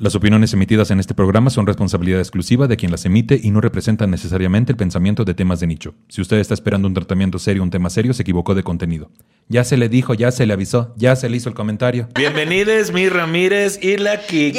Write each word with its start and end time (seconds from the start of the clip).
Las 0.00 0.14
opiniones 0.14 0.54
emitidas 0.54 0.90
en 0.90 0.98
este 0.98 1.12
programa 1.12 1.50
son 1.50 1.66
responsabilidad 1.66 2.20
exclusiva 2.20 2.66
de 2.66 2.78
quien 2.78 2.90
las 2.90 3.04
emite 3.04 3.38
y 3.42 3.50
no 3.50 3.60
representan 3.60 4.10
necesariamente 4.10 4.72
el 4.72 4.78
pensamiento 4.78 5.26
de 5.26 5.34
temas 5.34 5.60
de 5.60 5.66
nicho. 5.66 5.94
Si 6.08 6.22
usted 6.22 6.38
está 6.38 6.54
esperando 6.54 6.88
un 6.88 6.94
tratamiento 6.94 7.38
serio, 7.38 7.62
un 7.62 7.68
tema 7.68 7.90
serio, 7.90 8.14
se 8.14 8.22
equivocó 8.22 8.54
de 8.54 8.62
contenido. 8.62 9.10
Ya 9.48 9.62
se 9.62 9.76
le 9.76 9.90
dijo, 9.90 10.14
ya 10.14 10.32
se 10.32 10.46
le 10.46 10.54
avisó, 10.54 10.94
ya 10.96 11.16
se 11.16 11.28
le 11.28 11.36
hizo 11.36 11.50
el 11.50 11.54
comentario. 11.54 12.08
Bienvenidos, 12.14 12.92
mi 12.92 13.10
Ramírez 13.10 13.78
y 13.82 13.98
la 13.98 14.22
Kiki. 14.22 14.58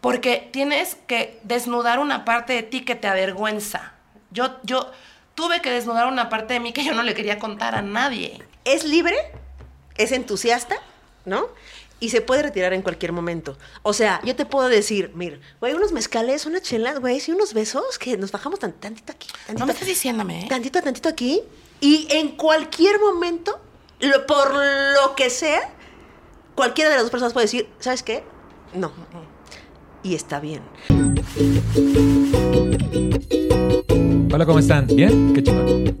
Porque 0.00 0.48
tienes 0.52 0.96
que 1.08 1.40
desnudar 1.42 1.98
una 1.98 2.24
parte 2.24 2.52
de 2.52 2.62
ti 2.62 2.82
que 2.82 2.94
te 2.94 3.08
avergüenza. 3.08 3.94
Yo, 4.30 4.56
yo 4.62 4.92
tuve 5.34 5.60
que 5.62 5.72
desnudar 5.72 6.06
una 6.06 6.28
parte 6.28 6.54
de 6.54 6.60
mí 6.60 6.72
que 6.72 6.84
yo 6.84 6.94
no 6.94 7.02
le 7.02 7.14
quería 7.14 7.40
contar 7.40 7.74
a 7.74 7.82
nadie. 7.82 8.38
Es 8.64 8.84
libre, 8.84 9.16
es 9.96 10.12
entusiasta, 10.12 10.76
¿no? 11.24 11.48
Y 11.98 12.10
se 12.10 12.20
puede 12.20 12.42
retirar 12.42 12.74
en 12.74 12.82
cualquier 12.82 13.12
momento. 13.12 13.56
O 13.82 13.92
sea, 13.94 14.20
yo 14.22 14.36
te 14.36 14.44
puedo 14.44 14.68
decir, 14.68 15.12
mira, 15.14 15.38
güey, 15.60 15.72
unos 15.72 15.92
mezcales, 15.92 16.44
unas 16.44 16.60
chelas, 16.62 17.00
güey, 17.00 17.22
y 17.26 17.30
unos 17.30 17.54
besos 17.54 17.98
que 17.98 18.18
nos 18.18 18.30
bajamos 18.32 18.58
tan, 18.58 18.72
tantito 18.72 19.12
aquí. 19.12 19.28
Tantito, 19.46 19.58
No 19.60 19.66
me 19.66 19.72
estás 19.72 19.88
diciéndome, 19.88 20.44
¿eh? 20.44 20.46
Tantito, 20.48 20.82
tantito 20.82 21.08
aquí. 21.08 21.40
Y 21.80 22.06
en 22.10 22.36
cualquier 22.36 23.00
momento, 23.00 23.58
lo- 24.00 24.26
por 24.26 24.52
lo 24.54 25.14
que 25.16 25.30
sea, 25.30 25.70
cualquiera 26.54 26.90
de 26.90 26.96
las 26.96 27.04
dos 27.04 27.10
personas 27.10 27.32
puede 27.32 27.46
decir, 27.46 27.66
¿sabes 27.80 28.02
qué? 28.02 28.22
No. 28.74 28.92
Y 30.02 30.14
está 30.14 30.38
bien. 30.38 30.60
Hola, 34.32 34.44
¿cómo 34.44 34.58
están? 34.58 34.86
¿Bien? 34.86 35.32
Qué 35.32 35.42
chingón. 35.42 35.96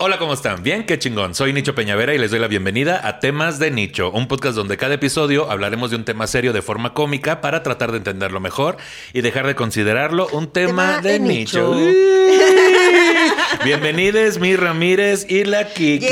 Hola, 0.00 0.18
¿cómo 0.18 0.32
están? 0.34 0.62
Bien, 0.62 0.86
qué 0.86 0.96
chingón. 0.96 1.34
Soy 1.34 1.52
Nicho 1.52 1.74
Peñavera 1.74 2.14
y 2.14 2.18
les 2.18 2.30
doy 2.30 2.38
la 2.38 2.46
bienvenida 2.46 3.00
a 3.02 3.18
Temas 3.18 3.58
de 3.58 3.72
Nicho, 3.72 4.12
un 4.12 4.28
podcast 4.28 4.54
donde 4.54 4.76
cada 4.76 4.94
episodio 4.94 5.50
hablaremos 5.50 5.90
de 5.90 5.96
un 5.96 6.04
tema 6.04 6.28
serio 6.28 6.52
de 6.52 6.62
forma 6.62 6.94
cómica 6.94 7.40
para 7.40 7.64
tratar 7.64 7.90
de 7.90 7.98
entenderlo 7.98 8.38
mejor 8.38 8.76
y 9.12 9.22
dejar 9.22 9.48
de 9.48 9.56
considerarlo 9.56 10.28
un 10.28 10.52
tema, 10.52 10.98
Tema 10.98 11.00
de, 11.00 11.12
de 11.14 11.18
nicho. 11.18 11.74
nicho. 11.74 11.98
Bienvenidos, 13.64 14.38
mi 14.38 14.54
Ramírez 14.54 15.26
y 15.28 15.42
la 15.42 15.66
Kikis. 15.66 16.08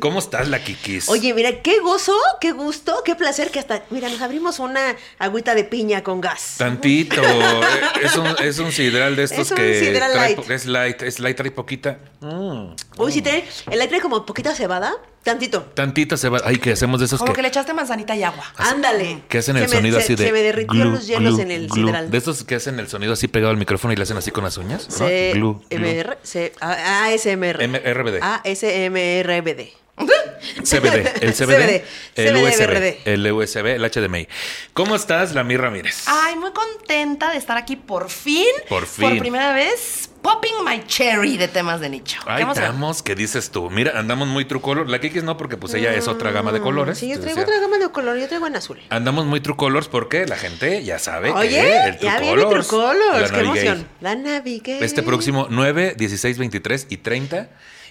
¿Cómo 0.00 0.18
estás, 0.18 0.48
la 0.48 0.62
Kikis? 0.62 1.08
Oye, 1.08 1.32
mira, 1.34 1.62
qué 1.62 1.80
gozo, 1.80 2.16
qué 2.40 2.52
gusto, 2.52 3.02
qué 3.04 3.14
placer 3.14 3.50
que 3.50 3.58
hasta, 3.58 3.82
mira, 3.90 4.08
nos 4.08 4.20
abrimos 4.20 4.58
una 4.58 4.96
agüita 5.18 5.54
de 5.54 5.64
piña 5.64 6.02
con 6.02 6.20
gas. 6.20 6.54
Tantito. 6.58 7.22
Es, 8.02 8.14
un, 8.16 8.26
es 8.40 8.58
un 8.58 8.70
sidral 8.72 9.16
de 9.16 9.24
estos 9.24 9.38
Es 9.46 9.50
un 9.50 9.56
que 9.56 9.80
sidral 9.80 10.12
trae 10.12 10.34
light. 10.36 10.50
es 10.50 10.66
light, 10.66 11.02
es 11.02 11.18
light, 11.18 11.36
trae 11.36 11.50
poquita. 11.50 11.98
Mm. 12.20 12.74
Uy, 12.98 13.10
si 13.12 13.22
te, 13.22 13.44
el 13.70 13.80
aire 13.80 14.00
como 14.00 14.24
poquita 14.26 14.54
cebada, 14.54 14.92
tantito. 15.22 15.62
Tantita 15.74 16.16
se 16.16 16.28
va. 16.28 16.40
Ay, 16.44 16.58
que 16.58 16.72
hacemos 16.72 17.00
de 17.00 17.06
esos 17.06 17.18
Como 17.18 17.32
que, 17.32 17.36
que 17.36 17.42
le 17.42 17.48
echaste 17.48 17.72
manzanita 17.74 18.14
y 18.14 18.22
agua. 18.22 18.44
Ándale. 18.56 19.22
que 19.28 19.38
hacen 19.38 19.56
Se 19.56 19.64
el 19.64 19.70
me- 19.70 19.76
sonido 19.76 19.98
se- 19.98 20.04
así 20.04 20.14
de. 20.14 20.26
Se 20.26 20.32
me 20.32 20.42
derritieron 20.42 20.88
glu, 20.88 20.96
los 20.96 21.06
hielos 21.06 21.34
glu, 21.34 21.42
en 21.42 21.50
el 21.50 21.68
glu. 21.68 21.86
sidral. 21.86 22.10
De 22.10 22.18
estos 22.18 22.44
que 22.44 22.54
hacen 22.56 22.78
el 22.78 22.88
sonido 22.88 23.14
así 23.14 23.28
pegado 23.28 23.50
al 23.50 23.56
micrófono 23.56 23.92
y 23.92 23.96
le 23.96 24.02
hacen 24.02 24.16
así 24.18 24.30
con 24.30 24.44
las 24.44 24.56
uñas. 24.58 24.86
¿no? 24.88 25.08
C 25.08 25.32
Glu, 25.34 25.62
glu. 25.70 25.78
MR, 25.80 26.18
C 26.22 26.52
ASMR. 26.60 27.62
M- 27.62 27.78
RBD. 27.94 28.20
ASMRBD. 28.22 29.68
CBD, 30.62 31.22
el 31.22 31.32
CBD, 31.32 31.46
CBD, 31.46 31.84
el 32.16 32.34
CBD, 32.34 32.42
USB, 32.42 32.66
BRD. 32.66 32.96
el 33.04 33.32
USB, 33.32 33.66
el 33.66 33.90
HDMI. 33.90 34.28
¿Cómo 34.74 34.94
estás, 34.94 35.34
Lamir 35.34 35.60
Ramírez? 35.60 36.04
Ay, 36.06 36.36
muy 36.36 36.50
contenta 36.52 37.30
de 37.30 37.38
estar 37.38 37.56
aquí 37.56 37.76
por 37.76 38.10
fin. 38.10 38.46
Por 38.68 38.86
fin. 38.86 39.08
Por 39.08 39.18
primera 39.18 39.54
vez, 39.54 40.10
popping 40.20 40.64
my 40.64 40.84
cherry 40.86 41.38
de 41.38 41.48
temas 41.48 41.80
de 41.80 41.88
nicho. 41.88 42.20
Emoción. 42.26 42.50
estamos, 42.50 43.02
¿qué 43.02 43.14
dices 43.14 43.50
tú? 43.50 43.70
Mira, 43.70 43.98
andamos 43.98 44.28
muy 44.28 44.44
trucolor. 44.44 44.88
La 44.88 45.00
Kikis 45.00 45.22
no, 45.22 45.36
porque 45.36 45.56
pues 45.56 45.72
ella 45.74 45.94
es 45.94 46.08
otra 46.08 46.30
gama 46.30 46.52
de 46.52 46.60
colores. 46.60 46.98
Sí, 46.98 47.08
yo 47.08 47.18
traigo 47.18 47.40
otra 47.40 47.58
gama 47.58 47.78
de 47.78 47.88
color, 47.90 48.18
yo 48.18 48.28
traigo 48.28 48.46
en 48.46 48.56
azul. 48.56 48.80
Andamos 48.90 49.24
muy 49.24 49.40
trucolors 49.40 49.88
porque 49.88 50.26
la 50.26 50.36
gente 50.36 50.84
ya 50.84 50.98
sabe 50.98 51.30
Oye, 51.30 51.48
que 51.48 51.88
el 51.88 51.98
ya 51.98 52.20
viene 52.20 52.42
Trucolors, 52.42 53.30
la 53.30 53.30
qué 53.30 53.40
emoción. 53.40 53.88
La 54.00 54.14
Navigate. 54.14 54.84
Este 54.84 55.02
próximo 55.02 55.46
9, 55.48 55.94
16, 55.96 56.38
23 56.38 56.86
y 56.90 56.96
30 56.98 57.48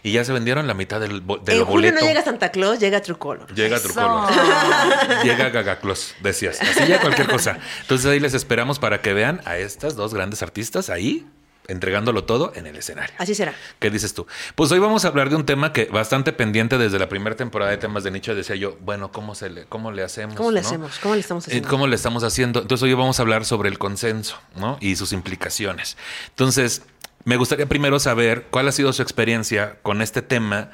y 0.08 0.12
ya 0.12 0.24
se 0.24 0.32
vendieron 0.34 0.68
la 0.68 0.74
mitad 0.76 1.00
del, 1.00 1.22
bo- 1.22 1.38
de 1.40 1.54
En 1.58 1.66
julio 1.66 1.90
boleto. 1.90 2.02
no 2.02 2.08
llega 2.08 2.24
Santa 2.24 2.52
Claus, 2.52 2.80
llega 2.80 3.02
Trucolor. 3.02 3.52
Llega 3.56 3.78
Eso. 3.78 3.86
Trucolor. 3.90 4.30
Llega 5.24 5.50
Gagaclos, 5.50 6.14
decías. 6.22 6.62
Así 6.62 6.86
ya 6.88 7.02
cualquier 7.02 7.28
cosa. 7.28 7.58
Entonces 7.82 8.06
ahí 8.12 8.20
les 8.20 8.34
esperamos 8.36 8.78
para 8.80 9.02
que 9.02 9.14
vean 9.14 9.42
a 9.46 9.58
estas 9.58 9.96
dos 9.96 10.14
grandes 10.14 10.44
artistas 10.44 10.90
ahí 10.90 11.26
entregándolo 11.68 12.26
todo 12.26 12.54
en 12.56 12.68
el 12.68 12.76
escenario. 12.76 13.16
Así 13.18 13.34
será. 13.34 13.56
¿Qué 13.80 13.90
dices 13.90 14.14
tú? 14.14 14.28
Pues 14.54 14.72
hoy 14.72 14.78
vamos 14.78 15.04
a 15.04 15.08
hablar 15.08 15.32
de 15.32 15.36
un 15.36 15.48
tema 15.48 15.74
que 15.74 15.86
bastante 15.86 16.32
pendiente 16.32 16.78
desde 16.78 17.00
la 17.00 17.10
primera 17.10 17.36
temporada 17.36 17.72
de 17.72 17.78
temas 17.78 18.04
de 18.04 18.12
nicho. 18.12 18.36
Decía 18.36 18.56
yo, 18.56 18.78
bueno, 18.82 19.12
¿cómo, 19.12 19.34
se 19.34 19.50
le, 19.50 19.66
cómo 19.66 19.92
le 19.92 20.04
hacemos? 20.04 20.36
¿Cómo 20.36 20.52
le 20.52 20.62
no? 20.62 20.68
hacemos? 20.68 21.00
¿Cómo 21.02 21.16
le 21.16 21.22
estamos 21.22 21.48
Eh, 21.48 21.50
haciendo? 21.50 21.70
¿Cómo 21.70 21.88
le 21.88 21.96
estamos 21.96 22.24
haciendo? 22.24 22.62
Entonces 22.62 22.84
hoy 22.84 22.94
vamos 22.94 23.18
a 23.18 23.24
hablar 23.24 23.46
sobre 23.46 23.70
el 23.70 23.80
consenso, 23.80 24.40
¿no? 24.56 24.78
Y 24.80 24.96
sus 24.96 25.12
implicaciones. 25.12 25.98
Entonces, 26.30 26.84
me 27.26 27.38
gustaría 27.38 27.66
primero 27.66 28.00
saber 28.00 28.46
cuál 28.52 28.68
ha 28.68 28.72
sido 28.72 28.94
su 28.94 29.02
experiencia 29.02 29.78
con 29.82 30.02
este 30.02 30.22
tema, 30.22 30.70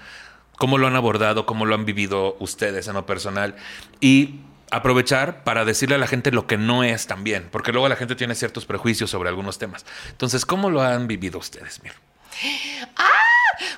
cómo 0.58 0.78
lo 0.78 0.88
han 0.88 0.96
abordado, 0.96 1.46
cómo 1.46 1.66
lo 1.66 1.76
han 1.76 1.86
vivido 1.86 2.36
ustedes 2.40 2.88
en 2.88 2.94
lo 2.94 3.06
personal 3.06 3.56
y 4.00 4.42
aprovechar 4.70 5.44
para 5.44 5.66
decirle 5.66 5.96
a 5.96 5.98
la 5.98 6.08
gente 6.08 6.32
lo 6.32 6.48
que 6.48 6.58
no 6.58 6.84
es 6.84 7.08
también, 7.08 7.48
porque 7.52 7.72
luego 7.72 7.90
la 7.90 7.96
gente 7.96 8.16
tiene 8.16 8.36
ciertos 8.36 8.66
prejuicios 8.66 9.10
sobre 9.10 9.30
algunos 9.30 9.58
temas. 9.58 9.86
Entonces, 10.10 10.46
¿cómo 10.46 10.70
lo 10.70 10.82
han 10.82 11.08
vivido 11.08 11.40
ustedes, 11.40 11.82
Mir? 11.84 11.94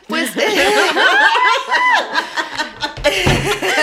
Pues. 0.07 0.35
eh, 0.37 0.73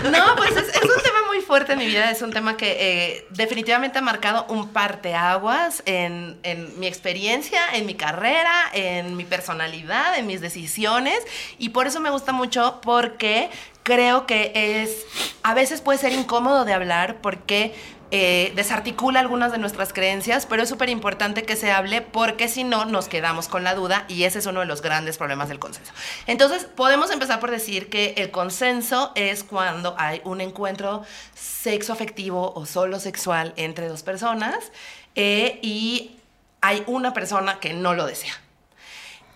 no, 0.10 0.36
pues 0.36 0.56
es, 0.56 0.68
es 0.68 0.82
un 0.82 1.02
tema 1.02 1.09
muy 1.09 1.09
fuerte 1.50 1.72
en 1.72 1.80
mi 1.80 1.86
vida. 1.86 2.12
Es 2.12 2.22
un 2.22 2.32
tema 2.32 2.56
que 2.56 2.76
eh, 2.78 3.26
definitivamente 3.30 3.98
ha 3.98 4.02
marcado 4.02 4.46
un 4.48 4.68
parteaguas 4.68 5.82
en, 5.84 6.38
en 6.44 6.78
mi 6.78 6.86
experiencia, 6.86 7.60
en 7.74 7.86
mi 7.86 7.94
carrera, 7.96 8.52
en 8.72 9.16
mi 9.16 9.24
personalidad, 9.24 10.16
en 10.16 10.28
mis 10.28 10.40
decisiones. 10.40 11.18
Y 11.58 11.70
por 11.70 11.88
eso 11.88 11.98
me 11.98 12.08
gusta 12.10 12.30
mucho, 12.30 12.78
porque 12.84 13.50
creo 13.82 14.28
que 14.28 14.52
es. 14.54 15.04
A 15.42 15.52
veces 15.54 15.80
puede 15.80 15.98
ser 15.98 16.12
incómodo 16.12 16.64
de 16.64 16.72
hablar, 16.72 17.16
porque 17.20 17.74
eh, 18.12 18.52
desarticula 18.56 19.20
algunas 19.20 19.52
de 19.52 19.58
nuestras 19.58 19.92
creencias, 19.92 20.44
pero 20.44 20.64
es 20.64 20.68
súper 20.68 20.88
importante 20.88 21.44
que 21.44 21.54
se 21.54 21.70
hable 21.70 22.00
porque 22.00 22.48
si 22.48 22.64
no 22.64 22.84
nos 22.84 23.06
quedamos 23.06 23.46
con 23.46 23.62
la 23.62 23.76
duda 23.76 24.04
y 24.08 24.24
ese 24.24 24.40
es 24.40 24.46
uno 24.46 24.60
de 24.60 24.66
los 24.66 24.82
grandes 24.82 25.16
problemas 25.16 25.48
del 25.48 25.60
consenso. 25.60 25.92
Entonces, 26.26 26.64
podemos 26.64 27.12
empezar 27.12 27.38
por 27.38 27.52
decir 27.52 27.88
que 27.88 28.14
el 28.16 28.32
consenso 28.32 29.12
es 29.14 29.44
cuando 29.44 29.94
hay 29.96 30.22
un 30.24 30.40
encuentro 30.40 31.04
sexo 31.34 31.92
afectivo 31.92 32.52
o 32.56 32.66
solo 32.66 32.98
sexual 32.98 33.52
entre 33.56 33.86
dos 33.86 34.02
personas 34.02 34.72
eh, 35.14 35.60
y 35.62 36.16
hay 36.60 36.82
una 36.88 37.12
persona 37.12 37.60
que 37.60 37.74
no 37.74 37.94
lo 37.94 38.06
desea. 38.06 38.34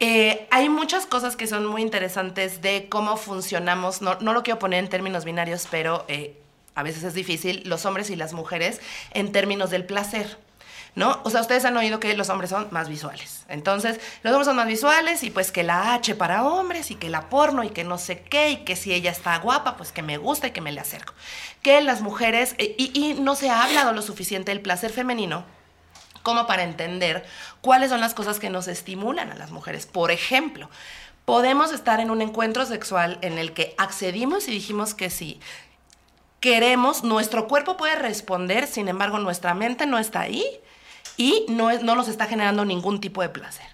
Eh, 0.01 0.49
hay 0.51 0.69
muchas 0.69 1.07
cosas 1.07 1.37
que 1.37 1.47
son 1.47 1.65
muy 1.65 1.81
interesantes 1.81 2.61
de 2.61 2.89
cómo 2.89 3.17
funcionamos, 3.17 4.03
no, 4.03 4.19
no 4.21 4.33
lo 4.33 4.43
quiero 4.43 4.59
poner 4.59 4.81
en 4.81 4.91
términos 4.91 5.25
binarios, 5.25 5.69
pero 5.71 6.05
a 6.75 6.83
veces 6.83 7.05
es 7.05 7.15
difícil, 7.15 7.63
los 7.65 7.87
hombres 7.87 8.11
y 8.11 8.17
las 8.17 8.33
mujeres 8.33 8.81
en 9.13 9.33
términos 9.33 9.71
del 9.71 9.85
placer. 9.85 10.39
¿No? 10.97 11.21
O 11.25 11.31
sea, 11.31 11.41
ustedes 11.41 11.65
han 11.65 11.77
oído 11.77 11.99
que 11.99 12.17
los 12.17 12.29
hombres 12.29 12.51
son 12.51 12.69
más 12.71 12.89
visuales. 12.89 13.45
Entonces, 13.49 13.99
los 14.23 14.33
hombres 14.33 14.47
son 14.47 14.55
más 14.55 14.69
visuales 14.69 15.25
y 15.25 15.31
pues 15.31 15.51
que 15.51 15.65
la 15.65 15.93
H 15.93 16.15
para 16.15 16.45
hombres 16.45 16.93
y 16.93 16.95
que 16.95 17.11
la 17.11 17.29
porno 17.29 17.65
y 17.65 17.71
que 17.71 17.83
no 17.83 17.99
sé 17.99 18.21
qué 18.23 18.51
y 18.51 18.57
que 18.59 18.77
si 18.77 18.95
ella 18.95 19.11
está 19.11 19.37
guapa, 19.39 19.77
pues 19.77 19.91
que 19.91 20.03
me 20.03 20.19
gusta 20.19 20.47
y 20.47 20.51
que 20.53 20.61
me 20.61 20.71
le 20.71 20.79
acerco. 20.79 21.13
Que 21.63 21.81
las 21.81 22.01
mujeres, 22.01 22.55
eh, 22.59 22.77
y, 22.79 22.93
y 22.97 23.15
no 23.15 23.35
se 23.35 23.51
ha 23.51 23.65
hablado 23.65 23.93
lo 23.93 24.03
suficiente 24.03 24.53
del 24.53 24.61
placer 24.61 24.93
femenino 24.93 25.45
como 26.23 26.47
para 26.47 26.63
entender 26.63 27.25
cuáles 27.61 27.91
son 27.91 28.01
las 28.01 28.15
cosas 28.15 28.41
que 28.41 28.49
nos 28.49 28.67
estimulan 28.67 29.31
a 29.31 29.35
las 29.35 29.51
mujeres. 29.51 29.87
Por 29.87 30.11
ejemplo, 30.11 30.71
podemos 31.25 31.73
estar 31.73 32.01
en 32.01 32.11
un 32.11 32.23
encuentro 32.23 32.67
sexual 32.67 33.19
en 33.23 33.39
el 33.39 33.53
que 33.53 33.75
accedimos 33.79 34.49
y 34.49 34.53
dijimos 34.53 34.95
que 34.95 35.11
sí. 35.11 35.41
Queremos, 36.45 37.05
nuestro 37.05 37.49
cuerpo 37.49 37.79
puede 37.79 37.95
responder, 37.97 38.67
sin 38.67 38.89
embargo, 38.89 39.19
nuestra 39.19 39.55
mente 39.55 39.87
no 39.87 39.99
está 39.99 40.21
ahí 40.21 40.45
y 41.17 41.47
no, 41.49 41.71
es- 41.71 41.83
no 41.83 41.95
nos 41.95 42.07
está 42.07 42.27
generando 42.27 42.67
ningún 42.67 43.01
tipo 43.01 43.23
de 43.23 43.31
placer. 43.31 43.65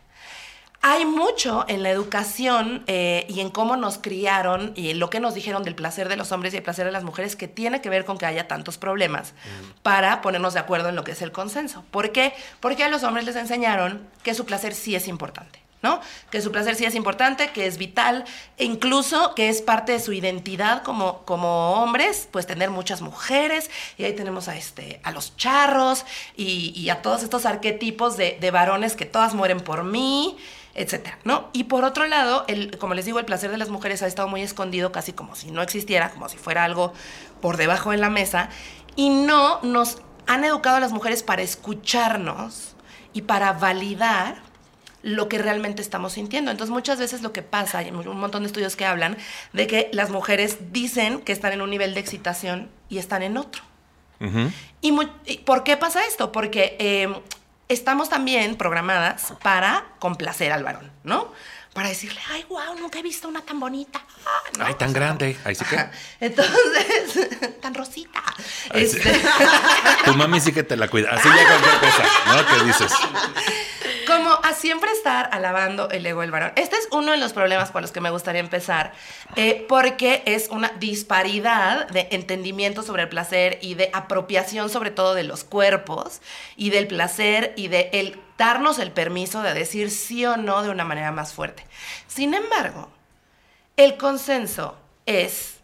hay 0.82 1.04
mucho 1.04 1.64
en 1.68 1.82
la 1.82 1.90
educación 1.90 2.84
eh, 2.86 3.26
y 3.28 3.40
en 3.40 3.50
cómo 3.50 3.76
nos 3.76 3.98
criaron 3.98 4.72
y 4.76 4.90
en 4.90 4.98
lo 5.00 5.10
que 5.10 5.18
nos 5.20 5.34
dijeron 5.34 5.62
del 5.64 5.74
placer 5.74 6.08
de 6.08 6.16
los 6.16 6.30
hombres 6.32 6.54
y 6.54 6.58
el 6.58 6.62
placer 6.62 6.86
de 6.86 6.92
las 6.92 7.04
mujeres 7.04 7.36
que 7.36 7.48
tiene 7.48 7.82
que 7.82 7.90
ver 7.90 8.06
con 8.06 8.16
que 8.16 8.24
haya 8.24 8.48
tantos 8.48 8.78
problemas 8.78 9.34
para 9.82 10.22
ponernos 10.22 10.54
de 10.54 10.60
acuerdo 10.60 10.88
en 10.88 10.96
lo 10.96 11.04
que 11.04 11.10
es 11.12 11.20
el 11.20 11.32
consenso. 11.32 11.84
¿Por 11.90 12.12
qué? 12.12 12.32
Porque 12.60 12.82
a 12.84 12.88
los 12.88 13.02
hombres 13.02 13.26
les 13.26 13.36
enseñaron 13.36 14.08
que 14.22 14.32
su 14.32 14.46
placer 14.46 14.74
sí 14.74 14.94
es 14.94 15.06
importante. 15.06 15.59
¿No? 15.82 16.00
Que 16.30 16.40
su 16.40 16.52
placer 16.52 16.74
sí 16.76 16.84
es 16.84 16.94
importante, 16.94 17.50
que 17.50 17.66
es 17.66 17.78
vital, 17.78 18.24
e 18.58 18.64
incluso 18.64 19.34
que 19.34 19.48
es 19.48 19.62
parte 19.62 19.92
de 19.92 20.00
su 20.00 20.12
identidad 20.12 20.82
como, 20.82 21.22
como 21.24 21.72
hombres, 21.82 22.28
pues 22.30 22.46
tener 22.46 22.70
muchas 22.70 23.00
mujeres, 23.00 23.70
y 23.96 24.04
ahí 24.04 24.12
tenemos 24.12 24.48
a, 24.48 24.56
este, 24.56 25.00
a 25.02 25.10
los 25.10 25.36
charros 25.36 26.04
y, 26.36 26.88
a 26.90 27.02
todos 27.02 27.22
estos 27.22 27.46
arquetipos 27.46 28.16
de, 28.16 28.36
de 28.40 28.50
varones 28.50 28.96
que 28.96 29.06
todas 29.06 29.34
mueren 29.34 29.60
por 29.60 29.84
mí, 29.84 30.36
etcétera, 30.74 31.18
¿no? 31.24 31.48
Y 31.52 31.64
por 31.64 31.84
otro 31.84 32.06
lado, 32.06 32.44
el, 32.48 32.76
como 32.78 32.94
les 32.94 33.04
digo, 33.04 33.18
el 33.18 33.24
placer 33.24 33.50
de 33.50 33.58
las 33.58 33.68
mujeres 33.68 34.02
ha 34.02 34.06
estado 34.06 34.28
muy 34.28 34.42
escondido, 34.42 34.92
casi 34.92 35.12
como 35.12 35.34
si 35.34 35.50
no 35.50 35.62
existiera, 35.62 36.10
como 36.10 36.28
si 36.28 36.36
fuera 36.36 36.64
algo 36.64 36.92
por 37.40 37.56
debajo 37.56 37.90
de 37.90 37.96
la 37.96 38.10
mesa, 38.10 38.50
y 38.96 39.08
no 39.08 39.60
nos 39.62 39.98
han 40.26 40.44
educado 40.44 40.76
a 40.76 40.80
las 40.80 40.92
mujeres 40.92 41.22
para 41.22 41.42
escucharnos 41.42 42.74
y 43.12 43.22
para 43.22 43.52
validar 43.52 44.49
lo 45.02 45.28
que 45.28 45.38
realmente 45.38 45.82
estamos 45.82 46.14
sintiendo. 46.14 46.50
Entonces 46.50 46.72
muchas 46.72 46.98
veces 46.98 47.22
lo 47.22 47.32
que 47.32 47.42
pasa, 47.42 47.78
hay 47.78 47.90
un 47.90 48.18
montón 48.18 48.42
de 48.42 48.46
estudios 48.46 48.76
que 48.76 48.84
hablan 48.84 49.16
de 49.52 49.66
que 49.66 49.90
las 49.92 50.10
mujeres 50.10 50.72
dicen 50.72 51.20
que 51.20 51.32
están 51.32 51.52
en 51.52 51.62
un 51.62 51.70
nivel 51.70 51.94
de 51.94 52.00
excitación 52.00 52.68
y 52.88 52.98
están 52.98 53.22
en 53.22 53.36
otro. 53.36 53.62
y, 54.82 55.38
¿Por 55.44 55.64
qué 55.64 55.76
pasa 55.76 56.04
esto? 56.04 56.30
Porque 56.30 56.76
eh, 56.78 57.08
estamos 57.68 58.10
también 58.10 58.56
programadas 58.56 59.32
para 59.42 59.86
complacer 59.98 60.52
al 60.52 60.64
varón, 60.64 60.90
¿no? 61.04 61.32
Para 61.72 61.88
decirle, 61.88 62.20
ay, 62.30 62.44
wow, 62.48 62.74
nunca 62.78 62.98
he 62.98 63.02
visto 63.02 63.28
una 63.28 63.42
tan 63.42 63.60
bonita. 63.60 64.00
Ah, 64.26 64.50
¿no? 64.58 64.66
Ay, 64.66 64.74
tan 64.74 64.88
O 64.88 64.92
sea, 64.92 65.00
grande. 65.00 65.36
Ahí 65.44 65.54
sí 65.54 65.64
que. 65.64 65.78
Entonces, 66.20 67.28
tan 67.60 67.74
rosita. 67.74 68.22
Ay, 68.70 68.88
sí. 68.88 68.96
Este, 68.98 69.20
Tu 70.04 70.14
mami 70.14 70.40
sí 70.40 70.52
que 70.52 70.64
te 70.64 70.76
la 70.76 70.88
cuida. 70.88 71.10
Así 71.12 71.28
ya 71.28 71.46
cualquier 71.46 71.78
cosa, 71.78 72.04
¿no? 72.26 72.46
¿Qué 72.46 72.64
dices? 72.64 72.92
como 74.10 74.40
a 74.42 74.54
siempre 74.54 74.90
estar 74.90 75.28
alabando 75.32 75.88
el 75.90 76.04
ego 76.04 76.22
del 76.22 76.32
varón. 76.32 76.52
Este 76.56 76.76
es 76.76 76.88
uno 76.90 77.12
de 77.12 77.18
los 77.18 77.32
problemas 77.32 77.70
por 77.70 77.80
los 77.80 77.92
que 77.92 78.00
me 78.00 78.10
gustaría 78.10 78.40
empezar, 78.40 78.92
eh, 79.36 79.64
porque 79.68 80.24
es 80.26 80.48
una 80.48 80.72
disparidad 80.80 81.86
de 81.88 82.08
entendimiento 82.10 82.82
sobre 82.82 83.04
el 83.04 83.08
placer 83.08 83.60
y 83.62 83.74
de 83.74 83.88
apropiación 83.92 84.68
sobre 84.68 84.90
todo 84.90 85.14
de 85.14 85.22
los 85.22 85.44
cuerpos 85.44 86.20
y 86.56 86.70
del 86.70 86.88
placer 86.88 87.54
y 87.56 87.68
de 87.68 87.90
el 87.92 88.20
darnos 88.40 88.78
el 88.78 88.90
permiso 88.90 89.42
de 89.42 89.52
decir 89.52 89.90
sí 89.90 90.24
o 90.24 90.38
no 90.38 90.62
de 90.62 90.70
una 90.70 90.84
manera 90.84 91.12
más 91.12 91.34
fuerte. 91.34 91.62
Sin 92.08 92.32
embargo, 92.32 92.90
el 93.76 93.98
consenso 93.98 94.76
es 95.04 95.56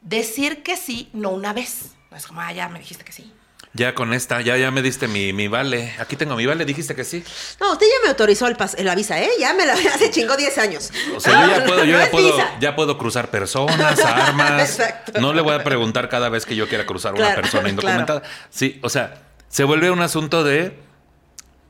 decir 0.00 0.62
que 0.62 0.78
sí, 0.78 1.10
no 1.12 1.28
una 1.30 1.52
vez. 1.52 1.92
No 2.10 2.16
es 2.16 2.26
como, 2.26 2.40
ah, 2.40 2.50
ya 2.52 2.70
me 2.70 2.78
dijiste 2.78 3.04
que 3.04 3.12
sí. 3.12 3.30
Ya 3.74 3.94
con 3.94 4.14
esta, 4.14 4.40
ya, 4.40 4.56
ya 4.56 4.70
me 4.70 4.80
diste 4.80 5.06
mi, 5.06 5.32
mi 5.34 5.48
vale. 5.48 5.92
Aquí 5.98 6.16
tengo 6.16 6.34
mi 6.36 6.46
vale, 6.46 6.64
dijiste 6.64 6.94
que 6.94 7.04
sí. 7.04 7.22
No, 7.60 7.72
usted 7.72 7.86
ya 7.86 8.02
me 8.04 8.08
autorizó 8.08 8.46
el, 8.46 8.56
pas- 8.56 8.78
la 8.82 8.94
visa, 8.94 9.20
¿eh? 9.20 9.28
Ya 9.38 9.52
me 9.52 9.66
la 9.66 9.72
hace 9.94 10.10
chingó 10.10 10.34
10 10.36 10.58
años. 10.58 10.92
O 11.14 11.20
sea, 11.20 11.44
yo 11.46 11.56
ya 11.58 11.64
puedo, 11.66 11.84
yo 11.84 11.98
no 11.98 12.04
ya 12.04 12.10
puedo, 12.10 12.32
visa. 12.36 12.50
ya 12.60 12.74
puedo 12.76 12.96
cruzar 12.96 13.30
personas, 13.30 13.98
armas. 14.04 14.62
Exacto. 14.78 15.20
No 15.20 15.34
le 15.34 15.42
voy 15.42 15.54
a 15.56 15.62
preguntar 15.64 16.08
cada 16.08 16.30
vez 16.30 16.46
que 16.46 16.56
yo 16.56 16.68
quiera 16.68 16.86
cruzar 16.86 17.12
una 17.14 17.34
persona 17.34 17.68
indocumentada. 17.68 18.22
Sí, 18.48 18.78
o 18.82 18.88
sea, 18.88 19.20
se 19.48 19.64
vuelve 19.64 19.90
un 19.90 20.00
asunto 20.00 20.42
de 20.44 20.78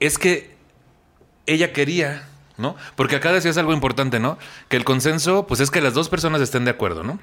es 0.04 0.18
que 0.18 0.54
ella 1.46 1.72
quería, 1.72 2.26
¿no? 2.56 2.76
Porque 2.96 3.16
acá 3.16 3.32
decías 3.32 3.56
algo 3.58 3.72
importante, 3.72 4.20
¿no? 4.20 4.38
Que 4.68 4.76
el 4.76 4.84
consenso, 4.84 5.46
pues 5.46 5.60
es 5.60 5.70
que 5.70 5.80
las 5.80 5.94
dos 5.94 6.08
personas 6.08 6.40
estén 6.40 6.64
de 6.64 6.70
acuerdo, 6.70 7.02
¿no? 7.02 7.18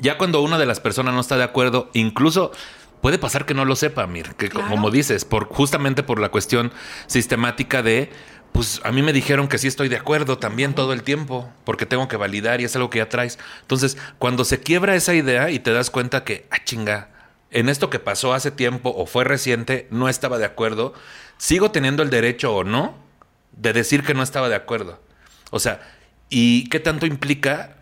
Ya 0.00 0.18
cuando 0.18 0.40
una 0.42 0.58
de 0.58 0.66
las 0.66 0.80
personas 0.80 1.14
no 1.14 1.20
está 1.20 1.36
de 1.36 1.44
acuerdo, 1.44 1.90
incluso 1.92 2.52
puede 3.00 3.18
pasar 3.18 3.46
que 3.46 3.54
no 3.54 3.64
lo 3.64 3.76
sepa, 3.76 4.06
Mir, 4.06 4.34
que 4.34 4.48
Claro. 4.48 4.68
como 4.68 4.90
dices, 4.90 5.24
por 5.24 5.46
justamente 5.48 6.02
por 6.02 6.18
la 6.18 6.30
cuestión 6.30 6.72
sistemática 7.06 7.82
de 7.82 8.10
pues 8.52 8.80
a 8.84 8.92
mí 8.92 9.02
me 9.02 9.12
dijeron 9.12 9.48
que 9.48 9.58
sí 9.58 9.66
estoy 9.66 9.88
de 9.88 9.96
acuerdo 9.96 10.38
también 10.38 10.74
todo 10.74 10.92
el 10.92 11.02
tiempo, 11.02 11.50
porque 11.64 11.86
tengo 11.86 12.06
que 12.06 12.16
validar 12.16 12.60
y 12.60 12.64
es 12.64 12.76
algo 12.76 12.88
que 12.88 12.98
ya 12.98 13.08
traes. 13.08 13.36
Entonces, 13.62 13.98
cuando 14.20 14.44
se 14.44 14.60
quiebra 14.60 14.94
esa 14.94 15.12
idea 15.12 15.50
y 15.50 15.58
te 15.58 15.72
das 15.72 15.90
cuenta 15.90 16.22
que, 16.22 16.46
ah, 16.52 16.58
chinga, 16.64 17.08
en 17.50 17.68
esto 17.68 17.90
que 17.90 17.98
pasó 17.98 18.32
hace 18.32 18.52
tiempo 18.52 18.94
o 18.96 19.06
fue 19.06 19.24
reciente, 19.24 19.88
no 19.90 20.08
estaba 20.08 20.38
de 20.38 20.44
acuerdo, 20.44 20.94
sigo 21.38 21.70
teniendo 21.70 22.02
el 22.02 22.10
derecho 22.10 22.54
o 22.54 22.64
no 22.64 22.94
de 23.52 23.72
decir 23.72 24.02
que 24.02 24.14
no 24.14 24.22
estaba 24.22 24.48
de 24.48 24.56
acuerdo. 24.56 25.00
O 25.50 25.60
sea, 25.60 25.80
¿y 26.28 26.68
qué 26.68 26.80
tanto 26.80 27.06
implica 27.06 27.76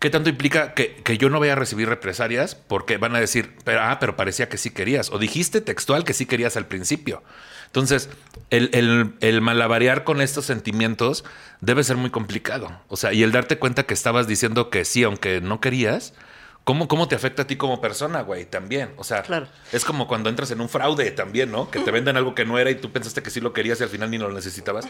¿Qué 0.00 0.08
tanto 0.08 0.30
implica 0.30 0.72
que, 0.72 0.94
que 0.96 1.18
yo 1.18 1.28
no 1.28 1.36
voy 1.36 1.50
a 1.50 1.54
recibir 1.54 1.86
represalias? 1.86 2.54
Porque 2.54 2.96
van 2.96 3.14
a 3.14 3.20
decir, 3.20 3.54
pero, 3.64 3.82
ah, 3.82 3.98
pero 4.00 4.16
parecía 4.16 4.48
que 4.48 4.56
sí 4.56 4.70
querías. 4.70 5.10
O 5.10 5.18
dijiste 5.18 5.60
textual 5.60 6.04
que 6.04 6.14
sí 6.14 6.24
querías 6.24 6.56
al 6.56 6.66
principio. 6.66 7.22
Entonces, 7.66 8.08
el, 8.48 8.70
el, 8.72 9.14
el 9.20 9.42
malabarear 9.42 10.04
con 10.04 10.22
estos 10.22 10.46
sentimientos 10.46 11.22
debe 11.60 11.84
ser 11.84 11.98
muy 11.98 12.08
complicado. 12.08 12.80
O 12.88 12.96
sea, 12.96 13.12
y 13.12 13.22
el 13.22 13.30
darte 13.30 13.58
cuenta 13.58 13.82
que 13.82 13.92
estabas 13.92 14.26
diciendo 14.26 14.70
que 14.70 14.86
sí, 14.86 15.04
aunque 15.04 15.42
no 15.42 15.60
querías, 15.60 16.14
¿cómo, 16.64 16.86
cómo 16.88 17.08
te 17.08 17.14
afecta 17.14 17.42
a 17.42 17.46
ti 17.46 17.56
como 17.56 17.80
persona, 17.80 18.22
güey? 18.22 18.44
También. 18.46 18.92
O 18.96 19.04
sea, 19.04 19.22
Claro. 19.22 19.48
es 19.72 19.84
como 19.84 20.06
cuando 20.06 20.28
entras 20.30 20.50
en 20.50 20.60
un 20.60 20.68
fraude 20.68 21.10
también, 21.10 21.50
¿no? 21.50 21.70
Que 21.70 21.80
te 21.80 21.90
venden 21.90 22.16
algo 22.16 22.34
que 22.34 22.44
no 22.44 22.58
era 22.58 22.70
y 22.70 22.74
tú 22.76 22.90
pensaste 22.92 23.22
que 23.22 23.30
sí 23.30 23.40
lo 23.40 23.52
querías 23.52 23.80
y 23.80 23.82
al 23.84 23.88
final 23.88 24.10
ni 24.10 24.18
lo 24.18 24.30
necesitabas. 24.32 24.86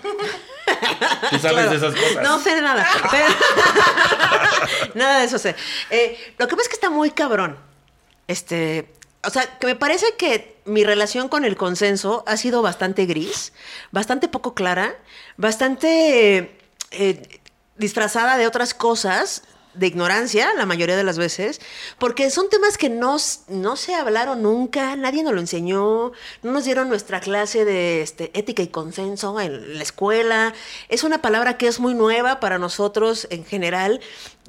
Tú 1.30 1.38
sabes 1.38 1.52
Claro. 1.52 1.70
de 1.70 1.76
esas 1.76 1.94
cosas. 1.94 2.22
No 2.22 2.38
sé 2.40 2.54
de 2.54 2.62
nada. 2.62 2.86
pero- 3.10 4.94
nada 4.94 5.20
de 5.20 5.24
eso 5.26 5.38
sé. 5.38 5.54
Eh, 5.90 6.34
lo 6.38 6.46
que 6.48 6.56
pasa 6.56 6.62
es 6.62 6.68
que 6.68 6.74
está 6.74 6.90
muy 6.90 7.10
cabrón. 7.10 7.56
Este. 8.26 8.92
O 9.22 9.28
sea, 9.28 9.58
que 9.58 9.66
me 9.66 9.76
parece 9.76 10.06
que 10.16 10.56
mi 10.64 10.82
relación 10.82 11.28
con 11.28 11.44
el 11.44 11.54
consenso 11.56 12.24
ha 12.26 12.38
sido 12.38 12.62
bastante 12.62 13.04
gris, 13.04 13.52
bastante 13.90 14.28
poco 14.28 14.54
clara, 14.54 14.94
bastante 15.36 16.58
eh, 16.90 17.40
disfrazada 17.76 18.38
de 18.38 18.46
otras 18.46 18.72
cosas, 18.72 19.42
de 19.74 19.86
ignorancia, 19.86 20.52
la 20.54 20.66
mayoría 20.66 20.96
de 20.96 21.04
las 21.04 21.16
veces, 21.16 21.60
porque 21.98 22.30
son 22.30 22.48
temas 22.48 22.76
que 22.76 22.88
no, 22.88 23.16
no 23.48 23.76
se 23.76 23.94
hablaron 23.94 24.42
nunca, 24.42 24.96
nadie 24.96 25.22
nos 25.22 25.32
lo 25.32 25.40
enseñó, 25.40 26.12
no 26.42 26.52
nos 26.52 26.64
dieron 26.64 26.88
nuestra 26.88 27.20
clase 27.20 27.64
de 27.64 28.02
este, 28.02 28.30
ética 28.38 28.62
y 28.62 28.68
consenso 28.68 29.38
en 29.40 29.76
la 29.78 29.82
escuela. 29.82 30.54
Es 30.88 31.04
una 31.04 31.22
palabra 31.22 31.56
que 31.56 31.68
es 31.68 31.78
muy 31.78 31.94
nueva 31.94 32.40
para 32.40 32.58
nosotros 32.58 33.28
en 33.30 33.44
general. 33.44 34.00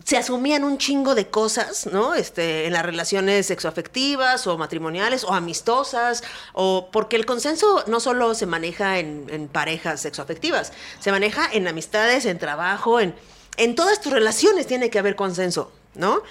Se 0.03 0.17
asumían 0.17 0.63
un 0.63 0.79
chingo 0.79 1.13
de 1.13 1.27
cosas, 1.27 1.85
¿no? 1.85 2.15
Este, 2.15 2.65
en 2.65 2.73
las 2.73 2.83
relaciones 2.83 3.45
sexoafectivas 3.45 4.47
o 4.47 4.57
matrimoniales 4.57 5.23
o 5.23 5.33
amistosas, 5.33 6.23
o 6.53 6.89
porque 6.91 7.15
el 7.15 7.27
consenso 7.27 7.83
no 7.85 7.99
solo 7.99 8.33
se 8.33 8.47
maneja 8.47 8.97
en, 8.97 9.27
en 9.29 9.47
parejas 9.47 10.01
sexoafectivas, 10.01 10.73
se 10.99 11.11
maneja 11.11 11.47
en 11.51 11.67
amistades, 11.67 12.25
en 12.25 12.39
trabajo, 12.39 12.99
en, 12.99 13.13
en 13.57 13.75
todas 13.75 14.01
tus 14.01 14.11
relaciones 14.11 14.67
tiene 14.67 14.89
que 14.89 14.99
haber 14.99 15.15
consenso, 15.15 15.71
¿no? 15.95 16.21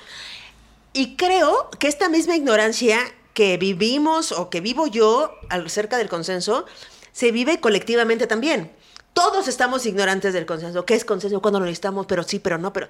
Y 0.92 1.16
creo 1.16 1.70
que 1.78 1.88
esta 1.88 2.08
misma 2.08 2.36
ignorancia 2.36 2.98
que 3.34 3.56
vivimos 3.56 4.32
o 4.32 4.50
que 4.50 4.60
vivo 4.60 4.86
yo 4.86 5.32
acerca 5.48 5.96
del 5.98 6.08
consenso, 6.08 6.66
se 7.12 7.32
vive 7.32 7.60
colectivamente 7.60 8.26
también. 8.26 8.72
Todos 9.12 9.48
estamos 9.48 9.86
ignorantes 9.86 10.32
del 10.32 10.46
consenso. 10.46 10.84
¿Qué 10.84 10.94
es 10.94 11.04
consenso? 11.04 11.40
¿Cuándo 11.40 11.60
lo 11.60 11.66
necesitamos? 11.66 12.06
Pero 12.06 12.22
sí, 12.22 12.38
pero 12.38 12.58
no, 12.58 12.72
pero... 12.72 12.88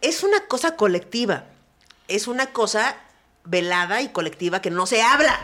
Es 0.00 0.22
una 0.22 0.46
cosa 0.46 0.76
colectiva. 0.76 1.46
Es 2.08 2.26
una 2.26 2.52
cosa 2.52 2.96
velada 3.44 4.02
y 4.02 4.08
colectiva 4.08 4.60
que 4.60 4.70
no 4.70 4.86
se 4.86 5.02
habla. 5.02 5.38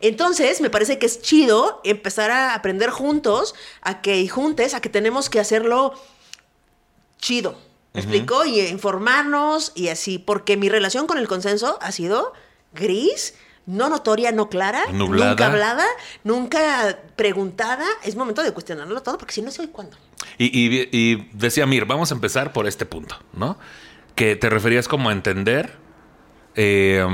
Entonces, 0.00 0.60
me 0.60 0.70
parece 0.70 0.98
que 0.98 1.06
es 1.06 1.20
chido 1.20 1.80
empezar 1.84 2.30
a 2.30 2.54
aprender 2.54 2.90
juntos, 2.90 3.54
a 3.82 4.00
que 4.00 4.18
y 4.18 4.28
juntes, 4.28 4.72
a 4.72 4.80
que 4.80 4.88
tenemos 4.88 5.28
que 5.28 5.40
hacerlo 5.40 5.92
chido. 7.26 7.58
¿Me 7.92 8.00
explico? 8.00 8.44
Y 8.44 8.60
informarnos 8.60 9.72
y 9.74 9.88
así, 9.88 10.18
porque 10.18 10.56
mi 10.56 10.68
relación 10.68 11.06
con 11.06 11.18
el 11.18 11.26
consenso 11.26 11.78
ha 11.80 11.90
sido 11.92 12.32
gris, 12.74 13.34
no 13.64 13.88
notoria, 13.88 14.30
no 14.32 14.48
clara, 14.48 14.82
Nublada. 14.92 15.30
nunca 15.30 15.46
hablada, 15.46 15.86
nunca 16.22 16.98
preguntada. 17.16 17.84
Es 18.04 18.14
momento 18.14 18.42
de 18.44 18.52
cuestionarlo 18.52 19.02
todo, 19.02 19.18
porque 19.18 19.32
si 19.32 19.42
no 19.42 19.50
sé 19.50 19.62
hoy 19.62 19.68
cuándo. 19.68 19.96
Y, 20.38 20.46
y- 20.46 20.88
y 20.92 21.28
decía 21.32 21.66
Mir, 21.66 21.84
vamos 21.86 22.12
a 22.12 22.14
empezar 22.14 22.52
por 22.52 22.66
este 22.68 22.86
punto, 22.86 23.16
¿no? 23.32 23.58
Que 24.14 24.36
te 24.36 24.50
referías 24.50 24.86
como 24.88 25.08
a 25.08 25.12
entender 25.12 25.72
eh, 26.54 27.04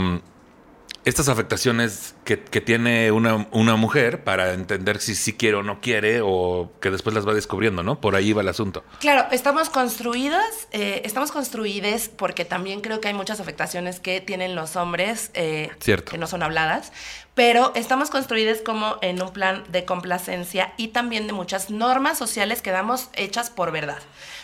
estas 1.04 1.28
afectaciones 1.28 2.14
que, 2.24 2.40
que 2.40 2.60
tiene 2.60 3.10
una, 3.10 3.48
una 3.50 3.76
mujer 3.76 4.22
para 4.22 4.52
entender 4.52 5.00
si 5.00 5.14
sí 5.14 5.32
quiere 5.32 5.56
o 5.56 5.62
no 5.62 5.80
quiere 5.80 6.20
o 6.22 6.70
que 6.80 6.90
después 6.90 7.14
las 7.14 7.26
va 7.26 7.34
descubriendo, 7.34 7.82
¿no? 7.82 8.00
Por 8.00 8.14
ahí 8.14 8.32
va 8.32 8.42
el 8.42 8.48
asunto. 8.48 8.84
Claro, 9.00 9.26
estamos 9.32 9.68
construidas, 9.68 10.68
eh, 10.70 11.02
estamos 11.04 11.32
construides 11.32 12.08
porque 12.08 12.44
también 12.44 12.80
creo 12.80 13.00
que 13.00 13.08
hay 13.08 13.14
muchas 13.14 13.40
afectaciones 13.40 14.00
que 14.00 14.20
tienen 14.20 14.54
los 14.54 14.76
hombres 14.76 15.30
eh, 15.34 15.70
Cierto. 15.80 16.12
que 16.12 16.18
no 16.18 16.26
son 16.26 16.42
habladas, 16.42 16.92
pero 17.34 17.72
estamos 17.74 18.10
construidas 18.10 18.60
como 18.60 18.96
en 19.00 19.20
un 19.22 19.32
plan 19.32 19.64
de 19.70 19.84
complacencia 19.84 20.72
y 20.76 20.88
también 20.88 21.26
de 21.26 21.32
muchas 21.32 21.70
normas 21.70 22.18
sociales 22.18 22.62
que 22.62 22.70
damos 22.70 23.08
hechas 23.14 23.50
por 23.50 23.72
verdad. 23.72 23.98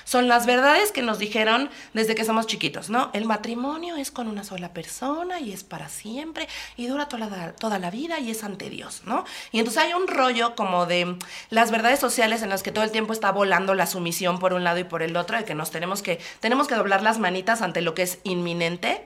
Son 0.09 0.27
las 0.27 0.47
verdades 0.47 0.91
que 0.91 1.03
nos 1.03 1.19
dijeron 1.19 1.69
desde 1.93 2.15
que 2.15 2.25
somos 2.25 2.47
chiquitos, 2.47 2.88
¿no? 2.88 3.11
El 3.12 3.27
matrimonio 3.27 3.97
es 3.97 4.11
con 4.11 4.27
una 4.27 4.43
sola 4.43 4.73
persona 4.73 5.38
y 5.38 5.53
es 5.53 5.65
para 5.65 5.91
siempre 5.91 6.49
y 6.79 6.87
dura 6.87 7.11
toda 7.11 7.27
la, 7.27 7.53
toda 7.53 7.79
la 7.79 7.91
vida 7.91 8.19
y 8.19 8.31
es 8.31 8.43
ante 8.43 8.71
Dios, 8.71 9.03
¿no? 9.05 9.27
Y 9.53 9.59
entonces 9.59 9.83
hay 9.83 9.93
un 9.93 10.09
rollo 10.09 10.57
como 10.57 10.87
de 10.87 11.15
las 11.50 11.71
verdades 11.71 12.00
sociales 12.00 12.41
en 12.41 12.49
las 12.49 12.62
que 12.62 12.73
todo 12.73 12.85
el 12.85 12.91
tiempo 12.91 13.12
está 13.12 13.33
volando 13.33 13.75
la 13.75 13.87
sumisión 13.87 14.38
por 14.38 14.55
un 14.55 14.65
lado 14.65 14.79
y 14.79 14.85
por 14.85 15.03
el 15.03 15.15
otro, 15.15 15.37
de 15.37 15.45
que 15.45 15.55
nos 15.55 15.71
tenemos 15.71 16.00
que, 16.00 16.19
tenemos 16.41 16.69
que 16.69 16.77
doblar 16.77 17.03
las 17.03 17.19
manitas 17.19 17.61
ante 17.61 17.83
lo 17.83 17.95
que 17.95 18.05
es 18.05 18.19
inminente. 18.25 19.05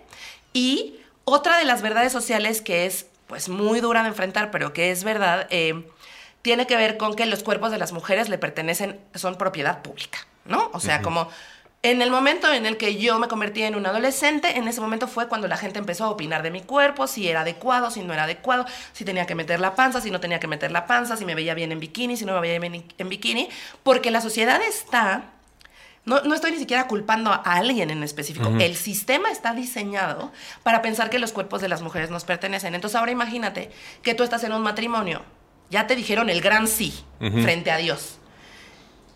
Y 0.52 1.00
otra 1.24 1.58
de 1.58 1.64
las 1.64 1.82
verdades 1.82 2.12
sociales 2.12 2.60
que 2.60 2.86
es 2.86 3.06
pues 3.26 3.48
muy 3.48 3.80
dura 3.80 4.02
de 4.02 4.08
enfrentar, 4.10 4.52
pero 4.52 4.72
que 4.72 4.92
es 4.92 5.02
verdad, 5.02 5.48
eh, 5.50 5.84
tiene 6.42 6.68
que 6.68 6.76
ver 6.76 6.96
con 6.96 7.16
que 7.16 7.26
los 7.26 7.42
cuerpos 7.42 7.72
de 7.72 7.78
las 7.78 7.90
mujeres 7.90 8.28
le 8.28 8.38
pertenecen, 8.38 9.00
son 9.16 9.36
propiedad 9.36 9.82
pública, 9.82 10.28
¿no? 10.44 10.70
O 10.72 10.80
sea, 10.80 11.02
como 11.02 11.28
en 11.82 12.00
el 12.00 12.10
momento 12.10 12.52
en 12.52 12.64
el 12.64 12.76
que 12.76 12.96
yo 12.96 13.18
me 13.18 13.26
convertí 13.26 13.62
en 13.62 13.74
un 13.74 13.84
adolescente, 13.86 14.56
en 14.56 14.68
ese 14.68 14.80
momento 14.80 15.08
fue 15.08 15.28
cuando 15.28 15.48
la 15.48 15.56
gente 15.56 15.80
empezó 15.80 16.04
a 16.04 16.10
opinar 16.10 16.42
de 16.42 16.50
mi 16.50 16.62
cuerpo, 16.62 17.06
si 17.08 17.28
era 17.28 17.40
adecuado, 17.40 17.90
si 17.90 18.02
no 18.02 18.12
era 18.12 18.24
adecuado, 18.24 18.66
si 18.92 19.04
tenía 19.04 19.26
que 19.26 19.34
meter 19.34 19.58
la 19.58 19.74
panza, 19.74 20.00
si 20.00 20.10
no 20.10 20.20
tenía 20.20 20.38
que 20.38 20.46
meter 20.46 20.70
la 20.70 20.86
panza, 20.86 21.16
si 21.16 21.24
me 21.24 21.34
veía 21.34 21.54
bien 21.54 21.72
en 21.72 21.80
bikini, 21.80 22.16
si 22.16 22.24
no 22.24 22.34
me 22.34 22.40
veía 22.40 22.60
bien 22.60 22.84
en 22.96 23.08
bikini, 23.08 23.48
porque 23.82 24.10
la 24.12 24.20
sociedad 24.20 24.62
está 24.62 25.24
no, 26.04 26.20
no, 26.22 26.34
estoy 26.34 26.50
ni 26.50 26.58
siquiera 26.58 26.88
culpando 26.88 27.30
a 27.30 27.36
alguien 27.36 27.90
en 27.90 28.02
específico. 28.02 28.48
El 28.58 28.74
sistema 28.74 29.30
está 29.30 29.54
diseñado 29.54 30.32
para 30.64 30.82
pensar 30.82 31.10
que 31.10 31.20
los 31.20 31.32
cuerpos 31.32 31.60
de 31.60 31.68
las 31.68 31.80
mujeres 31.80 32.10
nos 32.10 32.24
pertenecen. 32.24 32.74
Entonces 32.74 32.98
ahora 32.98 33.12
imagínate 33.12 33.70
que 34.02 34.14
tú 34.14 34.24
estás 34.24 34.42
en 34.42 34.52
un 34.52 34.62
matrimonio, 34.62 35.22
ya 35.70 35.86
te 35.86 35.94
dijeron 35.94 36.28
el 36.28 36.40
gran 36.40 36.66
sí 36.66 37.04
frente 37.18 37.70
a 37.70 37.76
Dios. 37.76 38.18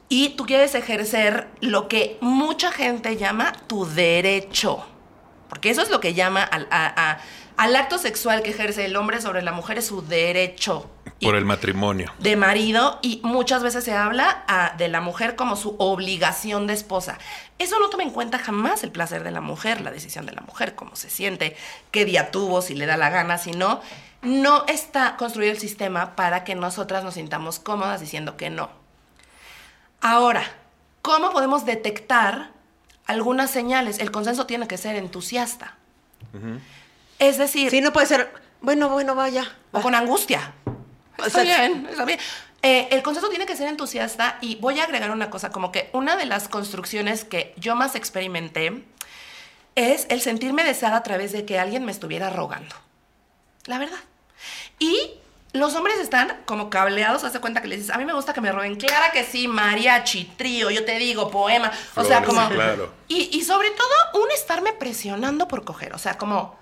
Y 0.08 0.30
tú 0.30 0.46
quieres 0.46 0.74
ejercer 0.74 1.48
lo 1.60 1.88
que 1.88 2.16
mucha 2.20 2.70
gente 2.70 3.16
llama 3.16 3.52
tu 3.66 3.86
derecho. 3.86 4.86
Porque 5.48 5.70
eso 5.70 5.82
es 5.82 5.90
lo 5.90 6.00
que 6.00 6.14
llama 6.14 6.42
al, 6.42 6.68
al 7.56 7.76
acto 7.76 7.98
sexual 7.98 8.42
que 8.42 8.50
ejerce 8.50 8.84
el 8.84 8.96
hombre 8.96 9.20
sobre 9.20 9.42
la 9.42 9.52
mujer, 9.52 9.78
es 9.78 9.86
su 9.86 10.02
derecho. 10.02 10.90
Por 11.22 11.34
el 11.34 11.46
matrimonio. 11.46 12.12
De 12.18 12.36
marido 12.36 12.98
y 13.00 13.20
muchas 13.24 13.62
veces 13.62 13.84
se 13.84 13.94
habla 13.94 14.74
de 14.76 14.88
la 14.88 15.00
mujer 15.00 15.34
como 15.34 15.56
su 15.56 15.74
obligación 15.78 16.66
de 16.66 16.74
esposa. 16.74 17.18
Eso 17.58 17.78
no 17.80 17.88
toma 17.88 18.02
en 18.02 18.10
cuenta 18.10 18.38
jamás 18.38 18.84
el 18.84 18.90
placer 18.90 19.24
de 19.24 19.30
la 19.30 19.40
mujer, 19.40 19.80
la 19.80 19.90
decisión 19.90 20.26
de 20.26 20.32
la 20.32 20.42
mujer, 20.42 20.74
cómo 20.74 20.94
se 20.94 21.08
siente, 21.08 21.56
qué 21.90 22.04
día 22.04 22.30
tuvo, 22.30 22.60
si 22.60 22.74
le 22.74 22.84
da 22.84 22.98
la 22.98 23.08
gana, 23.08 23.38
si 23.38 23.52
no. 23.52 23.80
No 24.20 24.66
está 24.66 25.16
construido 25.16 25.52
el 25.52 25.58
sistema 25.58 26.16
para 26.16 26.44
que 26.44 26.54
nosotras 26.54 27.02
nos 27.02 27.14
sintamos 27.14 27.60
cómodas 27.60 28.00
diciendo 28.00 28.36
que 28.36 28.50
no. 28.50 28.68
Ahora, 30.00 30.44
¿cómo 31.02 31.30
podemos 31.32 31.64
detectar 31.64 32.50
algunas 33.06 33.50
señales? 33.50 33.98
El 33.98 34.10
consenso 34.10 34.46
tiene 34.46 34.68
que 34.68 34.76
ser 34.76 34.96
entusiasta. 34.96 35.76
Es 37.18 37.38
decir... 37.38 37.70
Sí, 37.70 37.80
no 37.80 37.92
puede 37.92 38.06
ser, 38.06 38.32
bueno, 38.60 38.88
bueno, 38.88 39.14
vaya. 39.14 39.50
O 39.72 39.80
con 39.80 39.94
angustia. 39.94 40.52
Está 41.24 41.42
bien, 41.42 41.86
está 41.90 42.04
bien. 42.04 42.18
Eh, 42.62 42.88
el 42.90 43.02
consenso 43.02 43.28
tiene 43.28 43.46
que 43.46 43.56
ser 43.56 43.68
entusiasta 43.68 44.38
y 44.40 44.56
voy 44.56 44.80
a 44.80 44.84
agregar 44.84 45.10
una 45.10 45.30
cosa, 45.30 45.50
como 45.50 45.70
que 45.70 45.88
una 45.92 46.16
de 46.16 46.26
las 46.26 46.48
construcciones 46.48 47.24
que 47.24 47.54
yo 47.56 47.76
más 47.76 47.94
experimenté 47.94 48.84
es 49.76 50.06
el 50.08 50.20
sentirme 50.20 50.64
deseada 50.64 50.96
a 50.96 51.02
través 51.02 51.32
de 51.32 51.44
que 51.44 51.58
alguien 51.58 51.84
me 51.84 51.92
estuviera 51.92 52.30
rogando. 52.30 52.74
La 53.66 53.78
verdad. 53.78 53.98
Y 54.78 55.12
los 55.56 55.74
hombres 55.74 55.98
están 55.98 56.42
como 56.44 56.70
cableados, 56.70 57.24
hace 57.24 57.40
cuenta 57.40 57.62
que 57.62 57.68
le 57.68 57.76
dices, 57.76 57.90
a 57.90 57.98
mí 57.98 58.04
me 58.04 58.12
gusta 58.12 58.32
que 58.32 58.40
me 58.40 58.52
roben. 58.52 58.76
Clara 58.76 59.10
que 59.12 59.24
sí, 59.24 59.48
mariachi, 59.48 60.32
trío, 60.36 60.70
yo 60.70 60.84
te 60.84 60.98
digo, 60.98 61.30
poema. 61.30 61.70
o 61.94 62.04
sea, 62.04 62.22
como... 62.22 62.48
Claro. 62.48 62.92
Y, 63.08 63.36
y 63.36 63.42
sobre 63.42 63.70
todo, 63.70 64.22
un 64.22 64.30
estarme 64.30 64.72
presionando 64.72 65.48
por 65.48 65.64
coger. 65.64 65.94
O 65.94 65.98
sea, 65.98 66.18
como 66.18 66.56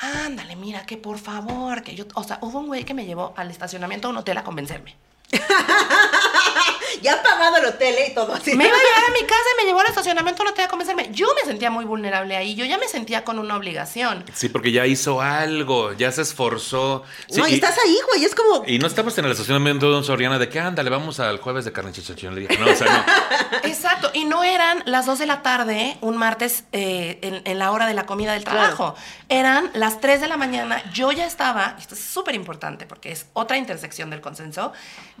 ándale, 0.00 0.56
mira, 0.56 0.86
que 0.86 0.96
por 0.96 1.18
favor, 1.18 1.82
que 1.82 1.94
yo, 1.94 2.04
o 2.14 2.24
sea, 2.24 2.38
hubo 2.42 2.58
un 2.58 2.66
güey 2.66 2.84
que 2.84 2.94
me 2.94 3.06
llevó 3.06 3.32
al 3.36 3.50
estacionamiento 3.50 4.08
de 4.08 4.12
un 4.12 4.18
hotel 4.18 4.38
a 4.38 4.44
convencerme. 4.44 4.96
ya 7.02 7.14
ha 7.14 7.22
pagado 7.22 7.58
el 7.58 7.66
hotel 7.66 7.94
¿eh? 7.98 8.08
y 8.10 8.14
todo 8.14 8.32
así. 8.34 8.54
Me 8.56 8.66
iba 8.66 8.76
a 8.76 8.80
llevar 8.80 9.10
a 9.10 9.12
mi 9.12 9.20
casa 9.26 9.42
y 9.54 9.62
me 9.62 9.66
llevó 9.66 9.80
al 9.80 9.86
estacionamiento, 9.86 10.44
no 10.44 10.52
te 10.52 10.62
voy 10.62 10.64
a 10.64 10.68
convencerme. 10.68 11.08
Yo 11.12 11.26
me 11.34 11.42
sentía 11.42 11.70
muy 11.70 11.84
vulnerable 11.84 12.36
ahí, 12.36 12.54
yo 12.54 12.64
ya 12.64 12.78
me 12.78 12.88
sentía 12.88 13.24
con 13.24 13.38
una 13.38 13.56
obligación. 13.56 14.24
Sí, 14.32 14.48
porque 14.48 14.72
ya 14.72 14.86
hizo 14.86 15.20
algo, 15.20 15.92
ya 15.92 16.10
se 16.12 16.22
esforzó. 16.22 17.02
no, 17.36 17.46
y, 17.48 17.54
estás 17.54 17.76
ahí, 17.84 17.98
güey, 18.08 18.24
es 18.24 18.34
como... 18.34 18.64
Y 18.66 18.78
no 18.78 18.86
estamos 18.86 19.16
en 19.18 19.26
el 19.26 19.32
estacionamiento 19.32 19.90
de 19.90 19.98
un 19.98 20.04
Soriana 20.04 20.38
de 20.38 20.48
que, 20.48 20.60
ándale, 20.60 20.90
vamos 20.90 21.20
al 21.20 21.38
jueves 21.38 21.64
de 21.64 21.72
carne 21.72 21.92
No, 21.92 22.70
o 22.70 22.74
sea, 22.74 23.04
no. 23.06 23.58
Exacto, 23.68 24.10
y 24.14 24.24
no 24.24 24.44
eran 24.44 24.82
las 24.86 25.06
2 25.06 25.18
de 25.18 25.26
la 25.26 25.42
tarde, 25.42 25.98
un 26.00 26.16
martes, 26.16 26.64
eh, 26.72 27.42
en, 27.44 27.58
la 27.58 27.70
hora 27.70 27.86
de 27.86 27.94
la 27.94 28.06
comida 28.06 28.32
del 28.32 28.44
trabajo. 28.44 28.94
Eran 29.28 29.70
las 29.74 30.00
3 30.00 30.20
de 30.20 30.28
la 30.28 30.36
mañana, 30.36 30.82
yo 30.92 31.12
ya 31.12 31.26
estaba, 31.26 31.76
esto 31.78 31.94
es 31.94 32.00
súper 32.00 32.34
importante 32.34 32.86
porque 32.86 33.12
es 33.12 33.26
otra 33.32 33.56
intersección 33.56 34.10
del 34.10 34.20
consenso, 34.20 34.72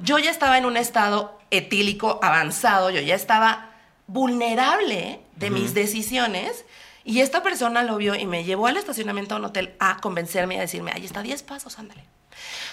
yo 0.04 0.18
ya 0.18 0.30
estaba 0.30 0.58
en 0.58 0.66
un 0.66 0.76
estado 0.76 1.38
etílico 1.50 2.20
avanzado, 2.22 2.90
yo 2.90 3.00
ya 3.00 3.14
estaba 3.14 3.70
vulnerable 4.06 5.20
de 5.36 5.50
mis 5.50 5.74
decisiones. 5.74 6.64
Y 7.06 7.20
esta 7.20 7.42
persona 7.42 7.82
lo 7.82 7.96
vio 7.96 8.14
y 8.14 8.26
me 8.26 8.44
llevó 8.44 8.66
al 8.66 8.76
estacionamiento 8.76 9.34
de 9.34 9.40
un 9.40 9.46
hotel 9.46 9.74
a 9.78 9.98
convencerme 9.98 10.54
y 10.54 10.58
a 10.58 10.62
decirme, 10.62 10.92
ahí 10.92 11.04
está 11.04 11.22
10 11.22 11.42
pasos, 11.42 11.78
ándale. 11.78 12.04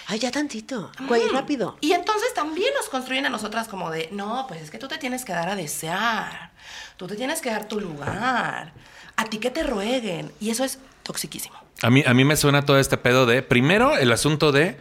Ay, 0.06 0.18
ya 0.18 0.30
tantito. 0.30 0.90
Güey, 1.06 1.28
rápido. 1.28 1.76
Y 1.80 1.92
entonces 1.92 2.32
también 2.34 2.72
nos 2.74 2.88
construyen 2.88 3.26
a 3.26 3.28
nosotras 3.28 3.68
como 3.68 3.90
de, 3.90 4.08
no, 4.10 4.46
pues 4.48 4.62
es 4.62 4.70
que 4.70 4.78
tú 4.78 4.88
te 4.88 4.98
tienes 4.98 5.24
que 5.24 5.32
dar 5.32 5.48
a 5.48 5.56
desear. 5.56 6.50
Tú 6.96 7.06
te 7.06 7.16
tienes 7.16 7.40
que 7.40 7.50
dar 7.50 7.68
tu 7.68 7.80
lugar. 7.80 8.72
A 9.16 9.24
ti 9.26 9.38
que 9.38 9.50
te 9.50 9.62
rueguen. 9.62 10.32
Y 10.40 10.50
eso 10.50 10.64
es 10.64 10.78
toxiquísimo. 11.02 11.56
A 11.82 11.90
mí, 11.90 12.02
a 12.06 12.14
mí 12.14 12.24
me 12.24 12.36
suena 12.36 12.64
todo 12.64 12.78
este 12.78 12.96
pedo 12.96 13.26
de, 13.26 13.42
primero, 13.42 13.96
el 13.96 14.12
asunto 14.12 14.50
de 14.50 14.78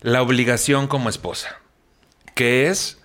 la 0.00 0.20
obligación 0.20 0.86
como 0.86 1.08
esposa, 1.08 1.56
que 2.34 2.68
es 2.68 2.98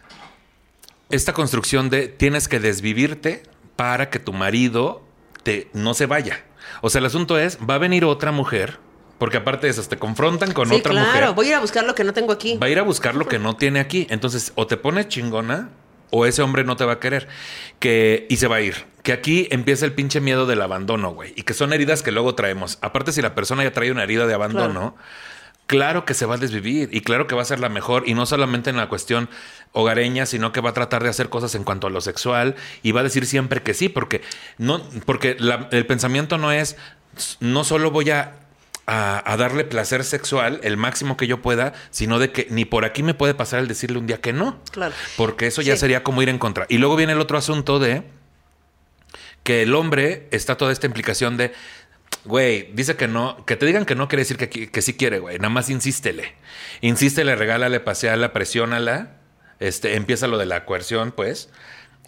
esta 1.10 1.34
construcción 1.34 1.90
de 1.90 2.08
tienes 2.08 2.48
que 2.48 2.60
desvivirte 2.60 3.44
para 3.76 4.10
que 4.10 4.20
tu 4.20 4.34
marido 4.34 5.04
te, 5.44 5.70
no 5.74 5.94
se 5.94 6.06
vaya. 6.06 6.44
O 6.82 6.90
sea, 6.90 7.00
el 7.00 7.06
asunto 7.06 7.40
es, 7.40 7.58
va 7.68 7.76
a 7.76 7.78
venir 7.78 8.06
otra 8.06 8.32
mujer, 8.32 8.80
porque 9.18 9.38
aparte 9.38 9.68
de 9.68 9.72
eso, 9.72 9.84
te 9.84 9.98
confrontan 9.98 10.52
con 10.52 10.72
otra 10.72 10.94
mujer. 10.94 11.12
Claro, 11.12 11.34
voy 11.34 11.48
a 11.48 11.50
ir 11.50 11.56
a 11.56 11.60
buscar 11.60 11.86
lo 11.86 11.96
que 11.96 12.04
no 12.04 12.14
tengo 12.14 12.32
aquí. 12.32 12.58
Va 12.58 12.68
a 12.68 12.70
ir 12.70 12.80
a 12.80 12.84
buscar 12.84 13.16
lo 13.16 13.28
que 13.28 13.40
no 13.40 13.56
tiene 13.56 13.80
aquí. 13.80 14.08
Entonces, 14.10 14.52
o 14.56 14.68
te 14.68 14.78
pones 14.78 15.08
chingona, 15.08 15.70
o 16.12 16.26
ese 16.26 16.42
hombre 16.42 16.64
no 16.64 16.76
te 16.76 16.86
va 16.86 16.94
a 16.94 17.00
querer. 17.00 17.28
Que, 17.80 18.28
y 18.30 18.38
se 18.38 18.48
va 18.48 18.58
a 18.58 18.62
ir. 18.62 18.86
Que 19.04 19.12
aquí 19.12 19.48
empieza 19.52 19.86
el 19.86 19.94
pinche 19.94 20.22
miedo 20.22 20.46
del 20.46 20.62
abandono, 20.62 21.12
güey. 21.12 21.34
Y 21.36 21.44
que 21.44 21.54
son 21.54 21.74
heridas 21.74 22.04
que 22.04 22.12
luego 22.12 22.36
traemos. 22.36 22.78
Aparte, 22.82 23.12
si 23.12 23.22
la 23.22 23.36
persona 23.36 23.64
ya 23.64 23.72
trae 23.72 23.92
una 23.92 24.04
herida 24.04 24.28
de 24.28 24.34
abandono 24.34 24.96
claro 24.96 25.29
que 26.06 26.14
se 26.16 26.26
va 26.26 26.36
a 26.36 26.38
desvivir 26.38 26.90
y 26.92 27.02
claro 27.02 27.28
que 27.28 27.36
va 27.36 27.44
a 27.44 27.46
ser 27.46 27.60
la 27.60 27.70
mejor 27.70 28.04
y 28.08 28.16
no 28.16 28.26
solamente 28.26 28.72
en 28.72 28.78
la 28.78 28.90
cuestión 28.90 29.30
hogareña, 29.72 30.26
sino 30.26 30.52
que 30.52 30.62
va 30.62 30.72
a 30.72 30.74
tratar 30.74 31.04
de 31.04 31.10
hacer 31.10 31.30
cosas 31.30 31.54
en 31.54 31.64
cuanto 31.64 31.88
a 31.88 31.90
lo 31.92 32.02
sexual 32.02 32.56
y 32.82 32.92
va 32.92 33.02
a 33.02 33.04
decir 33.04 33.26
siempre 33.28 33.62
que 33.62 33.76
sí, 33.76 33.88
porque 33.88 34.22
no, 34.58 34.82
porque 35.06 35.38
el 35.72 35.86
pensamiento 35.86 36.38
no 36.40 36.52
es 36.52 36.76
no 37.40 37.64
solo 37.64 37.92
voy 37.92 38.10
a, 38.10 38.36
a, 38.88 39.38
darle 39.38 39.64
placer 39.64 40.04
sexual 40.04 40.60
el 40.64 40.78
máximo 40.78 41.18
que 41.18 41.28
yo 41.28 41.42
pueda, 41.42 41.74
sino 41.92 42.18
de 42.18 42.32
que 42.32 42.48
ni 42.50 42.66
por 42.66 42.86
aquí 42.86 43.04
me 43.04 43.14
puede 43.14 43.36
pasar 43.36 43.60
el 43.60 43.68
decirle 43.68 44.00
un 44.00 44.08
día 44.08 44.22
que 44.22 44.34
no. 44.34 44.60
Claro. 44.72 44.96
Porque 45.18 45.48
eso 45.48 45.62
ya 45.62 45.78
sería 45.78 46.04
como 46.04 46.22
ir 46.22 46.30
en 46.30 46.40
contra. 46.40 46.66
Y 46.70 46.78
luego 46.78 46.96
viene 46.96 47.14
el 47.14 47.20
otro 47.20 47.38
asunto 47.38 47.78
de 47.78 48.04
que 49.44 49.64
el 49.64 49.76
hombre 49.76 50.28
está 50.32 50.58
toda 50.58 50.72
esta 50.72 50.88
implicación 50.88 51.38
de 51.38 51.54
Güey, 52.26 52.72
dice 52.74 52.96
que 52.96 53.08
no, 53.08 53.46
que 53.46 53.56
te 53.56 53.66
digan 53.66 53.86
que 53.86 53.96
no 53.96 54.08
quiere 54.08 54.22
decir 54.22 54.38
que, 54.38 54.50
que 54.50 54.82
sí 54.82 54.94
quiere, 54.96 55.20
güey. 55.20 55.38
Nada 55.38 55.50
más 55.50 55.70
insístele. 55.70 56.36
Insístele, 56.82 57.36
regálale, 57.36 57.80
paseala, 57.80 58.34
presiónala. 58.34 59.18
Este, 59.60 59.96
empieza 59.96 60.28
lo 60.28 60.38
de 60.38 60.46
la 60.46 60.66
coerción, 60.66 61.12
pues. 61.12 61.50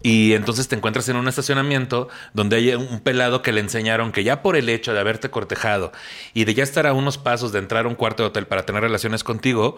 Y 0.03 0.33
entonces 0.33 0.67
te 0.67 0.75
encuentras 0.75 1.07
en 1.09 1.15
un 1.15 1.27
estacionamiento 1.27 2.09
donde 2.33 2.55
hay 2.55 2.73
un 2.73 3.01
pelado 3.01 3.41
que 3.41 3.51
le 3.51 3.61
enseñaron 3.61 4.11
que 4.11 4.23
ya 4.23 4.41
por 4.41 4.55
el 4.55 4.67
hecho 4.67 4.93
de 4.93 4.99
haberte 4.99 5.29
cortejado 5.29 5.91
y 6.33 6.45
de 6.45 6.55
ya 6.55 6.63
estar 6.63 6.87
a 6.87 6.93
unos 6.93 7.17
pasos 7.17 7.51
de 7.51 7.59
entrar 7.59 7.85
a 7.85 7.87
un 7.87 7.95
cuarto 7.95 8.23
de 8.23 8.29
hotel 8.29 8.47
para 8.47 8.65
tener 8.65 8.81
relaciones 8.81 9.23
contigo, 9.23 9.77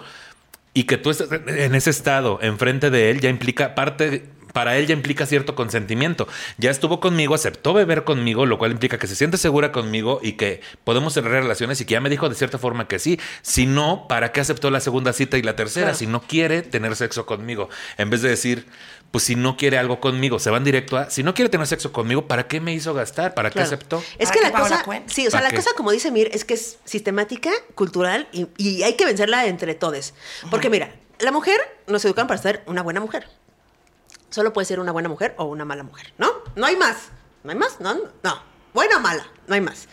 y 0.74 0.86
que 0.86 0.98
tú 0.98 1.12
estés 1.12 1.30
en 1.32 1.76
ese 1.76 1.90
estado 1.90 2.40
enfrente 2.42 2.90
de 2.90 3.12
él 3.12 3.20
ya 3.20 3.30
implica 3.30 3.76
parte 3.76 4.30
para 4.54 4.78
él 4.78 4.88
ya 4.88 4.94
implica 4.94 5.26
cierto 5.26 5.56
consentimiento. 5.56 6.28
Ya 6.58 6.72
estuvo 6.72 7.00
conmigo, 7.00 7.36
aceptó 7.36 7.74
beber 7.74 8.04
conmigo, 8.04 8.46
lo 8.46 8.58
cual 8.58 8.72
implica 8.72 8.98
que 8.98 9.08
se 9.08 9.16
siente 9.16 9.38
segura 9.38 9.72
conmigo 9.72 10.20
y 10.24 10.34
que 10.34 10.62
podemos 10.84 11.14
tener 11.14 11.32
relaciones 11.32 11.82
y 11.82 11.86
que 11.86 11.94
ya 11.94 12.02
me 12.02 12.10
dijo 12.10 12.30
de 12.30 12.36
cierta 12.36 12.58
forma 12.58 12.88
que 12.88 13.00
sí. 13.00 13.20
Si 13.42 13.66
no, 13.66 14.08
¿para 14.08 14.32
qué 14.32 14.40
aceptó 14.42 14.70
la 14.72 14.80
segunda 14.80 15.12
cita 15.12 15.38
y 15.38 15.42
la 15.42 15.56
tercera? 15.56 15.94
Si 15.96 16.08
no 16.08 16.22
quiere 16.22 16.62
tener 16.62 16.96
sexo 16.96 17.26
conmigo, 17.26 17.70
en 17.98 18.10
vez 18.10 18.22
de 18.22 18.30
decir, 18.30 18.68
pues 19.12 19.24
si 19.24 19.36
no 19.36 19.58
quiere 19.58 19.78
algo 19.78 20.00
conmigo, 20.00 20.40
se 20.40 20.50
van 20.50 20.64
directo 20.64 20.98
a, 20.98 21.10
si 21.10 21.24
no 21.24 21.34
quiere 21.34 21.50
tener 21.50 21.68
sexo 21.68 21.92
conmigo, 21.92 22.28
¿para 22.28 22.48
qué 22.48 22.60
me 22.62 22.74
hizo 22.74 22.94
gastar? 22.94 23.34
¿Para 23.34 23.50
qué 23.52 23.60
aceptó? 23.60 24.04
Es 24.18 24.30
¿Para 24.30 24.32
que 24.32 24.42
la 24.42 24.50
la 24.50 24.60
cosa, 24.60 24.84
cuenta? 24.84 25.14
sí, 25.14 25.28
o 25.28 25.32
sea, 25.32 25.40
¿Para 25.40 25.46
la 25.46 25.50
qué? 25.52 25.56
cosa, 25.58 25.72
como 25.76 25.92
dice 25.92 26.12
Mir, 26.12 26.30
es 26.32 26.46
que 26.46 26.54
es 26.54 26.78
sistemática, 26.86 27.52
cultural 27.76 28.28
y, 28.32 28.48
y 28.58 28.84
hay 28.84 28.94
que 28.94 29.06
vencerla 29.06 29.46
entre 29.48 29.76
todos. 29.76 30.14
Porque 30.50 30.70
mira, 30.70 30.94
la 31.20 31.32
mujer 31.32 31.60
nos 31.88 32.04
educan 32.06 32.28
para 32.28 32.42
ser 32.42 32.64
una 32.66 32.82
buena 32.82 33.00
mujer. 33.00 33.28
Solo 34.34 34.52
puede 34.52 34.66
ser 34.66 34.80
una 34.80 34.92
buena 34.92 35.10
mujer 35.10 35.36
o 35.38 35.46
una 35.46 35.64
mala 35.64 35.84
mujer, 35.84 36.12
¿no? 36.18 36.32
No 36.56 36.66
hay 36.66 36.76
más. 36.76 37.10
¿No 37.44 37.52
hay 37.52 37.56
más? 37.56 37.80
No, 37.80 37.94
no. 37.94 38.42
Buena 38.74 38.98
o 38.98 39.00
mala, 39.00 39.28
no 39.46 39.54
hay 39.54 39.62
más. 39.62 39.88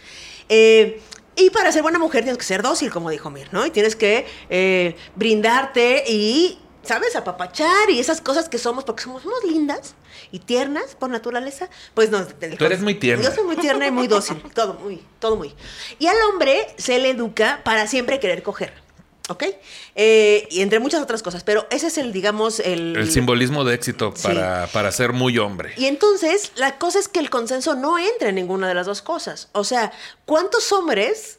Eh, 0.48 0.98
y 1.36 1.50
para 1.50 1.70
ser 1.72 1.82
buena 1.82 1.98
mujer 1.98 2.22
tienes 2.22 2.38
que 2.38 2.46
ser 2.46 2.62
dócil, 2.62 2.90
como 2.90 3.10
dijo 3.10 3.28
Mir, 3.28 3.52
¿no? 3.52 3.66
Y 3.66 3.70
tienes 3.70 3.96
que 3.96 4.26
eh, 4.48 4.96
brindarte 5.14 6.04
y, 6.08 6.58
¿sabes? 6.82 7.16
Apapachar 7.16 7.90
y 7.90 8.00
esas 8.00 8.22
cosas 8.22 8.48
que 8.48 8.56
somos, 8.56 8.84
porque 8.84 9.02
somos, 9.02 9.22
somos 9.22 9.44
lindas 9.44 9.94
y 10.32 10.38
tiernas 10.38 10.94
por 10.94 11.10
naturaleza. 11.10 11.68
Pues 11.92 12.10
no. 12.10 12.26
Tú 12.26 12.64
eres 12.64 12.80
muy 12.80 12.94
tierna. 12.94 13.22
Yo 13.22 13.34
soy 13.34 13.44
muy 13.44 13.56
tierna 13.56 13.88
y 13.88 13.90
muy 13.90 14.06
dócil. 14.06 14.42
Todo 14.54 14.72
muy, 14.72 15.04
todo 15.18 15.36
muy. 15.36 15.54
Y 15.98 16.06
al 16.06 16.16
hombre 16.30 16.66
se 16.78 16.98
le 16.98 17.10
educa 17.10 17.60
para 17.62 17.86
siempre 17.86 18.18
querer 18.20 18.42
coger. 18.42 18.72
¿Ok? 19.30 19.44
Eh, 19.94 20.48
y 20.50 20.60
entre 20.60 20.80
muchas 20.80 21.00
otras 21.00 21.22
cosas. 21.22 21.44
Pero 21.44 21.64
ese 21.70 21.86
es 21.86 21.98
el, 21.98 22.12
digamos, 22.12 22.58
el. 22.58 22.96
El 22.96 23.12
simbolismo 23.12 23.62
de 23.62 23.76
éxito 23.76 24.12
Sí. 24.16 24.24
para, 24.26 24.66
para 24.66 24.90
ser 24.90 25.12
muy 25.12 25.38
hombre. 25.38 25.72
Y 25.76 25.86
entonces, 25.86 26.50
la 26.56 26.78
cosa 26.78 26.98
es 26.98 27.06
que 27.06 27.20
el 27.20 27.30
consenso 27.30 27.76
no 27.76 27.96
entra 27.96 28.30
en 28.30 28.34
ninguna 28.34 28.66
de 28.66 28.74
las 28.74 28.86
dos 28.86 29.02
cosas. 29.02 29.48
O 29.52 29.62
sea, 29.62 29.92
¿cuántos 30.26 30.72
hombres 30.72 31.38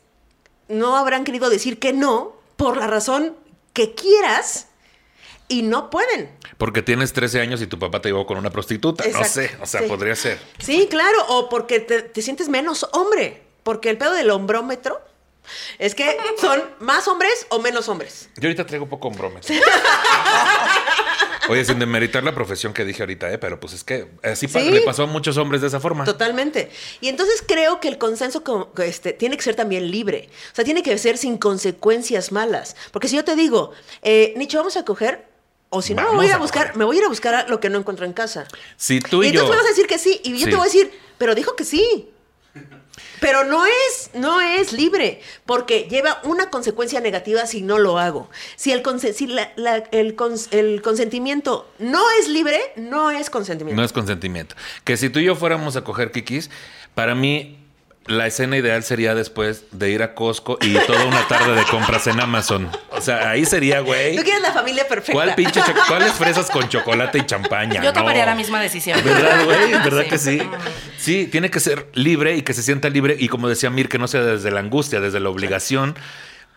no 0.70 0.96
habrán 0.96 1.26
querido 1.26 1.50
decir 1.50 1.80
que 1.80 1.92
no 1.92 2.34
por 2.56 2.78
la 2.78 2.88
razón 2.88 3.36
que 3.74 3.94
quieras 3.94 4.68
y 5.50 5.64
no 5.64 5.90
pueden? 5.90 6.30
Porque 6.58 6.82
tienes 6.82 7.12
13 7.12 7.42
años 7.42 7.62
y 7.62 7.68
tu 7.68 7.78
papá 7.78 8.02
te 8.02 8.08
llevó 8.08 8.26
con 8.26 8.38
una 8.38 8.52
prostituta. 8.52 9.04
No 9.10 9.26
sé, 9.26 9.52
o 9.62 9.66
sea, 9.66 9.82
sí. 9.82 9.88
podría 9.90 10.16
ser. 10.16 10.40
Sí, 10.60 10.88
claro, 10.90 11.26
o 11.28 11.50
porque 11.50 11.82
te, 11.82 12.04
te 12.04 12.22
sientes 12.22 12.48
menos 12.48 12.88
hombre. 12.94 13.42
Porque 13.64 13.90
el 13.90 13.98
pedo 13.98 14.14
del 14.14 14.30
hombrómetro 14.30 15.02
es 15.80 15.96
que 15.96 16.18
son 16.40 16.64
más 16.80 17.08
hombres 17.08 17.46
o 17.50 17.60
menos 17.60 17.88
hombres. 17.90 18.30
Yo 18.38 18.48
ahorita 18.48 18.66
traigo 18.66 18.88
poco 18.88 19.08
hombrómetro. 19.10 19.54
Oye, 21.50 21.66
sin 21.66 21.80
demeritar 21.80 22.24
la 22.24 22.34
profesión 22.34 22.72
que 22.72 22.86
dije 22.86 23.02
ahorita, 23.02 23.30
¿eh? 23.32 23.38
pero 23.38 23.60
pues 23.60 23.74
es 23.74 23.84
que 23.84 24.08
así 24.24 24.48
pa- 24.48 24.60
Sí. 24.62 24.70
le 24.72 24.82
pasó 24.82 25.04
a 25.04 25.06
muchos 25.08 25.36
hombres 25.38 25.60
de 25.62 25.68
esa 25.68 25.80
forma. 25.80 26.06
Totalmente. 26.06 26.70
Y 27.02 27.10
entonces 27.10 27.44
creo 27.46 27.80
que 27.80 27.88
el 27.88 27.98
consenso 27.98 28.44
co- 28.44 28.72
este, 28.78 29.12
tiene 29.12 29.36
que 29.36 29.44
ser 29.44 29.56
también 29.56 29.90
libre. 29.92 30.30
O 30.52 30.56
sea, 30.56 30.64
tiene 30.64 30.84
que 30.84 30.98
ser 30.98 31.18
sin 31.18 31.38
consecuencias 31.38 32.32
malas. 32.32 32.76
Porque 32.92 33.08
si 33.08 33.16
yo 33.16 33.26
te 33.26 33.36
digo, 33.36 33.72
eh, 34.04 34.34
Nicho, 34.38 34.60
vamos 34.60 34.78
a 34.78 34.86
coger, 34.86 35.26
o 35.70 35.82
si 35.82 35.94
no, 35.96 36.04
me 36.12 36.16
voy 36.18 36.26
a 36.28 36.30
ir 36.30 36.36
a 36.36 36.38
buscar, 36.38 36.68
coger. 36.68 36.78
me 36.78 36.86
voy 36.86 36.96
a 36.98 37.00
ir 37.00 37.06
a 37.06 37.10
buscar 37.10 37.34
a 37.34 37.48
lo 37.48 37.60
que 37.60 37.70
no 37.70 37.80
encuentro 37.80 38.06
en 38.06 38.14
casa. 38.14 38.48
Si 38.78 39.00
tú 39.02 39.24
y 39.24 39.28
y, 39.28 39.32
yo. 39.32 39.42
entonces 39.42 39.50
me 39.50 39.56
vas 39.58 39.66
a 39.66 39.70
decir 39.70 39.88
que 39.88 39.98
sí, 39.98 40.22
y 40.24 40.32
yo 40.38 40.46
Sí. 40.46 40.52
te 40.52 40.56
voy 40.56 40.62
a 40.62 40.66
decir, 40.72 40.92
pero 41.18 41.36
dijo 41.36 41.56
que 41.56 41.66
sí. 41.66 42.11
Pero 43.22 43.46
no 43.46 43.66
es, 43.66 44.10
no 44.14 44.42
es 44.42 44.74
libre, 44.74 45.22
porque 45.46 45.88
lleva 45.90 46.20
una 46.24 46.50
consecuencia 46.50 47.00
negativa 47.00 47.46
si 47.46 47.62
no 47.62 47.78
lo 47.78 47.98
hago. 48.00 48.30
Si 48.58 48.72
el, 48.74 48.84
si 49.14 49.28
la- 49.28 49.54
el, 49.92 50.16
cons- 50.18 50.48
el 50.52 50.82
consentimiento 50.82 51.72
no 51.80 52.02
es 52.20 52.28
libre, 52.28 52.60
no 52.76 53.12
es 53.12 53.30
consentimiento. 53.30 53.80
No 53.80 53.86
es 53.86 53.94
consentimiento. 53.94 54.56
Que 54.84 54.98
si 54.98 55.10
tú 55.10 55.20
y 55.20 55.26
yo 55.26 55.36
fuéramos 55.36 55.76
a 55.76 55.84
coger 55.84 56.12
kikis, 56.12 56.50
para 56.96 57.14
mí 57.16 57.61
la 58.08 58.26
escena 58.28 58.58
ideal 58.58 58.84
sería 58.84 59.14
después 59.16 59.66
de 59.72 59.92
ir 59.92 60.02
a 60.02 60.16
Costco 60.16 60.58
y 60.62 60.74
toda 60.88 61.06
una 61.06 61.28
tarde 61.28 61.54
de 61.56 61.64
compras 61.66 62.08
en 62.08 62.20
Amazon. 62.20 62.70
O 62.90 63.00
sea, 63.00 63.30
ahí 63.30 63.46
sería, 63.46 63.80
güey. 63.82 64.16
Tú 64.16 64.24
quieres 64.24 64.42
la 64.42 64.52
familia 64.52 64.88
perfecta. 64.88 65.14
¿Cuál 65.14 65.36
pinche 65.36 65.62
¿Cuáles 65.88 66.14
fresas 66.14 66.50
con 66.50 66.68
chocolate 66.68 67.20
y 67.20 67.26
champaña? 67.26 67.82
Yo 67.82 67.94
tomaría 67.94 68.26
No. 68.26 68.32
la 68.32 68.36
misma 68.36 68.60
decisión. 68.60 69.00
¿Verdad, 69.04 69.46
güey? 69.46 69.72
¿Verdad 69.72 70.04
Sí. 70.04 70.10
que 70.10 70.18
sí? 70.18 70.42
Sí, 70.98 71.28
tiene 71.28 71.50
que 71.52 71.60
ser 71.60 71.90
libre 71.94 72.36
y 72.36 72.42
que 72.42 72.54
se 72.54 72.64
sienta 72.64 72.90
libre. 72.90 73.16
Y 73.20 73.28
como 73.28 73.48
decía 73.48 73.70
Mir, 73.70 73.88
que 73.88 73.98
no 74.00 74.08
sea 74.08 74.22
desde 74.22 74.50
la 74.52 74.60
angustia, 74.62 75.00
desde 75.00 75.20
la 75.20 75.30
obligación. 75.30 75.96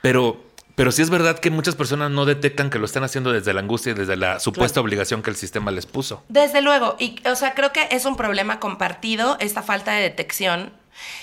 Pero, 0.03 0.43
pero 0.75 0.93
sí 0.93 1.03
es 1.03 1.11
verdad 1.11 1.39
que 1.39 1.51
muchas 1.51 1.77
personas 1.77 2.11
no 2.11 2.25
detectan 2.27 2.69
que 2.71 2.79
lo 2.79 2.85
están 2.87 3.05
haciendo 3.05 3.33
desde 3.33 3.53
la 3.55 3.61
angustia 3.61 3.93
y 3.93 3.95
desde 3.95 4.17
la 4.17 4.41
supuesta 4.41 4.81
obligación 4.81 5.23
que 5.23 5.31
el 5.31 5.37
sistema 5.37 5.71
les 5.71 5.87
puso. 5.87 6.23
Desde 6.29 6.61
luego, 6.63 6.97
y 6.99 7.17
o 7.29 7.37
sea, 7.37 7.55
creo 7.55 7.73
que 7.73 7.87
es 7.91 8.05
un 8.07 8.17
problema 8.17 8.61
compartido 8.61 9.37
esta 9.41 9.63
falta 9.63 9.93
de 9.93 10.03
detección. 10.03 10.73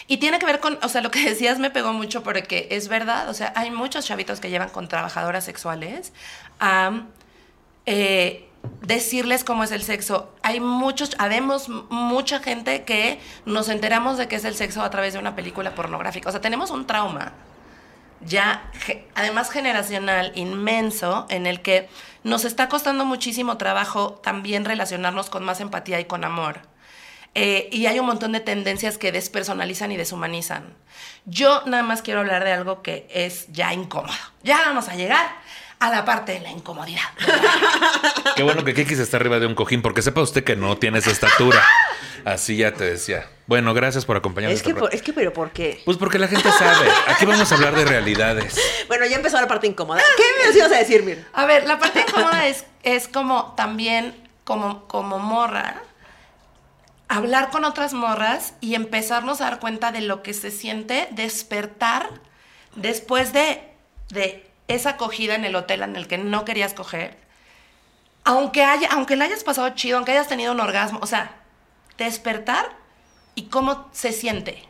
Y 0.08 0.18
tiene 0.18 0.40
que 0.40 0.46
ver 0.46 0.60
con, 0.60 0.78
o 0.82 0.90
sea, 0.90 1.02
lo 1.02 1.12
que 1.12 1.24
decías 1.30 1.60
me 1.60 1.70
pegó 1.70 1.94
mucho 1.94 2.24
porque 2.24 2.68
es 2.72 2.88
verdad, 2.88 3.30
o 3.30 3.34
sea, 3.34 3.54
hay 3.56 3.72
muchos 3.72 4.06
chavitos 4.06 4.40
que 4.40 4.50
llevan 4.50 4.70
con 4.70 4.88
trabajadoras 4.88 5.44
sexuales 5.44 6.14
a 6.60 7.04
eh, 7.86 8.48
decirles 8.82 9.44
cómo 9.44 9.64
es 9.64 9.72
el 9.72 9.84
sexo. 9.84 10.34
Hay 10.44 10.60
muchos, 10.60 11.16
habemos 11.18 11.70
mucha 11.70 12.40
gente 12.40 12.84
que 12.84 13.20
nos 13.46 13.70
enteramos 13.70 14.18
de 14.18 14.28
que 14.28 14.36
es 14.36 14.46
el 14.46 14.56
sexo 14.56 14.82
a 14.82 14.90
través 14.90 15.14
de 15.14 15.20
una 15.20 15.36
película 15.36 15.76
pornográfica. 15.76 16.30
O 16.30 16.32
sea, 16.32 16.42
tenemos 16.42 16.72
un 16.72 16.86
trauma 16.88 17.34
ya, 18.26 18.70
además 19.16 19.50
generacional, 19.50 20.32
inmenso, 20.36 21.26
en 21.30 21.48
el 21.48 21.62
que 21.62 21.90
nos 22.24 22.46
está 22.46 22.70
costando 22.70 23.06
muchísimo 23.06 23.58
trabajo 23.58 24.14
también 24.24 24.66
relacionarnos 24.66 25.30
con 25.30 25.44
más 25.44 25.60
empatía 25.60 26.00
y 26.00 26.06
con 26.06 26.24
amor. 26.24 26.60
Eh, 27.34 27.70
y 27.72 27.86
hay 27.86 27.98
un 28.00 28.06
montón 28.06 28.34
de 28.34 28.40
tendencias 28.42 28.98
que 28.98 29.12
despersonalizan 29.12 29.92
y 29.92 29.98
deshumanizan. 29.98 30.74
Yo 31.26 31.62
nada 31.66 31.84
más 31.84 32.02
quiero 32.02 32.20
hablar 32.20 32.44
de 32.44 32.52
algo 32.52 32.82
que 32.82 33.08
es 33.14 33.46
ya 33.52 33.74
incómodo. 33.74 34.14
Ya 34.44 34.58
vamos 34.66 34.90
a 34.90 34.96
llegar 34.96 35.36
a 35.80 35.90
la 35.90 36.04
parte 36.06 36.34
de 36.34 36.42
la 36.42 36.52
incomodidad. 36.52 37.02
Qué 38.36 38.44
bueno 38.44 38.64
que 38.64 38.74
Kikis 38.74 39.00
está 39.00 39.18
arriba 39.18 39.40
de 39.40 39.48
un 39.48 39.56
cojín, 39.56 39.82
porque 39.82 40.02
sepa 40.02 40.22
usted 40.22 40.44
que 40.44 40.56
no 40.56 40.78
tiene 40.78 41.00
esa 41.00 41.12
estatura. 41.12 41.64
Así 42.26 42.58
ya 42.58 42.74
te 42.74 42.84
decía. 42.86 43.28
Bueno, 43.48 43.74
gracias 43.74 44.06
por 44.06 44.16
acompañarnos. 44.18 44.60
Es 44.60 44.64
que, 44.64 44.76
por- 44.76 44.94
es 44.94 45.02
que, 45.02 45.12
pero 45.14 45.34
¿por 45.34 45.52
qué? 45.52 45.82
Pues 45.86 45.98
porque 45.98 46.20
la 46.20 46.28
gente 46.28 46.50
sabe. 46.52 46.88
Aquí 47.08 47.26
vamos 47.26 47.52
a 47.52 47.56
hablar 47.56 47.76
de 47.76 47.86
realidades. 47.86 48.60
Bueno, 48.88 49.06
ya 49.06 49.16
empezó 49.16 49.40
la 49.40 49.48
parte 49.48 49.68
incómoda. 49.68 50.02
¿Qué 50.18 50.24
me 50.52 50.58
ibas 50.58 50.70
a 50.70 50.76
decir, 50.78 51.04
Mir? 51.04 51.26
A 51.32 51.46
ver, 51.46 51.66
la 51.66 51.80
parte 51.80 52.02
incómoda 52.02 52.46
es, 52.48 52.66
es 52.84 53.08
como 53.08 53.54
también, 53.56 54.14
como, 54.44 54.86
como 54.90 55.18
morra, 55.18 55.82
hablar 57.12 57.50
con 57.50 57.66
otras 57.66 57.94
morras 57.94 58.54
y 58.62 58.74
empezarnos 58.74 59.42
a 59.42 59.44
dar 59.46 59.60
cuenta 59.60 59.92
de 59.92 60.00
lo 60.00 60.24
que 60.24 60.34
se 60.34 60.50
siente 60.50 61.10
despertar 61.12 62.10
después 62.76 63.34
de, 63.34 63.62
de 64.10 64.50
esa 64.70 64.92
acogida 64.92 65.36
en 65.36 65.44
el 65.44 65.58
hotel 65.58 65.82
en 65.82 65.98
el 65.98 66.08
que 66.08 66.18
no 66.18 66.46
querías 66.46 66.74
coger. 66.74 67.18
Aunque, 68.24 68.64
haya, 68.64 68.88
aunque 68.92 69.18
le 69.18 69.26
hayas 69.26 69.44
pasado 69.44 69.70
chido, 69.72 69.98
aunque 69.98 70.14
hayas 70.14 70.30
tenido 70.30 70.54
un 70.54 70.62
orgasmo, 70.62 71.00
o 71.02 71.06
sea, 71.06 71.36
despertar 71.98 72.72
y 73.36 73.48
cómo 73.48 73.90
se 73.92 74.14
siente. 74.14 74.64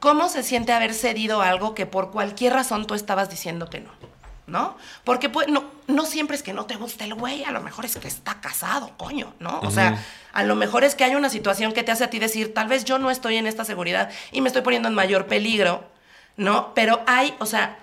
¿Cómo 0.00 0.28
se 0.28 0.42
siente 0.42 0.72
haber 0.72 0.92
cedido 0.92 1.40
algo 1.40 1.76
que 1.76 1.86
por 1.86 2.10
cualquier 2.10 2.52
razón 2.52 2.88
tú 2.88 2.94
estabas 2.94 3.30
diciendo 3.30 3.70
que 3.70 3.78
no? 3.78 3.92
¿No? 4.46 4.76
Porque 5.04 5.30
pues, 5.30 5.48
no, 5.48 5.64
no 5.86 6.04
siempre 6.04 6.36
es 6.36 6.42
que 6.42 6.52
no 6.52 6.66
te 6.66 6.76
guste 6.76 7.04
el 7.04 7.14
güey, 7.14 7.44
a 7.44 7.50
lo 7.50 7.62
mejor 7.62 7.86
es 7.86 7.96
que 7.96 8.08
está 8.08 8.40
casado, 8.42 8.90
coño, 8.98 9.32
¿no? 9.38 9.60
O 9.60 9.70
sea, 9.70 10.04
a 10.34 10.42
lo 10.42 10.54
mejor 10.54 10.84
es 10.84 10.94
que 10.94 11.04
hay 11.04 11.14
una 11.14 11.30
situación 11.30 11.72
que 11.72 11.82
te 11.82 11.92
hace 11.92 12.04
a 12.04 12.10
ti 12.10 12.18
decir, 12.18 12.52
tal 12.52 12.68
vez 12.68 12.84
yo 12.84 12.98
no 12.98 13.10
estoy 13.10 13.36
en 13.36 13.46
esta 13.46 13.64
seguridad 13.64 14.10
y 14.32 14.42
me 14.42 14.48
estoy 14.48 14.60
poniendo 14.60 14.88
en 14.88 14.94
mayor 14.94 15.26
peligro, 15.26 15.84
¿no? 16.36 16.74
Pero 16.74 17.02
hay, 17.06 17.34
o 17.38 17.46
sea, 17.46 17.78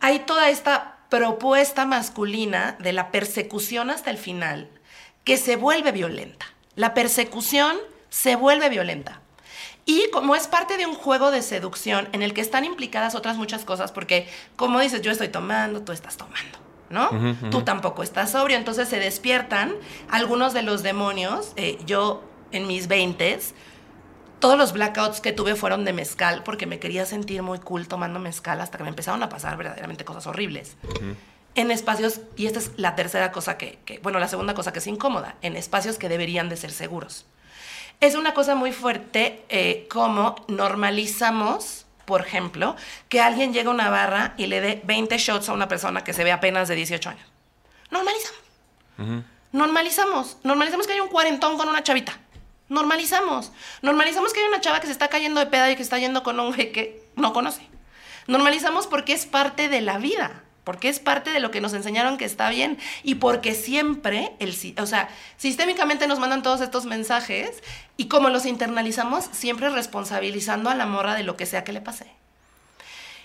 hay 0.00 0.20
toda 0.20 0.48
esta 0.48 0.96
propuesta 1.10 1.84
masculina 1.84 2.76
de 2.78 2.92
la 2.92 3.10
persecución 3.10 3.90
hasta 3.90 4.10
el 4.10 4.18
final 4.18 4.68
que 5.24 5.36
se 5.36 5.56
vuelve 5.56 5.92
violenta. 5.92 6.46
La 6.74 6.94
persecución 6.94 7.76
se 8.08 8.36
vuelve 8.36 8.68
violenta. 8.68 9.20
Y 9.90 10.10
como 10.10 10.34
es 10.36 10.46
parte 10.48 10.76
de 10.76 10.84
un 10.84 10.94
juego 10.94 11.30
de 11.30 11.40
seducción 11.40 12.10
en 12.12 12.20
el 12.22 12.34
que 12.34 12.42
están 12.42 12.66
implicadas 12.66 13.14
otras 13.14 13.38
muchas 13.38 13.64
cosas, 13.64 13.90
porque 13.90 14.28
como 14.54 14.80
dices, 14.80 15.00
yo 15.00 15.10
estoy 15.10 15.28
tomando, 15.28 15.80
tú 15.80 15.92
estás 15.92 16.18
tomando, 16.18 16.58
¿no? 16.90 17.08
Tú 17.50 17.62
tampoco 17.62 18.02
estás 18.02 18.32
sobrio, 18.32 18.58
entonces 18.58 18.86
se 18.86 18.98
despiertan 18.98 19.74
algunos 20.10 20.52
de 20.52 20.60
los 20.62 20.82
demonios. 20.82 21.52
eh, 21.56 21.78
yo 21.86 22.22
en 22.52 22.66
mis 22.66 22.86
20 22.86 23.38
todos 24.40 24.58
los 24.58 24.74
blackouts 24.74 25.22
que 25.22 25.32
tuve 25.32 25.54
fueron 25.56 25.86
de 25.86 25.94
mezcal, 25.94 26.42
porque 26.44 26.66
me 26.66 26.78
quería 26.78 27.06
sentir 27.06 27.42
muy 27.42 27.58
cool 27.58 27.88
tomando 27.88 28.18
mezcal 28.20 28.60
hasta 28.60 28.76
que 28.76 28.84
me 28.84 28.90
empezaron 28.90 29.22
a 29.22 29.30
pasar 29.30 29.56
verdaderamente 29.56 30.04
cosas 30.04 30.26
horribles. 30.26 30.76
En 31.54 31.70
espacios, 31.70 32.20
y 32.36 32.44
esta 32.46 32.58
es 32.58 32.72
la 32.76 32.94
tercera 32.94 33.32
cosa 33.32 33.56
que, 33.56 33.78
que- 33.86 33.98
bueno, 34.00 34.18
la 34.18 34.28
segunda 34.28 34.52
cosa 34.54 34.70
que 34.72 34.78
es 34.80 34.86
incómoda, 34.86 35.36
en 35.42 35.56
espacios 35.56 35.96
que 35.98 36.08
deberían 36.10 36.48
de 36.50 36.56
ser 36.58 36.70
seguros. 36.72 37.24
Es 38.00 38.14
una 38.14 38.32
cosa 38.32 38.54
muy 38.54 38.72
fuerte 38.72 39.44
eh, 39.48 39.86
como 39.90 40.36
normalizamos, 40.46 41.86
por 42.04 42.20
ejemplo, 42.20 42.76
que 43.08 43.20
alguien 43.20 43.52
llegue 43.52 43.68
a 43.68 43.72
una 43.72 43.90
barra 43.90 44.34
y 44.36 44.46
le 44.46 44.60
dé 44.60 44.80
20 44.84 45.18
shots 45.18 45.48
a 45.48 45.52
una 45.52 45.66
persona 45.66 46.04
que 46.04 46.12
se 46.12 46.22
ve 46.22 46.30
apenas 46.30 46.68
de 46.68 46.76
18 46.76 47.10
años. 47.10 47.26
Normalizamos. 47.90 48.40
Normalizamos. 49.52 50.36
Normalizamos 50.44 50.86
que 50.86 50.92
hay 50.92 51.00
un 51.00 51.08
cuarentón 51.08 51.58
con 51.58 51.68
una 51.68 51.82
chavita. 51.82 52.18
Normalizamos. 52.68 53.50
Normalizamos 53.82 54.32
que 54.32 54.40
hay 54.40 54.46
una 54.46 54.60
chava 54.60 54.80
que 54.80 54.86
se 54.86 54.92
está 54.92 55.08
cayendo 55.08 55.40
de 55.40 55.46
peda 55.46 55.70
y 55.70 55.76
que 55.76 55.82
está 55.82 55.98
yendo 55.98 56.22
con 56.22 56.38
un 56.38 56.54
güey 56.54 56.70
que 56.70 57.02
no 57.16 57.32
conoce. 57.32 57.66
Normalizamos 58.28 58.86
porque 58.86 59.12
es 59.12 59.26
parte 59.26 59.68
de 59.68 59.80
la 59.80 59.98
vida. 59.98 60.44
Porque 60.68 60.90
es 60.90 61.00
parte 61.00 61.30
de 61.30 61.40
lo 61.40 61.50
que 61.50 61.62
nos 61.62 61.72
enseñaron 61.72 62.18
que 62.18 62.26
está 62.26 62.50
bien 62.50 62.76
y 63.02 63.14
porque 63.14 63.54
siempre, 63.54 64.32
el, 64.38 64.54
o 64.78 64.84
sea, 64.84 65.08
sistémicamente 65.38 66.06
nos 66.06 66.18
mandan 66.18 66.42
todos 66.42 66.60
estos 66.60 66.84
mensajes 66.84 67.62
y 67.96 68.06
como 68.08 68.28
los 68.28 68.44
internalizamos, 68.44 69.30
siempre 69.32 69.70
responsabilizando 69.70 70.68
a 70.68 70.74
la 70.74 70.84
morra 70.84 71.14
de 71.14 71.22
lo 71.22 71.38
que 71.38 71.46
sea 71.46 71.64
que 71.64 71.72
le 71.72 71.80
pase. 71.80 72.04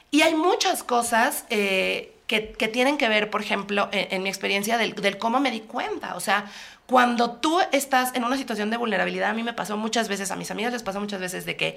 Y 0.09 0.21
hay 0.21 0.35
muchas 0.35 0.83
cosas 0.83 1.43
eh, 1.49 2.15
que, 2.27 2.39
tienen 2.69 2.97
que 2.97 3.09
ver, 3.09 3.29
por 3.29 3.41
ejemplo, 3.41 3.89
en, 3.91 4.07
en 4.11 4.23
mi 4.23 4.29
experiencia 4.29 4.77
del, 4.77 4.95
del 4.95 5.17
cómo 5.17 5.41
me 5.41 5.51
di 5.51 5.59
cuenta. 5.59 6.15
O 6.15 6.21
sea, 6.21 6.45
cuando 6.85 7.31
tú 7.31 7.59
estás 7.73 8.15
en 8.15 8.23
una 8.23 8.37
situación 8.37 8.69
de 8.69 8.77
vulnerabilidad, 8.77 9.31
a 9.31 9.33
mí 9.33 9.43
me 9.43 9.51
pasó 9.51 9.75
muchas 9.75 10.07
veces, 10.07 10.31
a 10.31 10.37
mis 10.37 10.49
amigas 10.49 10.71
les 10.71 10.81
pasó 10.81 11.01
muchas 11.01 11.19
veces 11.19 11.45
de 11.45 11.57
que, 11.57 11.75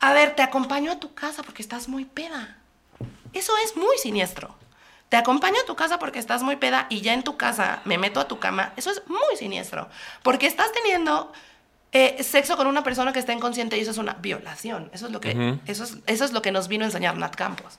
a 0.00 0.14
ver, 0.14 0.34
te 0.34 0.40
acompaño 0.40 0.90
a 0.90 0.98
tu 0.98 1.12
casa 1.12 1.42
porque 1.42 1.60
estás 1.60 1.86
muy 1.86 2.06
peda. 2.06 2.56
Eso 3.34 3.52
es 3.62 3.76
muy 3.76 3.98
siniestro. 3.98 4.61
Te 5.12 5.18
acompaño 5.18 5.56
a 5.62 5.66
tu 5.66 5.76
casa 5.76 5.98
porque 5.98 6.18
estás 6.18 6.42
muy 6.42 6.56
peda 6.56 6.86
y 6.88 7.02
ya 7.02 7.12
en 7.12 7.22
tu 7.22 7.36
casa 7.36 7.82
me 7.84 7.98
meto 7.98 8.18
a 8.18 8.26
tu 8.28 8.38
cama. 8.38 8.72
Eso 8.78 8.90
es 8.90 9.02
muy 9.08 9.36
siniestro. 9.36 9.90
Porque 10.22 10.46
estás 10.46 10.72
teniendo 10.72 11.30
eh, 11.92 12.22
sexo 12.22 12.56
con 12.56 12.66
una 12.66 12.82
persona 12.82 13.12
que 13.12 13.18
está 13.18 13.34
inconsciente 13.34 13.76
y 13.76 13.82
eso 13.82 13.90
es 13.90 13.98
una 13.98 14.14
violación. 14.14 14.88
Eso 14.94 15.04
es 15.04 15.12
lo 15.12 15.20
que, 15.20 15.58
eso 15.66 15.84
es, 15.84 15.98
eso 16.06 16.24
es 16.24 16.32
lo 16.32 16.40
que 16.40 16.50
nos 16.50 16.66
vino 16.66 16.84
a 16.84 16.86
enseñar 16.86 17.18
Nat 17.18 17.36
Campos. 17.36 17.78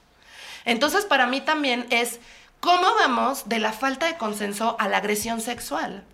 Entonces, 0.63 1.05
para 1.05 1.25
mí 1.25 1.41
también 1.41 1.87
es 1.89 2.19
cómo 2.63 2.95
vamos 2.95 3.49
de 3.49 3.59
la 3.59 3.73
falta 3.73 4.05
de 4.05 4.15
consenso 4.15 4.77
a 4.79 4.87
la 4.87 4.97
agresión 4.99 5.41
sexual. 5.41 6.05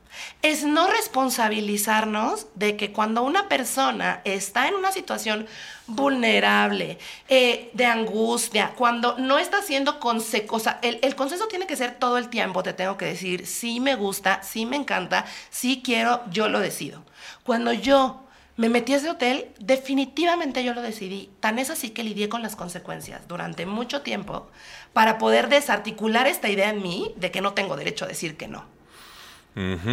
Es 0.42 0.64
no 0.64 0.88
responsabilizarnos 0.88 2.48
de 2.56 2.76
que 2.76 2.92
cuando 2.92 3.22
una 3.22 3.48
persona 3.48 4.22
está 4.26 4.68
en 4.68 4.74
una 4.74 4.92
situación 4.92 5.46
vulnerable, 5.86 6.98
eh, 7.28 7.70
de 7.74 7.86
angustia, 7.86 8.74
cuando 8.76 9.16
no 9.20 9.38
está 9.38 9.60
haciendo 9.60 10.00
consejo, 10.00 10.56
o 10.56 10.60
sea, 10.60 10.80
el, 10.82 10.98
el 11.04 11.16
consenso 11.16 11.48
tiene 11.48 11.68
que 11.68 11.76
ser 11.76 12.00
todo 12.00 12.18
el 12.18 12.30
tiempo, 12.30 12.64
te 12.64 12.74
tengo 12.74 12.98
que 12.98 13.06
decir, 13.06 13.46
sí 13.46 13.80
me 13.80 13.94
gusta, 13.94 14.42
sí 14.42 14.66
me 14.66 14.76
encanta, 14.76 15.26
sí 15.52 15.84
quiero, 15.86 16.24
yo 16.32 16.50
lo 16.50 16.60
decido. 16.60 17.04
Cuando 17.44 17.74
yo 17.74 18.24
me 18.60 18.68
metí 18.68 18.94
a 18.94 18.98
ese 18.98 19.10
hotel, 19.10 19.54
definitivamente 19.62 20.66
yo 20.66 20.74
lo 20.74 20.82
decidí. 20.82 21.30
Tan 21.40 21.60
es 21.60 21.70
así 21.70 21.92
que 21.92 22.04
lidié 22.04 22.28
con 22.28 22.42
las 22.42 22.58
consecuencias 22.58 23.26
durante 23.26 23.66
mucho 23.66 24.02
tiempo 24.02 24.50
para 24.92 25.18
poder 25.18 25.48
desarticular 25.48 26.28
esta 26.28 26.50
idea 26.50 26.70
en 26.70 26.84
mí 26.84 27.14
de 27.16 27.32
que 27.32 27.40
no 27.40 27.54
tengo 27.54 27.78
derecho 27.78 28.04
a 28.04 28.10
decir 28.10 28.36
que 28.36 28.50
no. 28.50 28.66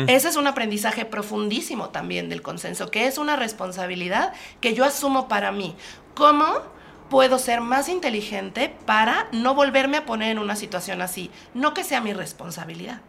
Ese 0.09 0.29
es 0.29 0.35
un 0.35 0.48
aprendizaje 0.48 1.05
profundísimo 1.05 1.90
también 1.90 2.29
del 2.29 2.42
consenso, 2.42 2.90
que 2.90 3.07
es 3.07 3.18
una 3.18 3.37
responsabilidad 3.37 4.33
que 4.61 4.74
yo 4.74 4.85
asumo 4.85 5.29
para 5.29 5.52
mí. 5.52 5.76
¿Cómo 6.14 6.46
puedo 7.09 7.38
ser 7.38 7.61
más 7.61 7.88
inteligente 7.88 8.74
para 8.85 9.29
no 9.31 9.55
volverme 9.55 9.98
a 9.98 10.07
poner 10.07 10.33
en 10.33 10.40
una 10.40 10.57
situación 10.57 11.02
así? 11.02 11.31
No 11.55 11.72
que 11.72 11.85
sea 11.85 12.00
mi 12.00 12.12
responsabilidad, 12.12 13.00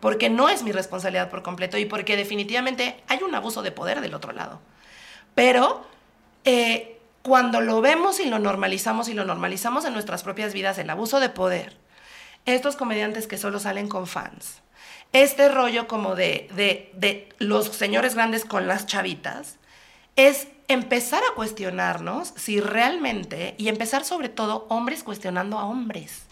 porque 0.00 0.30
no 0.30 0.48
es 0.48 0.62
mi 0.62 0.72
responsabilidad 0.72 1.30
por 1.30 1.42
completo 1.42 1.78
y 1.78 1.84
porque 1.84 2.16
definitivamente 2.16 3.02
hay 3.06 3.22
un 3.22 3.34
abuso 3.34 3.62
de 3.62 3.72
poder 3.72 4.00
del 4.00 4.14
otro 4.14 4.32
lado. 4.32 4.60
Pero 5.34 5.86
eh, 6.44 6.98
cuando 7.22 7.60
lo 7.60 7.80
vemos 7.80 8.18
y 8.20 8.24
lo 8.24 8.38
normalizamos 8.38 9.08
y 9.08 9.14
lo 9.14 9.24
normalizamos 9.24 9.84
en 9.84 9.92
nuestras 9.92 10.22
propias 10.22 10.52
vidas, 10.52 10.78
el 10.78 10.90
abuso 10.90 11.20
de 11.20 11.28
poder, 11.28 11.76
estos 12.46 12.76
comediantes 12.76 13.26
que 13.26 13.36
solo 13.36 13.60
salen 13.60 13.88
con 13.88 14.06
fans, 14.06 14.62
este 15.12 15.48
rollo 15.48 15.86
como 15.86 16.14
de, 16.14 16.48
de, 16.54 16.90
de 16.94 17.28
los 17.38 17.66
señores 17.66 18.14
grandes 18.14 18.44
con 18.44 18.66
las 18.66 18.86
chavitas, 18.86 19.56
es 20.16 20.48
empezar 20.68 21.22
a 21.30 21.34
cuestionarnos 21.34 22.32
si 22.36 22.60
realmente, 22.60 23.54
y 23.58 23.68
empezar 23.68 24.04
sobre 24.04 24.28
todo 24.28 24.66
hombres 24.68 25.02
cuestionando 25.02 25.58
a 25.58 25.64
hombres. 25.64 26.29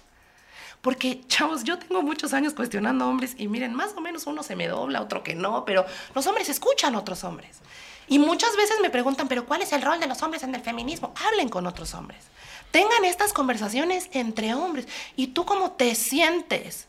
Porque, 0.89 1.21
chavos, 1.29 1.65
yo 1.65 1.79
tengo 1.79 2.01
muchos 2.01 2.33
años 2.33 2.55
cuestionando 2.55 3.07
hombres 3.07 3.35
y 3.37 3.47
miren, 3.47 3.75
más 3.75 3.93
o 3.95 4.01
menos 4.01 4.27
uno 4.27 4.43
se 4.43 4.57
me 4.57 4.69
dobla, 4.69 5.03
otro 5.03 5.23
que 5.23 5.35
no, 5.35 5.67
pero 5.67 5.85
los 6.15 6.27
hombres 6.27 6.49
escuchan 6.49 6.95
a 6.95 7.01
otros 7.01 7.25
hombres. 7.25 7.59
Y 8.07 8.19
muchas 8.19 8.57
veces 8.57 8.79
me 8.81 8.89
preguntan, 8.89 9.29
pero 9.29 9.45
¿cuál 9.45 9.61
es 9.61 9.71
el 9.75 9.83
rol 9.83 10.01
de 10.01 10.07
los 10.07 10.23
hombres 10.23 10.45
en 10.45 10.55
el 10.55 10.63
feminismo? 10.63 11.13
Hablen 11.27 11.51
con 11.51 11.67
otros 11.67 11.93
hombres. 11.93 12.21
Tengan 12.71 13.05
estas 13.05 13.35
conversaciones 13.35 14.09
entre 14.13 14.55
hombres. 14.55 14.89
¿Y 15.15 15.27
tú 15.27 15.45
cómo 15.45 15.73
te 15.73 15.95
sientes? 15.95 16.87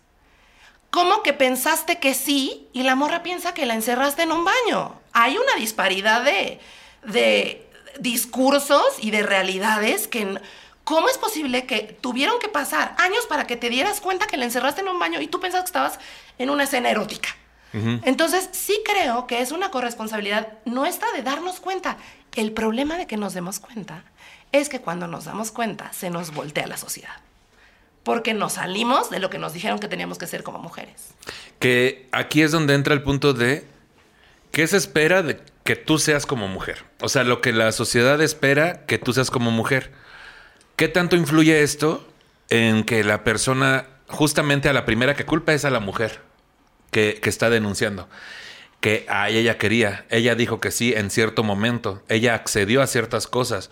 ¿Cómo 0.92 1.22
que 1.22 1.34
pensaste 1.34 2.00
que 2.00 2.14
sí 2.14 2.70
y 2.72 2.84
la 2.84 2.96
morra 2.96 3.22
piensa 3.22 3.54
que 3.54 3.66
la 3.66 3.74
encerraste 3.74 4.22
en 4.22 4.32
un 4.32 4.46
baño? 4.46 4.94
Hay 5.12 5.38
una 5.38 5.56
disparidad 5.60 6.24
de, 6.24 6.62
de 7.04 7.70
discursos 8.00 8.82
y 9.02 9.12
de 9.12 9.24
realidades 9.24 10.08
que... 10.08 10.40
¿Cómo 10.90 11.08
es 11.08 11.20
posible 11.20 11.68
que 11.68 11.96
tuvieron 12.02 12.40
que 12.40 12.50
pasar 12.50 12.96
años 12.98 13.28
para 13.28 13.46
que 13.46 13.56
te 13.56 13.70
dieras 13.70 14.02
cuenta 14.02 14.26
que 14.26 14.38
la 14.38 14.46
encerraste 14.46 14.82
en 14.82 14.88
un 14.88 14.98
baño 14.98 15.22
y 15.22 15.28
tú 15.28 15.40
pensabas 15.40 15.66
que 15.66 15.70
estabas 15.70 16.00
en 16.40 16.50
una 16.50 16.64
escena 16.64 16.90
erótica? 16.90 17.30
Entonces, 17.72 18.50
sí 18.54 18.82
creo 18.84 19.28
que 19.28 19.42
es 19.42 19.52
una 19.52 19.70
corresponsabilidad 19.70 20.48
nuestra 20.66 21.12
de 21.12 21.22
darnos 21.22 21.60
cuenta. 21.60 21.98
El 22.36 22.54
problema 22.54 22.98
de 22.98 23.06
que 23.06 23.18
nos 23.18 23.36
demos 23.36 23.60
cuenta 23.60 24.04
es 24.52 24.68
que 24.68 24.82
cuando 24.82 25.06
nos 25.06 25.26
damos 25.26 25.52
cuenta 25.52 25.94
se 25.94 26.10
nos 26.10 26.34
voltea 26.34 26.66
la 26.66 26.78
sociedad. 26.78 27.14
Porque 28.02 28.34
nos 28.34 28.54
salimos 28.54 29.12
de 29.12 29.20
lo 29.20 29.30
que 29.30 29.38
nos 29.38 29.54
dijeron 29.54 29.78
que 29.78 29.90
teníamos 29.90 30.18
que 30.18 30.26
ser 30.26 30.42
como 30.42 30.58
mujeres. 30.58 31.14
Que 31.60 32.10
aquí 32.12 32.42
es 32.42 32.52
donde 32.52 32.74
entra 32.74 32.96
el 32.96 33.04
punto 33.04 33.34
de 33.34 33.64
qué 34.52 34.66
se 34.66 34.78
espera 34.78 35.22
de 35.22 35.40
que 35.64 35.76
tú 35.76 36.00
seas 36.00 36.26
como 36.26 36.48
mujer. 36.48 36.84
O 37.00 37.10
sea, 37.10 37.24
lo 37.24 37.42
que 37.42 37.54
la 37.54 37.72
sociedad 37.74 38.20
espera 38.22 38.88
que 38.88 38.98
tú 38.98 39.14
seas 39.14 39.30
como 39.30 39.52
mujer. 39.52 39.92
¿Qué 40.80 40.88
tanto 40.88 41.18
influye 41.18 41.62
esto 41.62 42.08
en 42.50 42.86
que 42.86 43.04
la 43.04 43.26
persona, 43.26 43.88
justamente 44.08 44.70
a 44.70 44.74
la 44.74 44.86
primera 44.86 45.14
que 45.14 45.26
culpa 45.26 45.52
es 45.54 45.66
a 45.66 45.70
la 45.70 45.82
mujer 45.82 46.22
que, 46.90 47.20
que 47.22 47.30
está 47.30 47.50
denunciando? 47.50 48.08
Que 48.80 49.06
a 49.10 49.28
ella 49.28 49.58
quería, 49.58 50.06
ella 50.10 50.36
dijo 50.36 50.62
que 50.62 50.72
sí 50.72 50.94
en 50.96 51.10
cierto 51.10 51.44
momento, 51.44 52.02
ella 52.08 52.34
accedió 52.34 52.82
a 52.82 52.88
ciertas 52.88 53.28
cosas. 53.28 53.72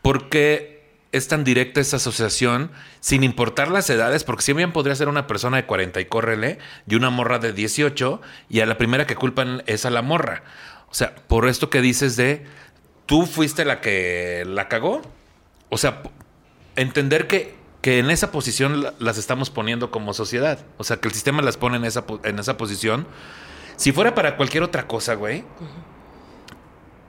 ¿Por 0.00 0.28
qué 0.28 0.92
es 1.10 1.26
tan 1.26 1.42
directa 1.42 1.80
esa 1.80 1.96
asociación 1.96 2.70
sin 3.00 3.24
importar 3.24 3.68
las 3.72 3.90
edades? 3.90 4.22
Porque 4.22 4.44
si 4.44 4.52
bien 4.52 4.70
podría 4.70 4.94
ser 4.94 5.08
una 5.08 5.26
persona 5.26 5.56
de 5.56 5.66
40 5.66 6.00
y 6.00 6.04
córrele 6.04 6.58
y 6.86 6.94
una 6.94 7.10
morra 7.10 7.40
de 7.40 7.52
18 7.52 8.20
y 8.48 8.60
a 8.60 8.66
la 8.66 8.78
primera 8.78 9.08
que 9.08 9.16
culpan 9.16 9.64
es 9.66 9.86
a 9.86 9.90
la 9.90 10.02
morra. 10.02 10.44
O 10.88 10.94
sea, 10.94 11.16
por 11.16 11.48
esto 11.48 11.68
que 11.68 11.80
dices 11.80 12.14
de 12.14 12.46
tú 13.06 13.26
fuiste 13.26 13.64
la 13.64 13.80
que 13.80 14.44
la 14.46 14.68
cagó. 14.68 15.02
O 15.74 15.78
sea, 15.78 16.02
entender 16.76 17.26
que, 17.26 17.54
que 17.80 17.98
en 17.98 18.10
esa 18.10 18.30
posición 18.30 18.82
la- 18.82 18.92
las 18.98 19.16
estamos 19.16 19.48
poniendo 19.48 19.90
como 19.90 20.12
sociedad. 20.12 20.58
O 20.76 20.84
sea, 20.84 20.98
que 20.98 21.08
el 21.08 21.14
sistema 21.14 21.40
las 21.40 21.56
pone 21.56 21.78
en 21.78 21.84
esa, 21.86 22.04
en 22.24 22.38
esa 22.38 22.58
posición. 22.58 23.06
Si 23.76 23.90
fuera 23.90 24.14
para 24.14 24.36
cualquier 24.36 24.62
otra 24.64 24.86
cosa, 24.86 25.14
güey, 25.14 25.44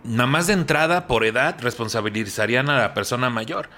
nada 0.03 0.27
más 0.27 0.47
de 0.47 0.53
entrada, 0.53 1.07
por 1.07 1.25
edad, 1.25 1.57
responsabilizarían 1.59 2.69
a 2.69 2.77
la 2.77 2.93
persona 2.93 3.29
mayor. 3.29 3.69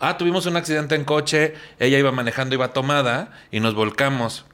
Ah, 0.00 0.16
tuvimos 0.16 0.46
un 0.46 0.56
accidente 0.56 0.94
en 0.94 1.04
coche, 1.04 1.54
ella 1.78 1.98
iba 1.98 2.12
manejando, 2.12 2.54
iba 2.54 2.72
tomada 2.72 3.32
y 3.50 3.60
nos 3.60 3.74
volcamos. 3.74 4.44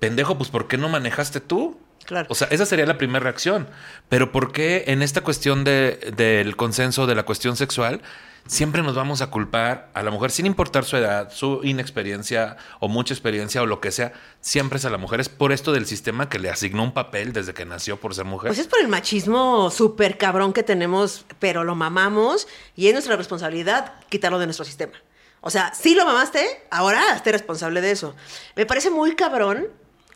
Pendejo, 0.00 0.36
pues 0.36 0.50
¿por 0.50 0.68
qué 0.68 0.76
no 0.76 0.88
manejaste 0.88 1.40
tú? 1.40 1.78
Claro. 2.04 2.26
O 2.30 2.34
sea, 2.34 2.48
esa 2.50 2.66
sería 2.66 2.86
la 2.86 2.98
primera 2.98 3.20
reacción. 3.20 3.68
Pero 4.08 4.32
¿por 4.32 4.52
qué 4.52 4.84
en 4.88 5.02
esta 5.02 5.20
cuestión 5.22 5.64
de- 5.64 6.12
del 6.16 6.56
consenso 6.56 7.06
de 7.06 7.14
la 7.14 7.22
cuestión 7.24 7.56
sexual 7.56 8.00
siempre 8.46 8.82
nos 8.82 8.94
vamos 8.94 9.22
a 9.22 9.30
culpar 9.30 9.90
a 9.94 10.02
la 10.02 10.10
mujer 10.10 10.30
sin 10.30 10.46
importar 10.46 10.84
su 10.84 10.96
edad, 10.96 11.32
su 11.32 11.60
inexperiencia 11.62 12.56
o 12.80 12.88
mucha 12.88 13.14
experiencia 13.14 13.62
o 13.62 13.66
lo 13.66 13.80
que 13.80 13.90
sea? 13.90 14.12
Siempre 14.40 14.78
es 14.78 14.84
a 14.84 14.90
la 14.90 14.98
mujer. 14.98 15.20
Es 15.20 15.28
por 15.28 15.52
esto 15.52 15.72
del 15.72 15.86
sistema 15.86 16.28
que 16.28 16.38
le 16.38 16.50
asignó 16.50 16.82
un 16.82 16.92
papel 16.92 17.32
desde 17.32 17.54
que 17.54 17.64
nació 17.64 17.98
por 17.98 18.14
ser 18.14 18.24
mujer. 18.24 18.48
Pues 18.48 18.58
es 18.58 18.66
por 18.66 18.80
el 18.80 18.88
machismo 18.88 19.70
súper 19.70 20.18
cabrón 20.18 20.52
que 20.52 20.62
tenemos, 20.62 21.24
pero 21.38 21.64
lo 21.64 21.74
mamamos 21.74 22.46
y 22.74 22.88
es 22.88 22.92
nuestra 22.92 23.16
responsabilidad 23.16 23.94
quitarlo 24.08 24.38
de 24.38 24.46
nuestro 24.46 24.64
sistema. 24.64 24.94
O 25.40 25.50
sea, 25.50 25.72
si 25.74 25.94
lo 25.94 26.04
mamaste, 26.04 26.44
ahora 26.70 27.12
hazte 27.12 27.32
responsable 27.32 27.80
de 27.80 27.90
eso. 27.92 28.16
Me 28.56 28.66
parece 28.66 28.90
muy 28.90 29.14
cabrón 29.14 29.68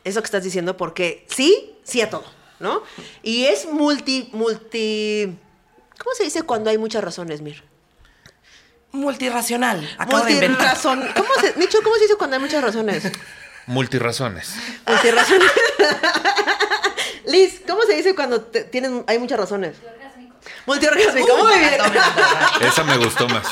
eso 0.04 0.20
que 0.20 0.26
estás 0.26 0.44
diciendo 0.44 0.76
porque 0.76 1.26
sí, 1.28 1.76
sí 1.84 2.00
a 2.00 2.10
todo, 2.10 2.24
¿no? 2.58 2.82
Y 3.22 3.44
es 3.44 3.66
multi, 3.66 4.28
multi... 4.32 5.36
¿Cómo 5.98 6.14
se 6.14 6.24
dice 6.24 6.42
cuando 6.42 6.70
hay 6.70 6.78
muchas 6.78 7.04
razones, 7.04 7.42
Mir? 7.42 7.69
Multirracional. 8.92 9.88
Acabo 9.98 10.24
de 10.24 10.32
inventar. 10.32 10.58
Multirrazón. 10.58 11.08
¿Cómo 11.14 11.28
se, 11.40 11.54
Nicho, 11.58 11.78
¿cómo 11.82 11.94
se 11.96 12.02
dice 12.02 12.16
cuando 12.16 12.36
hay 12.36 12.42
muchas 12.42 12.62
razones? 12.62 13.04
Multirazones. 13.66 14.54
Multirrazón. 14.86 15.38
Liz, 17.26 17.60
¿cómo 17.66 17.82
se 17.82 17.94
dice 17.94 18.14
cuando 18.14 18.40
te- 18.42 18.64
tienen, 18.64 19.04
hay 19.06 19.18
muchas 19.18 19.38
razones? 19.38 19.76
Multiorgásmico. 20.66 21.26
Uy, 21.34 21.42
Muy 21.42 21.52
me 21.54 21.58
bien. 21.68 21.80
Esa 22.62 22.82
me 22.84 22.96
gustó 22.96 23.28
más. 23.28 23.46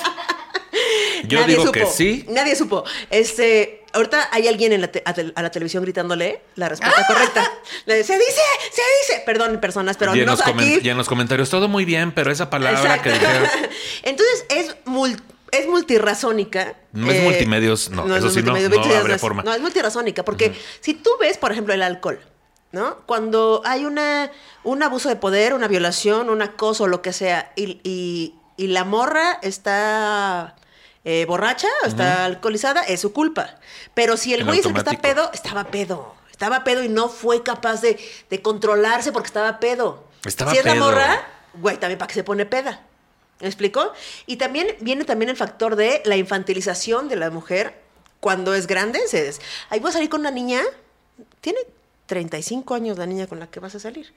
Yo 1.25 1.41
Nadie 1.41 1.53
digo 1.55 1.63
supo. 1.67 1.73
que 1.73 1.87
sí. 1.87 2.25
Nadie 2.29 2.57
supo. 2.57 2.85
Este, 3.11 3.78
ahorita 3.93 4.29
hay 4.33 4.49
alguien 4.49 4.73
en 4.73 4.81
la 4.83 4.89
te- 4.89 5.03
a, 5.05 5.43
la 5.43 5.51
televisión 5.51 5.83
gritándole 5.83 6.43
la 6.57 6.69
respuesta 6.69 7.07
correcta. 7.07 7.51
Le 7.87 7.97
dice, 7.97 8.13
se 8.15 8.19
dice, 8.19 8.41
se 8.73 8.83
dice. 9.13 9.23
Perdón, 9.27 9.61
personas, 9.61 9.97
pero 9.97 10.15
y, 10.17 10.21
en 10.21 10.27
no 10.27 10.33
los 10.33 10.47
aquí. 10.47 10.81
y 10.83 10.89
en 10.89 10.97
los 10.97 11.09
comentarios, 11.09 11.51
todo 11.51 11.69
muy 11.69 11.85
bien, 11.85 12.13
pero 12.13 12.31
esa 12.31 12.51
palabra 12.51 12.81
Exacto. 12.81 13.03
que 13.05 13.13
dijeron. 13.13 13.49
Entonces 14.03 14.45
es 14.51 14.77
mul- 14.85 15.21
es 15.51 15.67
multirrazónica. 15.67 16.77
No 16.93 17.11
es 17.11 17.19
eh, 17.19 17.23
multimedios, 17.23 17.91
no, 17.91 18.05
eso 18.17 18.27
es 18.29 18.35
sí 18.35 18.43
no, 18.43 18.53
no 18.53 18.97
habría 18.97 19.15
es- 19.15 19.21
forma. 19.21 19.43
No, 19.43 19.53
es 19.55 19.61
multirrazónica, 19.61 20.25
porque 20.25 20.55
si 20.81 20.95
tú 20.95 21.11
ves, 21.21 21.39
por 21.39 21.53
ejemplo, 21.53 21.73
el 21.75 21.83
alcohol, 21.83 22.21
¿no? 22.73 22.99
Cuando 23.07 23.63
hay 23.65 23.85
una, 23.87 24.31
un 24.65 24.83
abuso 24.83 25.09
de 25.09 25.17
poder, 25.17 25.55
una 25.55 25.69
violación, 25.69 26.29
un 26.29 26.43
acoso, 26.43 26.87
lo 26.87 27.01
que 27.03 27.13
sea, 27.13 27.53
y, 27.57 27.81
y- 27.83 28.35
y 28.59 28.67
la 28.67 28.85
morra 28.85 29.39
está 29.41 30.57
eh, 31.05 31.25
borracha, 31.27 31.69
o 31.85 31.87
está 31.87 32.25
alcoholizada, 32.25 32.83
es 32.83 33.01
su 33.01 33.13
culpa. 33.13 33.57
Pero 33.95 34.17
si 34.17 34.35
el 34.35 34.45
güey 34.45 34.61
es 34.61 34.67
el 34.67 34.73
que 34.73 34.79
está 34.79 34.93
pedo, 34.93 35.31
estaba 35.33 35.65
pedo. 35.65 36.15
Estaba 36.31 36.63
pedo 36.63 36.85
y 36.85 36.89
no 36.89 37.09
fue 37.09 37.43
capaz 37.43 37.81
de, 37.81 37.99
de 38.31 38.43
controlarse 38.43 39.11
porque 39.11 39.27
estaba 39.27 39.59
pedo. 39.59 40.05
Estaba 40.25 40.53
si 40.53 40.59
es 40.59 40.65
la 40.65 40.75
morra, 40.77 41.27
güey, 41.55 41.79
también 41.79 41.99
para 41.99 42.09
que 42.09 42.15
se 42.15 42.25
pone 42.25 42.47
peda. 42.47 42.83
¿Me 43.41 43.47
explico? 43.47 43.93
Y 44.27 44.37
también 44.37 44.77
viene 44.81 45.05
también 45.05 45.29
el 45.29 45.37
factor 45.37 45.77
de 45.77 46.03
la 46.05 46.17
infantilización 46.17 47.09
de 47.09 47.17
la 47.17 47.31
mujer 47.31 47.81
cuando 48.21 48.55
es 48.55 48.67
grande. 48.67 49.01
Se 49.07 49.29
es, 49.29 49.41
ahí 49.71 49.81
voy 49.81 49.91
a 49.91 49.93
salir 49.93 50.09
con 50.09 50.21
una 50.21 50.31
niña, 50.31 50.63
tiene 51.41 51.61
35 52.09 52.75
años 52.75 52.99
la 52.99 53.07
niña 53.07 53.27
con 53.29 53.39
la 53.39 53.47
que 53.49 53.61
vas 53.61 53.75
a 53.75 53.79
salir. 53.79 54.13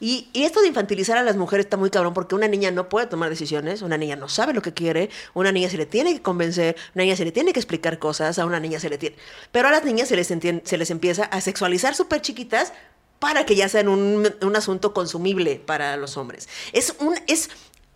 y, 0.00 0.28
y 0.32 0.42
esto 0.44 0.60
de 0.60 0.68
infantilizar 0.68 1.16
a 1.16 1.22
las 1.22 1.36
mujeres 1.36 1.64
está 1.66 1.76
muy 1.78 1.88
cabrón 1.88 2.12
porque 2.12 2.34
una 2.34 2.48
niña 2.48 2.70
no 2.72 2.88
puede 2.88 3.06
tomar 3.06 3.30
decisiones, 3.30 3.80
una 3.82 3.96
niña 3.96 4.16
no 4.16 4.28
sabe 4.28 4.52
lo 4.52 4.60
que 4.60 4.74
quiere, 4.74 5.08
una 5.32 5.52
niña 5.52 5.70
se 5.70 5.78
le 5.78 5.86
tiene 5.86 6.12
que 6.12 6.20
convencer, 6.20 6.76
una 6.94 7.04
niña 7.04 7.16
se 7.16 7.24
le 7.24 7.32
tiene 7.32 7.52
que 7.52 7.60
explicar 7.60 7.98
cosas, 7.98 8.38
a 8.38 8.44
una 8.44 8.60
niña 8.60 8.80
se 8.80 8.90
le 8.90 8.98
tiene... 8.98 9.16
Pero 9.52 9.68
a 9.68 9.70
las 9.70 9.84
niñas 9.84 10.08
se 10.08 10.16
les, 10.16 10.26
se 10.26 10.76
les 10.76 10.90
empieza 10.90 11.24
a 11.24 11.40
sexualizar 11.40 11.94
súper 11.94 12.20
chiquitas 12.20 12.72
para 13.20 13.46
que 13.46 13.54
ya 13.54 13.68
sean 13.68 13.88
un, 13.88 14.28
un 14.42 14.56
asunto 14.56 14.92
consumible 14.92 15.56
para 15.64 15.96
los 15.96 16.16
hombres. 16.16 16.48
Es 16.72 16.94
un... 16.98 17.14
Es, 17.28 17.48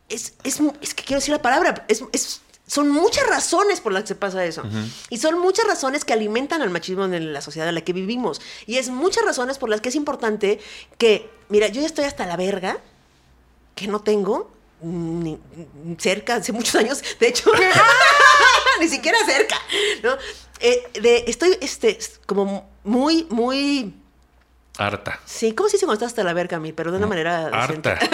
es, 0.08 0.34
es, 0.44 0.60
es 0.80 0.94
que 0.94 1.02
quiero 1.02 1.18
decir 1.20 1.32
la 1.32 1.42
palabra, 1.42 1.84
es, 1.88 2.04
es- 2.12 2.40
son 2.66 2.88
muchas 2.90 3.26
razones 3.26 3.80
por 3.80 3.92
las 3.92 4.02
que 4.02 4.08
se 4.08 4.14
pasa 4.14 4.44
eso. 4.44 4.62
Y 5.10 5.18
son 5.18 5.38
muchas 5.38 5.66
razones 5.66 6.04
que 6.04 6.12
alimentan 6.12 6.62
al 6.62 6.70
machismo 6.70 7.04
en 7.04 7.32
la 7.32 7.40
sociedad 7.40 7.68
en 7.68 7.74
la 7.74 7.82
que 7.82 7.92
vivimos. 7.92 8.40
Y 8.66 8.78
es 8.78 8.88
muchas 8.88 9.24
razones 9.24 9.58
por 9.58 9.68
las 9.68 9.80
que 9.80 9.90
es 9.90 9.94
importante 9.94 10.60
que, 10.96 11.30
mira, 11.48 11.68
yo 11.68 11.80
ya 11.80 11.86
estoy 11.86 12.06
hasta 12.06 12.26
la 12.26 12.36
verga, 12.36 12.78
que 13.74 13.86
no 13.86 14.00
tengo 14.00 14.50
ni 14.80 15.38
ni 15.84 15.96
cerca, 15.98 16.36
hace 16.36 16.52
muchos 16.52 16.74
años, 16.74 17.02
de 17.18 17.28
hecho, 17.28 17.50
ni 18.80 18.88
siquiera 18.88 19.18
cerca, 19.24 19.56
¿no? 20.02 20.16
Eh, 20.60 20.82
de, 21.00 21.24
estoy 21.26 21.56
este, 21.60 21.98
como 22.26 22.70
muy, 22.84 23.26
muy... 23.30 23.94
Harta. 24.76 25.20
Sí, 25.24 25.52
¿cómo 25.54 25.68
se 25.68 25.76
dice 25.76 25.86
cuando 25.86 25.98
estás 26.04 26.12
hasta 26.12 26.24
la 26.24 26.32
verga, 26.32 26.58
mi? 26.58 26.72
Pero 26.72 26.90
de 26.90 26.98
una 26.98 27.06
manera... 27.06 27.48
decente. 27.50 27.90
Harta. 27.90 28.06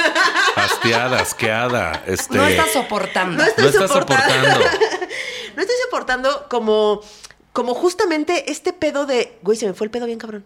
Hastiada, 0.56 1.20
asqueada. 1.20 2.02
Este, 2.06 2.36
No 2.36 2.46
estás 2.46 2.72
soportando. 2.72 3.42
No 3.42 3.48
estoy 3.48 3.64
no 3.64 3.70
estás 3.70 3.88
soportando. 3.90 4.50
soportando. 4.50 4.66
No 5.56 5.62
estoy 5.62 5.76
soportando 5.84 6.46
como, 6.48 7.00
como 7.52 7.74
justamente 7.74 8.50
este 8.52 8.72
pedo 8.72 9.04
de. 9.04 9.36
Güey, 9.42 9.58
se 9.58 9.66
me 9.66 9.74
fue 9.74 9.86
el 9.86 9.90
pedo 9.90 10.06
bien 10.06 10.18
cabrón. 10.18 10.44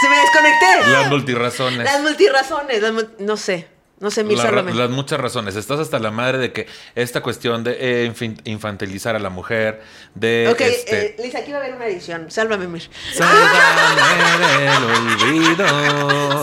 Se 0.00 0.08
me 0.08 0.16
desconecté. 0.16 0.90
Las 0.90 1.08
multirazones. 1.10 1.84
Las 1.84 2.00
multirrazones. 2.00 2.82
las 2.82 2.92
mul- 2.92 3.10
no 3.18 3.36
sé. 3.36 3.68
No 4.02 4.10
sé, 4.10 4.24
Mir, 4.24 4.36
La 4.36 4.50
las 4.50 4.90
muchas 4.90 5.20
razones. 5.20 5.54
Estás 5.54 5.78
hasta 5.78 6.00
la 6.00 6.10
madre 6.10 6.38
de 6.38 6.52
que 6.52 6.66
esta 6.96 7.20
cuestión 7.22 7.62
de 7.62 7.76
eh, 7.78 8.12
infantilizar 8.46 9.14
a 9.14 9.20
la 9.20 9.30
mujer, 9.30 9.80
de 10.16 10.48
Ok, 10.50 10.60
este. 10.60 11.06
eh, 11.06 11.16
Lisa, 11.22 11.38
aquí 11.38 11.52
va 11.52 11.58
a 11.58 11.60
haber 11.60 11.76
una 11.76 11.86
edición. 11.86 12.28
Sálvame, 12.28 12.66
Mir. 12.66 12.90
Sálvame 13.14 14.60
del 14.72 14.84
olvido, 14.84 15.66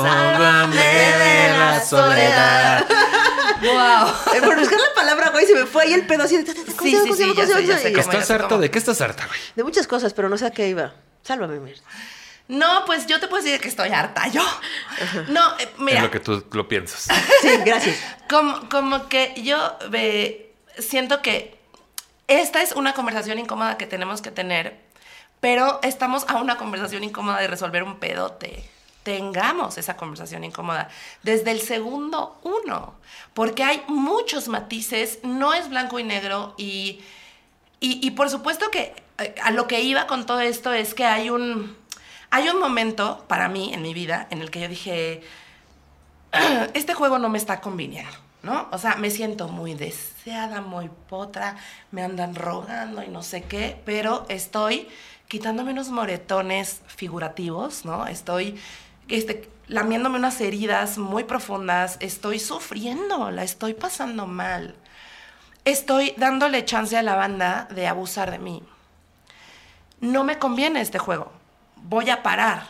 sálvame 0.04 0.78
de 0.78 1.50
la 1.58 1.82
soledad. 1.84 2.86
Wow. 3.62 4.13
Eh, 4.38 4.41
por 4.41 4.58
buscar 4.58 4.80
la 4.80 4.93
palabra, 4.95 5.32
güey, 5.32 5.45
se 5.45 5.54
me 5.54 5.65
fue 5.65 5.84
ahí 5.84 5.91
el 5.93 6.08
pedo 6.08 6.24
así 6.24 6.38
de. 6.38 6.45
¿cómo 6.78 6.89
Sí. 6.89 6.95
¿Estás 7.98 8.32
harta 8.32 8.58
de 8.58 8.72
qué 8.72 8.80
estás 8.80 9.02
harta, 9.02 9.26
güey? 9.28 9.38
De 9.58 9.63
muchas 9.65 9.86
cosas, 9.86 10.13
pero 10.13 10.30
no 10.30 10.38
sé 10.38 10.45
a 10.45 10.52
qué 10.52 10.69
iba. 10.69 10.93
Sálvame, 11.24 11.60
Mir. 11.60 11.76
No, 12.50 12.84
pues 12.86 13.06
yo 13.06 13.20
te 13.20 13.28
puedo 13.28 13.44
decir 13.44 13.62
que 13.62 13.68
estoy 13.68 13.90
harta 13.90 14.28
yo. 14.28 14.42
No, 15.28 15.58
eh, 15.60 15.70
mira, 15.78 16.02
lo 16.02 16.10
que 16.10 16.20
tú 16.20 16.44
lo 16.52 16.68
piensas. 16.68 17.08
Sí, 17.42 17.50
gracias. 17.64 17.96
como, 18.28 18.68
como 18.70 19.08
que 19.08 19.36
yo 19.38 19.78
eh, 19.94 20.52
siento 20.80 21.22
que 21.22 21.60
esta 22.28 22.64
es 22.64 22.72
una 22.72 22.94
conversación 22.94 23.38
incómoda 23.38 23.78
que 23.78 23.86
tenemos 23.86 24.24
que 24.24 24.32
tener, 24.32 24.80
pero 25.40 25.80
estamos 25.84 26.26
a 26.28 26.38
una 26.38 26.58
conversación 26.58 27.04
incómoda 27.04 27.40
de 27.40 27.48
resolver 27.48 27.84
un 27.84 28.00
pedote. 28.00 28.68
Tengamos 29.04 29.78
esa 29.78 29.96
conversación 29.96 30.44
incómoda 30.44 30.90
desde 31.22 31.52
el 31.52 31.62
segundo 31.62 32.40
uno, 32.42 32.96
porque 33.36 33.64
hay 33.64 33.84
muchos 33.88 34.48
matices, 34.48 35.20
no 35.22 35.54
es 35.54 35.70
blanco 35.70 36.00
y 36.00 36.04
negro 36.04 36.56
y, 36.58 37.02
y, 37.80 38.06
y 38.06 38.12
por 38.12 38.32
supuesto 38.32 38.72
que 38.72 38.96
eh, 39.20 39.36
a 39.44 39.52
lo 39.52 39.68
que 39.68 39.82
iba 39.82 40.08
con 40.08 40.26
todo 40.26 40.40
esto 40.40 40.74
es 40.74 40.96
que 40.96 41.06
hay 41.06 41.30
un, 41.30 41.78
hay 42.32 42.50
un 42.50 42.60
momento 42.60 43.24
para 43.28 43.50
mí 43.50 43.74
en 43.74 43.82
mi 43.82 43.94
vida 43.94 44.28
en 44.30 44.42
el 44.42 44.52
que 44.52 44.62
yo 44.62 44.68
dije, 44.68 45.24
este 46.74 46.94
juego 46.94 47.20
no 47.20 47.30
me 47.30 47.38
está 47.38 47.62
conviniendo, 47.62 48.12
¿no? 48.44 48.68
O 48.72 48.78
sea, 48.78 48.96
me 48.96 49.10
siento 49.10 49.48
muy 49.48 49.74
deseada, 49.74 50.62
muy 50.62 50.89
potra, 51.10 51.56
me 51.92 52.04
andan 52.04 52.36
rogando 52.36 53.04
y 53.04 53.08
no 53.08 53.24
sé 53.24 53.44
qué, 53.44 53.82
pero 53.86 54.26
estoy 54.30 54.88
quitándome 55.28 55.72
unos 55.72 55.89
moretones 55.89 56.82
figurativos, 56.88 57.86
¿no? 57.86 58.08
Estoy 58.08 58.60
este, 59.08 59.50
lamiéndome 59.68 60.18
unas 60.18 60.39
heridas 60.42 60.98
muy 60.98 61.24
profundas, 61.24 61.98
estoy 62.00 62.39
sufriendo, 62.39 63.32
la 63.32 63.44
estoy 63.44 63.74
pasando 63.74 64.28
mal. 64.28 64.76
Estoy 65.65 66.13
dándole 66.18 66.65
chance 66.65 66.98
a 66.98 67.04
la 67.04 67.15
banda 67.15 67.68
de 67.72 67.88
abusar 67.88 68.32
de 68.32 68.39
mí. 68.39 68.63
No 70.00 70.24
me 70.24 70.39
conviene 70.39 70.82
este 70.82 70.98
juego. 70.98 71.38
Voy 71.84 72.10
a 72.10 72.24
parar. 72.24 72.63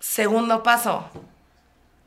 Segundo 0.00 0.62
paso, 0.62 1.08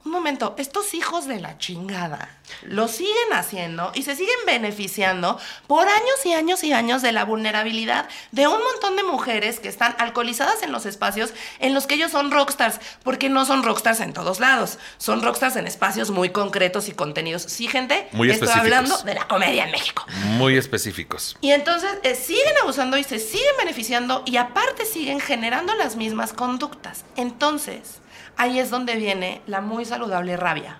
un 0.07 0.13
momento, 0.13 0.55
estos 0.57 0.93
hijos 0.93 1.27
de 1.27 1.39
la 1.39 1.57
chingada 1.57 2.29
lo 2.63 2.87
siguen 2.87 3.33
haciendo 3.33 3.91
y 3.93 4.03
se 4.03 4.15
siguen 4.15 4.37
beneficiando 4.45 5.39
por 5.67 5.87
años 5.87 6.25
y 6.25 6.33
años 6.33 6.63
y 6.63 6.73
años 6.73 7.01
de 7.01 7.11
la 7.11 7.25
vulnerabilidad 7.25 8.07
de 8.31 8.47
un 8.47 8.59
montón 8.63 8.95
de 8.95 9.03
mujeres 9.03 9.59
que 9.59 9.67
están 9.67 9.95
alcoholizadas 9.99 10.63
en 10.63 10.71
los 10.71 10.85
espacios 10.85 11.33
en 11.59 11.73
los 11.73 11.87
que 11.87 11.95
ellos 11.95 12.11
son 12.11 12.31
rockstars, 12.31 12.79
porque 13.03 13.29
no 13.29 13.45
son 13.45 13.63
rockstars 13.63 13.99
en 13.99 14.13
todos 14.13 14.39
lados, 14.39 14.79
son 14.97 15.21
rockstars 15.21 15.57
en 15.57 15.67
espacios 15.67 16.09
muy 16.09 16.29
concretos 16.29 16.87
y 16.87 16.93
contenidos. 16.93 17.43
Sí, 17.43 17.67
gente, 17.67 18.07
Muy 18.13 18.31
estoy 18.31 18.49
hablando 18.49 18.97
de 18.99 19.13
la 19.13 19.27
comedia 19.27 19.65
en 19.65 19.71
México. 19.71 20.05
Muy 20.37 20.57
específicos. 20.57 21.37
Y 21.41 21.51
entonces 21.51 21.91
eh, 22.03 22.15
siguen 22.15 22.57
abusando 22.63 22.97
y 22.97 23.03
se 23.03 23.19
siguen 23.19 23.57
beneficiando 23.59 24.23
y 24.25 24.37
aparte 24.37 24.85
siguen 24.85 25.19
generando 25.19 25.73
las 25.75 25.97
mismas 25.97 26.31
conductas. 26.31 27.03
Entonces, 27.17 27.99
ahí 28.37 28.59
es 28.59 28.69
donde 28.69 28.95
viene 28.95 29.41
la 29.47 29.61
muy 29.61 29.85
saludable 29.85 30.37
rabia. 30.37 30.79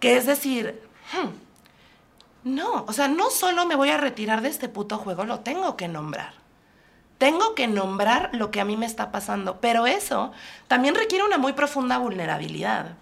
Que 0.00 0.16
es 0.16 0.26
decir, 0.26 0.80
hmm, 1.12 1.28
no, 2.54 2.84
o 2.88 2.92
sea, 2.92 3.08
no 3.08 3.30
solo 3.30 3.66
me 3.66 3.76
voy 3.76 3.90
a 3.90 3.98
retirar 3.98 4.40
de 4.42 4.48
este 4.48 4.68
puto 4.68 4.98
juego, 4.98 5.24
lo 5.24 5.40
tengo 5.40 5.76
que 5.76 5.88
nombrar. 5.88 6.34
Tengo 7.18 7.54
que 7.54 7.68
nombrar 7.68 8.30
lo 8.32 8.50
que 8.50 8.60
a 8.60 8.64
mí 8.64 8.76
me 8.76 8.86
está 8.86 9.12
pasando, 9.12 9.60
pero 9.60 9.86
eso 9.86 10.32
también 10.66 10.96
requiere 10.96 11.24
una 11.24 11.38
muy 11.38 11.52
profunda 11.52 11.98
vulnerabilidad. 11.98 12.96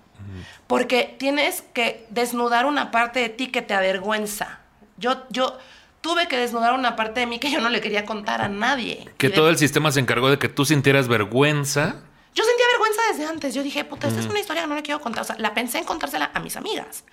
Porque 0.66 1.16
tienes 1.18 1.62
que 1.72 2.06
desnudar 2.10 2.66
una 2.66 2.90
parte 2.90 3.20
de 3.20 3.30
ti 3.30 3.48
que 3.48 3.62
te 3.62 3.72
avergüenza. 3.74 4.60
Yo, 4.98 5.22
yo 5.30 5.56
tuve 6.02 6.28
que 6.28 6.36
desnudar 6.36 6.74
una 6.74 6.94
parte 6.94 7.20
de 7.20 7.26
mí 7.26 7.38
que 7.38 7.50
yo 7.50 7.60
no 7.60 7.70
le 7.70 7.80
quería 7.80 8.04
contar 8.04 8.42
a 8.42 8.48
nadie. 8.48 9.10
Que 9.16 9.30
de- 9.30 9.34
todo 9.34 9.48
el 9.48 9.56
sistema 9.56 9.90
se 9.90 9.98
encargó 10.00 10.28
de 10.30 10.38
que 10.38 10.48
tú 10.50 10.64
sintieras 10.66 11.08
vergüenza. 11.08 11.96
Yo 12.34 12.44
sentía 12.44 12.66
vergüenza 12.72 13.00
desde 13.10 13.26
antes. 13.26 13.54
Yo 13.54 13.62
dije, 13.62 13.84
puta, 13.84 14.08
esta 14.08 14.20
es 14.20 14.26
una 14.26 14.38
historia 14.38 14.62
que 14.62 14.68
no 14.68 14.74
le 14.74 14.82
quiero 14.82 15.00
contar. 15.00 15.22
O 15.22 15.26
sea, 15.26 15.36
la 15.38 15.52
pensé 15.54 15.78
en 15.78 15.84
contársela 15.84 16.30
a 16.32 16.40
mis 16.40 16.56
amigas. 16.56 17.04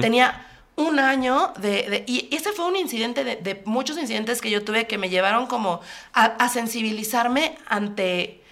Tenía 0.00 0.46
un 0.76 0.98
año 0.98 1.52
de... 1.58 1.88
de- 1.88 2.04
y 2.06 2.28
ese 2.34 2.52
fue 2.52 2.66
un 2.66 2.76
incidente 2.76 3.24
de, 3.24 3.36
de 3.36 3.62
muchos 3.64 3.96
incidentes 3.96 4.40
que 4.42 4.50
yo 4.50 4.62
tuve 4.64 4.86
que 4.86 4.98
me 4.98 5.08
llevaron 5.08 5.46
como 5.46 5.80
a, 6.12 6.24
a 6.24 6.48
sensibilizarme 6.50 7.56
ante, 7.66 8.42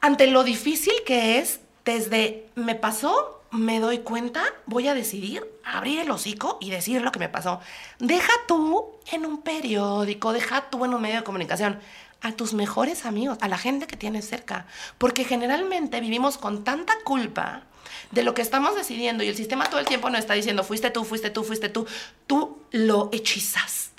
ante 0.00 0.26
lo 0.28 0.44
difícil 0.44 0.94
que 1.04 1.38
es 1.38 1.60
desde 1.84 2.46
me 2.54 2.74
pasó, 2.74 3.42
me 3.50 3.78
doy 3.80 3.98
cuenta, 3.98 4.42
voy 4.66 4.88
a 4.88 4.94
decidir 4.94 5.46
abrir 5.64 6.00
el 6.00 6.10
hocico 6.10 6.58
y 6.60 6.70
decir 6.70 7.02
lo 7.02 7.12
que 7.12 7.18
me 7.18 7.28
pasó. 7.28 7.60
Deja 7.98 8.32
tú 8.48 8.86
en 9.12 9.24
un 9.26 9.42
periódico, 9.42 10.32
deja 10.32 10.62
tú 10.70 10.84
en 10.84 10.94
un 10.94 11.00
medio 11.02 11.16
de 11.16 11.24
comunicación 11.24 11.78
a 12.26 12.32
tus 12.32 12.54
mejores 12.54 13.04
amigos, 13.06 13.38
a 13.40 13.48
la 13.48 13.56
gente 13.56 13.86
que 13.86 13.96
tienes 13.96 14.28
cerca, 14.28 14.66
porque 14.98 15.24
generalmente 15.24 16.00
vivimos 16.00 16.38
con 16.38 16.64
tanta 16.64 16.94
culpa 17.04 17.62
de 18.10 18.22
lo 18.24 18.34
que 18.34 18.42
estamos 18.42 18.74
decidiendo 18.74 19.22
y 19.22 19.28
el 19.28 19.36
sistema 19.36 19.66
todo 19.70 19.78
el 19.80 19.86
tiempo 19.86 20.10
nos 20.10 20.20
está 20.20 20.34
diciendo, 20.34 20.64
fuiste 20.64 20.90
tú, 20.90 21.04
fuiste 21.04 21.30
tú, 21.30 21.44
fuiste 21.44 21.68
tú, 21.68 21.86
tú 22.26 22.58
lo 22.72 23.10
hechizaste. 23.12 23.96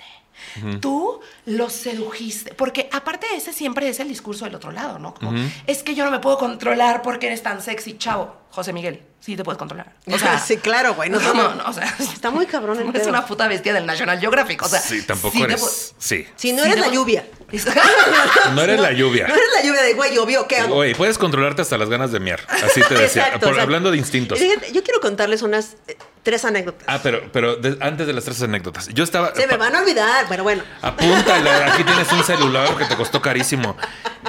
Tú 0.82 1.20
los 1.46 1.72
sedujiste. 1.72 2.54
Porque 2.56 2.90
aparte 2.92 3.28
ese 3.36 3.54
siempre 3.54 3.88
es 3.90 4.00
el 4.00 4.08
discurso 4.08 4.46
del 4.46 4.56
otro 4.56 4.72
lado, 4.72 4.98
¿no? 4.98 5.14
Como, 5.14 5.32
es 5.68 5.84
que 5.84 5.94
yo 5.94 6.04
no 6.04 6.10
me 6.10 6.18
puedo 6.20 6.40
controlar 6.40 7.04
porque 7.04 7.28
eres 7.28 7.44
tan 7.44 7.62
sexy, 7.62 7.98
chavo. 7.98 8.36
José 8.50 8.74
Miguel, 8.74 9.04
sí 9.20 9.36
te 9.36 9.44
puedes 9.44 9.60
controlar. 9.60 9.94
O 10.08 10.18
sea, 10.18 10.40
sí, 10.48 10.58
claro, 10.58 10.96
güey. 10.96 11.12
No, 11.12 11.20
no, 11.22 11.34
no, 11.34 11.54
no, 11.56 11.70
o 11.70 11.74
sea, 11.74 11.86
Está 12.00 12.32
muy 12.32 12.48
cabrón 12.48 12.80
el 12.80 12.88
es 12.88 12.92
pedo. 12.92 13.10
una 13.10 13.26
puta 13.26 13.48
bestia 13.48 13.72
del 13.74 13.86
National 13.86 14.20
Geographic. 14.20 14.64
O 14.64 14.68
sea, 14.68 14.80
sí, 14.80 15.04
tampoco 15.04 15.38
sí 15.38 15.44
eres. 15.44 15.94
Sí. 16.00 16.26
Si 16.36 16.54
no 16.54 16.64
Sí, 16.64 16.70
eres 16.70 16.82
te 16.84 16.90
la 16.90 16.94
lluvia. 16.94 17.28
No 18.56 18.62
eres 18.62 18.80
la 18.80 18.92
lluvia. 18.92 19.28
No 19.28 19.34
eres 19.36 19.48
la 19.56 19.64
lluvia 19.64 19.82
de 19.82 19.94
güey, 19.94 20.14
llovió, 20.16 20.48
¿qué 20.48 20.58
hago? 20.58 20.76
Oye, 20.76 20.96
puedes 20.96 21.18
controlarte 21.18 21.62
hasta 21.62 21.78
las 21.78 21.90
ganas 21.90 22.12
de 22.12 22.20
miar. 22.20 22.42
Así 22.48 22.82
te 22.82 22.94
decía. 22.96 23.24
Exacto, 23.24 23.40
Por- 23.40 23.50
exacto. 23.50 23.62
hablando 23.62 23.92
de 23.92 23.98
instintos. 23.98 24.40
Yo 24.40 24.84
quiero 24.84 25.00
contarles 25.00 25.42
unas 25.42 25.76
eh, 25.88 25.98
tres 26.24 26.44
anécdotas. 26.46 26.84
Ah, 26.88 27.00
pero, 27.02 27.22
pero 27.32 27.56
de- 27.56 27.78
antes 27.82 28.08
de 28.08 28.14
las 28.14 28.24
tres 28.26 28.42
anécdotas. 28.42 28.88
Yo 28.90 29.04
estaba. 29.04 29.34
Se 29.36 29.48
me 29.48 29.58
van 29.58 29.76
a 29.76 29.82
olvidar, 29.82 30.26
pero 30.30 30.44
bueno. 30.44 30.64
Apúntala, 30.82 31.68
aquí 31.74 31.84
tienes 31.84 32.12
un 32.12 32.24
celular 32.24 32.76
que 32.78 32.86
te 32.86 32.96
costó 32.96 33.22
carísimo. 33.22 33.78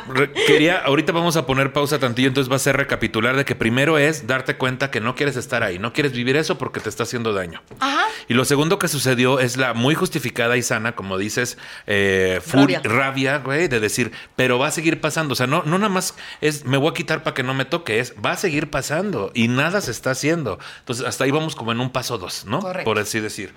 Re- 0.09 0.33
quería, 0.46 0.79
ahorita 0.79 1.12
vamos 1.12 1.37
a 1.37 1.46
poner 1.46 1.72
pausa 1.72 1.98
tantillo, 1.98 2.29
entonces 2.29 2.51
va 2.51 2.57
a 2.57 2.61
ser 2.61 2.77
recapitular 2.77 3.37
de 3.37 3.44
que 3.44 3.55
primero 3.55 3.98
es 3.98 4.27
darte 4.27 4.57
cuenta 4.57 4.90
que 4.90 5.01
no 5.01 5.14
quieres 5.14 5.37
estar 5.37 5.62
ahí, 5.62 5.79
no 5.79 5.92
quieres 5.92 6.12
vivir 6.12 6.37
eso 6.37 6.57
porque 6.59 6.81
te 6.81 6.88
está 6.88 7.03
haciendo 7.03 7.33
daño. 7.33 7.62
Ajá. 7.81 8.07
Y 8.29 8.35
lo 8.35 8.44
segundo 8.44 8.79
que 8.79 8.88
sucedió 8.88 9.40
es 9.40 9.57
la 9.57 9.74
muy 9.74 9.94
justificada 9.94 10.57
y 10.57 10.62
sana, 10.62 10.92
como 10.94 11.18
dices, 11.18 11.59
eh, 11.87 12.40
furia, 12.44 12.81
Rabia. 12.85 12.98
rabia, 12.98 13.38
güey, 13.38 13.68
de 13.68 13.81
decir, 13.81 14.12
pero 14.37 14.59
va 14.59 14.68
a 14.68 14.70
seguir 14.70 15.01
pasando. 15.01 15.33
O 15.33 15.37
sea, 15.37 15.46
no, 15.46 15.62
no 15.64 15.79
nada 15.79 15.88
más 15.88 16.14
es 16.40 16.64
me 16.64 16.77
voy 16.77 16.90
a 16.90 16.94
quitar 16.94 17.22
para 17.22 17.35
que 17.35 17.42
no 17.42 17.55
me 17.55 17.64
toque, 17.64 17.98
es 18.01 18.14
va 18.24 18.33
a 18.33 18.37
seguir 18.37 18.70
pasando 18.70 19.31
y 19.35 19.48
nada 19.48 19.81
se 19.81 19.90
está 19.90 20.11
haciendo. 20.11 20.59
Entonces, 20.81 21.07
hasta 21.07 21.24
ahí 21.24 21.31
vamos 21.31 21.57
como 21.57 21.72
en 21.72 21.78
un 21.81 21.91
paso 21.91 22.19
dos, 22.19 22.45
¿no? 22.45 22.61
Correcto. 22.61 22.85
Por 22.85 22.99
así 22.99 23.21
decir. 23.21 23.55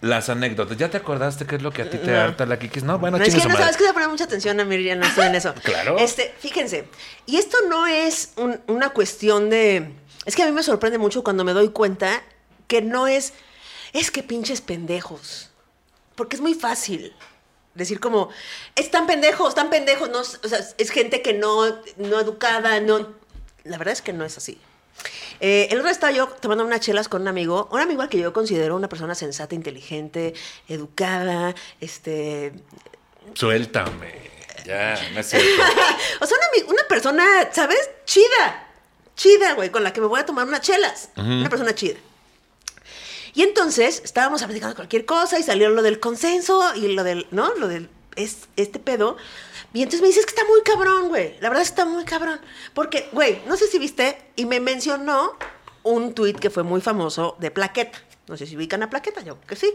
Las 0.00 0.28
anécdotas. 0.28 0.76
¿Ya 0.76 0.90
te 0.90 0.96
acordaste 0.96 1.46
qué 1.46 1.54
es 1.56 1.62
lo 1.62 1.70
que 1.70 1.82
a 1.82 1.88
ti 1.90 1.96
te 1.96 2.10
No. 2.10 2.20
harta 2.20 2.44
la 2.44 2.58
Kikis? 2.58 2.82
No, 2.82 2.98
bueno, 2.98 3.18
No, 3.18 3.24
es 3.24 3.32
que 3.32 3.38
no 3.40 3.44
madre. 3.50 3.60
sabes 3.62 3.76
que 3.76 3.84
voy 3.84 3.90
a 3.90 3.92
poner 3.94 4.08
mucha 4.08 4.24
atención 4.24 4.58
a 4.58 4.64
mí, 4.64 4.82
ya 4.82 4.96
no 4.96 5.06
estoy 5.06 5.26
en 5.26 5.36
eso. 5.36 5.54
Claro. 5.62 5.96
Este, 5.96 6.34
fíjense, 6.40 6.88
y 7.24 7.36
esto 7.36 7.56
no 7.68 7.86
es 7.86 8.32
un- 8.36 8.60
una 8.66 8.88
cuestión 8.90 9.48
de. 9.48 9.92
Es 10.26 10.34
que 10.34 10.42
a 10.42 10.46
mí 10.46 10.52
me 10.52 10.64
sorprende 10.64 10.98
mucho 10.98 11.22
cuando 11.22 11.44
me 11.44 11.52
doy 11.52 11.68
cuenta 11.68 12.20
que 12.66 12.82
no 12.82 13.06
es. 13.06 13.32
Es 13.92 14.10
que 14.10 14.24
pinches 14.24 14.60
pendejos. 14.60 15.50
Porque 16.16 16.34
es 16.34 16.42
muy 16.42 16.54
fácil 16.54 17.14
decir 17.76 18.00
como. 18.00 18.28
Están 18.74 19.06
pendejos, 19.06 19.50
están 19.50 19.70
pendejos. 19.70 20.10
No, 20.10 20.18
o 20.20 20.24
sea, 20.48 20.58
es 20.78 20.90
gente 20.90 21.22
que 21.22 21.32
no, 21.32 21.64
no 21.96 22.18
educada, 22.18 22.80
no. 22.80 23.14
La 23.62 23.78
verdad 23.78 23.92
es 23.92 24.02
que 24.02 24.12
no 24.12 24.24
es 24.24 24.36
así. 24.36 24.60
Eh, 25.40 25.68
el 25.70 25.78
otro 25.78 25.84
día 25.84 25.92
estaba 25.92 26.12
yo 26.12 26.28
tomando 26.40 26.64
unas 26.64 26.80
chelas 26.80 27.08
con 27.08 27.22
un 27.22 27.28
amigo, 27.28 27.68
un 27.72 27.80
amigo 27.80 28.02
al 28.02 28.08
que 28.08 28.18
yo 28.18 28.32
considero 28.32 28.76
una 28.76 28.88
persona 28.88 29.14
sensata, 29.14 29.54
inteligente, 29.54 30.34
educada, 30.68 31.54
este, 31.80 32.52
Suéltame. 33.34 34.30
Ya, 34.64 34.98
no 35.12 35.20
es 35.20 35.28
cierto. 35.28 35.48
o 36.20 36.26
sea, 36.26 36.36
una, 36.38 36.70
una 36.70 36.82
persona, 36.88 37.24
¿sabes? 37.52 37.90
Chida. 38.04 38.68
Chida, 39.16 39.54
güey, 39.54 39.70
con 39.70 39.82
la 39.82 39.92
que 39.92 40.00
me 40.00 40.06
voy 40.06 40.20
a 40.20 40.26
tomar 40.26 40.46
unas 40.46 40.60
chelas. 40.60 41.10
Una 41.16 41.48
persona 41.48 41.74
chida. 41.74 41.98
Y 43.34 43.42
entonces 43.42 44.02
estábamos 44.04 44.42
platicando 44.42 44.76
cualquier 44.76 45.04
cosa 45.04 45.38
y 45.38 45.42
salió 45.42 45.70
lo 45.70 45.82
del 45.82 46.00
consenso 46.00 46.74
y 46.74 46.88
lo 46.88 47.02
del, 47.02 47.26
¿no? 47.30 47.54
Lo 47.54 47.66
del, 47.66 47.88
es, 48.16 48.48
este 48.56 48.78
pedo. 48.78 49.16
Y 49.74 49.78
entonces 49.82 50.02
me 50.02 50.08
dices 50.08 50.26
que 50.26 50.30
está 50.34 50.44
muy 50.46 50.60
cabrón, 50.62 51.08
güey. 51.08 51.36
La 51.40 51.48
verdad 51.48 51.62
está 51.62 51.84
muy 51.84 52.04
cabrón. 52.04 52.40
Porque, 52.74 53.08
güey, 53.12 53.40
no 53.46 53.56
sé 53.56 53.66
si 53.66 53.78
viste, 53.78 54.18
y 54.36 54.44
me 54.46 54.60
mencionó 54.60 55.32
un 55.82 56.14
tuit 56.14 56.38
que 56.38 56.50
fue 56.50 56.62
muy 56.62 56.80
famoso 56.80 57.36
de 57.40 57.50
Plaqueta. 57.50 57.98
No 58.28 58.36
sé 58.36 58.46
si 58.46 58.56
ubican 58.56 58.82
a 58.82 58.90
Plaqueta, 58.90 59.20
yo 59.22 59.36
creo 59.36 59.46
que 59.48 59.56
sí. 59.56 59.72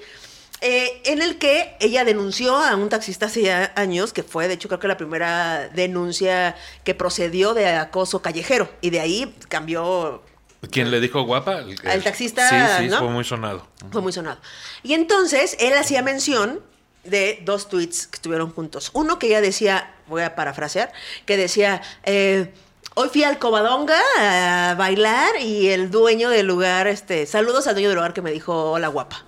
Eh, 0.61 1.01
en 1.05 1.21
el 1.21 1.37
que 1.37 1.75
ella 1.79 2.03
denunció 2.03 2.55
a 2.55 2.75
un 2.75 2.89
taxista 2.89 3.27
hace 3.27 3.51
años, 3.75 4.13
que 4.13 4.23
fue, 4.23 4.47
de 4.47 4.55
hecho, 4.55 4.67
creo 4.67 4.79
que 4.79 4.87
la 4.87 4.97
primera 4.97 5.69
denuncia 5.69 6.55
que 6.83 6.95
procedió 6.95 7.53
de 7.53 7.67
acoso 7.69 8.21
callejero. 8.21 8.69
Y 8.81 8.89
de 8.91 8.99
ahí 8.99 9.35
cambió 9.49 10.23
¿Quién 10.71 10.89
le 10.89 10.99
dijo 10.99 11.21
guapa? 11.23 11.59
El, 11.59 11.75
Al 11.87 12.03
taxista, 12.03 12.49
Sí, 12.49 12.83
sí, 12.85 12.89
¿no? 12.89 12.99
fue 12.99 13.09
muy 13.09 13.23
sonado. 13.23 13.67
fue 13.91 14.01
muy 14.01 14.11
sonado. 14.11 14.39
Y 14.83 14.93
entonces 14.93 15.55
él 15.59 15.73
hacía 15.73 16.01
mención 16.01 16.61
de 17.09 17.41
dos 17.43 17.69
tweets 17.69 18.07
que 18.07 18.15
estuvieron 18.15 18.51
juntos. 18.51 18.91
Uno 18.93 19.19
que 19.19 19.27
ella 19.27 19.41
decía, 19.41 19.95
voy 20.07 20.21
a 20.21 20.35
parafrasear, 20.35 20.91
que 21.25 21.37
decía, 21.37 21.81
eh, 22.03 22.53
hoy 22.95 23.09
fui 23.09 23.23
al 23.23 23.39
Covadonga 23.39 23.99
a 24.19 24.75
bailar 24.75 25.39
y 25.41 25.69
el 25.69 25.91
dueño 25.91 26.29
del 26.29 26.47
lugar, 26.47 26.87
este, 26.87 27.25
saludos 27.25 27.67
al 27.67 27.75
dueño 27.75 27.89
del 27.89 27.97
lugar 27.97 28.13
que 28.13 28.21
me 28.21 28.31
dijo, 28.31 28.71
hola 28.71 28.87
guapa. 28.87 29.25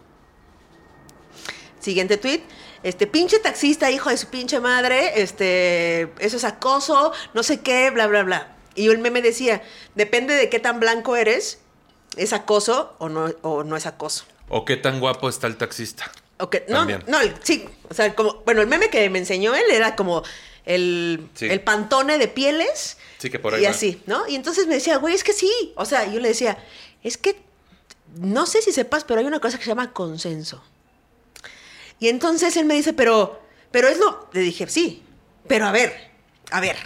Siguiente 1.79 2.17
tweet. 2.17 2.43
Este 2.81 3.07
pinche 3.07 3.39
taxista, 3.39 3.91
hijo 3.91 4.09
de 4.09 4.15
su 4.15 4.27
pinche 4.27 4.61
madre, 4.61 5.21
este, 5.21 6.13
eso 6.19 6.37
es 6.37 6.45
acoso, 6.45 7.11
no 7.33 7.43
sé 7.43 7.59
qué, 7.59 7.89
bla, 7.89 8.07
bla, 8.07 8.23
bla. 8.23 8.55
Y 8.73 8.87
el 8.87 8.99
meme 8.99 9.21
decía, 9.21 9.61
depende 9.95 10.33
de 10.33 10.49
qué 10.49 10.59
tan 10.59 10.79
blanco 10.79 11.17
eres, 11.17 11.59
es 12.15 12.31
acoso 12.31 12.95
o 12.99 13.09
no, 13.09 13.25
o 13.41 13.65
no 13.65 13.75
es 13.75 13.85
acoso. 13.85 14.23
¿O 14.47 14.63
qué 14.63 14.77
tan 14.77 15.01
guapo 15.01 15.27
está 15.27 15.47
el 15.47 15.57
taxista? 15.57 16.09
No, 16.39 16.47
También. 16.47 17.03
no, 17.07 17.19
el- 17.19 17.35
sí, 17.43 17.67
o 17.89 17.93
sea, 17.93 18.15
como, 18.15 18.35
bueno, 18.45 18.61
el 18.61 18.67
meme 18.67 18.89
que 18.89 19.09
me 19.09 19.19
enseñó 19.19 19.53
él 19.55 19.65
era 19.71 19.95
como 19.97 20.23
el, 20.65 21.27
Sí. 21.33 21.47
el 21.47 21.59
pantone 21.61 22.17
de 22.17 22.27
pieles. 22.29 22.97
Sí, 23.17 23.29
que 23.29 23.39
por 23.39 23.53
ahí 23.53 23.61
Y 23.61 23.65
va. 23.65 23.71
así, 23.71 24.01
¿no? 24.05 24.25
Y 24.27 24.35
entonces 24.35 24.65
me 24.67 24.75
decía, 24.75 24.97
güey, 24.97 25.13
es 25.15 25.23
que 25.25 25.33
sí. 25.33 25.73
O 25.75 25.83
sea, 25.85 26.05
yo 26.09 26.19
le 26.21 26.29
decía, 26.29 26.57
es 27.03 27.17
que 27.17 27.35
no 28.15 28.45
sé 28.45 28.61
si 28.61 28.71
sepas, 28.71 29.03
pero 29.03 29.19
hay 29.19 29.25
una 29.25 29.39
cosa 29.41 29.57
que 29.57 29.63
se 29.65 29.69
llama 29.69 29.91
consenso. 29.91 30.63
Y 31.99 32.07
entonces 32.07 32.55
él 32.55 32.65
me 32.65 32.75
dice, 32.75 32.93
pero, 32.93 33.41
pero 33.71 33.89
es 33.89 33.97
lo. 33.99 34.29
Le 34.31 34.39
dije, 34.39 34.67
sí, 34.69 35.03
pero 35.47 35.65
a 35.65 35.71
ver, 35.73 36.09
a 36.51 36.61
ver. 36.61 36.77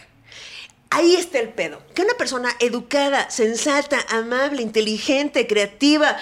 Ahí 0.90 1.16
está 1.16 1.40
el 1.40 1.50
pedo. 1.50 1.82
Que 1.94 2.02
una 2.04 2.14
persona 2.16 2.56
educada, 2.60 3.30
sensata, 3.30 4.04
amable, 4.10 4.62
inteligente, 4.64 5.46
creativa, 5.48 6.18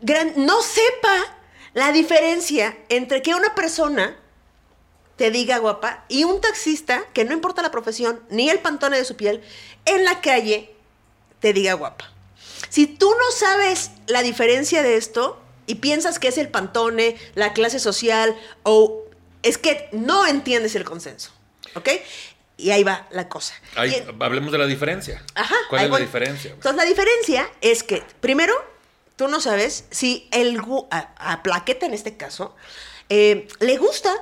gran- 0.00 0.34
no 0.36 0.60
sepa 0.62 1.35
la 1.76 1.92
diferencia 1.92 2.74
entre 2.88 3.20
que 3.20 3.34
una 3.34 3.54
persona 3.54 4.16
te 5.16 5.30
diga 5.30 5.58
guapa 5.58 6.06
y 6.08 6.24
un 6.24 6.40
taxista, 6.40 7.04
que 7.12 7.26
no 7.26 7.34
importa 7.34 7.60
la 7.60 7.70
profesión 7.70 8.18
ni 8.30 8.48
el 8.48 8.60
pantone 8.60 8.96
de 8.96 9.04
su 9.04 9.14
piel, 9.14 9.42
en 9.84 10.06
la 10.06 10.22
calle 10.22 10.74
te 11.38 11.52
diga 11.52 11.74
guapa. 11.74 12.10
Si 12.70 12.86
tú 12.86 13.10
no 13.10 13.30
sabes 13.30 13.90
la 14.06 14.22
diferencia 14.22 14.82
de 14.82 14.96
esto 14.96 15.38
y 15.66 15.74
piensas 15.74 16.18
que 16.18 16.28
es 16.28 16.38
el 16.38 16.48
pantone, 16.48 17.18
la 17.34 17.52
clase 17.52 17.78
social 17.78 18.34
o 18.62 19.04
es 19.42 19.58
que 19.58 19.90
no 19.92 20.26
entiendes 20.26 20.76
el 20.76 20.84
consenso, 20.84 21.30
¿ok? 21.74 21.90
Y 22.56 22.70
ahí 22.70 22.84
va 22.84 23.06
la 23.10 23.28
cosa. 23.28 23.52
Y- 23.86 24.02
hablemos 24.18 24.50
de 24.50 24.56
la 24.56 24.66
diferencia. 24.66 25.22
Ajá. 25.34 25.56
¿Cuál 25.68 25.80
ahí 25.80 25.86
es 25.88 25.92
la 25.92 25.98
diferencia? 25.98 26.52
Entonces, 26.52 26.76
la 26.78 26.86
diferencia 26.86 27.50
es 27.60 27.82
que, 27.82 28.02
primero, 28.22 28.54
tú 29.16 29.28
no 29.28 29.40
sabes 29.40 29.84
si 29.90 30.28
el 30.30 30.60
a, 30.90 31.32
a 31.32 31.42
Plaqueta 31.42 31.86
en 31.86 31.94
este 31.94 32.16
caso 32.16 32.54
eh, 33.08 33.48
le 33.60 33.76
gusta 33.78 34.12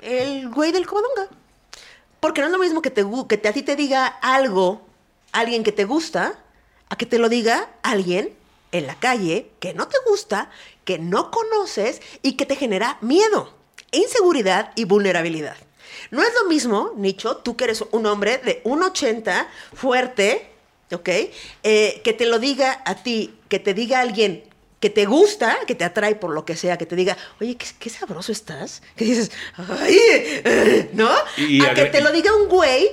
el 0.00 0.48
güey 0.50 0.72
del 0.72 0.86
Covadonga. 0.86 1.28
Porque 2.20 2.40
no 2.40 2.46
es 2.48 2.52
lo 2.52 2.58
mismo 2.58 2.82
que, 2.82 2.90
te, 2.90 3.04
que 3.28 3.36
te- 3.38 3.48
a 3.48 3.52
ti 3.52 3.62
te 3.62 3.74
diga 3.76 4.06
algo, 4.06 4.82
alguien 5.32 5.64
que 5.64 5.72
te 5.72 5.84
gusta, 5.84 6.38
a 6.88 6.96
que 6.96 7.06
te 7.06 7.18
lo 7.18 7.28
diga 7.28 7.68
alguien 7.82 8.32
en 8.70 8.86
la 8.86 8.94
calle 8.94 9.50
que 9.60 9.74
no 9.74 9.88
te 9.88 9.96
gusta, 10.06 10.50
que 10.84 10.98
no 10.98 11.30
conoces 11.30 12.00
y 12.22 12.34
que 12.36 12.46
te 12.46 12.56
genera 12.56 12.96
miedo, 13.00 13.52
inseguridad 13.90 14.72
y 14.76 14.84
vulnerabilidad. 14.84 15.56
No 16.10 16.22
es 16.22 16.32
lo 16.40 16.48
mismo, 16.48 16.92
Nicho, 16.96 17.38
tú 17.38 17.56
que 17.56 17.64
eres 17.64 17.84
un 17.90 18.06
hombre 18.06 18.38
de 18.38 18.62
1,80, 18.64 19.46
fuerte, 19.74 20.51
¿ok? 20.94 21.08
Eh, 21.62 22.00
que 22.04 22.12
te 22.12 22.26
lo 22.26 22.38
diga 22.38 22.82
a 22.84 23.02
ti, 23.02 23.34
que 23.48 23.58
te 23.58 23.74
diga 23.74 24.00
alguien 24.00 24.44
que 24.80 24.90
te 24.90 25.06
gusta, 25.06 25.56
que 25.66 25.76
te 25.76 25.84
atrae 25.84 26.16
por 26.16 26.32
lo 26.32 26.44
que 26.44 26.56
sea, 26.56 26.76
que 26.76 26.86
te 26.86 26.96
diga, 26.96 27.16
oye, 27.40 27.56
qué, 27.56 27.66
qué 27.78 27.88
sabroso 27.88 28.32
estás, 28.32 28.82
que 28.96 29.04
dices, 29.04 29.30
ay, 29.56 29.96
eh", 30.44 30.90
¿no? 30.92 31.08
Y- 31.36 31.64
a 31.64 31.72
que 31.74 31.84
te 31.86 32.00
lo 32.00 32.10
diga 32.10 32.34
un 32.34 32.48
güey 32.48 32.88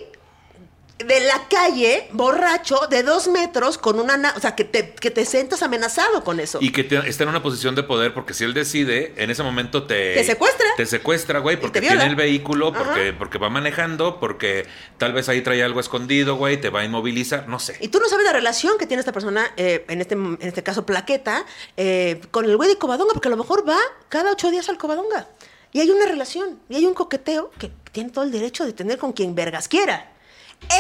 de 1.00 1.22
la 1.22 1.48
calle, 1.50 2.08
borracho, 2.12 2.88
de 2.90 3.04
dos 3.04 3.30
metros, 3.30 3.78
con 3.78 4.00
una... 4.00 4.18
na- 4.18 4.34
O 4.36 4.40
sea, 4.42 4.56
que 4.56 4.66
te, 4.66 4.94
que 4.94 5.10
te 5.12 5.26
sientas 5.26 5.64
amenazado 5.64 6.24
con 6.26 6.40
eso. 6.42 6.60
Y 6.62 6.72
que 6.74 6.84
te- 6.84 7.08
está 7.08 7.24
en 7.24 7.30
una 7.30 7.42
posición 7.42 7.74
de 7.76 7.84
poder 7.84 8.14
porque 8.14 8.34
si 8.34 8.44
él 8.44 8.54
decide, 8.54 9.14
en 9.16 9.30
ese 9.30 9.42
momento 9.42 9.84
te... 9.88 10.14
Te 10.16 10.24
secuestra. 10.26 10.68
Te 10.76 10.86
secuestra, 10.86 11.40
güey, 11.40 11.58
porque 11.60 11.80
tiene 11.80 12.04
el 12.06 12.16
vehículo, 12.18 12.74
porque, 12.74 13.10
Ajá. 13.10 13.18
porque 13.18 13.38
va 13.38 13.50
manejando, 13.50 14.20
porque 14.20 14.68
tal 14.98 15.14
vez 15.14 15.30
ahí 15.30 15.42
trae 15.42 15.64
algo 15.64 15.80
escondido, 15.80 16.36
güey, 16.36 16.60
te 16.60 16.70
va 16.70 16.82
a 16.82 16.86
inmovilizar, 16.86 17.48
no 17.48 17.60
sé. 17.60 17.78
Y 17.80 17.88
tú 17.88 18.00
no 18.00 18.10
sabes 18.10 18.26
la 18.26 18.34
relación 18.34 18.78
que 18.78 18.86
tiene 18.86 19.00
esta 19.00 19.14
persona, 19.14 19.52
eh, 19.56 19.86
en, 19.88 20.02
este, 20.02 20.16
en 20.16 20.38
este 20.42 20.64
caso 20.64 20.86
Plaqueta, 20.86 21.46
eh, 21.78 22.20
con 22.32 22.44
el 22.46 22.58
güey 22.58 22.68
de 22.70 22.78
Covadonga, 22.78 23.14
porque 23.14 23.30
a 23.30 23.32
lo 23.32 23.38
mejor 23.38 23.68
va 23.68 23.78
cada 24.10 24.32
ocho 24.34 24.52
días 24.52 24.68
al 24.68 24.78
Covadonga. 24.78 25.28
Y 25.72 25.80
hay 25.80 25.90
una 25.92 26.06
relación, 26.06 26.60
y 26.68 26.76
hay 26.76 26.86
un 26.86 26.94
coqueteo 26.94 27.52
que 27.58 27.72
tiene 27.94 28.10
todo 28.10 28.26
el 28.26 28.32
derecho 28.32 28.66
de 28.66 28.74
tener 28.74 28.98
con 28.98 29.14
quien 29.14 29.34
vergas 29.34 29.68
quiera. 29.70 30.12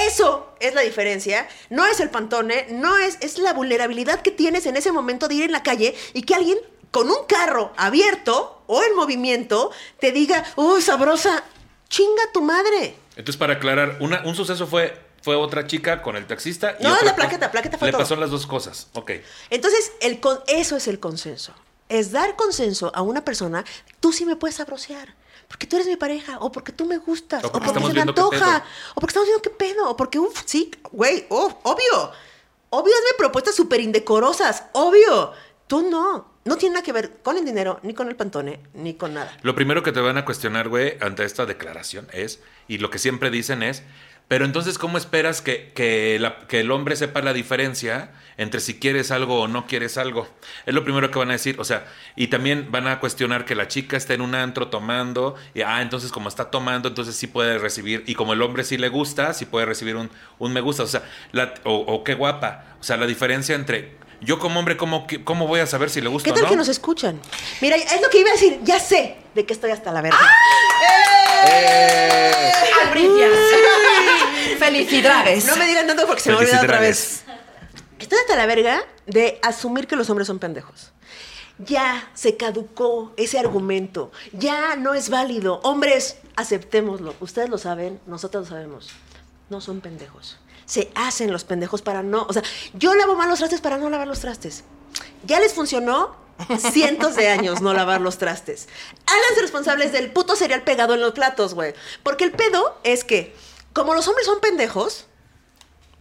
Eso 0.08 0.54
es 0.60 0.74
la 0.76 0.82
diferencia. 0.82 1.48
No 1.70 1.86
es 1.86 2.00
el 2.00 2.10
pantone, 2.10 2.68
no 2.70 2.98
es, 2.98 3.18
es 3.22 3.38
la 3.40 3.54
vulnerabilidad 3.54 4.22
que 4.22 4.32
tienes 4.32 4.66
en 4.66 4.78
ese 4.78 4.92
momento 4.92 5.28
de 5.28 5.36
ir 5.36 5.44
en 5.46 5.52
la 5.52 5.64
calle 5.64 5.96
y 6.14 6.24
que 6.24 6.36
alguien 6.36 6.58
con 6.92 7.10
un 7.10 7.26
carro 7.28 7.72
abierto 7.78 8.64
o 8.68 8.84
en 8.84 8.96
movimiento 8.96 9.72
te 10.00 10.12
diga, 10.12 10.44
uy, 10.56 10.82
sabrosa, 10.82 11.44
chinga 11.88 12.24
tu 12.34 12.42
madre. 12.42 12.96
Entonces, 13.16 13.38
para 13.38 13.54
aclarar, 13.54 13.98
una- 14.00 14.22
un 14.26 14.36
suceso 14.36 14.68
fue, 14.68 15.00
fue 15.22 15.36
otra 15.36 15.66
chica 15.68 16.02
con 16.02 16.16
el 16.16 16.26
taxista. 16.28 16.76
y 16.80 16.84
No, 16.84 16.94
otra 16.94 17.06
la 17.06 17.16
plaqueta, 17.16 17.52
plaqueta 17.52 17.78
fue 17.78 17.88
Le 17.88 17.92
todo. 17.92 18.02
pasó 18.02 18.16
las 18.16 18.30
dos 18.30 18.46
cosas. 18.48 18.88
Ok. 18.94 19.12
Entonces, 19.50 19.92
el 20.02 20.20
con- 20.20 20.40
eso 20.48 20.78
es 20.78 20.88
el 20.88 21.00
consenso. 21.00 21.54
Es 21.90 22.12
dar 22.12 22.36
consenso 22.36 22.92
a 22.94 23.02
una 23.02 23.26
persona, 23.26 23.66
tú 24.00 24.14
sí 24.14 24.26
me 24.26 24.36
puedes 24.36 24.56
sabrosear. 24.58 25.16
Porque 25.50 25.68
tú 25.68 25.76
eres 25.76 25.88
mi 25.88 25.98
pareja, 25.98 26.38
o 26.40 26.52
porque 26.52 26.72
tú 26.72 26.86
me 26.86 26.98
gustas, 26.98 27.44
O 27.44 27.48
o 27.48 27.52
porque 27.52 27.74
se 27.74 27.94
me 27.94 28.02
antoja, 28.02 28.64
o 28.96 29.02
porque 29.02 29.12
estamos 29.12 29.28
viendo 29.28 29.42
qué 29.42 29.50
pedo, 29.50 29.90
o 29.90 29.98
porque, 29.98 30.18
uff, 30.20 30.44
sí, 30.46 30.72
güey, 30.92 31.26
uf, 31.30 31.54
obvio. 31.64 32.12
Obvio, 32.70 32.94
hazme 32.94 33.18
propuestas 33.18 33.56
súper 33.56 33.82
indecorosas, 33.82 34.64
obvio. 34.74 35.34
Tú 35.68 35.90
no. 35.90 36.30
No 36.46 36.56
tiene 36.58 36.76
nada 36.76 36.84
que 36.86 36.94
ver 36.94 37.22
con 37.22 37.38
el 37.38 37.46
dinero, 37.46 37.80
ni 37.84 37.94
con 37.94 38.08
el 38.08 38.16
pantone, 38.16 38.60
ni 38.74 38.94
con 38.94 39.14
nada. 39.14 39.38
Lo 39.42 39.54
primero 39.56 39.84
que 39.84 39.92
te 39.92 40.00
van 40.00 40.18
a 40.18 40.26
cuestionar, 40.26 40.70
güey, 40.70 40.98
ante 41.02 41.24
esta 41.26 41.46
declaración 41.46 42.08
es, 42.14 42.40
y 42.68 42.78
lo 42.78 42.90
que 42.90 42.98
siempre 42.98 43.30
dicen 43.30 43.62
es, 43.62 43.84
pero 44.30 44.46
entonces, 44.46 44.78
¿cómo 44.78 44.98
esperas 44.98 45.42
que, 45.42 45.74
que, 45.76 46.18
la- 46.20 46.40
que 46.48 46.62
el 46.62 46.72
hombre 46.72 46.96
sepa 46.96 47.22
la 47.22 47.34
diferencia 47.34 48.12
entre 48.38 48.62
si 48.62 48.80
quieres 48.80 49.12
algo 49.12 49.42
o 49.42 49.48
no 49.50 49.68
quieres 49.68 49.98
algo? 49.98 50.26
Es 50.66 50.74
lo 50.74 50.86
primero 50.86 51.12
que 51.12 51.20
van 51.20 51.30
a 51.30 51.34
decir, 51.34 51.58
o 51.60 51.66
sea, 51.66 51.86
y 52.16 52.28
también 52.28 52.68
van 52.72 52.88
a 52.88 53.02
cuestionar 53.02 53.44
que 53.44 53.56
la 53.56 53.68
chica 53.68 53.98
está 53.98 54.14
en 54.14 54.22
un 54.22 54.36
antro 54.36 54.70
tomando, 54.70 55.36
y 55.54 55.62
ah, 55.64 55.82
entonces 55.82 56.12
como 56.14 56.30
está 56.30 56.50
tomando, 56.52 56.88
entonces 56.88 57.16
sí 57.18 57.28
puede 57.28 57.58
recibir, 57.58 58.04
y 58.08 58.16
como 58.16 58.32
el 58.34 58.42
hombre 58.42 58.64
sí 58.64 58.78
le 58.78 58.88
gusta, 58.88 59.34
sí 59.34 59.44
puede 59.46 59.66
recibir 59.66 59.96
un, 59.98 60.10
un 60.38 60.54
me 60.54 60.62
gusta, 60.62 60.84
o 60.84 60.88
sea, 60.88 61.04
la- 61.34 61.54
o, 61.66 61.74
o 61.76 62.04
qué 62.06 62.14
guapa, 62.14 62.78
o 62.80 62.84
sea, 62.84 62.96
la 62.96 63.06
diferencia 63.08 63.56
entre... 63.56 63.98
Yo 64.22 64.38
como 64.38 64.60
hombre, 64.60 64.76
¿cómo, 64.76 65.08
¿cómo 65.24 65.48
voy 65.48 65.62
a 65.62 65.66
saber 65.66 65.90
si 65.90 66.02
le 66.02 66.10
gusta 66.10 66.26
¿Qué 66.26 66.32
o 66.32 66.34
tal 66.34 66.44
no? 66.44 66.50
que 66.50 66.56
nos 66.58 66.68
escuchan? 66.68 67.22
Mira, 67.62 67.78
es 67.78 68.02
lo 68.02 68.10
que 68.10 68.20
iba 68.20 68.30
a 68.30 68.34
decir, 68.34 68.60
ya 68.64 68.78
sé 68.78 69.16
de 69.34 69.46
que 69.46 69.54
estoy 69.54 69.72
hasta 69.72 69.94
la 69.94 70.02
verga. 70.02 70.20
¡Eh! 71.48 72.52
Albricias. 72.86 73.32
Felicidades. 74.60 75.46
No 75.46 75.56
me 75.56 75.66
digan 75.66 75.88
tanto 75.88 76.06
porque 76.06 76.22
se 76.22 76.32
me 76.32 76.38
olvida 76.38 76.62
otra 76.62 76.80
vez. 76.80 77.24
Estoy 78.00 78.20
hasta 78.20 78.36
la 78.36 78.46
verga 78.46 78.84
de 79.08 79.40
asumir 79.42 79.88
que 79.88 79.96
los 79.96 80.10
hombres 80.10 80.28
son 80.28 80.40
pendejos. 80.40 80.92
Ya 81.58 82.10
se 82.14 82.38
caducó 82.38 83.14
ese 83.18 83.38
argumento. 83.40 84.12
Ya 84.32 84.76
no 84.76 84.94
es 84.94 85.10
válido. 85.10 85.60
Hombres, 85.64 86.18
aceptémoslo. 86.36 87.16
Ustedes 87.20 87.50
lo 87.50 87.58
saben, 87.58 88.00
nosotros 88.06 88.50
lo 88.50 88.56
sabemos. 88.56 88.90
No 89.50 89.60
son 89.60 89.82
pendejos. 89.82 90.38
Se 90.66 90.92
hacen 90.96 91.32
los 91.32 91.44
pendejos 91.44 91.82
para 91.82 92.04
no. 92.04 92.26
O 92.30 92.34
sea, 92.34 92.44
yo 92.74 92.96
lavo 92.96 93.16
mal 93.16 93.28
los 93.28 93.40
trastes 93.40 93.60
para 93.60 93.78
no 93.78 93.90
lavar 93.90 94.08
los 94.08 94.20
trastes. 94.20 94.64
Ya 95.26 95.40
les 95.40 95.54
funcionó 95.54 96.16
cientos 96.72 97.16
de 97.16 97.28
años 97.28 97.62
no 97.62 97.74
lavar 97.74 98.02
los 98.02 98.18
trastes. 98.18 98.70
Háganse 99.06 99.42
responsables 99.42 99.92
del 99.92 100.12
puto 100.12 100.36
cereal 100.36 100.64
pegado 100.64 100.94
en 100.94 101.02
los 101.02 101.12
platos, 101.14 101.54
güey. 101.54 101.74
Porque 102.04 102.24
el 102.24 102.32
pedo 102.32 102.80
es 102.84 103.04
que, 103.04 103.36
como 103.74 103.94
los 103.94 104.08
hombres 104.08 104.26
son 104.26 104.40
pendejos, 104.40 105.06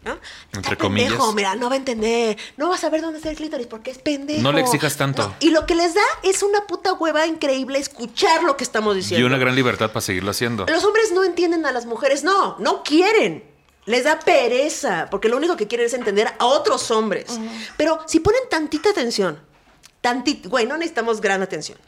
¿no? 0.04 0.16
Entre 0.52 0.76
comillas. 0.76 1.10
pendejo, 1.10 1.32
mira, 1.32 1.54
no 1.56 1.68
va 1.68 1.74
a 1.74 1.76
entender. 1.76 2.36
No 2.56 2.68
va 2.68 2.76
a 2.76 2.78
saber 2.78 3.00
dónde 3.02 3.18
está 3.18 3.30
el 3.30 3.36
clítoris 3.36 3.66
porque 3.66 3.90
es 3.90 3.98
pendejo. 3.98 4.40
No 4.42 4.52
le 4.52 4.60
exijas 4.60 4.96
tanto. 4.96 5.26
No, 5.28 5.34
Y 5.40 5.50
lo 5.50 5.66
que 5.66 5.74
les 5.74 5.94
da 5.94 6.02
es 6.22 6.42
una 6.42 6.66
puta 6.66 6.92
hueva 6.92 7.26
increíble 7.26 7.78
escuchar 7.78 8.42
lo 8.44 8.56
que 8.56 8.64
estamos 8.64 8.94
Y 8.94 8.98
diciendo. 9.00 9.26
una 9.26 9.38
gran 9.38 9.54
libertad 9.54 9.88
para 9.88 10.00
seguirlo 10.00 10.30
haciendo. 10.30 10.66
Los 10.66 10.84
hombres 10.84 11.12
no 11.12 11.24
entienden 11.24 11.66
a 11.66 11.72
las 11.72 11.84
mujeres, 11.86 12.22
no, 12.24 12.56
no 12.58 12.82
quieren. 12.82 13.44
Les 13.86 14.04
da 14.04 14.18
pereza, 14.20 15.08
porque 15.10 15.28
lo 15.30 15.36
único 15.38 15.56
que 15.56 15.66
quieren 15.66 15.86
es 15.86 15.94
entender 15.94 16.28
a 16.38 16.44
otros 16.44 16.90
hombres. 16.90 17.38
Pero 17.78 17.98
si 18.06 18.20
ponen 18.20 18.42
tantita 18.50 18.90
atención, 18.90 19.40
tantita, 20.02 20.48
güey, 20.50 20.66
no 20.66 20.76
necesitamos 20.76 21.20
gran 21.22 21.40
atención. 21.42 21.78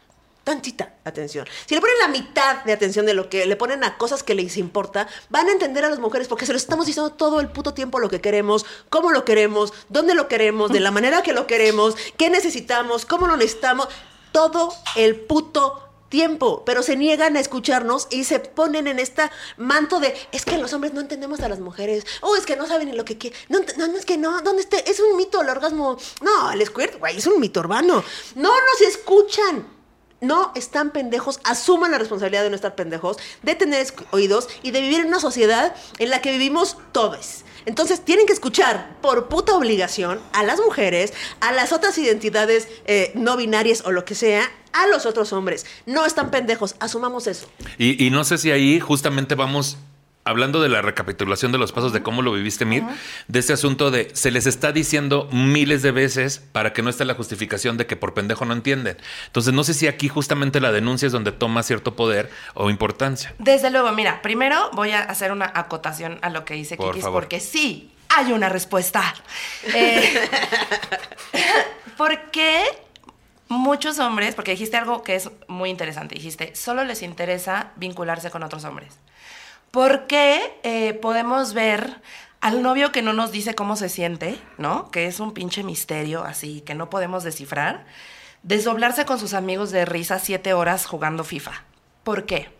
Tantita 0.44 0.94
atención. 1.04 1.46
Si 1.66 1.74
le 1.74 1.80
ponen 1.80 1.98
la 1.98 2.08
mitad 2.08 2.64
de 2.64 2.72
atención 2.72 3.04
de 3.04 3.14
lo 3.14 3.28
que 3.28 3.44
le 3.44 3.56
ponen 3.56 3.84
a 3.84 3.98
cosas 3.98 4.22
que 4.22 4.34
les 4.34 4.56
importa, 4.56 5.06
van 5.28 5.48
a 5.48 5.52
entender 5.52 5.84
a 5.84 5.90
las 5.90 5.98
mujeres 5.98 6.28
porque 6.28 6.46
se 6.46 6.52
lo 6.52 6.56
estamos 6.56 6.86
diciendo 6.86 7.10
todo 7.10 7.40
el 7.40 7.48
puto 7.48 7.74
tiempo 7.74 7.98
lo 7.98 8.08
que 8.08 8.20
queremos, 8.20 8.64
cómo 8.88 9.10
lo 9.10 9.24
queremos, 9.24 9.72
dónde 9.90 10.14
lo 10.14 10.28
queremos, 10.28 10.72
de 10.72 10.80
la 10.80 10.90
manera 10.90 11.22
que 11.22 11.34
lo 11.34 11.46
queremos, 11.46 11.94
qué 12.16 12.30
necesitamos, 12.30 13.04
cómo 13.04 13.26
lo 13.26 13.36
necesitamos. 13.36 13.88
Todo 14.32 14.72
el 14.96 15.16
puto 15.16 15.90
tiempo, 16.08 16.64
pero 16.66 16.82
se 16.82 16.96
niegan 16.96 17.36
a 17.36 17.40
escucharnos 17.40 18.08
y 18.10 18.24
se 18.24 18.40
ponen 18.40 18.86
en 18.86 18.98
esta 18.98 19.30
manto 19.56 20.00
de 20.00 20.14
es 20.32 20.44
que 20.44 20.58
los 20.58 20.72
hombres 20.72 20.92
no 20.92 21.00
entendemos 21.00 21.40
a 21.40 21.48
las 21.48 21.60
mujeres, 21.60 22.04
o 22.20 22.36
es 22.36 22.44
que 22.44 22.56
no 22.56 22.66
saben 22.66 22.90
ni 22.90 22.96
lo 22.96 23.04
que 23.04 23.16
quieren, 23.16 23.38
no, 23.48 23.60
no, 23.78 23.86
no, 23.86 23.96
es 23.96 24.04
que 24.04 24.18
no, 24.18 24.42
¿dónde 24.42 24.62
está? 24.62 24.78
Es 24.78 25.00
un 25.00 25.16
mito 25.16 25.40
el 25.40 25.48
orgasmo, 25.48 25.96
no, 26.20 26.50
el 26.50 26.66
squirt, 26.66 26.98
güey, 26.98 27.16
es 27.16 27.26
un 27.26 27.40
mito 27.40 27.60
urbano, 27.60 28.04
no 28.34 28.50
nos 28.50 28.80
escuchan, 28.82 29.79
no 30.20 30.52
están 30.54 30.90
pendejos, 30.90 31.40
asuman 31.44 31.90
la 31.90 31.98
responsabilidad 31.98 32.42
de 32.42 32.50
no 32.50 32.56
estar 32.56 32.74
pendejos, 32.74 33.16
de 33.42 33.54
tener 33.54 33.86
oídos 34.10 34.48
y 34.62 34.70
de 34.70 34.80
vivir 34.80 35.00
en 35.00 35.06
una 35.06 35.20
sociedad 35.20 35.74
en 35.98 36.10
la 36.10 36.20
que 36.20 36.32
vivimos 36.32 36.76
todos. 36.92 37.44
Entonces 37.66 38.04
tienen 38.04 38.26
que 38.26 38.32
escuchar 38.32 38.96
por 39.02 39.28
puta 39.28 39.54
obligación 39.54 40.20
a 40.32 40.42
las 40.42 40.60
mujeres, 40.60 41.12
a 41.40 41.52
las 41.52 41.72
otras 41.72 41.96
identidades 41.98 42.68
eh, 42.86 43.12
no 43.14 43.36
binarias 43.36 43.82
o 43.84 43.90
lo 43.90 44.04
que 44.04 44.14
sea, 44.14 44.50
a 44.72 44.86
los 44.86 45.04
otros 45.04 45.32
hombres. 45.32 45.66
No 45.86 46.06
están 46.06 46.30
pendejos, 46.30 46.76
asumamos 46.80 47.26
eso. 47.26 47.48
Y, 47.76 48.04
y 48.04 48.10
no 48.10 48.24
sé 48.24 48.38
si 48.38 48.50
ahí 48.50 48.80
justamente 48.80 49.34
vamos 49.34 49.76
hablando 50.24 50.60
de 50.60 50.68
la 50.68 50.82
recapitulación 50.82 51.50
de 51.52 51.58
los 51.58 51.72
pasos 51.72 51.92
de 51.92 52.02
cómo 52.02 52.22
lo 52.22 52.32
viviste, 52.32 52.64
Mir, 52.64 52.84
de 53.28 53.38
este 53.38 53.52
asunto 53.52 53.90
de 53.90 54.10
se 54.14 54.30
les 54.30 54.46
está 54.46 54.72
diciendo 54.72 55.28
miles 55.32 55.82
de 55.82 55.92
veces 55.92 56.42
para 56.52 56.72
que 56.72 56.82
no 56.82 56.90
esté 56.90 57.04
la 57.04 57.14
justificación 57.14 57.76
de 57.76 57.86
que 57.86 57.96
por 57.96 58.14
pendejo 58.14 58.44
no 58.44 58.52
entienden. 58.52 58.96
Entonces, 59.26 59.52
no 59.54 59.64
sé 59.64 59.74
si 59.74 59.86
aquí 59.88 60.08
justamente 60.08 60.60
la 60.60 60.72
denuncia 60.72 61.06
es 61.06 61.12
donde 61.12 61.32
toma 61.32 61.62
cierto 61.62 61.96
poder 61.96 62.30
o 62.54 62.70
importancia. 62.70 63.34
Desde 63.38 63.70
luego, 63.70 63.90
mira, 63.92 64.22
primero 64.22 64.70
voy 64.72 64.90
a 64.90 65.00
hacer 65.00 65.32
una 65.32 65.50
acotación 65.54 66.18
a 66.22 66.30
lo 66.30 66.44
que 66.44 66.54
dice 66.54 66.76
Por 66.76 66.88
Kikis, 66.92 67.02
favor. 67.04 67.22
porque 67.22 67.40
sí, 67.40 67.92
hay 68.08 68.32
una 68.32 68.48
respuesta. 68.48 69.14
Eh, 69.74 70.28
¿Por 71.96 72.30
qué 72.30 72.62
muchos 73.48 73.98
hombres, 73.98 74.34
porque 74.34 74.52
dijiste 74.52 74.76
algo 74.76 75.02
que 75.02 75.16
es 75.16 75.30
muy 75.48 75.70
interesante, 75.70 76.14
dijiste, 76.14 76.54
solo 76.54 76.84
les 76.84 77.02
interesa 77.02 77.72
vincularse 77.76 78.30
con 78.30 78.42
otros 78.42 78.64
hombres? 78.64 78.94
¿Por 79.70 80.06
qué 80.06 80.58
eh, 80.62 80.94
podemos 80.94 81.54
ver 81.54 82.00
al 82.40 82.62
novio 82.62 82.90
que 82.90 83.02
no 83.02 83.12
nos 83.12 83.30
dice 83.30 83.54
cómo 83.54 83.76
se 83.76 83.88
siente, 83.88 84.40
¿no? 84.58 84.90
Que 84.90 85.06
es 85.06 85.20
un 85.20 85.32
pinche 85.32 85.62
misterio 85.62 86.24
así, 86.24 86.62
que 86.62 86.74
no 86.74 86.90
podemos 86.90 87.22
descifrar, 87.22 87.84
desdoblarse 88.42 89.04
con 89.04 89.18
sus 89.18 89.34
amigos 89.34 89.70
de 89.70 89.84
risa 89.84 90.18
siete 90.18 90.54
horas 90.54 90.86
jugando 90.86 91.22
FIFA? 91.22 91.62
¿Por 92.02 92.26
qué? 92.26 92.50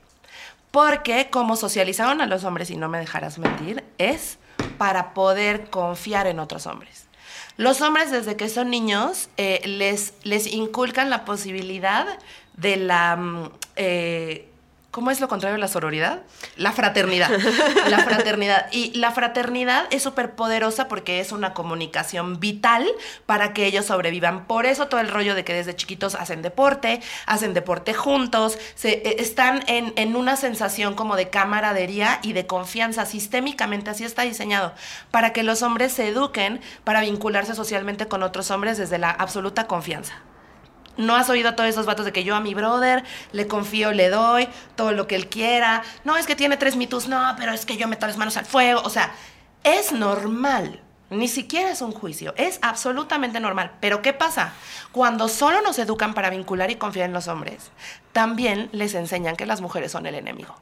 Porque 0.71 1.31
como 1.31 1.57
socializaron 1.57 2.21
a 2.21 2.27
los 2.27 2.45
hombres, 2.45 2.71
y 2.71 2.77
no 2.77 2.89
me 2.89 2.99
dejarás 2.99 3.39
mentir, 3.39 3.83
es 3.99 4.39
para 4.79 5.15
poder 5.15 5.69
confiar 5.71 6.27
en 6.29 6.39
otros 6.39 6.67
hombres. 6.67 7.07
Los 7.57 7.81
hombres 7.81 8.13
desde 8.13 8.37
que 8.37 8.49
son 8.49 8.71
niños 8.71 9.31
eh, 9.37 9.61
les, 9.65 10.15
les 10.23 10.47
inculcan 10.47 11.11
la 11.11 11.25
posibilidad 11.25 12.07
de 12.57 12.77
la... 12.77 13.17
mm, 13.17 13.51
eh, 13.77 14.50
¿Cómo 14.91 15.12
es 15.12 15.20
lo 15.20 15.28
contrario 15.28 15.55
de 15.55 15.61
la 15.61 15.68
sororidad? 15.68 16.22
La 16.57 16.72
fraternidad. 16.72 17.30
La 17.88 18.01
fraternidad. 18.01 18.66
Y 18.72 18.93
la 18.99 19.12
fraternidad 19.12 19.84
es 19.93 20.03
súper 20.03 20.32
poderosa 20.32 20.88
porque 20.88 21.20
es 21.20 21.30
una 21.30 21.55
comunicación 21.55 22.41
vital 22.41 22.88
para 23.24 23.53
que 23.53 23.66
ellos 23.66 23.86
sobrevivan. 23.86 24.47
Por 24.47 24.66
eso 24.66 24.88
todo 24.88 25.01
el 25.01 25.09
rollo 25.09 25.36
de 25.36 25.45
que 25.45 25.55
desde 25.55 25.76
chiquitos 25.76 26.16
hacen 26.16 26.43
deporte, 26.43 27.01
hacen 27.26 27.55
deporte 27.55 27.95
juntos, 27.95 28.59
se, 28.74 28.95
eh, 28.95 29.16
están 29.20 29.62
en, 29.68 29.93
en 29.95 30.16
una 30.16 30.34
sensación 30.34 30.95
como 30.95 31.14
de 31.14 31.30
camaradería 31.30 32.18
y 32.22 32.32
de 32.32 32.49
confianza. 32.49 33.07
Sistémicamente 33.07 33.91
así 33.91 34.03
está 34.03 34.22
diseñado. 34.22 34.74
Para 35.12 35.32
que 35.32 35.45
los 35.45 35.62
hombres 35.62 35.93
se 35.93 36.09
eduquen 36.09 36.61
para 36.82 37.01
vincularse 37.01 37.55
socialmente 37.55 38.09
con 38.09 38.24
otros 38.24 38.51
hombres 38.51 38.76
desde 38.76 38.99
la 38.99 39.11
absoluta 39.11 39.68
confianza. 39.68 40.14
No 41.01 41.17
has 41.17 41.31
oído 41.31 41.49
a 41.49 41.57
todos 41.57 41.71
esos 41.71 41.87
vatos 41.87 42.05
de 42.05 42.13
que 42.13 42.25
yo 42.25 42.37
a 42.37 42.41
mi 42.41 42.55
brother 42.55 43.05
le 43.33 43.47
confío, 43.47 43.93
le 43.93 44.11
doy 44.11 44.49
todo 44.77 44.93
lo 44.93 45.07
que 45.07 45.17
él 45.17 45.29
quiera. 45.29 45.83
No, 46.05 46.17
es 46.17 46.27
que 46.27 46.37
tiene 46.37 46.57
tres 46.59 46.77
mitos. 46.77 47.09
No, 47.09 47.35
pero 47.39 47.53
es 47.53 47.65
que 47.65 47.77
yo 47.77 47.89
meto 47.89 48.07
las 48.07 48.19
manos 48.19 48.37
al 48.37 48.45
fuego. 48.45 48.83
O 48.85 48.91
sea, 48.91 49.13
es 49.65 49.93
normal. 49.93 50.81
Ni 51.09 51.27
siquiera 51.27 51.71
es 51.71 51.81
un 51.81 51.93
juicio. 51.93 52.35
Es 52.37 52.59
absolutamente 52.63 53.41
normal. 53.41 53.73
Pero 53.81 54.03
¿qué 54.03 54.13
pasa? 54.13 54.53
Cuando 54.93 55.29
solo 55.29 55.63
nos 55.63 55.79
educan 55.79 56.15
para 56.15 56.31
vincular 56.31 56.71
y 56.71 56.77
confiar 56.77 57.07
en 57.07 57.15
los 57.15 57.29
hombres, 57.29 57.71
también 58.13 58.69
les 58.73 58.95
enseñan 58.95 59.37
que 59.37 59.47
las 59.47 59.61
mujeres 59.61 59.91
son 59.91 60.07
el 60.07 60.15
enemigo. 60.15 60.55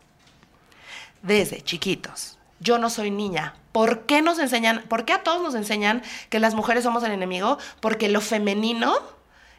Desde 1.23 1.61
chiquitos. 1.63 2.39
Yo 2.61 2.79
no 2.79 2.91
soy 2.91 3.11
niña. 3.11 3.55
¿Por 3.73 4.07
qué 4.07 4.23
nos 4.23 4.39
enseñan? 4.39 4.85
¿Por 4.89 5.05
qué 5.05 5.13
a 5.13 5.23
todos 5.23 5.43
nos 5.43 5.55
enseñan 5.55 6.03
que 6.31 6.41
las 6.41 6.55
mujeres 6.55 6.85
somos 6.85 7.03
el 7.03 7.13
enemigo? 7.13 7.59
Porque 7.81 8.09
lo 8.09 8.21
femenino 8.21 9.18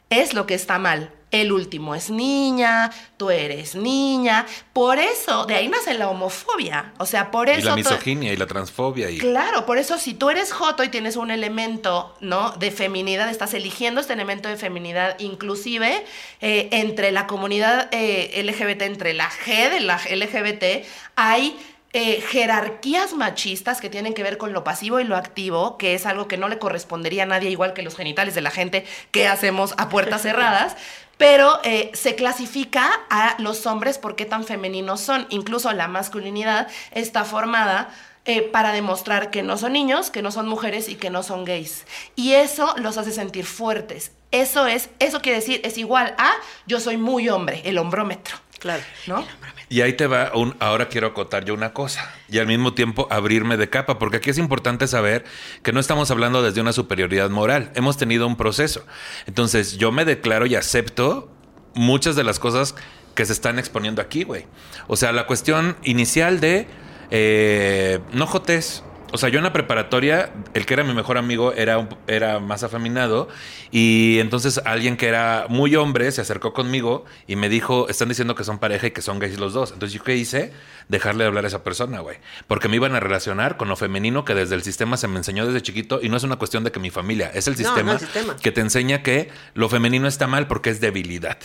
es 0.10 0.34
lo 0.34 0.46
que 0.46 0.56
está 0.56 0.80
mal. 0.80 1.12
el 1.32 1.52
último 1.52 1.94
es 1.94 2.10
niña, 2.10 2.90
tú 3.18 3.30
eres 3.30 3.76
niña. 3.76 4.48
Por 4.74 4.98
eso, 4.98 5.46
de 5.46 5.54
ahí 5.54 5.68
nace 5.68 5.94
la 5.94 6.10
homofobia. 6.10 6.94
O 6.98 7.06
sea, 7.06 7.30
por 7.30 7.50
eso. 7.50 7.60
Y 7.60 7.64
la 7.64 7.76
misoginia 7.76 8.34
y 8.34 8.36
la 8.36 8.48
transfobia. 8.48 9.12
Y... 9.12 9.20
Claro, 9.20 9.68
por 9.68 9.78
eso 9.78 10.00
si 10.00 10.16
tú 10.16 10.32
eres 10.32 10.52
joto 10.52 10.84
y 10.84 10.90
tienes 10.90 11.18
un 11.18 11.30
elemento, 11.30 12.16
¿no? 12.20 12.54
De 12.54 12.72
feminidad, 12.72 13.30
estás 13.30 13.54
eligiendo 13.54 14.02
este 14.02 14.14
elemento 14.14 14.50
de 14.50 14.58
feminidad, 14.58 15.20
inclusive 15.20 16.04
eh, 16.42 16.68
entre 16.72 17.12
la 17.12 17.28
comunidad 17.28 17.90
eh, 17.92 18.42
LGBT, 18.44 18.82
entre 18.82 19.14
la 19.14 19.30
G 19.30 19.70
de 19.70 19.82
la 19.82 19.98
LGBT, 19.98 20.84
hay 21.16 21.56
eh, 21.92 22.22
jerarquías 22.22 23.14
machistas 23.14 23.82
que 23.82 23.90
tienen 23.90 24.14
que 24.14 24.22
ver 24.22 24.38
con 24.38 24.54
lo 24.54 24.64
pasivo 24.64 25.00
y 25.00 25.04
lo 25.04 25.16
activo, 25.16 25.78
que 25.78 25.96
es 25.96 26.06
algo 26.06 26.28
que 26.28 26.38
no 26.38 26.48
le 26.48 26.60
correspondería 26.60 27.24
a 27.24 27.26
nadie, 27.26 27.50
igual 27.50 27.74
que 27.74 27.82
los 27.82 27.96
genitales 27.96 28.36
de 28.36 28.42
la 28.42 28.52
gente 28.52 28.86
que 29.12 29.28
hacemos 29.28 29.74
a 29.78 29.90
puertas 29.90 30.22
cerradas. 30.24 30.76
Pero 31.18 31.60
eh, 31.64 31.92
se 31.96 32.16
clasifica 32.16 32.90
a 33.10 33.36
los 33.40 33.66
hombres 33.66 33.98
por 33.98 34.16
qué 34.16 34.26
tan 34.26 34.46
femeninos 34.46 35.02
son. 35.02 35.28
Incluso 35.30 35.74
la 35.74 35.90
masculinidad 35.90 36.70
está 36.92 37.26
formada 37.26 37.90
eh, 38.26 38.42
para 38.42 38.72
demostrar 38.72 39.32
que 39.32 39.44
no 39.44 39.58
son 39.58 39.74
niños, 39.74 40.12
que 40.12 40.22
no 40.22 40.32
son 40.32 40.48
mujeres 40.48 40.88
y 40.88 40.96
que 40.96 41.10
no 41.10 41.24
son 41.24 41.44
gays. 41.44 41.86
Y 42.16 42.34
eso 42.34 42.74
los 42.78 42.98
hace 42.98 43.12
sentir 43.12 43.46
fuertes. 43.46 44.12
Eso 44.32 44.68
es, 44.68 44.90
eso 45.00 45.22
quiere 45.22 45.40
decir, 45.40 45.60
es 45.64 45.78
igual 45.78 46.14
a 46.20 46.32
yo 46.68 46.80
soy 46.80 46.98
muy 46.98 47.28
hombre, 47.30 47.64
el 47.66 47.80
hombrómetro. 47.80 48.38
Claro. 48.60 48.84
¿No? 49.08 49.26
Y 49.70 49.82
ahí 49.82 49.94
te 49.94 50.08
va 50.08 50.32
un, 50.36 50.56
ahora 50.60 50.90
quiero 50.90 51.08
acotar 51.08 51.46
yo 51.46 51.54
una 51.54 51.74
cosa 51.74 52.14
y 52.28 52.40
al 52.40 52.48
mismo 52.48 52.74
tiempo 52.74 53.08
abrirme 53.10 53.56
de 53.56 53.70
capa, 53.70 54.00
porque 54.00 54.18
aquí 54.18 54.30
es 54.30 54.38
importante 54.38 54.88
saber 54.88 55.24
que 55.64 55.72
no 55.72 55.80
estamos 55.80 56.12
hablando 56.12 56.42
desde 56.42 56.60
una 56.60 56.74
superioridad 56.74 57.30
moral, 57.30 57.72
hemos 57.76 57.98
tenido 57.98 58.28
un 58.28 58.36
proceso. 58.36 58.86
Entonces 59.28 59.78
yo 59.78 59.92
me 59.92 60.06
declaro 60.06 60.46
y 60.46 60.56
acepto 60.56 61.32
muchas 61.74 62.16
de 62.16 62.24
las 62.24 62.40
cosas 62.40 62.76
que 63.16 63.26
se 63.26 63.34
están 63.34 63.60
exponiendo 63.60 64.02
aquí, 64.02 64.24
güey. 64.24 64.46
O 64.88 64.96
sea, 64.96 65.12
la 65.12 65.26
cuestión 65.26 65.78
inicial 65.84 66.40
de 66.40 66.68
eh, 67.12 68.00
no 68.12 68.28
jotes, 68.28 68.84
o 69.12 69.18
sea, 69.18 69.30
yo 69.30 69.38
en 69.40 69.44
la 69.44 69.54
preparatoria, 69.54 70.32
el 70.54 70.66
que 70.66 70.74
era 70.74 70.84
mi 70.84 70.94
mejor 70.94 71.18
amigo 71.18 71.54
era, 71.54 71.88
era 72.08 72.40
más 72.40 72.64
afeminado 72.64 73.28
y 73.72 74.20
entonces 74.20 74.62
alguien 74.66 74.98
que 74.98 75.08
era 75.08 75.46
muy 75.50 75.76
hombre 75.76 76.12
se 76.12 76.22
acercó 76.22 76.54
conmigo 76.54 77.06
y 77.28 77.36
me 77.36 77.50
dijo, 77.50 77.90
están 77.90 78.10
diciendo 78.10 78.36
que 78.36 78.44
son 78.44 78.60
pareja 78.60 78.88
y 78.88 78.92
que 78.92 79.02
son 79.02 79.20
gays 79.20 79.40
los 79.40 79.54
dos. 79.54 79.72
Entonces 79.72 79.98
yo 79.98 80.04
qué 80.04 80.16
hice? 80.16 80.52
Dejarle 80.88 81.24
de 81.24 81.28
hablar 81.28 81.46
a 81.46 81.48
esa 81.48 81.64
persona, 81.64 82.00
güey. 82.00 82.18
Porque 82.48 82.68
me 82.68 82.76
iban 82.76 82.96
a 82.96 83.00
relacionar 83.00 83.58
con 83.58 83.68
lo 83.70 83.76
femenino 83.76 84.26
que 84.26 84.34
desde 84.36 84.56
el 84.56 84.64
sistema 84.64 84.98
se 84.98 85.08
me 85.08 85.18
enseñó 85.18 85.46
desde 85.46 85.62
chiquito 85.62 86.00
y 86.02 86.10
no 86.10 86.18
es 86.18 86.24
una 86.24 86.38
cuestión 86.38 86.64
de 86.64 86.72
que 86.72 86.80
mi 86.80 86.90
familia, 86.90 87.32
es 87.34 87.48
el 87.48 87.54
No, 87.56 87.60
no, 87.62 87.66
sistema, 87.68 87.92
el 87.94 88.00
sistema. 88.00 88.36
que 88.36 88.52
te 88.52 88.62
enseña 88.62 89.02
que 89.04 89.30
lo 89.54 89.70
femenino 89.70 90.08
está 90.08 90.28
mal 90.28 90.48
porque 90.48 90.70
es 90.70 90.82
debilidad 90.82 91.38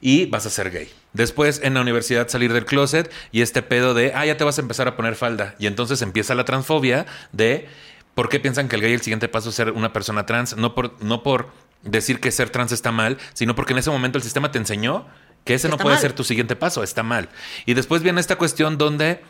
y 0.00 0.26
vas 0.26 0.46
a 0.46 0.50
ser 0.50 0.70
gay. 0.70 0.90
Después 1.12 1.60
en 1.62 1.74
la 1.74 1.80
universidad 1.80 2.28
salir 2.28 2.52
del 2.52 2.64
closet 2.64 3.10
y 3.32 3.42
este 3.42 3.62
pedo 3.62 3.94
de, 3.94 4.12
ah, 4.14 4.26
ya 4.26 4.36
te 4.36 4.44
vas 4.44 4.58
a 4.58 4.60
empezar 4.60 4.88
a 4.88 4.96
poner 4.96 5.14
falda. 5.14 5.54
Y 5.58 5.66
entonces 5.66 6.02
empieza 6.02 6.34
la 6.34 6.44
transfobia 6.44 7.06
de, 7.32 7.68
¿por 8.14 8.28
qué 8.28 8.40
piensan 8.40 8.68
que 8.68 8.76
el 8.76 8.82
gay 8.82 8.92
el 8.92 9.00
siguiente 9.00 9.28
paso 9.28 9.50
es 9.50 9.54
ser 9.54 9.72
una 9.72 9.92
persona 9.92 10.26
trans? 10.26 10.56
No 10.56 10.74
por, 10.74 11.02
no 11.02 11.22
por 11.22 11.50
decir 11.82 12.20
que 12.20 12.30
ser 12.30 12.50
trans 12.50 12.72
está 12.72 12.92
mal, 12.92 13.18
sino 13.32 13.54
porque 13.54 13.72
en 13.72 13.78
ese 13.78 13.90
momento 13.90 14.18
el 14.18 14.24
sistema 14.24 14.50
te 14.50 14.58
enseñó 14.58 15.06
que 15.44 15.54
ese 15.54 15.68
no 15.68 15.78
puede 15.78 15.94
mal. 15.94 16.02
ser 16.02 16.12
tu 16.12 16.24
siguiente 16.24 16.56
paso, 16.56 16.82
está 16.82 17.02
mal. 17.02 17.28
Y 17.64 17.74
después 17.74 18.02
viene 18.02 18.20
esta 18.20 18.36
cuestión 18.36 18.76
donde, 18.76 19.22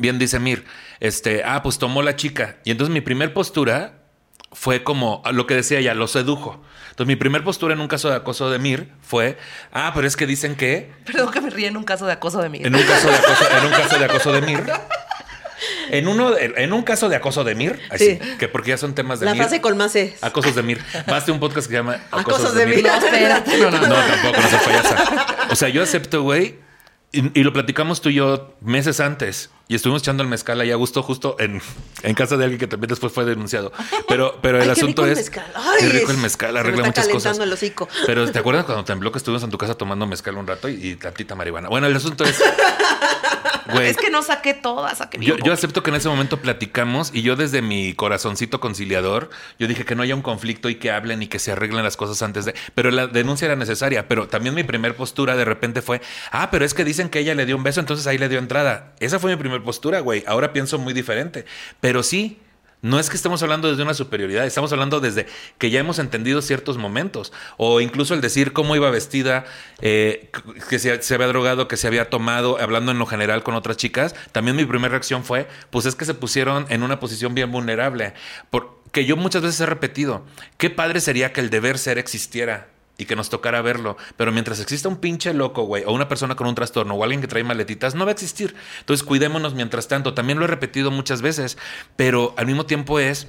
bien 0.00 0.18
dice 0.18 0.38
Mir, 0.38 0.64
este, 1.00 1.42
ah, 1.44 1.62
pues 1.62 1.78
tomó 1.78 2.02
la 2.02 2.16
chica. 2.16 2.58
Y 2.64 2.70
entonces 2.70 2.92
mi 2.92 3.00
primer 3.00 3.34
postura 3.34 4.07
fue 4.52 4.82
como 4.82 5.22
lo 5.32 5.46
que 5.46 5.54
decía 5.54 5.78
ella, 5.78 5.94
lo 5.94 6.06
sedujo. 6.08 6.62
Entonces 6.90 7.06
mi 7.06 7.16
primer 7.16 7.44
postura 7.44 7.74
en 7.74 7.80
un 7.80 7.88
caso 7.88 8.08
de 8.10 8.16
acoso 8.16 8.50
de 8.50 8.58
Mir 8.58 8.88
fue, 9.02 9.38
ah, 9.72 9.92
pero 9.94 10.06
es 10.06 10.16
que 10.16 10.26
dicen 10.26 10.56
que 10.56 10.90
Perdón 11.04 11.30
que 11.30 11.40
me 11.40 11.50
ríe 11.50 11.68
en 11.68 11.76
un 11.76 11.84
caso 11.84 12.06
de 12.06 12.12
acoso 12.12 12.40
de 12.42 12.48
mí. 12.48 12.60
en 12.62 12.74
un 12.74 12.82
caso 12.82 13.08
de 13.08 13.14
acoso, 13.14 13.44
en 13.58 13.64
un 13.66 13.70
caso 13.72 13.98
de 13.98 14.04
acoso 14.04 14.32
de 14.32 14.40
Mir, 14.42 14.64
en 15.90 16.06
uno, 16.08 16.36
en 16.36 16.72
un 16.72 16.82
caso 16.82 17.08
de 17.08 17.16
acoso 17.16 17.44
de 17.44 17.54
Mir, 17.54 17.80
así, 17.90 18.18
Sí. 18.22 18.36
que 18.38 18.48
porque 18.48 18.70
ya 18.70 18.78
son 18.78 18.94
temas 18.94 19.20
de 19.20 19.26
La 19.26 19.32
Mir, 19.34 19.42
frase 19.42 19.60
con 19.60 19.76
más 19.76 19.94
es. 19.96 20.22
acosos 20.22 20.54
de 20.54 20.62
Mir. 20.62 20.80
Baste 21.06 21.30
un 21.32 21.40
podcast 21.40 21.66
que 21.66 21.72
se 21.72 21.78
llama 21.78 21.98
Acosos 22.10 22.54
de 22.54 22.66
Mir. 22.66 22.82
No, 22.84 22.94
espérate, 22.94 23.58
no, 23.58 23.70
no, 23.70 23.78
No, 23.80 23.86
no. 23.88 23.94
tampoco, 23.94 24.40
no 24.40 24.48
se 24.48 24.58
payasa. 24.58 25.26
O 25.50 25.56
sea, 25.56 25.68
yo 25.68 25.82
acepto, 25.82 26.22
güey. 26.22 26.58
Y, 27.12 27.40
y 27.40 27.42
lo 27.42 27.52
platicamos 27.52 28.00
tú 28.02 28.08
y 28.10 28.14
yo 28.14 28.54
meses 28.60 29.00
antes. 29.00 29.50
Y 29.68 29.74
estuvimos 29.74 30.02
echando 30.02 30.22
el 30.22 30.28
mezcal 30.28 30.60
ahí 30.60 30.70
a 30.70 30.76
gusto, 30.76 31.02
justo 31.02 31.36
en, 31.38 31.60
en 32.02 32.14
casa 32.14 32.36
de 32.38 32.44
alguien 32.44 32.58
que 32.58 32.66
también 32.66 32.88
después 32.88 33.12
fue 33.12 33.24
denunciado. 33.26 33.70
Pero, 34.08 34.38
pero 34.40 34.56
el 34.56 34.62
Ay, 34.62 34.74
qué 34.74 34.80
asunto 34.80 35.02
rico 35.02 35.04
el 35.04 35.12
es. 35.12 35.18
mezcal. 35.18 35.52
Ay, 35.54 35.78
qué 35.80 35.88
rico 35.90 36.10
el 36.10 36.18
mezcal, 36.18 36.48
se 36.48 36.54
me 36.54 36.60
arregla 36.60 36.86
está 36.88 37.02
muchas 37.02 37.08
cosas. 37.08 37.38
el 37.38 37.52
hocico. 37.52 37.88
Pero 38.06 38.30
¿te 38.30 38.38
acuerdas 38.38 38.64
cuando 38.64 38.84
tembló 38.84 39.12
que 39.12 39.18
estuvimos 39.18 39.42
en 39.42 39.50
tu 39.50 39.58
casa 39.58 39.74
tomando 39.74 40.06
mezcal 40.06 40.36
un 40.36 40.46
rato 40.46 40.68
y, 40.68 40.74
y 40.88 40.96
tantita 40.96 41.34
marihuana? 41.34 41.68
Bueno, 41.68 41.86
el 41.86 41.94
asunto 41.94 42.24
es. 42.24 42.40
Es 43.82 43.98
que 43.98 44.10
no 44.10 44.22
saqué 44.22 44.54
todas, 44.54 44.96
saqué 44.98 45.18
yo, 45.20 45.36
yo 45.36 45.52
acepto 45.52 45.82
que 45.82 45.90
en 45.90 45.96
ese 45.96 46.08
momento 46.08 46.40
platicamos 46.40 47.10
y 47.12 47.20
yo 47.20 47.36
desde 47.36 47.60
mi 47.60 47.92
corazoncito 47.92 48.60
conciliador, 48.60 49.28
yo 49.58 49.66
dije 49.66 49.84
que 49.84 49.94
no 49.94 50.02
haya 50.02 50.14
un 50.14 50.22
conflicto 50.22 50.70
y 50.70 50.76
que 50.76 50.90
hablen 50.90 51.22
y 51.22 51.26
que 51.26 51.38
se 51.38 51.52
arreglen 51.52 51.82
las 51.84 51.98
cosas 51.98 52.22
antes 52.22 52.46
de... 52.46 52.54
Pero 52.74 52.90
la 52.90 53.06
denuncia 53.08 53.44
era 53.44 53.56
necesaria, 53.56 54.08
pero 54.08 54.26
también 54.26 54.54
mi 54.54 54.62
primer 54.62 54.96
postura 54.96 55.36
de 55.36 55.44
repente 55.44 55.82
fue, 55.82 56.00
ah, 56.32 56.50
pero 56.50 56.64
es 56.64 56.72
que 56.72 56.82
dicen 56.82 57.10
que 57.10 57.18
ella 57.18 57.34
le 57.34 57.44
dio 57.44 57.56
un 57.56 57.62
beso, 57.62 57.80
entonces 57.80 58.06
ahí 58.06 58.16
le 58.16 58.30
dio 58.30 58.38
entrada. 58.38 58.94
Esa 59.00 59.18
fue 59.18 59.30
mi 59.32 59.36
primer 59.36 59.57
postura, 59.62 60.00
güey. 60.00 60.24
Ahora 60.26 60.52
pienso 60.52 60.78
muy 60.78 60.92
diferente. 60.92 61.44
Pero 61.80 62.02
sí, 62.02 62.38
no 62.80 63.00
es 63.00 63.10
que 63.10 63.16
estemos 63.16 63.42
hablando 63.42 63.68
desde 63.68 63.82
una 63.82 63.94
superioridad, 63.94 64.46
estamos 64.46 64.72
hablando 64.72 65.00
desde 65.00 65.26
que 65.58 65.70
ya 65.70 65.80
hemos 65.80 65.98
entendido 65.98 66.40
ciertos 66.42 66.78
momentos. 66.78 67.32
O 67.56 67.80
incluso 67.80 68.14
el 68.14 68.20
decir 68.20 68.52
cómo 68.52 68.76
iba 68.76 68.90
vestida, 68.90 69.44
eh, 69.80 70.30
que 70.68 70.78
se, 70.78 71.02
se 71.02 71.14
había 71.14 71.26
drogado, 71.26 71.66
que 71.66 71.76
se 71.76 71.88
había 71.88 72.08
tomado, 72.08 72.58
hablando 72.60 72.92
en 72.92 72.98
lo 72.98 73.06
general 73.06 73.42
con 73.42 73.54
otras 73.54 73.76
chicas. 73.76 74.14
También 74.32 74.56
mi 74.56 74.64
primera 74.64 74.92
reacción 74.92 75.24
fue, 75.24 75.48
pues 75.70 75.86
es 75.86 75.96
que 75.96 76.04
se 76.04 76.14
pusieron 76.14 76.66
en 76.68 76.82
una 76.82 77.00
posición 77.00 77.34
bien 77.34 77.50
vulnerable. 77.50 78.14
Porque 78.50 79.04
yo 79.04 79.16
muchas 79.16 79.42
veces 79.42 79.60
he 79.60 79.66
repetido, 79.66 80.24
qué 80.56 80.70
padre 80.70 81.00
sería 81.00 81.32
que 81.32 81.40
el 81.40 81.50
deber 81.50 81.78
ser 81.78 81.98
existiera 81.98 82.68
y 82.98 83.06
que 83.06 83.16
nos 83.16 83.30
tocara 83.30 83.62
verlo. 83.62 83.96
Pero 84.16 84.32
mientras 84.32 84.60
exista 84.60 84.88
un 84.88 84.96
pinche 84.96 85.32
loco, 85.32 85.62
güey, 85.62 85.84
o 85.86 85.92
una 85.92 86.08
persona 86.08 86.34
con 86.34 86.48
un 86.48 86.54
trastorno, 86.54 86.94
o 86.94 87.04
alguien 87.04 87.20
que 87.20 87.28
trae 87.28 87.44
maletitas, 87.44 87.94
no 87.94 88.04
va 88.04 88.10
a 88.10 88.12
existir. 88.12 88.54
Entonces 88.80 89.06
cuidémonos 89.06 89.54
mientras 89.54 89.88
tanto. 89.88 90.12
También 90.12 90.38
lo 90.38 90.44
he 90.44 90.48
repetido 90.48 90.90
muchas 90.90 91.22
veces, 91.22 91.56
pero 91.96 92.34
al 92.36 92.46
mismo 92.46 92.66
tiempo 92.66 92.98
es 92.98 93.28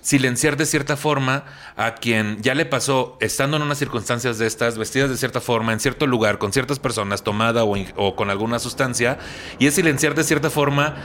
silenciar 0.00 0.58
de 0.58 0.66
cierta 0.66 0.98
forma 0.98 1.44
a 1.76 1.94
quien 1.94 2.42
ya 2.42 2.54
le 2.54 2.66
pasó 2.66 3.16
estando 3.20 3.56
en 3.56 3.62
unas 3.62 3.78
circunstancias 3.78 4.36
de 4.38 4.46
estas, 4.46 4.76
vestidas 4.76 5.08
de 5.08 5.16
cierta 5.16 5.40
forma, 5.40 5.72
en 5.72 5.80
cierto 5.80 6.06
lugar, 6.06 6.38
con 6.38 6.52
ciertas 6.52 6.78
personas, 6.78 7.22
tomada 7.22 7.64
o, 7.64 8.16
con 8.16 8.28
alguna 8.28 8.58
sustancia, 8.58 9.18
y 9.58 9.66
es 9.66 9.74
silenciar 9.74 10.14
de 10.14 10.24
cierta 10.24 10.50
forma, 10.50 10.96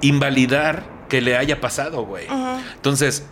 invalidar 0.00 0.82
que 1.08 1.20
le 1.20 1.36
haya 1.36 1.60
pasado, 1.60 2.04
güey. 2.04 2.26
Entonces, 2.74 3.24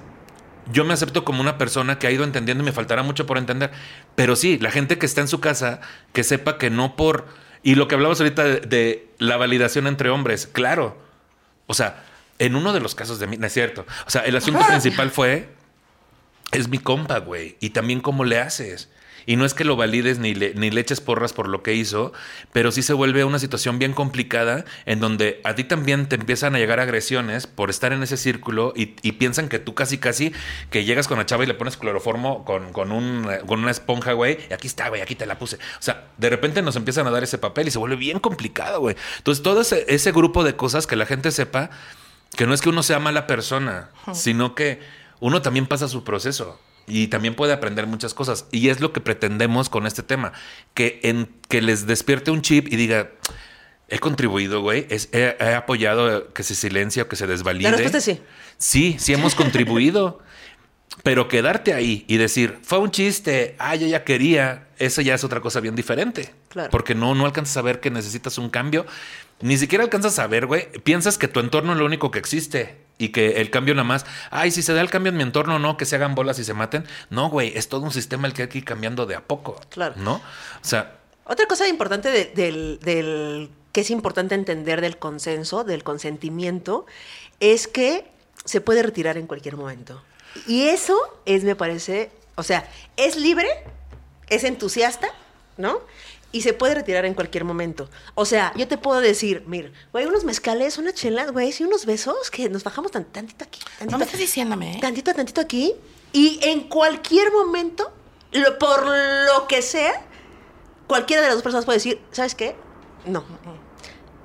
yo 0.70 0.84
me 0.84 0.94
acepto 0.94 1.24
como 1.24 1.40
una 1.40 1.58
persona 1.58 1.98
que 1.98 2.06
ha 2.06 2.10
ido 2.10 2.24
entendiendo 2.24 2.62
y 2.62 2.66
me 2.66 2.72
faltará 2.72 3.02
mucho 3.02 3.26
por 3.26 3.38
entender. 3.38 3.70
Pero 4.14 4.36
sí, 4.36 4.58
la 4.58 4.70
gente 4.70 4.98
que 4.98 5.06
está 5.06 5.20
en 5.20 5.28
su 5.28 5.40
casa, 5.40 5.80
que 6.12 6.24
sepa 6.24 6.58
que 6.58 6.70
no 6.70 6.96
por... 6.96 7.26
Y 7.62 7.76
lo 7.76 7.88
que 7.88 7.94
hablamos 7.94 8.20
ahorita 8.20 8.44
de, 8.44 8.60
de 8.60 9.08
la 9.18 9.36
validación 9.36 9.86
entre 9.86 10.10
hombres, 10.10 10.46
claro. 10.46 11.00
O 11.66 11.74
sea, 11.74 12.04
en 12.38 12.56
uno 12.56 12.72
de 12.72 12.80
los 12.80 12.94
casos 12.94 13.18
de 13.18 13.26
mí, 13.26 13.36
no 13.36 13.46
es 13.46 13.52
cierto. 13.52 13.86
O 14.06 14.10
sea, 14.10 14.22
el 14.22 14.36
asunto 14.36 14.64
principal 14.66 15.10
fue, 15.10 15.48
es 16.50 16.68
mi 16.68 16.78
compa, 16.78 17.18
güey. 17.18 17.56
Y 17.60 17.70
también 17.70 18.00
cómo 18.00 18.24
le 18.24 18.40
haces. 18.40 18.88
Y 19.26 19.36
no 19.36 19.44
es 19.44 19.54
que 19.54 19.64
lo 19.64 19.76
valides 19.76 20.18
ni 20.18 20.34
le, 20.34 20.54
ni 20.54 20.70
le 20.70 20.80
eches 20.80 21.00
porras 21.00 21.32
por 21.32 21.48
lo 21.48 21.62
que 21.62 21.74
hizo, 21.74 22.12
pero 22.52 22.72
sí 22.72 22.82
se 22.82 22.92
vuelve 22.92 23.24
una 23.24 23.38
situación 23.38 23.78
bien 23.78 23.92
complicada 23.92 24.64
en 24.86 25.00
donde 25.00 25.40
a 25.44 25.54
ti 25.54 25.64
también 25.64 26.08
te 26.08 26.16
empiezan 26.16 26.54
a 26.54 26.58
llegar 26.58 26.80
agresiones 26.80 27.46
por 27.46 27.70
estar 27.70 27.92
en 27.92 28.02
ese 28.02 28.16
círculo 28.16 28.72
y, 28.76 28.94
y 29.02 29.12
piensan 29.12 29.48
que 29.48 29.58
tú 29.58 29.74
casi 29.74 29.98
casi 29.98 30.32
que 30.70 30.84
llegas 30.84 31.08
con 31.08 31.18
la 31.18 31.26
chava 31.26 31.44
y 31.44 31.46
le 31.46 31.54
pones 31.54 31.76
cloroformo 31.76 32.44
con, 32.44 32.72
con, 32.72 32.92
un, 32.92 33.28
con 33.46 33.60
una 33.60 33.70
esponja, 33.70 34.12
güey, 34.12 34.38
y 34.50 34.52
aquí 34.52 34.66
está, 34.66 34.88
güey, 34.88 35.02
aquí 35.02 35.14
te 35.14 35.26
la 35.26 35.38
puse. 35.38 35.56
O 35.56 35.82
sea, 35.82 36.08
de 36.16 36.30
repente 36.30 36.62
nos 36.62 36.76
empiezan 36.76 37.06
a 37.06 37.10
dar 37.10 37.22
ese 37.22 37.38
papel 37.38 37.68
y 37.68 37.70
se 37.70 37.78
vuelve 37.78 37.96
bien 37.96 38.18
complicado, 38.18 38.80
güey. 38.80 38.96
Entonces, 39.18 39.42
todo 39.42 39.60
ese, 39.60 39.84
ese 39.88 40.12
grupo 40.12 40.44
de 40.44 40.56
cosas 40.56 40.86
que 40.86 40.96
la 40.96 41.06
gente 41.06 41.30
sepa 41.30 41.70
que 42.36 42.46
no 42.46 42.54
es 42.54 42.62
que 42.62 42.70
uno 42.70 42.82
sea 42.82 42.98
mala 42.98 43.26
persona, 43.26 43.90
sino 44.14 44.54
que 44.54 44.80
uno 45.20 45.42
también 45.42 45.66
pasa 45.66 45.88
su 45.88 46.02
proceso 46.02 46.58
y 46.86 47.08
también 47.08 47.34
puede 47.34 47.52
aprender 47.52 47.86
muchas 47.86 48.14
cosas. 48.14 48.46
Y 48.50 48.68
es 48.68 48.80
lo 48.80 48.92
que 48.92 49.00
pretendemos 49.00 49.68
con 49.68 49.86
este 49.86 50.02
tema, 50.02 50.32
que, 50.74 51.00
en, 51.02 51.28
que 51.48 51.62
les 51.62 51.86
despierte 51.86 52.30
un 52.30 52.42
chip 52.42 52.72
y 52.72 52.76
diga, 52.76 53.10
he 53.88 53.98
contribuido, 53.98 54.60
güey, 54.62 54.86
he, 54.90 55.36
he 55.38 55.54
apoyado 55.54 56.32
que 56.32 56.42
se 56.42 56.54
silencie 56.54 57.02
o 57.02 57.08
que 57.08 57.16
se 57.16 57.26
desvalide. 57.26 57.64
La 57.64 57.70
respuesta 57.72 57.98
es 57.98 58.04
sí. 58.04 58.20
Sí, 58.58 58.96
sí 58.98 59.12
hemos 59.12 59.34
contribuido. 59.34 60.20
Pero 61.02 61.26
quedarte 61.26 61.72
ahí 61.72 62.04
y 62.06 62.18
decir, 62.18 62.58
fue 62.62 62.78
un 62.78 62.90
chiste, 62.90 63.56
ah, 63.58 63.74
yo 63.74 63.86
ya 63.86 64.04
quería, 64.04 64.68
eso 64.78 65.00
ya 65.00 65.14
es 65.14 65.24
otra 65.24 65.40
cosa 65.40 65.58
bien 65.60 65.74
diferente. 65.74 66.34
Claro. 66.48 66.70
Porque 66.70 66.94
no, 66.94 67.14
no 67.14 67.24
alcanzas 67.24 67.56
a 67.56 67.62
ver 67.62 67.80
que 67.80 67.90
necesitas 67.90 68.36
un 68.36 68.50
cambio. 68.50 68.84
Ni 69.40 69.56
siquiera 69.56 69.84
alcanzas 69.84 70.18
a 70.18 70.26
ver, 70.26 70.46
güey. 70.46 70.68
Piensas 70.84 71.16
que 71.18 71.28
tu 71.28 71.40
entorno 71.40 71.72
es 71.72 71.78
lo 71.78 71.86
único 71.86 72.10
que 72.10 72.18
existe. 72.18 72.76
Y 73.02 73.08
que 73.10 73.40
el 73.40 73.50
cambio 73.50 73.74
nada 73.74 73.84
más, 73.84 74.06
ay, 74.30 74.50
si 74.50 74.62
se 74.62 74.72
da 74.74 74.80
el 74.80 74.90
cambio 74.90 75.10
en 75.10 75.16
mi 75.16 75.22
entorno, 75.22 75.58
no, 75.58 75.76
que 75.76 75.84
se 75.84 75.96
hagan 75.96 76.14
bolas 76.14 76.38
y 76.38 76.44
se 76.44 76.54
maten. 76.54 76.86
No, 77.10 77.28
güey, 77.30 77.52
es 77.56 77.68
todo 77.68 77.80
un 77.82 77.90
sistema 77.92 78.26
el 78.26 78.32
que 78.34 78.42
hay 78.42 78.48
que 78.48 78.58
ir 78.58 78.64
cambiando 78.64 79.06
de 79.06 79.14
a 79.16 79.20
poco. 79.22 79.60
Claro. 79.70 79.94
¿No? 79.96 80.14
O 80.14 80.64
sea, 80.64 80.98
Otra 81.24 81.46
cosa 81.46 81.68
importante 81.68 82.10
de- 82.10 82.26
del, 82.34 82.78
del- 82.82 83.50
que 83.72 83.80
es 83.82 83.90
importante 83.90 84.34
entender 84.34 84.80
del 84.80 84.98
consenso, 84.98 85.64
del 85.64 85.82
consentimiento, 85.82 86.84
es 87.40 87.68
que 87.68 88.04
se 88.44 88.60
puede 88.60 88.82
retirar 88.82 89.16
en 89.16 89.26
cualquier 89.26 89.56
momento. 89.56 90.02
Y 90.46 90.64
eso 90.68 90.96
es, 91.24 91.44
me 91.44 91.56
parece, 91.56 92.10
o 92.34 92.42
sea, 92.42 92.68
es 92.96 93.16
libre, 93.16 93.48
es 94.28 94.44
entusiasta, 94.44 95.08
¿no? 95.56 95.80
Y 96.32 96.40
se 96.40 96.54
puede 96.54 96.74
retirar 96.74 97.04
en 97.04 97.12
cualquier 97.14 97.44
momento. 97.44 97.90
O 98.14 98.24
sea, 98.24 98.52
yo 98.56 98.66
te 98.66 98.78
puedo 98.78 99.00
decir, 99.02 99.44
mira, 99.46 99.70
güey, 99.92 100.06
unos 100.06 100.24
mezcales, 100.24 100.78
unas 100.78 100.94
chelas, 100.94 101.30
güey, 101.30 101.54
y 101.58 101.62
unos 101.62 101.84
besos 101.84 102.30
que 102.30 102.48
nos 102.48 102.64
bajamos 102.64 102.90
tan, 102.90 103.04
tantito 103.04 103.44
aquí. 103.44 103.60
Tantito 103.78 103.90
No 103.90 103.98
me 103.98 104.04
estás 104.04 104.18
diciéndome, 104.18 104.76
¿eh? 104.76 104.80
Tantito, 104.80 105.12
tantito 105.14 105.40
aquí. 105.42 105.74
Y 106.12 106.40
en 106.42 106.68
cualquier 106.68 107.30
momento, 107.32 107.92
lo- 108.32 108.58
por 108.58 108.86
lo 108.86 109.46
que 109.46 109.60
sea, 109.60 110.02
cualquiera 110.86 111.20
de 111.22 111.28
las 111.28 111.36
dos 111.36 111.42
personas 111.42 111.66
puede 111.66 111.76
decir, 111.78 112.00
¿sabes 112.12 112.34
qué? 112.34 112.56
No. 113.04 113.24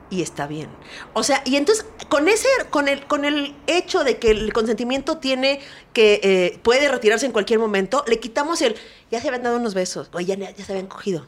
Y 0.09 0.21
está 0.21 0.47
bien. 0.47 0.69
O 1.13 1.23
sea, 1.23 1.41
y 1.43 1.57
entonces, 1.57 1.85
con 2.07 2.29
ese, 2.29 2.47
con 2.69 2.87
el, 2.87 3.05
con 3.07 3.25
el 3.25 3.53
hecho 3.67 4.05
de 4.05 4.17
que 4.17 4.31
el 4.31 4.53
consentimiento 4.53 5.17
tiene 5.17 5.59
que, 5.91 6.21
eh, 6.23 6.59
puede 6.63 6.87
retirarse 6.87 7.25
en 7.25 7.33
cualquier 7.33 7.59
momento, 7.59 8.05
le 8.07 8.17
quitamos 8.21 8.61
el, 8.61 8.77
ya 9.11 9.19
se 9.19 9.27
habían 9.27 9.43
dado 9.43 9.57
unos 9.57 9.73
besos, 9.73 10.09
o 10.13 10.21
ya, 10.21 10.35
ya 10.35 10.53
se 10.55 10.71
habían 10.71 10.87
cogido. 10.87 11.25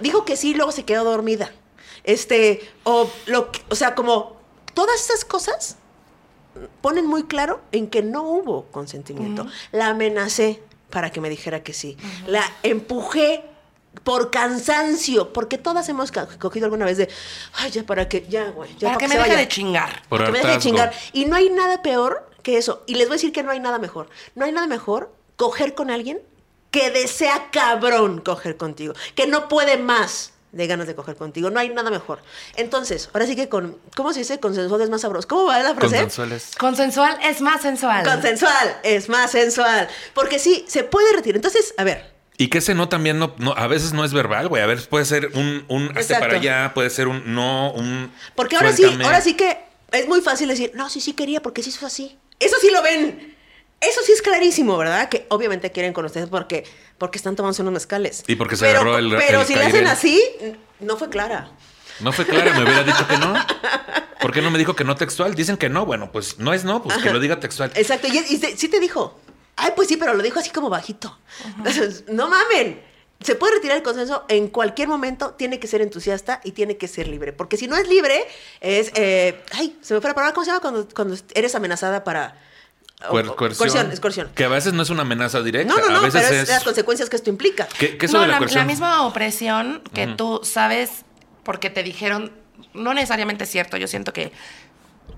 Dijo 0.00 0.24
que 0.24 0.36
sí, 0.36 0.54
luego 0.54 0.72
se 0.72 0.84
quedó 0.84 1.04
dormida. 1.04 1.50
Este, 2.04 2.68
o 2.84 3.10
lo 3.26 3.50
que- 3.52 3.62
o 3.68 3.74
sea, 3.74 3.94
como 3.94 4.36
todas 4.74 5.00
esas 5.04 5.24
cosas 5.24 5.76
ponen 6.80 7.06
muy 7.06 7.24
claro 7.24 7.60
en 7.72 7.88
que 7.88 8.02
no 8.02 8.22
hubo 8.22 8.66
consentimiento. 8.66 9.46
La 9.72 9.88
amenacé 9.88 10.62
para 10.90 11.10
que 11.10 11.20
me 11.20 11.28
dijera 11.28 11.62
que 11.62 11.72
sí. 11.72 11.96
La 12.26 12.42
empujé 12.62 13.44
por 14.04 14.30
cansancio, 14.30 15.32
porque 15.32 15.58
todas 15.58 15.88
hemos 15.88 16.12
cogido 16.12 16.66
alguna 16.66 16.84
vez 16.84 16.98
de, 16.98 17.08
ay, 17.54 17.70
ya 17.70 17.84
para 17.84 18.08
que, 18.08 18.26
ya, 18.28 18.50
güey, 18.50 18.70
ya 18.78 18.88
Para 18.88 18.98
que 18.98 19.08
se 19.08 19.14
me 19.14 19.18
deje 19.18 19.28
vaya". 19.30 19.40
de 19.40 19.48
chingar. 19.48 20.02
Por 20.08 20.20
Para 20.20 20.26
que 20.26 20.32
me 20.32 20.38
deje 20.38 20.52
de 20.52 20.58
chingar. 20.58 20.92
Y 21.12 21.24
no 21.24 21.36
hay 21.36 21.50
nada 21.50 21.82
peor 21.82 22.30
que 22.42 22.58
eso. 22.58 22.82
Y 22.86 22.94
les 22.94 23.08
voy 23.08 23.14
a 23.14 23.16
decir 23.16 23.32
que 23.32 23.42
no 23.42 23.50
hay 23.50 23.60
nada 23.60 23.78
mejor. 23.78 24.08
No 24.34 24.44
hay 24.44 24.52
nada 24.52 24.66
mejor 24.66 25.12
coger 25.36 25.74
con 25.74 25.90
alguien 25.90 26.20
que 26.76 26.90
desea 26.90 27.48
cabrón 27.50 28.20
coger 28.20 28.58
contigo, 28.58 28.92
que 29.14 29.26
no 29.26 29.48
puede 29.48 29.78
más 29.78 30.34
de 30.52 30.66
ganas 30.66 30.86
de 30.86 30.94
coger 30.94 31.16
contigo. 31.16 31.48
No 31.48 31.58
hay 31.58 31.70
nada 31.70 31.90
mejor. 31.90 32.20
Entonces, 32.56 33.08
ahora 33.14 33.26
sí 33.26 33.34
que 33.34 33.48
con, 33.48 33.78
¿cómo 33.94 34.12
se 34.12 34.18
dice? 34.20 34.40
Consensual 34.40 34.82
es 34.82 34.90
más 34.90 35.00
sabroso. 35.00 35.26
¿Cómo 35.26 35.46
va 35.46 35.58
la 35.60 35.74
frase? 35.74 35.96
consensuales. 35.96 36.50
Consensual 36.58 37.18
es 37.22 37.40
más 37.40 37.62
sensual. 37.62 38.04
Consensual 38.04 38.76
es 38.82 39.08
más 39.08 39.30
sensual. 39.30 39.88
Porque 40.12 40.38
sí, 40.38 40.66
se 40.68 40.84
puede 40.84 41.14
retirar. 41.14 41.36
Entonces, 41.36 41.72
a 41.78 41.84
ver, 41.84 42.12
Y 42.36 42.48
que 42.48 42.58
ese 42.58 42.74
no 42.74 42.90
también 42.90 43.18
no, 43.18 43.34
no 43.38 43.54
a 43.56 43.66
veces 43.68 43.94
no 43.94 44.04
es 44.04 44.12
verbal, 44.12 44.48
güey. 44.48 44.62
A 44.62 44.66
veces 44.66 44.86
puede 44.86 45.06
ser 45.06 45.30
un, 45.32 45.64
un 45.68 45.96
hazte 45.96 46.14
para 46.16 46.36
allá, 46.36 46.72
puede 46.74 46.90
ser 46.90 47.08
un 47.08 47.34
no, 47.34 47.72
un. 47.72 48.12
Porque 48.34 48.56
ahora 48.56 48.72
sí, 48.74 48.84
ahora 49.02 49.22
sí 49.22 49.32
que 49.32 49.58
es 49.92 50.06
muy 50.08 50.20
fácil 50.20 50.48
decir, 50.48 50.72
no, 50.74 50.90
sí, 50.90 51.00
sí 51.00 51.14
quería, 51.14 51.40
porque 51.40 51.62
sí 51.62 51.70
hizo 51.70 51.86
así. 51.86 52.18
Eso 52.38 52.56
sí 52.60 52.70
lo 52.70 52.82
ven. 52.82 53.34
Eso 53.80 54.00
sí 54.04 54.12
es 54.12 54.15
clarísimo, 54.26 54.76
¿verdad? 54.76 55.08
Que 55.08 55.26
obviamente 55.30 55.70
quieren 55.72 55.92
con 55.92 56.04
ustedes 56.04 56.28
porque, 56.28 56.64
porque 56.98 57.18
están 57.18 57.36
tomando 57.36 57.60
unos 57.62 57.72
mezcales. 57.72 58.24
Y 58.26 58.34
porque 58.36 58.56
se 58.56 58.66
pero, 58.66 58.80
agarró 58.80 58.98
el- 58.98 59.14
Pero 59.16 59.40
el 59.40 59.46
si 59.46 59.54
le 59.54 59.64
hacen 59.64 59.86
así, 59.86 60.22
no 60.80 60.96
fue 60.96 61.08
clara. 61.08 61.50
No 62.00 62.12
fue 62.12 62.26
clara, 62.26 62.52
me 62.54 62.64
hubiera 62.64 62.82
dicho 62.84 63.06
que 63.08 63.16
no. 63.16 63.34
¿Por 64.20 64.32
qué 64.32 64.42
no 64.42 64.50
me 64.50 64.58
dijo 64.58 64.74
que 64.76 64.84
no 64.84 64.96
textual? 64.96 65.34
Dicen 65.34 65.56
que 65.56 65.68
no. 65.68 65.86
Bueno, 65.86 66.10
pues 66.12 66.38
no 66.38 66.52
es 66.52 66.64
no, 66.64 66.82
pues 66.82 66.98
que 66.98 67.10
lo 67.10 67.20
diga 67.20 67.40
textual. 67.40 67.70
Exacto. 67.74 68.08
Y, 68.08 68.18
y 68.18 68.36
sí 68.56 68.68
te 68.68 68.80
dijo. 68.80 69.18
Ay, 69.56 69.72
pues 69.74 69.88
sí, 69.88 69.96
pero 69.96 70.12
lo 70.14 70.22
dijo 70.22 70.38
así 70.38 70.50
como 70.50 70.68
bajito. 70.68 71.16
Entonces, 71.56 72.04
no 72.08 72.28
mamen. 72.28 72.82
Se 73.22 73.34
puede 73.34 73.54
retirar 73.54 73.78
el 73.78 73.82
consenso 73.82 74.24
en 74.28 74.48
cualquier 74.48 74.88
momento, 74.88 75.30
tiene 75.30 75.58
que 75.58 75.66
ser 75.66 75.80
entusiasta 75.80 76.42
y 76.44 76.52
tiene 76.52 76.76
que 76.76 76.86
ser 76.88 77.08
libre. 77.08 77.32
Porque 77.32 77.56
si 77.56 77.66
no 77.66 77.76
es 77.76 77.88
libre, 77.88 78.22
es. 78.60 78.90
eh, 78.94 79.40
ay, 79.52 79.78
se 79.80 79.94
me 79.94 80.00
fue 80.02 80.10
la 80.10 80.14
palabra. 80.14 80.34
¿Cómo 80.34 80.44
se 80.44 80.50
llama 80.50 80.60
cuando, 80.60 80.86
cuando 80.94 81.16
eres 81.34 81.54
amenazada 81.54 82.04
para. 82.04 82.38
Coer- 83.00 83.34
coerción. 83.34 83.58
coerción, 83.58 83.92
es 83.92 84.00
coerción. 84.00 84.30
Que 84.34 84.44
a 84.44 84.48
veces 84.48 84.72
no 84.72 84.82
es 84.82 84.90
una 84.90 85.02
amenaza 85.02 85.42
directa. 85.42 85.72
No, 85.74 85.80
no, 85.80 85.88
no, 85.90 85.98
a 85.98 86.00
veces 86.02 86.22
pero 86.22 86.34
es, 86.36 86.42
es. 86.44 86.48
las 86.48 86.64
consecuencias 86.64 87.10
que 87.10 87.16
esto 87.16 87.28
implica. 87.30 87.68
¿Qué, 87.78 87.98
qué 87.98 88.08
no, 88.08 88.20
de 88.20 88.26
la, 88.26 88.32
la, 88.34 88.38
coerción? 88.38 88.60
la 88.62 88.66
misma 88.66 89.02
opresión 89.06 89.82
que 89.92 90.06
tú 90.06 90.40
sabes 90.44 91.04
porque 91.44 91.68
te 91.70 91.82
dijeron, 91.82 92.32
no 92.72 92.94
necesariamente 92.94 93.44
es 93.44 93.50
cierto, 93.50 93.76
yo 93.76 93.86
siento 93.86 94.12
que, 94.12 94.32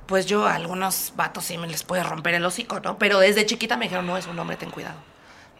pues 0.06 0.26
yo 0.26 0.46
a 0.46 0.54
algunos 0.56 1.12
vatos 1.16 1.44
sí 1.44 1.56
me 1.56 1.66
les 1.68 1.82
puede 1.84 2.02
romper 2.02 2.34
el 2.34 2.44
hocico, 2.44 2.80
¿no? 2.80 2.98
Pero 2.98 3.18
desde 3.20 3.46
chiquita 3.46 3.76
me 3.76 3.84
dijeron, 3.86 4.06
no, 4.06 4.16
es 4.18 4.26
un 4.26 4.38
hombre, 4.38 4.56
ten 4.56 4.70
cuidado, 4.70 4.96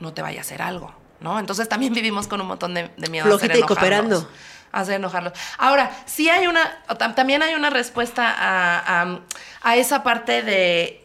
no 0.01 0.13
te 0.13 0.21
vaya 0.21 0.39
a 0.39 0.43
hacer 0.43 0.61
algo, 0.61 0.93
¿no? 1.21 1.39
Entonces 1.39 1.69
también 1.69 1.93
vivimos 1.95 2.27
con 2.29 2.41
un 2.41 2.49
montón 2.49 2.75
de, 2.75 2.91
de 2.97 3.09
miedo 3.11 3.25
a 3.33 3.37
hacer 3.37 3.51
Flojita 3.51 3.55
y 3.55 3.59
enojarlos. 3.59 3.79
cooperando. 3.79 4.31
a 4.73 4.81
Hacer 4.81 4.95
enojarlos. 4.97 5.33
Ahora, 5.57 5.91
sí 6.05 6.29
hay 6.29 6.47
una, 6.47 6.83
también 7.15 7.43
hay 7.43 7.55
una 7.55 7.71
respuesta 7.71 8.29
a, 8.29 9.03
a- 9.03 9.21
a 9.63 9.77
esa 9.77 10.03
parte 10.03 10.43
de 10.43 10.98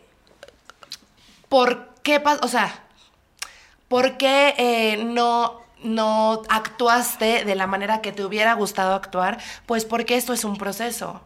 por 1.53 1.93
qué 2.01 2.19
o 2.41 2.47
sea, 2.47 2.83
¿Por 3.87 4.17
qué 4.17 4.55
eh, 4.57 5.03
no, 5.03 5.61
no 5.83 6.41
actuaste 6.49 7.45
de 7.45 7.53
la 7.53 7.67
manera 7.67 8.01
que 8.01 8.11
te 8.11 8.25
hubiera 8.25 8.55
gustado 8.55 8.95
actuar? 8.95 9.39
Pues 9.67 9.85
porque 9.85 10.17
esto 10.17 10.33
es 10.33 10.45
un 10.45 10.57
proceso. 10.57 11.21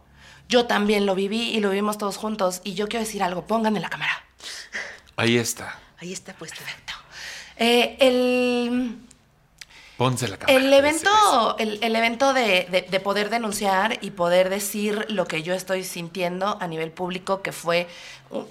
Yo 0.46 0.66
también 0.66 1.06
lo 1.06 1.14
viví 1.14 1.48
y 1.48 1.60
lo 1.60 1.70
vivimos 1.70 1.96
todos 1.96 2.18
juntos. 2.18 2.60
Y 2.62 2.74
yo 2.74 2.88
quiero 2.88 3.06
decir 3.06 3.22
algo, 3.22 3.46
pónganme 3.46 3.80
la 3.80 3.88
cámara. 3.88 4.22
Ahí 5.16 5.38
está. 5.38 5.78
Ahí 5.98 6.12
está 6.12 6.34
puesto. 6.34 6.60
Eh, 7.56 7.96
el, 7.98 8.98
Ponce 9.98 10.28
la 10.28 10.36
cámara. 10.38 10.56
el 10.58 10.72
evento, 10.72 11.56
el, 11.58 11.78
el 11.82 11.96
evento 11.96 12.32
de, 12.32 12.66
de- 12.70 12.86
de 12.88 13.00
poder 13.00 13.28
denunciar 13.30 13.98
y 14.00 14.12
poder 14.12 14.48
decir 14.48 15.04
lo 15.10 15.26
que 15.26 15.42
yo 15.42 15.52
estoy 15.54 15.84
sintiendo 15.84 16.56
a 16.60 16.66
nivel 16.68 16.90
público, 16.92 17.42
que 17.42 17.52
fue 17.52 17.88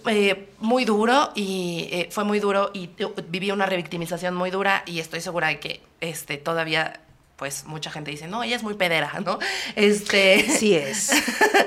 eh, 0.08 0.50
muy 0.60 0.84
duro 0.86 1.32
y 1.36 1.88
eh, 1.92 2.10
fue 2.12 2.26
muy 2.26 2.40
duro 2.42 2.70
y 2.74 2.90
eh, 3.00 3.08
viví 3.30 3.50
una 3.52 3.66
revictimización 3.66 4.36
muy 4.36 4.52
dura 4.52 4.84
y 4.86 5.00
estoy 5.00 5.22
segura 5.22 5.48
de 5.48 5.60
que 5.62 5.82
este, 6.02 6.36
todavía, 6.38 7.00
pues 7.38 7.64
mucha 7.64 7.92
gente 7.92 8.12
dice, 8.12 8.28
no, 8.28 8.44
ella 8.44 8.58
es 8.58 8.64
muy 8.64 8.74
pedera, 8.74 9.14
¿no? 9.26 9.40
Este, 9.78 10.46
Sí 10.50 10.76
es. 10.76 11.12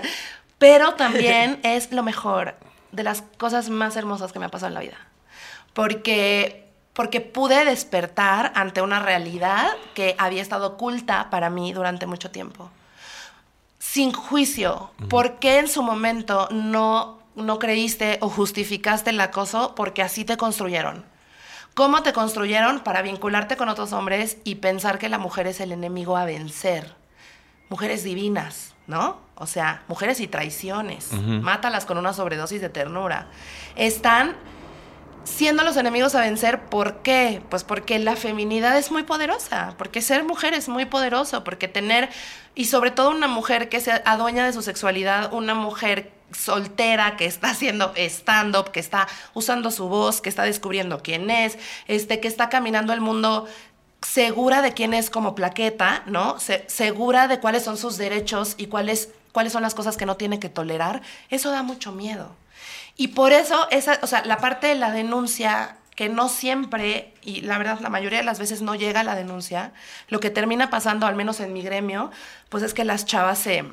pero 0.59 0.93
también 0.95 1.59
es 1.63 1.91
lo 1.91 2.03
mejor 2.03 2.55
de 2.93 3.03
las 3.03 3.23
cosas 3.39 3.71
más 3.71 3.97
hermosas 3.97 4.31
que 4.33 4.39
me 4.39 4.45
ha 4.45 4.51
pasado 4.51 4.69
en 4.69 4.75
la 4.75 4.81
vida. 4.81 4.99
Porque, 5.73 6.67
porque 6.93 7.21
pude 7.21 7.65
despertar 7.65 8.53
ante 8.55 8.83
una 8.83 9.01
realidad 9.01 9.69
que 9.95 10.15
había 10.19 10.43
estado 10.43 10.69
oculta 10.69 11.31
para 11.31 11.51
mí 11.51 11.73
durante 11.73 12.07
mucho 12.07 12.31
tiempo. 12.31 12.71
Sin 13.79 14.13
juicio. 14.13 14.91
¿Por 15.09 15.39
qué 15.39 15.59
en 15.59 15.69
su 15.69 15.83
momento 15.83 16.49
no, 16.51 17.19
no 17.35 17.59
creíste 17.59 18.19
o 18.21 18.29
justificaste 18.29 19.11
el 19.11 19.21
acoso? 19.21 19.75
Porque 19.75 20.03
así 20.03 20.25
te 20.25 20.37
construyeron. 20.37 21.05
¿Cómo 21.75 22.03
te 22.03 22.13
construyeron 22.13 22.81
para 22.81 23.03
vincularte 23.03 23.57
con 23.57 23.69
otros 23.69 23.93
hombres 23.93 24.37
y 24.45 24.57
pensar 24.57 24.99
que 24.99 25.09
la 25.09 25.19
mujer 25.19 25.47
es 25.47 25.61
el 25.61 25.73
enemigo 25.73 26.17
a 26.17 26.25
vencer? 26.25 27.01
mujeres 27.71 28.05
divinas, 28.05 28.75
¿no? 28.87 29.19
O 29.37 29.47
sea, 29.47 29.85
mujeres 29.89 30.21
y 30.21 30.27
traiciones. 30.27 31.13
Mátalas 31.13 31.87
con 31.87 31.97
una 31.97 32.13
sobredosis 32.13 32.61
de 32.61 32.69
ternura. 32.69 33.29
Están 33.77 34.37
siendo 35.31 35.63
los 35.65 35.77
enemigos 35.77 36.15
a 36.15 36.21
vencer. 36.21 36.61
¿Por 36.67 36.99
qué? 37.03 37.43
Pues 37.49 37.65
porque 37.65 37.99
la 37.99 38.17
feminidad 38.17 38.77
es 38.77 38.91
muy 38.91 39.03
poderosa, 39.05 39.75
porque 39.79 40.03
ser 40.03 40.25
mujer 40.25 40.55
es 40.55 40.69
muy 40.69 40.85
poderoso, 40.85 41.45
porque 41.45 41.69
tener, 41.69 42.09
y 42.55 42.67
sobre 42.67 42.91
todo 42.91 43.11
una 43.11 43.29
mujer 43.29 43.69
que 43.69 43.81
se 43.81 43.93
adueña 44.05 44.45
de 44.45 44.53
su 44.53 44.63
sexualidad, 44.63 45.33
una 45.33 45.55
mujer 45.55 46.13
soltera 46.37 47.17
que 47.17 47.25
está 47.27 47.51
haciendo 47.51 47.93
stand-up, 47.97 48.71
que 48.71 48.81
está 48.81 49.09
usando 49.35 49.71
su 49.71 49.89
voz, 49.89 50.21
que 50.21 50.29
está 50.29 50.45
descubriendo 50.45 51.03
quién 51.03 51.31
es, 51.31 51.59
este, 51.89 52.21
que 52.21 52.29
está 52.29 52.49
caminando 52.49 52.93
el 52.93 53.01
mundo 53.01 53.47
segura 54.03 54.63
de 54.63 54.73
quién 54.73 54.95
es 54.95 55.11
como 55.11 55.35
plaqueta, 55.35 56.03
¿no? 56.07 56.39
Se- 56.41 56.65
segura 56.69 57.29
de 57.29 57.41
cuáles 57.41 57.65
son 57.65 57.77
sus 57.77 57.99
derechos 57.99 58.55
y 58.57 58.67
cuáles, 58.67 59.11
cuáles 59.33 59.53
son 59.53 59.63
las 59.63 59.75
cosas 59.75 59.97
que 59.97 60.07
no 60.07 60.17
tiene 60.17 60.39
que 60.39 60.49
tolerar, 60.49 61.03
eso 61.31 61.51
da 61.51 61.63
mucho 61.63 61.93
miedo. 61.93 62.31
Y 63.01 63.09
por 63.09 63.33
eso, 63.33 63.67
esa, 63.71 63.99
o 64.03 64.07
sea, 64.07 64.27
la 64.27 64.37
parte 64.37 64.67
de 64.67 64.75
la 64.75 64.91
denuncia, 64.91 65.79
que 65.97 66.11
no 66.11 66.29
siempre, 66.29 67.15
y 67.23 67.41
la 67.41 67.57
verdad 67.57 67.81
la 67.81 67.89
mayoría 67.89 68.19
de 68.19 68.27
las 68.27 68.39
veces 68.39 68.61
no 68.61 68.75
llega 68.75 69.01
a 69.01 69.05
la 69.05 69.15
denuncia, 69.15 69.73
lo 70.09 70.21
que 70.21 70.29
termina 70.29 70.69
pasando, 70.69 71.07
al 71.07 71.15
menos 71.15 71.41
en 71.41 71.55
mi 71.55 71.63
gremio, 71.63 72.11
pues 72.51 72.63
es 72.63 72.75
que 72.75 72.85
las 72.85 73.07
chavas 73.07 73.39
se 73.39 73.65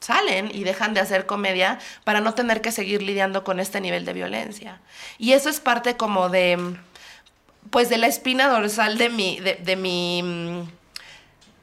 salen 0.00 0.50
y 0.52 0.64
dejan 0.64 0.94
de 0.94 1.00
hacer 1.00 1.26
comedia 1.26 1.78
para 2.02 2.20
no 2.20 2.34
tener 2.34 2.60
que 2.60 2.72
seguir 2.72 3.02
lidiando 3.02 3.44
con 3.44 3.60
este 3.60 3.80
nivel 3.80 4.04
de 4.04 4.14
violencia. 4.14 4.80
Y 5.16 5.34
eso 5.34 5.48
es 5.48 5.60
parte 5.60 5.96
como 5.96 6.28
de 6.28 6.74
pues 7.70 7.88
de 7.88 7.98
la 7.98 8.08
espina 8.08 8.48
dorsal 8.48 8.98
de 8.98 9.10
mi, 9.10 9.38
de, 9.38 9.60
de 9.62 9.76
mi, 9.76 10.24
mm, 10.24 10.62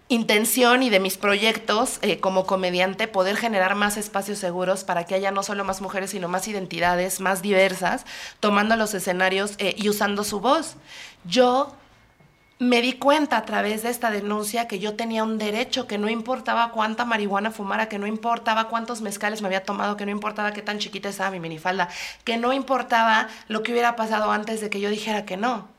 intención 0.10 0.82
y 0.82 0.90
de 0.90 1.00
mis 1.00 1.18
proyectos 1.18 2.00
eh, 2.02 2.20
como 2.20 2.46
comediante 2.46 3.08
poder 3.08 3.38
generar 3.38 3.76
más 3.76 3.96
espacios 3.96 4.40
seguros 4.40 4.84
para 4.84 5.06
que 5.06 5.16
haya 5.16 5.32
no 5.32 5.44
solo 5.44 5.64
más 5.64 5.82
mujeres, 5.82 6.10
sino 6.10 6.28
más 6.28 6.48
identidades, 6.48 7.22
más 7.22 7.42
diversas, 7.44 8.06
tomando 8.40 8.76
los 8.76 8.94
escenarios 8.96 9.54
eh, 9.60 9.76
y 9.78 9.88
usando 9.88 10.24
su 10.24 10.40
voz. 10.40 10.76
Yo 11.26 11.74
me 12.58 12.82
di 12.82 12.94
cuenta 12.94 13.38
a 13.38 13.46
través 13.46 13.84
de 13.84 13.90
esta 13.90 14.10
denuncia 14.10 14.68
que 14.68 14.80
yo 14.80 14.96
tenía 14.96 15.24
un 15.24 15.38
derecho, 15.38 15.86
que 15.86 16.00
no 16.00 16.10
importaba 16.10 16.72
cuánta 16.72 17.06
marihuana 17.06 17.52
fumara, 17.52 17.88
que 17.88 18.00
no 18.00 18.08
importaba 18.08 18.68
cuántos 18.68 19.02
mezcales 19.02 19.42
me 19.42 19.48
había 19.48 19.64
tomado, 19.64 19.96
que 19.96 20.06
no 20.06 20.12
importaba 20.12 20.52
qué 20.54 20.64
tan 20.64 20.80
chiquita 20.80 21.08
estaba 21.08 21.30
mi 21.30 21.40
minifalda, 21.40 21.88
que 22.24 22.36
no 22.38 22.52
importaba 22.52 23.30
lo 23.48 23.62
que 23.62 23.72
hubiera 23.72 23.96
pasado 23.96 24.32
antes 24.32 24.60
de 24.60 24.72
que 24.72 24.82
yo 24.82 24.90
dijera 24.90 25.24
que 25.26 25.38
no. 25.38 25.79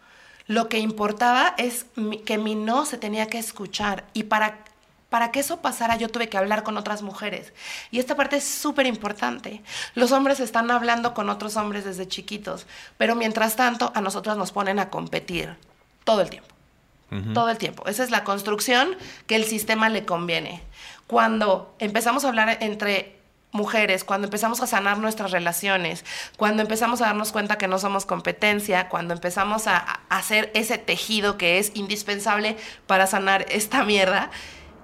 Lo 0.51 0.69
que 0.69 0.81
importaba 0.81 1.55
es 1.59 1.87
que 2.27 2.37
mi 2.37 2.57
no 2.57 2.85
se 2.85 2.99
tenía 2.99 3.29
que 3.29 3.39
escuchar 3.39 4.03
y 4.15 4.25
para, 4.25 4.65
para 5.09 5.31
que 5.31 5.39
eso 5.39 5.61
pasara 5.63 5.95
yo 5.95 6.09
tuve 6.09 6.29
que 6.29 6.39
hablar 6.39 6.65
con 6.65 6.77
otras 6.77 7.03
mujeres. 7.03 7.53
Y 7.93 8.01
esta 8.01 8.17
parte 8.17 8.39
es 8.39 8.45
súper 8.47 8.87
importante. 8.87 9.63
Los 9.95 10.11
hombres 10.11 10.41
están 10.41 10.73
hablando 10.73 11.15
con 11.15 11.31
otros 11.31 11.55
hombres 11.55 11.85
desde 11.85 12.09
chiquitos, 12.09 12.67
pero 12.99 13.15
mientras 13.15 13.55
tanto 13.55 13.93
a 13.95 14.01
nosotros 14.01 14.37
nos 14.37 14.51
ponen 14.51 14.81
a 14.81 14.91
competir 14.91 15.57
todo 16.03 16.21
el 16.21 16.31
tiempo. 16.31 16.49
Todo 17.33 17.49
el 17.49 17.59
tiempo. 17.59 17.87
Esa 17.87 18.03
es 18.03 18.11
la 18.11 18.25
construcción 18.25 18.97
que 19.29 19.37
el 19.37 19.45
sistema 19.45 19.89
le 19.89 20.05
conviene. 20.05 20.65
Cuando 21.07 21.77
empezamos 21.79 22.25
a 22.25 22.29
hablar 22.29 22.59
entre 22.61 23.20
mujeres, 23.53 24.05
cuando 24.05 24.27
empezamos 24.27 24.61
a 24.61 24.67
sanar 24.67 24.99
nuestras 24.99 25.33
relaciones, 25.33 26.05
cuando 26.37 26.63
empezamos 26.63 27.01
a 27.01 27.07
darnos 27.07 27.33
cuenta 27.33 27.59
que 27.59 27.69
no 27.69 27.79
somos 27.79 28.07
competencia, 28.07 28.89
cuando 28.89 29.15
empezamos 29.15 29.67
a, 29.67 30.01
hacer 30.09 30.51
ese 30.55 30.79
tejido 30.79 31.37
que 31.37 31.59
es 31.59 31.73
indispensable 31.75 32.57
para 32.87 33.07
sanar 33.07 33.47
esta 33.49 33.85
mierda, 33.85 34.31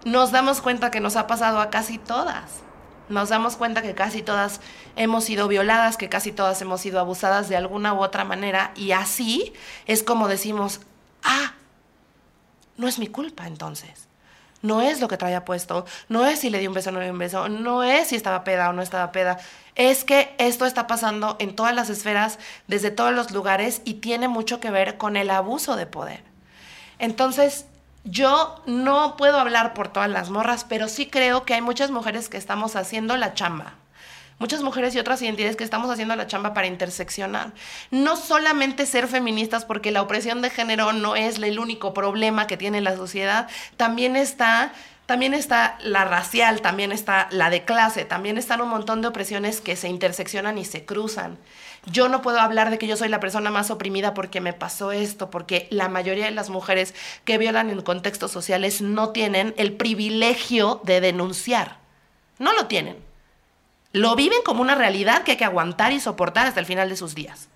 nos 0.04 0.30
damos 0.32 0.60
cuenta 0.60 0.90
que 0.90 1.00
nos 1.00 1.16
ha 1.16 1.26
pasado 1.26 1.60
a 1.60 1.70
casi 1.70 1.98
todas. 1.98 2.62
Nos 3.08 3.28
damos 3.28 3.56
cuenta 3.56 3.82
que 3.82 3.94
casi 3.94 4.22
todas 4.22 4.60
hemos 4.96 5.22
sido 5.22 5.46
violadas, 5.46 5.96
que 5.96 6.08
casi 6.08 6.32
todas 6.32 6.60
hemos 6.60 6.80
sido 6.80 6.98
abusadas 6.98 7.48
de 7.48 7.56
alguna 7.56 7.94
u 7.94 8.02
otra 8.02 8.24
manera 8.24 8.72
y 8.74 8.90
así 8.90 9.52
es 9.86 10.02
como 10.02 10.26
decimos, 10.26 10.80
ah, 11.22 11.54
no 12.76 12.88
es 12.88 12.98
mi 12.98 13.06
culpa 13.06 13.46
entonces 13.46 14.05
no 14.62 14.80
es 14.80 15.00
lo 15.00 15.08
que 15.08 15.16
traía 15.16 15.44
puesto, 15.44 15.86
no 16.08 16.26
es 16.26 16.40
si 16.40 16.50
le 16.50 16.58
di 16.58 16.66
un 16.66 16.74
beso 16.74 16.90
o 16.90 16.92
no 16.92 16.98
le 16.98 17.06
di 17.06 17.10
un 17.10 17.18
beso, 17.18 17.48
no 17.48 17.82
es 17.82 18.08
si 18.08 18.16
estaba 18.16 18.44
peda 18.44 18.70
o 18.70 18.72
no 18.72 18.82
estaba 18.82 19.12
peda. 19.12 19.38
Es 19.74 20.04
que 20.04 20.34
esto 20.38 20.66
está 20.66 20.86
pasando 20.86 21.36
en 21.38 21.54
todas 21.54 21.74
las 21.74 21.90
esferas, 21.90 22.38
desde 22.66 22.90
todos 22.90 23.12
los 23.12 23.30
lugares 23.30 23.82
y 23.84 23.94
tiene 23.94 24.28
mucho 24.28 24.60
que 24.60 24.70
ver 24.70 24.96
con 24.96 25.16
el 25.16 25.30
abuso 25.30 25.76
de 25.76 25.86
poder. 25.86 26.22
Entonces, 26.98 27.66
yo 28.04 28.62
no 28.66 29.16
puedo 29.16 29.38
hablar 29.38 29.74
por 29.74 29.88
todas 29.88 30.08
las 30.08 30.30
morras, 30.30 30.64
pero 30.64 30.88
sí 30.88 31.06
creo 31.06 31.44
que 31.44 31.54
hay 31.54 31.60
muchas 31.60 31.90
mujeres 31.90 32.28
que 32.28 32.36
estamos 32.36 32.76
haciendo 32.76 33.16
la 33.16 33.34
chamba 33.34 33.74
muchas 34.38 34.62
mujeres 34.62 34.94
y 34.94 34.98
otras 34.98 35.22
identidades 35.22 35.56
que 35.56 35.64
estamos 35.64 35.90
haciendo 35.90 36.16
la 36.16 36.26
chamba 36.26 36.54
para 36.54 36.66
interseccionar. 36.66 37.52
No 37.90 38.16
solamente 38.16 38.86
ser 38.86 39.08
feministas, 39.08 39.64
porque 39.64 39.90
la 39.90 40.02
opresión 40.02 40.42
de 40.42 40.50
género 40.50 40.92
no 40.92 41.16
es 41.16 41.38
el 41.38 41.58
único 41.58 41.94
problema 41.94 42.46
que 42.46 42.56
tiene 42.56 42.80
la 42.80 42.96
sociedad, 42.96 43.48
también 43.76 44.16
está 44.16 44.72
también 45.06 45.34
está 45.34 45.78
la 45.84 46.04
racial, 46.04 46.60
también 46.60 46.90
está 46.90 47.28
la 47.30 47.48
de 47.48 47.64
clase, 47.64 48.04
también 48.04 48.38
están 48.38 48.60
un 48.60 48.68
montón 48.68 49.02
de 49.02 49.08
opresiones 49.08 49.60
que 49.60 49.76
se 49.76 49.88
interseccionan 49.88 50.58
y 50.58 50.64
se 50.64 50.84
cruzan. 50.84 51.38
Yo 51.86 52.08
no 52.08 52.22
puedo 52.22 52.40
hablar 52.40 52.70
de 52.70 52.78
que 52.78 52.88
yo 52.88 52.96
soy 52.96 53.08
la 53.08 53.20
persona 53.20 53.52
más 53.52 53.70
oprimida 53.70 54.14
porque 54.14 54.40
me 54.40 54.52
pasó 54.52 54.90
esto, 54.90 55.30
porque 55.30 55.68
la 55.70 55.88
mayoría 55.88 56.24
de 56.24 56.32
las 56.32 56.50
mujeres 56.50 56.92
que 57.24 57.38
violan 57.38 57.70
en 57.70 57.82
contextos 57.82 58.32
sociales 58.32 58.82
no 58.82 59.10
tienen 59.10 59.54
el 59.56 59.74
privilegio 59.74 60.80
de 60.82 61.00
denunciar. 61.00 61.78
No 62.40 62.52
lo 62.52 62.66
tienen. 62.66 62.96
Lo 63.96 64.14
viven 64.14 64.42
como 64.44 64.60
una 64.60 64.74
realidad 64.74 65.22
que 65.22 65.30
hay 65.30 65.36
que 65.38 65.46
aguantar 65.46 65.94
y 65.94 66.00
soportar 66.00 66.46
hasta 66.46 66.60
el 66.60 66.66
final 66.66 66.90
de 66.90 66.96
sus 66.96 67.14
días. 67.14 67.48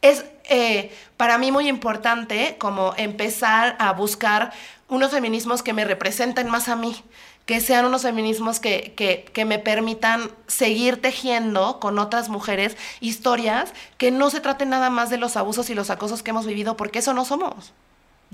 Es 0.00 0.24
eh, 0.44 0.96
para 1.16 1.38
mí 1.38 1.50
muy 1.50 1.66
importante 1.66 2.54
como 2.56 2.94
empezar 2.96 3.74
a 3.80 3.90
buscar 3.94 4.52
unos 4.88 5.10
feminismos 5.10 5.64
que 5.64 5.72
me 5.72 5.84
representen 5.84 6.48
más 6.48 6.68
a 6.68 6.76
mí, 6.76 7.02
que 7.46 7.60
sean 7.60 7.84
unos 7.84 8.02
feminismos 8.02 8.60
que, 8.60 8.94
que, 8.96 9.24
que, 9.24 9.44
me 9.44 9.58
permitan 9.58 10.30
seguir 10.46 11.02
tejiendo 11.02 11.80
con 11.80 11.98
otras 11.98 12.28
mujeres 12.28 12.76
historias 13.00 13.72
que 13.98 14.12
no 14.12 14.30
se 14.30 14.38
traten 14.38 14.68
nada 14.68 14.88
más 14.88 15.10
de 15.10 15.16
los 15.16 15.36
abusos 15.36 15.68
y 15.68 15.74
los 15.74 15.90
acosos 15.90 16.22
que 16.22 16.30
hemos 16.30 16.46
vivido, 16.46 16.76
porque 16.76 17.00
eso 17.00 17.12
no 17.12 17.24
somos. 17.24 17.72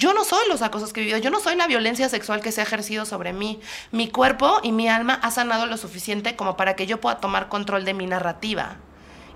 Yo 0.01 0.15
no 0.15 0.25
soy 0.25 0.49
los 0.49 0.63
acosos 0.63 0.95
que 0.95 1.01
he 1.01 1.03
vivido, 1.03 1.19
yo 1.19 1.29
no 1.29 1.41
soy 1.41 1.57
la 1.57 1.67
violencia 1.67 2.09
sexual 2.09 2.41
que 2.41 2.53
se 2.53 2.63
ha 2.63 2.65
ejercido 2.65 3.05
sobre 3.05 3.35
mí. 3.35 3.61
Mi 3.93 4.09
cuerpo 4.09 4.59
y 4.63 4.73
mi 4.73 4.89
alma 4.89 5.21
ha 5.23 5.31
sanado 5.31 5.67
lo 5.67 5.77
suficiente 5.77 6.37
como 6.37 6.57
para 6.57 6.75
que 6.75 6.87
yo 6.87 7.03
pueda 7.03 7.19
tomar 7.21 7.51
control 7.51 7.85
de 7.85 7.93
mi 7.93 8.07
narrativa 8.07 8.77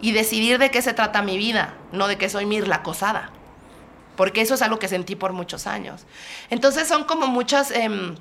y 0.00 0.12
decidir 0.12 0.58
de 0.58 0.70
qué 0.70 0.80
se 0.80 0.94
trata 0.94 1.20
mi 1.20 1.36
vida, 1.36 1.74
no 1.92 2.08
de 2.08 2.16
que 2.16 2.30
soy 2.30 2.46
Mir 2.46 2.66
la 2.66 2.76
acosada. 2.76 3.28
Porque 4.16 4.40
eso 4.40 4.54
es 4.54 4.62
algo 4.62 4.78
que 4.78 4.88
sentí 4.88 5.16
por 5.16 5.34
muchos 5.34 5.66
años. 5.66 6.06
Entonces 6.48 6.88
son 6.88 7.04
como 7.04 7.26
muchas... 7.26 7.70
Em, 7.70 8.16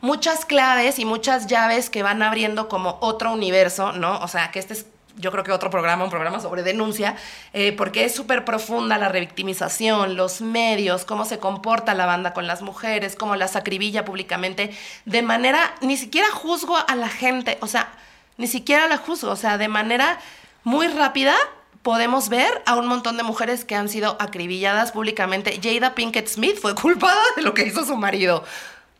muchas 0.00 0.44
claves 0.44 1.00
y 1.00 1.04
muchas 1.04 1.48
llaves 1.48 1.90
que 1.90 2.04
van 2.04 2.22
abriendo 2.22 2.68
como 2.68 2.98
otro 3.00 3.32
universo, 3.32 3.92
¿no? 3.94 4.20
O 4.20 4.28
sea, 4.28 4.52
que 4.52 4.60
este 4.60 4.74
es 4.74 4.86
yo 5.18 5.30
creo 5.30 5.44
que 5.44 5.52
otro 5.52 5.70
programa, 5.70 6.04
un 6.04 6.10
programa 6.10 6.40
sobre 6.40 6.62
denuncia, 6.62 7.16
eh, 7.52 7.72
porque 7.72 8.04
es 8.04 8.14
súper 8.14 8.44
profunda 8.44 8.98
la 8.98 9.08
revictimización, 9.08 10.16
los 10.16 10.40
medios, 10.40 11.04
cómo 11.04 11.24
se 11.24 11.38
comporta 11.38 11.94
la 11.94 12.06
banda 12.06 12.32
con 12.32 12.46
las 12.46 12.62
mujeres, 12.62 13.16
cómo 13.16 13.36
las 13.36 13.56
acribilla 13.56 14.04
públicamente, 14.04 14.70
de 15.04 15.22
manera, 15.22 15.74
ni 15.80 15.96
siquiera 15.96 16.30
juzgo 16.30 16.76
a 16.76 16.94
la 16.94 17.08
gente, 17.08 17.58
o 17.60 17.66
sea, 17.66 17.92
ni 18.36 18.46
siquiera 18.46 18.88
la 18.88 18.96
juzgo, 18.96 19.30
o 19.30 19.36
sea, 19.36 19.58
de 19.58 19.68
manera 19.68 20.18
muy 20.64 20.88
rápida 20.88 21.34
podemos 21.82 22.28
ver 22.28 22.62
a 22.66 22.76
un 22.76 22.86
montón 22.86 23.16
de 23.16 23.22
mujeres 23.22 23.64
que 23.64 23.74
han 23.74 23.88
sido 23.88 24.16
acribilladas 24.20 24.92
públicamente. 24.92 25.58
Jada 25.62 25.94
Pinkett 25.94 26.28
Smith 26.28 26.58
fue 26.60 26.74
culpada 26.74 27.20
de 27.36 27.42
lo 27.42 27.54
que 27.54 27.62
hizo 27.62 27.84
su 27.84 27.96
marido 27.96 28.44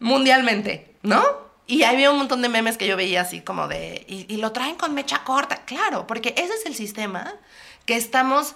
mundialmente, 0.01 0.95
¿no? 1.03 1.48
Y 1.69 1.83
había 1.83 2.11
un 2.11 2.17
montón 2.17 2.41
de 2.41 2.49
memes 2.49 2.79
que 2.79 2.87
yo 2.87 2.97
veía 2.97 3.21
así 3.21 3.43
como 3.43 3.69
de, 3.69 4.05
y, 4.09 4.39
lo 4.39 4.53
traen 4.53 4.77
con 4.77 4.95
mecha 4.95 5.23
corta, 5.23 5.67
claro, 5.67 6.07
porque 6.07 6.35
ese 6.39 6.55
es 6.55 6.65
el 6.65 6.75
sistema 6.75 7.35
que 7.85 7.95
estamos 7.95 8.55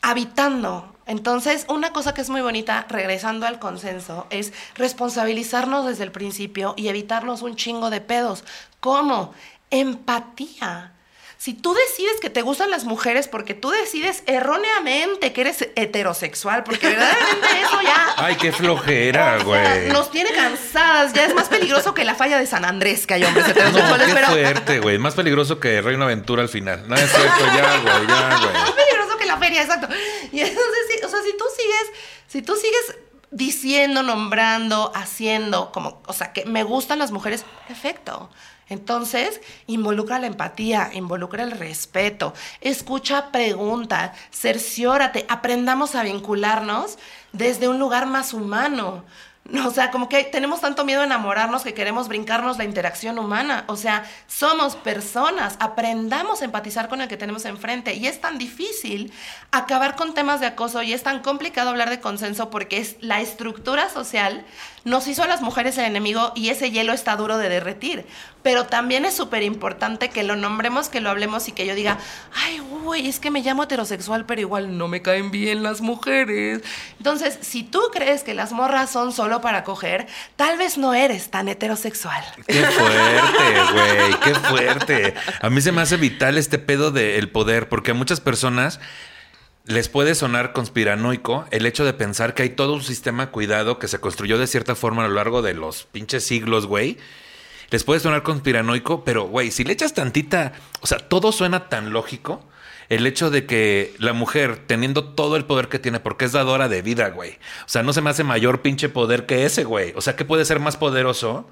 habitando. 0.00 0.94
Entonces, 1.06 1.66
una 1.68 1.92
cosa 1.92 2.14
que 2.14 2.20
es 2.20 2.30
muy 2.30 2.40
bonita, 2.40 2.86
regresando 2.88 3.46
al 3.46 3.58
consenso, 3.58 4.28
es 4.30 4.52
responsabilizarnos 4.76 5.86
desde 5.86 6.04
el 6.04 6.12
principio 6.12 6.74
y 6.76 6.86
evitarnos 6.86 7.42
un 7.42 7.56
chingo 7.56 7.90
de 7.90 8.00
pedos. 8.00 8.44
¿Cómo? 8.78 9.34
Empatía. 9.70 10.93
Si 11.36 11.52
tú 11.52 11.74
decides 11.74 12.20
que 12.20 12.30
te 12.30 12.42
gustan 12.42 12.70
las 12.70 12.84
mujeres 12.84 13.28
porque 13.28 13.54
tú 13.54 13.70
decides 13.70 14.22
erróneamente 14.26 15.32
que 15.32 15.42
eres 15.42 15.68
heterosexual, 15.76 16.64
porque 16.64 16.88
verdaderamente 16.88 17.46
eso 17.62 17.82
ya. 17.82 18.14
Ay, 18.16 18.36
qué 18.36 18.52
flojera, 18.52 19.42
güey. 19.42 19.88
nos 19.88 20.10
tiene 20.10 20.30
cansadas. 20.32 21.12
Ya 21.12 21.26
es 21.26 21.34
más 21.34 21.48
peligroso 21.48 21.92
que 21.92 22.04
la 22.04 22.14
falla 22.14 22.38
de 22.38 22.46
San 22.46 22.64
Andrés 22.64 23.06
que 23.06 23.14
hay 23.14 23.24
hombres 23.24 23.48
heterosexuales. 23.48 24.08
No, 24.08 24.14
qué 24.14 24.22
fuerte, 24.26 24.80
güey. 24.80 24.98
Más 24.98 25.14
peligroso 25.14 25.60
que 25.60 25.80
Reino 25.82 26.04
Aventura 26.04 26.42
al 26.42 26.48
final. 26.48 26.88
No 26.88 26.94
es 26.94 27.10
cierto, 27.10 27.44
ya, 27.46 27.78
güey, 27.80 28.06
ya, 28.06 28.38
güey. 28.40 28.52
Más 28.52 28.72
peligroso 28.72 29.18
que 29.18 29.26
la 29.26 29.36
feria, 29.38 29.62
exacto. 29.62 29.88
Y 30.32 30.40
entonces, 30.40 31.04
o 31.04 31.08
sea, 31.08 31.20
si 31.22 31.36
tú 31.36 31.44
sigues, 31.56 32.00
si 32.26 32.42
tú 32.42 32.54
sigues 32.56 32.96
diciendo, 33.30 34.02
nombrando, 34.02 34.92
haciendo, 34.94 35.72
como, 35.72 36.00
o 36.06 36.12
sea, 36.12 36.32
que 36.32 36.44
me 36.44 36.62
gustan 36.62 36.98
las 37.00 37.10
mujeres, 37.10 37.44
perfecto. 37.66 38.30
Entonces, 38.68 39.40
involucra 39.66 40.18
la 40.18 40.26
empatía, 40.26 40.90
involucra 40.94 41.42
el 41.42 41.50
respeto, 41.50 42.34
escucha, 42.60 43.30
pregunta, 43.30 44.14
cerciórate, 44.32 45.26
aprendamos 45.28 45.94
a 45.94 46.02
vincularnos 46.02 46.98
desde 47.32 47.68
un 47.68 47.78
lugar 47.78 48.06
más 48.06 48.32
humano. 48.32 49.04
No, 49.46 49.68
o 49.68 49.70
sea, 49.70 49.90
como 49.90 50.08
que 50.08 50.24
tenemos 50.24 50.62
tanto 50.62 50.86
miedo 50.86 51.02
a 51.02 51.04
enamorarnos 51.04 51.64
que 51.64 51.74
queremos 51.74 52.08
brincarnos 52.08 52.56
la 52.56 52.64
interacción 52.64 53.18
humana. 53.18 53.64
O 53.66 53.76
sea, 53.76 54.10
somos 54.26 54.74
personas, 54.74 55.56
aprendamos 55.60 56.40
a 56.40 56.46
empatizar 56.46 56.88
con 56.88 57.02
el 57.02 57.08
que 57.08 57.18
tenemos 57.18 57.44
enfrente. 57.44 57.92
Y 57.94 58.06
es 58.06 58.22
tan 58.22 58.38
difícil 58.38 59.12
acabar 59.50 59.96
con 59.96 60.14
temas 60.14 60.40
de 60.40 60.46
acoso 60.46 60.82
y 60.82 60.94
es 60.94 61.02
tan 61.02 61.20
complicado 61.20 61.68
hablar 61.68 61.90
de 61.90 62.00
consenso 62.00 62.48
porque 62.48 62.78
es 62.78 62.96
la 63.00 63.20
estructura 63.20 63.90
social 63.90 64.46
nos 64.84 65.08
hizo 65.08 65.22
a 65.22 65.26
las 65.26 65.40
mujeres 65.40 65.76
el 65.78 65.86
enemigo 65.86 66.32
y 66.34 66.50
ese 66.50 66.70
hielo 66.70 66.92
está 66.92 67.16
duro 67.16 67.38
de 67.38 67.48
derretir. 67.48 68.06
Pero 68.42 68.66
también 68.66 69.06
es 69.06 69.14
súper 69.14 69.42
importante 69.42 70.10
que 70.10 70.22
lo 70.22 70.36
nombremos, 70.36 70.90
que 70.90 71.00
lo 71.00 71.08
hablemos 71.08 71.48
y 71.48 71.52
que 71.52 71.66
yo 71.66 71.74
diga, 71.74 71.98
ay, 72.34 72.58
güey, 72.58 73.08
es 73.08 73.18
que 73.18 73.30
me 73.30 73.40
llamo 73.40 73.62
heterosexual, 73.62 74.26
pero 74.26 74.42
igual 74.42 74.76
no 74.76 74.86
me 74.86 75.00
caen 75.00 75.30
bien 75.30 75.62
las 75.62 75.80
mujeres. 75.80 76.60
Entonces, 76.98 77.38
si 77.40 77.62
tú 77.62 77.80
crees 77.92 78.22
que 78.22 78.34
las 78.34 78.52
morras 78.52 78.90
son 78.90 79.12
solo 79.12 79.40
para 79.40 79.64
coger, 79.64 80.06
tal 80.36 80.58
vez 80.58 80.76
no 80.76 80.92
eres 80.92 81.30
tan 81.30 81.48
heterosexual. 81.48 82.22
Qué 82.46 82.62
fuerte, 82.64 83.72
güey, 83.72 84.20
qué 84.20 84.34
fuerte. 84.34 85.14
A 85.40 85.48
mí 85.48 85.62
se 85.62 85.72
me 85.72 85.80
hace 85.80 85.96
vital 85.96 86.36
este 86.36 86.58
pedo 86.58 86.90
del 86.90 87.30
poder, 87.30 87.70
porque 87.70 87.92
a 87.92 87.94
muchas 87.94 88.20
personas 88.20 88.80
les 89.66 89.88
puede 89.88 90.14
sonar 90.14 90.52
conspiranoico 90.52 91.46
el 91.50 91.64
hecho 91.64 91.84
de 91.84 91.94
pensar 91.94 92.34
que 92.34 92.42
hay 92.42 92.50
todo 92.50 92.74
un 92.74 92.82
sistema 92.82 93.30
cuidado 93.30 93.78
que 93.78 93.88
se 93.88 93.98
construyó 93.98 94.38
de 94.38 94.46
cierta 94.46 94.74
forma 94.74 95.04
a 95.04 95.08
lo 95.08 95.14
largo 95.14 95.40
de 95.40 95.54
los 95.54 95.84
pinches 95.84 96.24
siglos, 96.24 96.66
güey. 96.66 96.98
Les 97.70 97.82
puede 97.82 98.00
sonar 98.00 98.22
conspiranoico, 98.22 99.04
pero, 99.04 99.24
güey, 99.24 99.50
si 99.50 99.64
le 99.64 99.72
echas 99.72 99.94
tantita, 99.94 100.52
o 100.80 100.86
sea, 100.86 100.98
todo 100.98 101.32
suena 101.32 101.68
tan 101.70 101.92
lógico. 101.92 102.46
El 102.90 103.06
hecho 103.06 103.30
de 103.30 103.46
que 103.46 103.94
la 103.98 104.12
mujer, 104.12 104.58
teniendo 104.66 105.14
todo 105.14 105.36
el 105.36 105.46
poder 105.46 105.68
que 105.68 105.78
tiene, 105.78 105.98
porque 105.98 106.26
es 106.26 106.32
dadora 106.32 106.68
de 106.68 106.82
vida, 106.82 107.08
güey. 107.08 107.38
O 107.64 107.68
sea, 107.68 107.82
no 107.82 107.94
se 107.94 108.02
me 108.02 108.10
hace 108.10 108.22
mayor 108.22 108.60
pinche 108.60 108.90
poder 108.90 109.24
que 109.24 109.46
ese, 109.46 109.64
güey. 109.64 109.94
O 109.96 110.02
sea, 110.02 110.14
¿qué 110.14 110.26
puede 110.26 110.44
ser 110.44 110.60
más 110.60 110.76
poderoso 110.76 111.48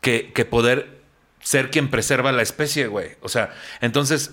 que, 0.00 0.32
que 0.32 0.44
poder 0.44 1.02
ser 1.40 1.70
quien 1.70 1.88
preserva 1.88 2.32
la 2.32 2.42
especie, 2.42 2.88
güey? 2.88 3.10
O 3.22 3.28
sea, 3.28 3.54
entonces, 3.80 4.32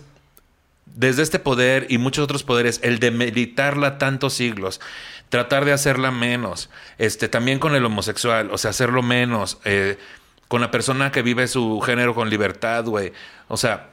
desde 0.98 1.22
este 1.22 1.38
poder 1.38 1.86
y 1.90 2.00
muchos 2.00 2.24
otros 2.24 2.44
poderes, 2.44 2.80
el 2.84 2.98
de 2.98 3.12
meditarla 3.12 4.00
tantos 4.00 4.34
siglos, 4.34 4.82
tratar 5.30 5.64
de 5.64 5.72
hacerla 5.72 6.10
menos, 6.10 6.72
este, 6.98 7.30
también 7.30 7.60
con 7.60 7.76
el 7.76 7.86
homosexual, 7.86 8.50
o 8.52 8.58
sea, 8.58 8.72
hacerlo 8.72 9.04
menos, 9.04 9.60
eh, 9.64 10.00
con 10.48 10.60
la 10.60 10.72
persona 10.72 11.12
que 11.12 11.22
vive 11.22 11.48
su 11.48 11.80
género 11.82 12.16
con 12.16 12.32
libertad, 12.32 12.84
güey. 12.86 13.14
O 13.48 13.58
sea, 13.58 13.92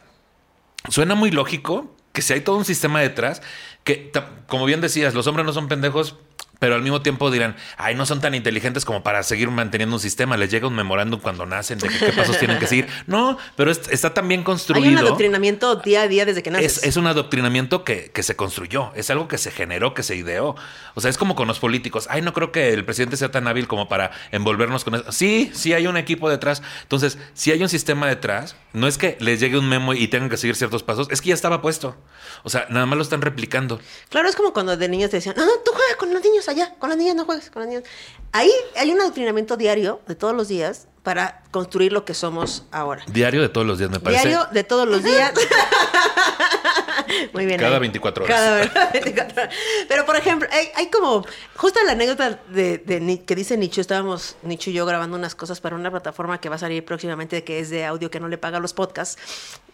suena 0.89 1.15
muy 1.15 1.31
lógico 1.31 1.95
que 2.13 2.23
si 2.23 2.33
hay 2.33 2.41
todo 2.41 2.57
un 2.57 2.65
sistema 2.65 3.01
detrás, 3.01 3.43
que, 3.83 4.11
como 4.47 4.65
bien 4.65 4.81
decías, 4.81 5.13
los 5.13 5.27
hombres 5.27 5.45
no 5.45 5.53
son 5.53 5.69
pendejos, 5.69 6.17
pero 6.59 6.75
al 6.75 6.83
mismo 6.83 7.03
tiempo 7.03 7.31
dirán, 7.31 7.57
ay, 7.77 7.95
no 7.95 8.07
son 8.07 8.21
tan 8.21 8.35
inteligentes 8.35 8.85
como 8.85 9.03
para 9.03 9.23
seguir 9.23 9.51
manteniendo 9.51 9.97
un 9.97 10.01
sistema. 10.01 10.37
Les 10.37 10.51
llega 10.51 10.67
un 10.67 10.75
memorándum 10.75 11.21
cuando 11.21 11.47
nacen 11.47 11.79
de 11.79 11.89
qué 11.89 12.13
pasos 12.13 12.39
tienen 12.39 12.59
que 12.59 12.67
seguir. 12.67 12.89
No, 13.07 13.37
pero 13.57 13.71
está 13.71 14.15
tan 14.15 14.29
bien 14.29 14.43
construido. 14.43 14.87
Hay 14.87 14.93
un 14.93 14.99
adoctrinamiento 14.99 15.77
día 15.77 16.03
a 16.03 16.09
día 16.09 16.25
desde 16.25 16.43
que 16.43 16.51
naces. 16.51 16.83
Es, 16.83 16.97
un 16.97 17.07
adoctrinamiento 17.07 17.85
que, 17.85 18.11
que, 18.13 18.23
se 18.23 18.35
construyó. 18.35 18.93
Es 18.95 19.11
algo 19.11 19.29
que 19.29 19.37
se 19.37 19.51
generó, 19.51 19.95
que 19.95 20.03
se 20.03 20.17
ideó. 20.17 20.57
O 20.95 21.01
sea, 21.01 21.11
es 21.11 21.19
como 21.19 21.35
con 21.35 21.47
los 21.49 21.59
políticos. 21.59 22.07
Ay, 22.09 22.23
no 22.23 22.33
creo 22.33 22.51
que 22.51 22.73
el 22.73 22.85
presidente 22.85 23.17
sea 23.17 23.31
tan 23.31 23.47
hábil 23.47 23.69
como 23.69 23.89
para 23.89 24.11
envolvernos 24.33 24.85
con 24.85 24.95
eso. 24.95 25.13
Sí, 25.13 25.51
sí 25.55 25.73
hay 25.75 25.87
un 25.87 25.97
equipo 25.97 26.31
detrás. 26.31 26.63
Entonces, 26.83 27.19
si 27.35 27.53
hay 27.53 27.63
un 27.63 27.69
sistema 27.69 28.07
detrás, 28.09 28.57
no 28.73 28.87
es 28.87 28.97
que 28.99 29.17
les 29.21 29.41
llegue 29.41 29.59
un 29.59 29.69
memo 29.69 29.95
y 29.95 30.09
tengan 30.09 30.31
que 30.31 30.37
seguir 30.37 30.57
ciertos 30.57 30.83
pasos, 30.83 31.09
es 31.11 31.21
que 31.21 31.29
ya 31.29 31.35
estaba 31.35 31.61
puesto. 31.63 31.97
O 32.43 32.51
sea, 32.51 32.67
nada 32.71 32.87
más 32.87 32.97
lo 32.97 33.03
están 33.03 33.23
replicando. 33.23 33.81
Claro, 34.09 34.29
es 34.29 34.37
como 34.37 34.53
cuando 34.53 34.77
de 34.77 34.89
niños 34.89 35.11
te 35.11 35.17
decían, 35.17 35.35
no, 35.37 35.45
no, 35.47 35.53
tú 35.65 35.73
juegas 35.73 35.97
con 35.97 36.13
los 36.13 36.23
niños 36.23 36.44
allá, 36.49 36.75
con 36.79 36.89
las 36.89 36.99
niñas 36.99 37.15
no 37.15 37.25
juegues, 37.25 37.51
con 37.51 37.63
las 37.63 37.69
niñas. 37.69 37.85
Ahí 38.33 38.51
hay 38.77 38.91
un 38.91 39.01
adoctrinamiento 39.01 39.57
diario 39.57 40.01
de 40.07 40.15
todos 40.15 40.35
los 40.35 40.49
días 40.49 40.89
para 41.05 41.43
construir 41.51 41.93
lo 41.93 42.05
que 42.05 42.15
somos 42.15 42.65
ahora. 42.73 43.05
Diario 43.07 43.43
de 43.43 43.51
todos 43.51 43.67
los 43.67 43.79
días, 43.79 43.91
me 43.91 44.01
parece. 44.01 44.27
Diario 44.27 44.49
de 44.51 44.65
todos 44.65 44.89
los 44.89 45.03
días. 45.03 45.33
Muy 47.35 47.45
bien. 47.45 47.61
Cada 47.61 47.79
24 47.79 48.25
horas. 48.25 48.37
Cada 48.37 48.91
24 48.91 49.43
horas. 49.43 49.55
Pero, 49.87 50.07
por 50.07 50.17
ejemplo, 50.17 50.49
hay, 50.51 50.89
como, 50.89 51.25
justo 51.57 51.79
la 51.85 51.93
anécdota 51.93 52.41
de, 52.49 53.23
que 53.27 53.35
dice 53.35 53.59
Nicho, 53.59 53.83
estábamos, 53.83 54.37
Nicho 54.43 54.71
y 54.71 54.73
yo, 54.73 54.87
grabando 54.87 55.17
unas 55.17 55.35
cosas 55.35 55.61
para 55.61 55.77
una 55.77 55.91
plataforma 55.91 56.41
que 56.41 56.49
va 56.49 56.57
a 56.57 56.59
salir 56.59 56.85
próximamente, 56.85 57.45
que 57.45 57.61
es 57.61 57.69
de 57.69 57.85
audio 57.85 58.11
que 58.11 58.19
no 58.19 58.29
le 58.29 58.39
paga 58.39 58.59
los 58.59 58.73
podcasts. 58.73 59.21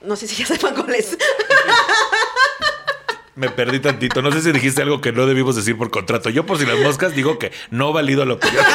No 0.02 0.16
sé 0.16 0.26
si 0.26 0.34
ya 0.34 0.46
sepan 0.46 0.74
cuál 0.74 0.94
es. 0.96 1.16
Me 3.40 3.48
perdí 3.48 3.80
tantito. 3.80 4.20
No 4.20 4.30
sé 4.30 4.42
si 4.42 4.52
dijiste 4.52 4.82
algo 4.82 5.00
que 5.00 5.12
no 5.12 5.24
debimos 5.24 5.56
decir 5.56 5.78
por 5.78 5.90
contrato. 5.90 6.28
Yo, 6.28 6.44
por 6.44 6.58
si 6.58 6.66
las 6.66 6.78
moscas, 6.78 7.14
digo 7.14 7.38
que 7.38 7.52
no 7.70 7.90
valido 7.90 8.26
lo 8.26 8.34
opinión. 8.34 8.64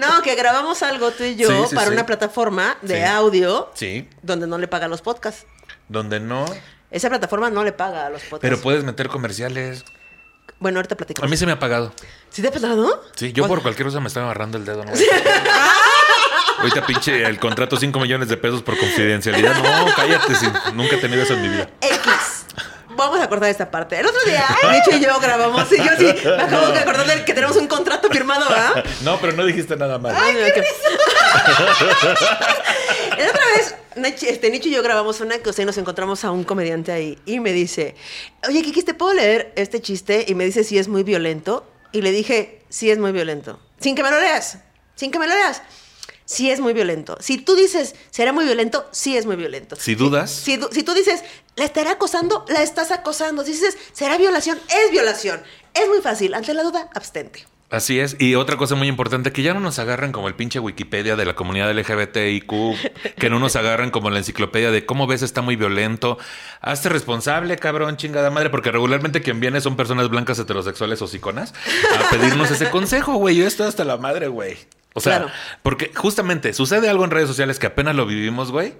No, 0.00 0.20
que 0.22 0.34
grabamos 0.34 0.82
algo 0.82 1.12
tú 1.12 1.22
y 1.22 1.36
yo 1.36 1.68
para 1.72 1.90
una 1.90 2.06
plataforma 2.06 2.76
de 2.82 3.04
audio 3.04 3.70
sí. 3.74 4.08
donde 4.22 4.46
no 4.46 4.58
le 4.58 4.66
paga 4.66 4.88
los 4.88 5.00
podcasts. 5.00 5.46
Donde 5.88 6.18
no. 6.18 6.44
Esa 6.90 7.08
plataforma 7.08 7.50
no 7.50 7.62
le 7.62 7.72
paga 7.72 8.06
a 8.06 8.10
los 8.10 8.22
podcasts. 8.22 8.42
Pero 8.42 8.60
puedes 8.60 8.82
meter 8.82 9.08
comerciales. 9.08 9.84
Bueno, 10.58 10.78
ahorita 10.78 10.96
platicamos. 10.96 11.28
A 11.28 11.30
mí 11.30 11.36
se 11.36 11.46
me 11.46 11.52
ha 11.52 11.58
pagado. 11.58 11.92
¿Sí 12.30 12.42
te 12.42 12.48
ha 12.48 12.52
pagado? 12.52 13.02
Sí, 13.14 13.32
yo 13.32 13.46
por 13.46 13.62
cualquier 13.62 13.86
cosa 13.86 14.00
me 14.00 14.08
estaba 14.08 14.26
agarrando 14.26 14.58
el 14.58 14.64
dedo. 14.64 14.84
¿no? 14.84 14.92
Ahorita 16.58 16.86
pinche 16.86 17.24
el 17.24 17.38
contrato 17.38 17.76
5 17.76 18.00
millones 18.00 18.28
de 18.28 18.36
pesos 18.36 18.62
por 18.62 18.76
confidencialidad. 18.76 19.54
No, 19.62 19.94
cállate, 19.94 20.32
nunca 20.74 20.96
he 20.96 20.98
tenido 20.98 21.22
eso 21.22 21.34
en 21.34 21.42
mi 21.42 21.48
vida. 21.48 21.70
X 21.80 22.35
vamos 22.96 23.20
a 23.20 23.28
cortar 23.28 23.50
esta 23.50 23.70
parte. 23.70 23.98
El 23.98 24.06
otro 24.06 24.20
día, 24.24 24.44
Nicho 24.72 24.96
y 24.96 25.00
yo 25.00 25.18
grabamos 25.20 25.70
y 25.72 25.76
yo 25.76 25.90
sí 25.98 26.06
me 26.24 26.42
acabo 26.42 26.68
de 26.68 26.78
acordar 26.78 27.06
de 27.06 27.24
que 27.24 27.34
tenemos 27.34 27.56
un 27.56 27.68
contrato 27.68 28.08
firmado, 28.08 28.48
¿verdad? 28.48 28.84
No, 29.02 29.20
pero 29.20 29.32
no 29.34 29.44
dijiste 29.44 29.76
nada 29.76 29.98
más. 29.98 30.14
Ay, 30.18 30.34
qué 30.54 30.62
La 33.18 33.28
otra 33.30 33.42
vez, 33.56 33.74
este, 34.22 34.50
Nicho 34.50 34.68
y 34.68 34.72
yo 34.72 34.82
grabamos 34.82 35.20
una 35.20 35.38
cosa 35.38 35.62
y 35.62 35.64
nos 35.64 35.78
encontramos 35.78 36.24
a 36.24 36.30
un 36.30 36.44
comediante 36.44 36.92
ahí 36.92 37.18
y 37.24 37.40
me 37.40 37.52
dice, 37.52 37.94
oye, 38.48 38.62
Kiki, 38.62 38.82
¿te 38.82 38.94
puedo 38.94 39.14
leer 39.14 39.52
este 39.56 39.80
chiste? 39.80 40.24
Y 40.28 40.34
me 40.34 40.44
dice 40.44 40.64
si 40.64 40.78
es 40.78 40.88
muy 40.88 41.02
violento. 41.02 41.66
Y 41.92 42.02
le 42.02 42.10
dije, 42.10 42.62
sí 42.68 42.90
es 42.90 42.98
muy 42.98 43.12
violento. 43.12 43.58
Sin 43.80 43.94
que 43.94 44.02
me 44.02 44.10
lo 44.10 44.18
leas. 44.20 44.58
Sin 44.96 45.10
que 45.10 45.18
me 45.18 45.26
lo 45.26 45.34
leas 45.34 45.62
sí 46.26 46.50
es 46.50 46.60
muy 46.60 46.74
violento. 46.74 47.16
Si 47.20 47.38
tú 47.38 47.56
dices, 47.56 47.94
será 48.10 48.32
muy 48.32 48.44
violento, 48.44 48.86
sí 48.92 49.16
es 49.16 49.24
muy 49.24 49.36
violento. 49.36 49.76
Si 49.76 49.94
dudas. 49.94 50.30
Si, 50.30 50.60
si, 50.72 50.82
tú 50.82 50.92
dices, 50.92 51.22
la 51.56 51.64
estará 51.64 51.92
acosando, 51.92 52.44
la 52.48 52.62
estás 52.62 52.90
acosando. 52.90 53.44
Si 53.44 53.52
dices, 53.52 53.76
será 53.92 54.16
violación, 54.18 54.58
es 54.68 54.90
violación. 54.90 55.42
Es 55.74 55.88
muy 55.88 56.00
fácil. 56.00 56.34
Ante 56.34 56.54
la 56.54 56.62
duda, 56.62 56.88
abstente. 56.94 57.46
Así 57.68 57.98
es. 57.98 58.16
Y 58.20 58.36
otra 58.36 58.56
cosa 58.56 58.76
muy 58.76 58.86
importante, 58.86 59.32
que 59.32 59.42
ya 59.42 59.52
no 59.52 59.58
nos 59.58 59.80
agarran 59.80 60.12
como 60.12 60.28
el 60.28 60.34
pinche 60.36 60.60
Wikipedia 60.60 61.16
de 61.16 61.24
la 61.24 61.34
comunidad 61.34 61.74
LGBTIQ, 61.74 62.52
que 63.18 63.28
no 63.28 63.40
nos 63.40 63.56
agarran 63.56 63.90
como 63.90 64.08
la 64.10 64.18
enciclopedia 64.18 64.70
de 64.70 64.86
cómo 64.86 65.08
ves 65.08 65.22
está 65.22 65.42
muy 65.42 65.56
violento. 65.56 66.16
Hazte 66.60 66.90
responsable, 66.90 67.56
cabrón, 67.56 67.96
chingada 67.96 68.30
madre, 68.30 68.50
porque 68.50 68.70
regularmente 68.70 69.20
quien 69.20 69.40
viene 69.40 69.60
son 69.60 69.74
personas 69.74 70.08
blancas, 70.10 70.38
heterosexuales 70.38 71.02
o 71.02 71.08
psiconas 71.08 71.54
a 71.98 72.10
pedirnos 72.10 72.52
ese 72.52 72.70
consejo, 72.70 73.14
güey. 73.14 73.34
Yo 73.34 73.46
estoy 73.48 73.66
hasta 73.66 73.84
la 73.84 73.96
madre, 73.96 74.28
güey. 74.28 74.56
O 74.94 75.00
sea, 75.00 75.26
porque 75.62 75.92
justamente 75.94 76.54
sucede 76.54 76.88
algo 76.88 77.04
en 77.04 77.10
redes 77.10 77.28
sociales 77.28 77.58
que 77.58 77.66
apenas 77.66 77.94
lo 77.96 78.06
vivimos, 78.06 78.50
güey. 78.50 78.74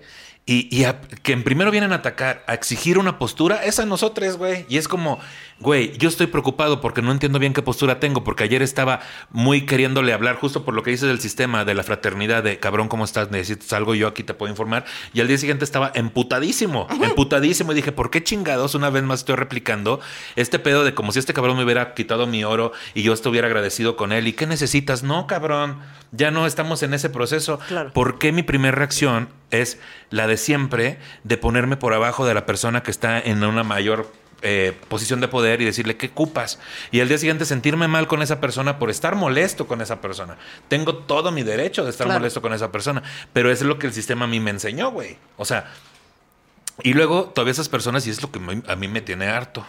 Y, 0.49 0.68
y 0.70 0.86
que 1.24 1.32
en 1.32 1.42
primero 1.42 1.72
vienen 1.72 1.90
a 1.92 1.97
atacar, 1.97 2.44
a 2.47 2.55
exigir 2.55 2.99
una 2.99 3.18
postura, 3.18 3.64
es 3.64 3.80
a 3.80 3.84
nosotros, 3.84 4.36
güey. 4.36 4.64
Y 4.68 4.78
es 4.78 4.86
como, 4.86 5.18
güey, 5.59 5.96
yo 5.96 6.09
estoy 6.09 6.26
preocupado 6.26 6.80
porque 6.80 7.00
no 7.00 7.12
entiendo 7.12 7.38
bien 7.38 7.52
qué 7.52 7.62
postura 7.62 7.98
tengo, 7.98 8.24
porque 8.24 8.44
ayer 8.44 8.62
estaba 8.62 9.00
muy 9.30 9.64
queriéndole 9.64 10.12
hablar 10.12 10.36
justo 10.36 10.64
por 10.64 10.74
lo 10.74 10.82
que 10.82 10.90
dices 10.90 11.09
del 11.09 11.20
sistema, 11.20 11.64
de 11.64 11.74
la 11.74 11.82
fraternidad, 11.82 12.42
de 12.42 12.59
cabrón, 12.59 12.88
¿cómo 12.88 13.04
estás? 13.04 13.30
Necesitas 13.30 13.72
algo, 13.72 13.94
yo 13.94 14.09
aquí 14.09 14.22
te 14.22 14.34
puedo 14.34 14.50
informar. 14.50 14.84
Y 15.14 15.20
al 15.20 15.28
día 15.28 15.38
siguiente 15.38 15.64
estaba 15.64 15.92
emputadísimo, 15.94 16.86
emputadísimo. 17.02 17.72
Y 17.72 17.74
dije, 17.74 17.92
¿por 17.92 18.11
qué 18.11 18.22
chingados 18.22 18.74
una 18.74 18.90
vez 18.90 19.02
más 19.02 19.20
estoy 19.20 19.36
replicando 19.36 20.00
este 20.36 20.59
pedo 20.59 20.84
de 20.84 20.94
como 20.94 21.12
si 21.12 21.18
este 21.18 21.32
cabrón 21.32 21.57
me 21.57 21.64
hubiera 21.64 21.94
quitado 21.94 22.26
mi 22.26 22.44
oro 22.44 22.72
y 22.94 23.02
yo 23.02 23.12
estuviera 23.12 23.46
agradecido 23.46 23.96
con 23.96 24.12
él? 24.12 24.28
¿Y 24.28 24.34
qué 24.34 24.46
necesitas? 24.46 25.02
No, 25.02 25.26
cabrón, 25.26 25.78
ya 26.12 26.30
no 26.30 26.46
estamos 26.46 26.82
en 26.82 26.92
ese 26.92 27.09
proceso. 27.09 27.59
Claro. 27.68 27.92
¿Por 27.92 28.18
qué 28.18 28.30
mi 28.30 28.42
primera 28.42 28.76
reacción 28.76 29.28
es 29.50 29.78
la 30.11 30.26
de 30.26 30.36
siempre 30.36 30.98
de 31.24 31.38
ponerme 31.38 31.76
por 31.76 31.94
abajo 31.94 32.26
de 32.26 32.34
la 32.34 32.46
persona 32.46 32.82
que 32.82 32.90
está 32.90 33.18
en 33.18 33.42
una 33.42 33.62
mayor 33.62 34.12
eh, 34.49 34.78
posición 34.88 35.20
de 35.20 35.26
poder 35.26 35.61
y 35.61 35.64
decirle 35.64 35.97
qué 35.97 36.11
cupas. 36.11 36.61
Y 36.92 37.01
al 37.01 37.09
día 37.09 37.18
siguiente 37.18 37.44
sentirme 37.44 37.88
mal 37.88 38.07
con 38.07 38.22
esa 38.22 38.40
persona 38.40 38.78
por 38.78 38.90
estar 38.90 39.16
molesto 39.16 39.66
con 39.66 39.80
esa 39.80 40.01
persona. 40.01 40.36
Tengo 40.68 40.99
todo 40.99 41.32
mi 41.32 41.42
derecho 41.42 41.82
de 41.82 41.90
estar 41.90 42.07
molesto 42.07 42.40
con 42.40 42.53
esa 42.53 42.70
persona, 42.70 43.03
pero 43.32 43.51
es 43.51 43.62
lo 43.62 43.80
que 43.80 43.88
el 43.88 43.92
sistema 43.92 44.26
a 44.26 44.28
mí 44.28 44.38
me 44.38 44.53
enseñó, 44.53 44.92
güey. 44.92 45.18
O 45.36 45.44
sea, 45.44 45.72
y 46.84 46.94
luego 46.94 47.24
todavía 47.24 47.51
esas 47.51 47.68
personas, 47.68 48.07
y 48.07 48.11
es 48.11 48.22
lo 48.22 48.30
que 48.30 48.38
a 48.68 48.76
mí 48.76 48.86
me 48.86 49.01
tiene 49.01 49.26
harto, 49.26 49.66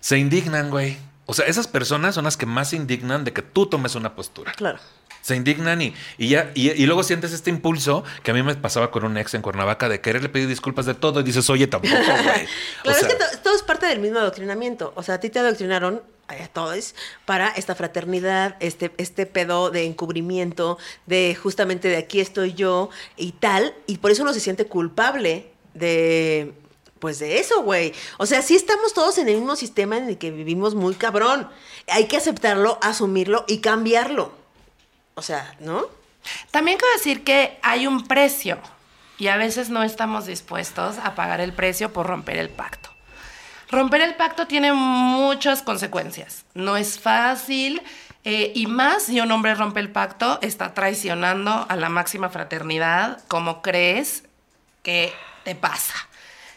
se 0.00 0.16
indignan, 0.16 0.70
güey. 0.70 0.96
O 1.26 1.34
sea, 1.34 1.44
esas 1.44 1.68
personas 1.68 2.14
son 2.14 2.24
las 2.24 2.38
que 2.38 2.46
más 2.46 2.70
se 2.70 2.76
indignan 2.76 3.24
de 3.24 3.34
que 3.34 3.42
tú 3.42 3.66
tomes 3.66 3.94
una 3.94 4.14
postura. 4.14 4.52
Claro 4.52 4.78
se 5.22 5.36
indignan 5.36 5.80
y, 5.80 5.94
y 6.18 6.28
ya, 6.28 6.50
y, 6.54 6.84
luego 6.84 7.02
sientes 7.02 7.32
este 7.32 7.48
impulso 7.48 8.04
que 8.22 8.32
a 8.32 8.34
mí 8.34 8.42
me 8.42 8.54
pasaba 8.56 8.90
con 8.90 9.04
un 9.04 9.16
ex 9.16 9.32
en 9.34 9.42
Cuernavaca 9.42 9.88
de 9.88 10.00
quererle 10.00 10.28
pedir 10.28 10.48
disculpas 10.48 10.84
de 10.84 10.94
todo 10.94 11.20
y 11.20 11.22
dices, 11.22 11.48
oye, 11.48 11.66
tampoco, 11.66 11.94
güey. 11.94 12.46
claro, 12.82 12.98
es 12.98 13.06
que 13.06 13.38
todo 13.42 13.54
es 13.54 13.62
parte 13.62 13.86
del 13.86 14.00
mismo 14.00 14.18
adoctrinamiento. 14.18 14.92
O 14.96 15.02
sea, 15.02 15.14
a 15.14 15.20
ti 15.20 15.30
te 15.30 15.38
adoctrinaron 15.38 16.02
a 16.28 16.48
todos 16.48 16.94
para 17.24 17.48
esta 17.48 17.74
fraternidad, 17.74 18.56
este, 18.60 18.92
este 18.96 19.26
pedo 19.26 19.70
de 19.70 19.84
encubrimiento, 19.84 20.78
de 21.06 21.36
justamente 21.40 21.88
de 21.88 21.96
aquí 21.96 22.20
estoy 22.20 22.54
yo 22.54 22.90
y 23.16 23.32
tal, 23.32 23.74
y 23.86 23.98
por 23.98 24.10
eso 24.10 24.22
uno 24.22 24.32
se 24.32 24.40
siente 24.40 24.66
culpable 24.66 25.52
de, 25.74 26.52
pues 26.98 27.18
de 27.18 27.38
eso, 27.38 27.62
güey. 27.62 27.92
O 28.18 28.26
sea, 28.26 28.42
sí 28.42 28.54
estamos 28.54 28.94
todos 28.94 29.18
en 29.18 29.28
el 29.28 29.36
mismo 29.36 29.56
sistema 29.56 29.96
en 29.96 30.08
el 30.08 30.18
que 30.18 30.30
vivimos 30.30 30.74
muy 30.74 30.94
cabrón. 30.94 31.48
Hay 31.88 32.06
que 32.06 32.16
aceptarlo, 32.16 32.78
asumirlo 32.82 33.44
y 33.48 33.58
cambiarlo. 33.58 34.41
O 35.14 35.22
sea, 35.22 35.54
¿no? 35.60 35.84
También 36.50 36.78
quiero 36.78 36.92
decir 36.94 37.24
que 37.24 37.58
hay 37.62 37.86
un 37.86 38.06
precio 38.06 38.58
y 39.18 39.28
a 39.28 39.36
veces 39.36 39.70
no 39.70 39.82
estamos 39.82 40.26
dispuestos 40.26 40.98
a 40.98 41.14
pagar 41.14 41.40
el 41.40 41.52
precio 41.52 41.92
por 41.92 42.06
romper 42.06 42.38
el 42.38 42.48
pacto. 42.48 42.90
Romper 43.70 44.02
el 44.02 44.14
pacto 44.14 44.46
tiene 44.46 44.72
muchas 44.72 45.62
consecuencias. 45.62 46.44
No 46.54 46.76
es 46.76 47.00
fácil 47.00 47.82
eh, 48.24 48.52
y 48.54 48.66
más 48.66 49.04
si 49.04 49.20
un 49.20 49.32
hombre 49.32 49.54
rompe 49.54 49.80
el 49.80 49.90
pacto, 49.90 50.38
está 50.42 50.74
traicionando 50.74 51.66
a 51.68 51.76
la 51.76 51.88
máxima 51.88 52.28
fraternidad 52.28 53.22
como 53.28 53.62
crees 53.62 54.24
que 54.82 55.12
te 55.44 55.54
pasa. 55.54 55.94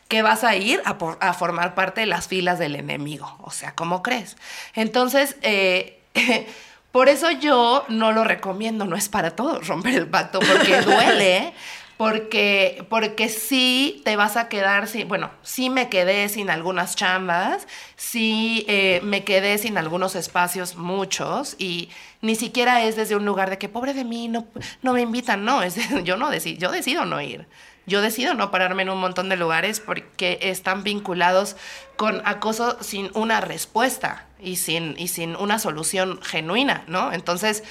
que 0.08 0.22
vas 0.22 0.43
a 0.43 0.56
ir 0.56 0.84
a, 0.86 1.34
formar 1.34 1.74
parte 1.74 2.01
de 2.01 2.08
las 2.08 2.28
filas 2.28 2.60
del 2.60 2.76
enemigo. 2.76 3.36
O 3.41 3.49
sea, 3.49 3.74
¿cómo 3.74 4.03
crees? 4.03 4.38
Entonces, 4.76 5.36
eh, 5.41 5.99
por 6.95 7.09
eso 7.09 7.29
yo 7.29 7.83
no 7.89 8.13
lo 8.13 8.23
recomiendo, 8.23 8.85
no 8.85 8.95
es 8.95 9.09
para 9.09 9.31
todos 9.31 9.67
romper 9.67 9.95
el 9.95 10.07
pacto, 10.07 10.39
porque 10.39 10.79
duele, 10.85 11.51
porque, 11.97 12.85
porque 12.87 13.27
sí 13.27 14.01
te 14.05 14.15
vas 14.15 14.37
a 14.37 14.47
quedar 14.47 14.87
sin, 14.87 15.09
bueno, 15.09 15.29
sí 15.41 15.69
me 15.69 15.89
quedé 15.89 16.29
sin 16.29 16.49
algunas 16.49 16.95
chambas, 16.95 17.67
sí 17.97 18.63
eh, 18.69 19.01
me 19.03 19.25
quedé 19.25 19.57
sin 19.57 19.77
algunos 19.77 20.15
espacios, 20.15 20.77
muchos, 20.77 21.57
y 21.59 21.89
ni 22.21 22.35
siquiera 22.37 22.81
es 22.83 22.95
desde 22.95 23.17
un 23.17 23.25
lugar 23.25 23.49
de 23.49 23.57
que 23.57 23.67
pobre 23.67 23.93
de 23.93 24.05
mí, 24.05 24.29
no, 24.29 24.47
no 24.81 24.93
me 24.93 25.01
invitan, 25.01 25.43
no, 25.43 25.63
es 25.63 25.75
yo 26.05 26.15
no 26.15 26.29
decido, 26.29 26.59
yo 26.59 26.71
decido 26.71 27.03
no 27.03 27.19
ir. 27.19 27.45
Yo 27.88 28.01
decido 28.01 28.33
no 28.33 28.51
pararme 28.51 28.83
en 28.83 28.89
un 28.89 28.99
montón 28.99 29.29
de 29.29 29.36
lugares 29.36 29.79
porque 29.79 30.39
están 30.41 30.83
vinculados 30.83 31.55
con 31.97 32.21
acoso 32.25 32.77
sin 32.81 33.11
una 33.13 33.41
respuesta 33.41 34.25
y 34.39 34.55
sin, 34.55 34.95
y 34.97 35.07
sin 35.07 35.36
una 35.36 35.59
solución 35.59 36.19
genuina, 36.21 36.83
¿no? 36.88 37.13
Entonces, 37.13 37.63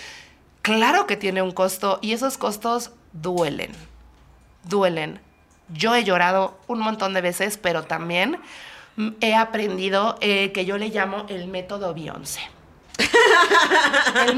claro 0.62 1.06
que 1.06 1.16
tiene 1.16 1.42
un 1.42 1.50
costo 1.50 1.98
y 2.00 2.12
esos 2.12 2.38
costos 2.38 2.92
duelen, 3.12 3.72
duelen. 4.64 5.20
Yo 5.68 5.94
he 5.94 6.04
llorado 6.04 6.58
un 6.68 6.78
montón 6.78 7.14
de 7.14 7.20
veces, 7.20 7.58
pero 7.58 7.84
también 7.84 8.38
he 9.20 9.34
aprendido 9.34 10.16
eh, 10.20 10.52
que 10.52 10.64
yo 10.64 10.78
le 10.78 10.88
llamo 10.88 11.26
el 11.28 11.48
método 11.48 11.94
Beyoncé. 11.94 12.40
El 12.98 14.36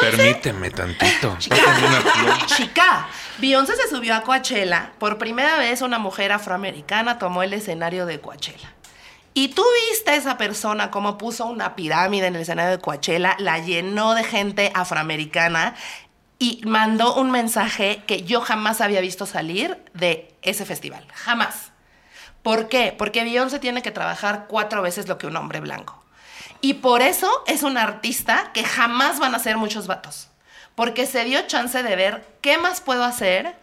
Permíteme 0.00 0.70
tantito. 0.70 1.36
Una 1.50 2.00
pluma. 2.00 2.46
Chica, 2.46 3.08
Beyoncé 3.38 3.76
se 3.76 3.88
subió 3.88 4.14
a 4.14 4.22
Coachella. 4.22 4.92
Por 4.98 5.18
primera 5.18 5.56
vez 5.58 5.82
una 5.82 5.98
mujer 5.98 6.32
afroamericana 6.32 7.18
tomó 7.18 7.42
el 7.42 7.52
escenario 7.52 8.06
de 8.06 8.20
Coachella. 8.20 8.72
Y 9.34 9.48
tú 9.48 9.62
viste 9.90 10.12
a 10.12 10.16
esa 10.16 10.38
persona 10.38 10.90
cómo 10.90 11.18
puso 11.18 11.44
una 11.46 11.76
pirámide 11.76 12.26
en 12.26 12.36
el 12.36 12.42
escenario 12.42 12.70
de 12.70 12.78
Coachella, 12.78 13.36
la 13.38 13.58
llenó 13.58 14.14
de 14.14 14.24
gente 14.24 14.72
afroamericana 14.74 15.74
y 16.38 16.62
mandó 16.64 17.14
un 17.14 17.30
mensaje 17.30 18.02
que 18.06 18.22
yo 18.22 18.40
jamás 18.40 18.80
había 18.80 19.00
visto 19.00 19.26
salir 19.26 19.76
de 19.92 20.34
ese 20.40 20.64
festival. 20.64 21.06
Jamás. 21.14 21.72
¿Por 22.42 22.68
qué? 22.68 22.94
Porque 22.96 23.24
Beyoncé 23.24 23.58
tiene 23.58 23.82
que 23.82 23.90
trabajar 23.90 24.46
cuatro 24.48 24.80
veces 24.80 25.08
lo 25.08 25.18
que 25.18 25.26
un 25.26 25.36
hombre 25.36 25.60
blanco. 25.60 26.02
Y 26.66 26.74
por 26.74 27.00
eso 27.00 27.30
es 27.46 27.62
una 27.62 27.84
artista 27.84 28.50
que 28.52 28.64
jamás 28.64 29.20
van 29.20 29.36
a 29.36 29.38
ser 29.38 29.56
muchos 29.56 29.86
vatos. 29.86 30.30
Porque 30.74 31.06
se 31.06 31.22
dio 31.22 31.46
chance 31.46 31.80
de 31.80 31.94
ver 31.94 32.26
qué 32.40 32.58
más 32.58 32.80
puedo 32.80 33.04
hacer, 33.04 33.54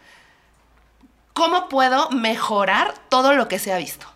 cómo 1.33 1.67
puedo 1.67 2.09
mejorar 2.11 2.93
todo 3.09 3.33
lo 3.33 3.49
que 3.49 3.59
se 3.59 3.73
ha 3.73 3.77
visto. 3.77 4.07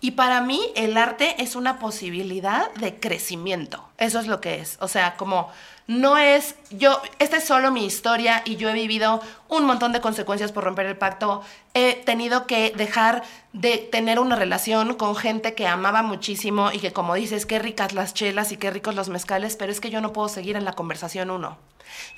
Y 0.00 0.12
para 0.12 0.42
mí 0.42 0.62
el 0.76 0.96
arte 0.96 1.42
es 1.42 1.56
una 1.56 1.80
posibilidad 1.80 2.72
de 2.74 3.00
crecimiento. 3.00 3.90
Eso 3.98 4.20
es 4.20 4.28
lo 4.28 4.40
que 4.40 4.60
es. 4.60 4.78
O 4.80 4.86
sea, 4.86 5.16
como 5.16 5.50
no 5.90 6.18
es 6.18 6.54
yo, 6.70 7.02
esta 7.18 7.38
es 7.38 7.44
solo 7.44 7.72
mi 7.72 7.84
historia 7.84 8.42
y 8.44 8.54
yo 8.54 8.68
he 8.68 8.72
vivido 8.72 9.20
un 9.48 9.64
montón 9.64 9.90
de 9.90 10.00
consecuencias 10.00 10.52
por 10.52 10.62
romper 10.62 10.86
el 10.86 10.96
pacto. 10.96 11.42
He 11.74 11.94
tenido 12.04 12.46
que 12.46 12.72
dejar 12.76 13.24
de 13.52 13.78
tener 13.78 14.20
una 14.20 14.36
relación 14.36 14.94
con 14.94 15.16
gente 15.16 15.54
que 15.54 15.66
amaba 15.66 16.02
muchísimo 16.02 16.70
y 16.70 16.78
que 16.78 16.92
como 16.92 17.16
dices, 17.16 17.44
qué 17.44 17.58
ricas 17.58 17.92
las 17.92 18.14
chelas 18.14 18.52
y 18.52 18.56
qué 18.56 18.70
ricos 18.70 18.94
los 18.94 19.08
mezcales, 19.08 19.56
pero 19.56 19.72
es 19.72 19.80
que 19.80 19.90
yo 19.90 20.00
no 20.00 20.12
puedo 20.12 20.28
seguir 20.28 20.54
en 20.54 20.64
la 20.64 20.74
conversación 20.74 21.28
uno. 21.28 21.58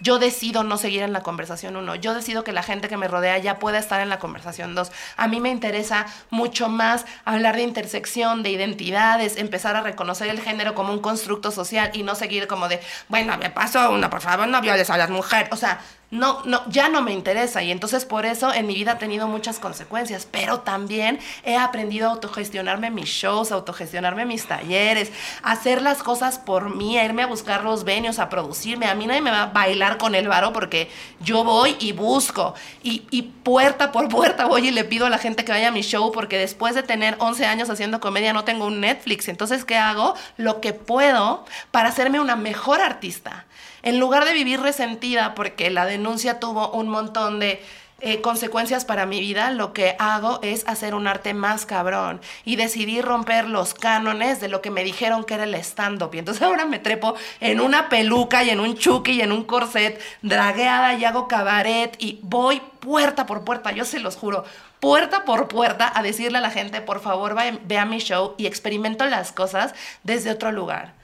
Yo 0.01 0.19
decido 0.19 0.63
no 0.63 0.77
seguir 0.77 1.03
en 1.03 1.13
la 1.13 1.23
conversación 1.23 1.77
uno. 1.77 1.95
Yo 1.95 2.15
decido 2.15 2.45
que 2.45 2.53
la 2.53 2.63
gente 2.63 2.89
que 2.89 2.97
me 2.97 3.09
rodea 3.09 3.39
ya 3.39 3.59
pueda 3.59 3.79
estar 3.79 4.01
en 4.01 4.09
la 4.09 4.19
conversación 4.19 4.75
dos. 4.75 4.93
A 5.17 5.29
mí 5.29 5.41
me 5.41 5.51
interesa 5.51 6.07
mucho 6.31 6.69
más 6.69 7.05
hablar 7.25 7.57
de 7.57 7.63
intersección, 7.63 8.43
de 8.43 8.51
identidades, 8.51 9.37
empezar 9.37 9.77
a 9.77 9.81
reconocer 9.81 10.29
el 10.29 10.41
género 10.41 10.75
como 10.75 10.93
un 10.93 11.01
constructo 11.01 11.51
social 11.51 11.91
y 11.93 12.03
no 12.03 12.15
seguir 12.15 12.47
como 12.47 12.69
de, 12.69 12.81
bueno, 13.09 13.37
me 13.39 13.51
pasó 13.51 13.91
una, 13.91 14.11
por 14.11 14.21
favor, 14.21 14.49
no 14.49 14.61
violes 14.61 14.91
a 14.91 14.97
las 14.97 15.11
mujeres. 15.11 15.49
O 15.53 15.57
sea, 15.57 15.81
no, 16.13 16.43
no, 16.45 16.63
ya 16.69 16.91
no 16.91 17.01
me 17.01 17.13
interesa. 17.13 17.63
Y 17.63 17.71
entonces 17.71 18.05
por 18.05 18.27
eso 18.27 18.53
en 18.53 18.67
mi 18.67 18.75
vida 18.75 18.93
ha 18.93 18.99
tenido 18.99 19.29
muchas 19.29 19.59
consecuencias. 19.59 20.29
Pero 20.31 20.61
también 20.61 21.19
he 21.43 21.57
aprendido 21.57 22.07
a 22.07 22.13
autogestionarme 22.13 22.91
mis 22.91 23.09
shows, 23.09 23.51
a 23.51 23.55
autogestionarme 23.55 24.27
mis 24.27 24.47
talleres, 24.47 25.11
a 25.43 25.53
hacer 25.53 25.81
las 25.81 26.03
cosas 26.03 26.39
por 26.39 26.77
mí, 26.77 26.99
a 26.99 27.05
irme 27.07 27.23
a 27.23 27.27
buscar 27.27 27.65
los 27.65 27.85
venios, 27.85 28.19
a 28.19 28.29
producirme. 28.29 28.87
A 28.87 28.95
mí 28.95 29.07
nadie 29.07 29.23
me 29.23 29.31
va 29.31 29.45
a 29.45 29.47
bailar 29.47 29.97
con 29.97 30.15
el 30.15 30.29
varo 30.29 30.53
porque 30.53 30.91
yo 31.21 31.45
voy 31.45 31.77
y 31.81 31.93
busco. 31.93 32.55
Y, 32.83 33.05
y 33.11 33.23
puerta 33.23 33.91
por 33.91 34.11
puerta 34.11 34.45
voy 34.45 34.69
y 34.69 34.71
le 34.71 34.85
pido 34.85 35.07
a 35.07 35.11
la 35.11 35.17
gente 35.17 35.47
que 35.47 35.53
vaya 35.53 35.69
a 35.69 35.73
mi 35.73 35.81
show 35.81 36.13
porque 36.13 36.37
después 36.37 36.75
de 36.75 36.83
tener 36.83 37.17
11 37.21 37.47
años 37.47 37.71
haciendo 37.71 38.01
comedia 38.01 38.35
no 38.35 38.45
tengo 38.45 38.67
un 38.67 38.81
Netflix. 38.81 39.29
Entonces, 39.29 39.65
¿qué 39.65 39.79
hago? 39.79 40.15
Lo 40.37 40.61
que 40.61 40.75
puedo 40.75 41.47
para 41.71 41.89
hacerme 41.89 42.21
una 42.21 42.37
mejor 42.37 42.83
artista. 42.83 43.47
En 43.83 43.99
lugar 43.99 44.25
de 44.25 44.33
vivir 44.33 44.61
resentida 44.61 45.35
porque 45.35 45.71
la 45.71 45.87
denuncia 45.87 46.39
tuvo 46.41 46.71
un 46.71 46.89
montón 46.89 47.41
de 47.41 47.61
eh, 48.05 48.21
consecuencias 48.21 48.85
para 48.85 49.07
mi 49.07 49.21
vida, 49.21 49.53
lo 49.53 49.73
que 49.73 49.95
hago 50.01 50.41
es 50.43 50.67
hacer 50.67 50.93
un 50.97 51.07
arte 51.07 51.35
más 51.35 51.67
cabrón 51.67 52.21
y 52.45 52.57
decidí 52.57 53.01
romper 53.01 53.49
los 53.49 53.75
cánones 53.75 54.41
de 54.41 54.49
lo 54.49 54.61
que 54.61 54.73
me 54.73 54.83
dijeron 54.83 55.23
que 55.23 55.35
era 55.35 55.45
el 55.45 55.55
stand-up. 55.55 56.13
Y 56.13 56.19
entonces 56.19 56.43
ahora 56.43 56.67
me 56.67 56.81
trepo 56.81 57.15
en 57.39 57.61
una 57.61 57.89
peluca 57.89 58.43
y 58.43 58.51
en 58.51 58.59
un 58.59 58.77
chuki 58.77 59.13
y 59.13 59.21
en 59.21 59.31
un 59.31 59.45
corset, 59.45 60.01
dragueada 60.21 60.95
y 60.95 61.05
hago 61.05 61.29
cabaret 61.29 61.95
y 62.01 62.19
voy 62.23 62.61
puerta 62.81 63.25
por 63.25 63.45
puerta, 63.45 63.71
yo 63.71 63.85
se 63.85 64.01
los 64.01 64.17
juro, 64.17 64.45
puerta 64.81 65.25
por 65.25 65.47
puerta 65.47 65.93
a 65.95 66.03
decirle 66.03 66.39
a 66.39 66.41
la 66.41 66.51
gente, 66.51 66.81
por 66.81 67.01
favor, 67.01 67.37
vea 67.63 67.85
mi 67.85 67.99
show 67.99 68.35
y 68.37 68.47
experimento 68.47 69.07
las 69.07 69.31
cosas 69.31 69.77
desde 70.03 70.33
otro 70.33 70.51
lugar. 70.51 70.95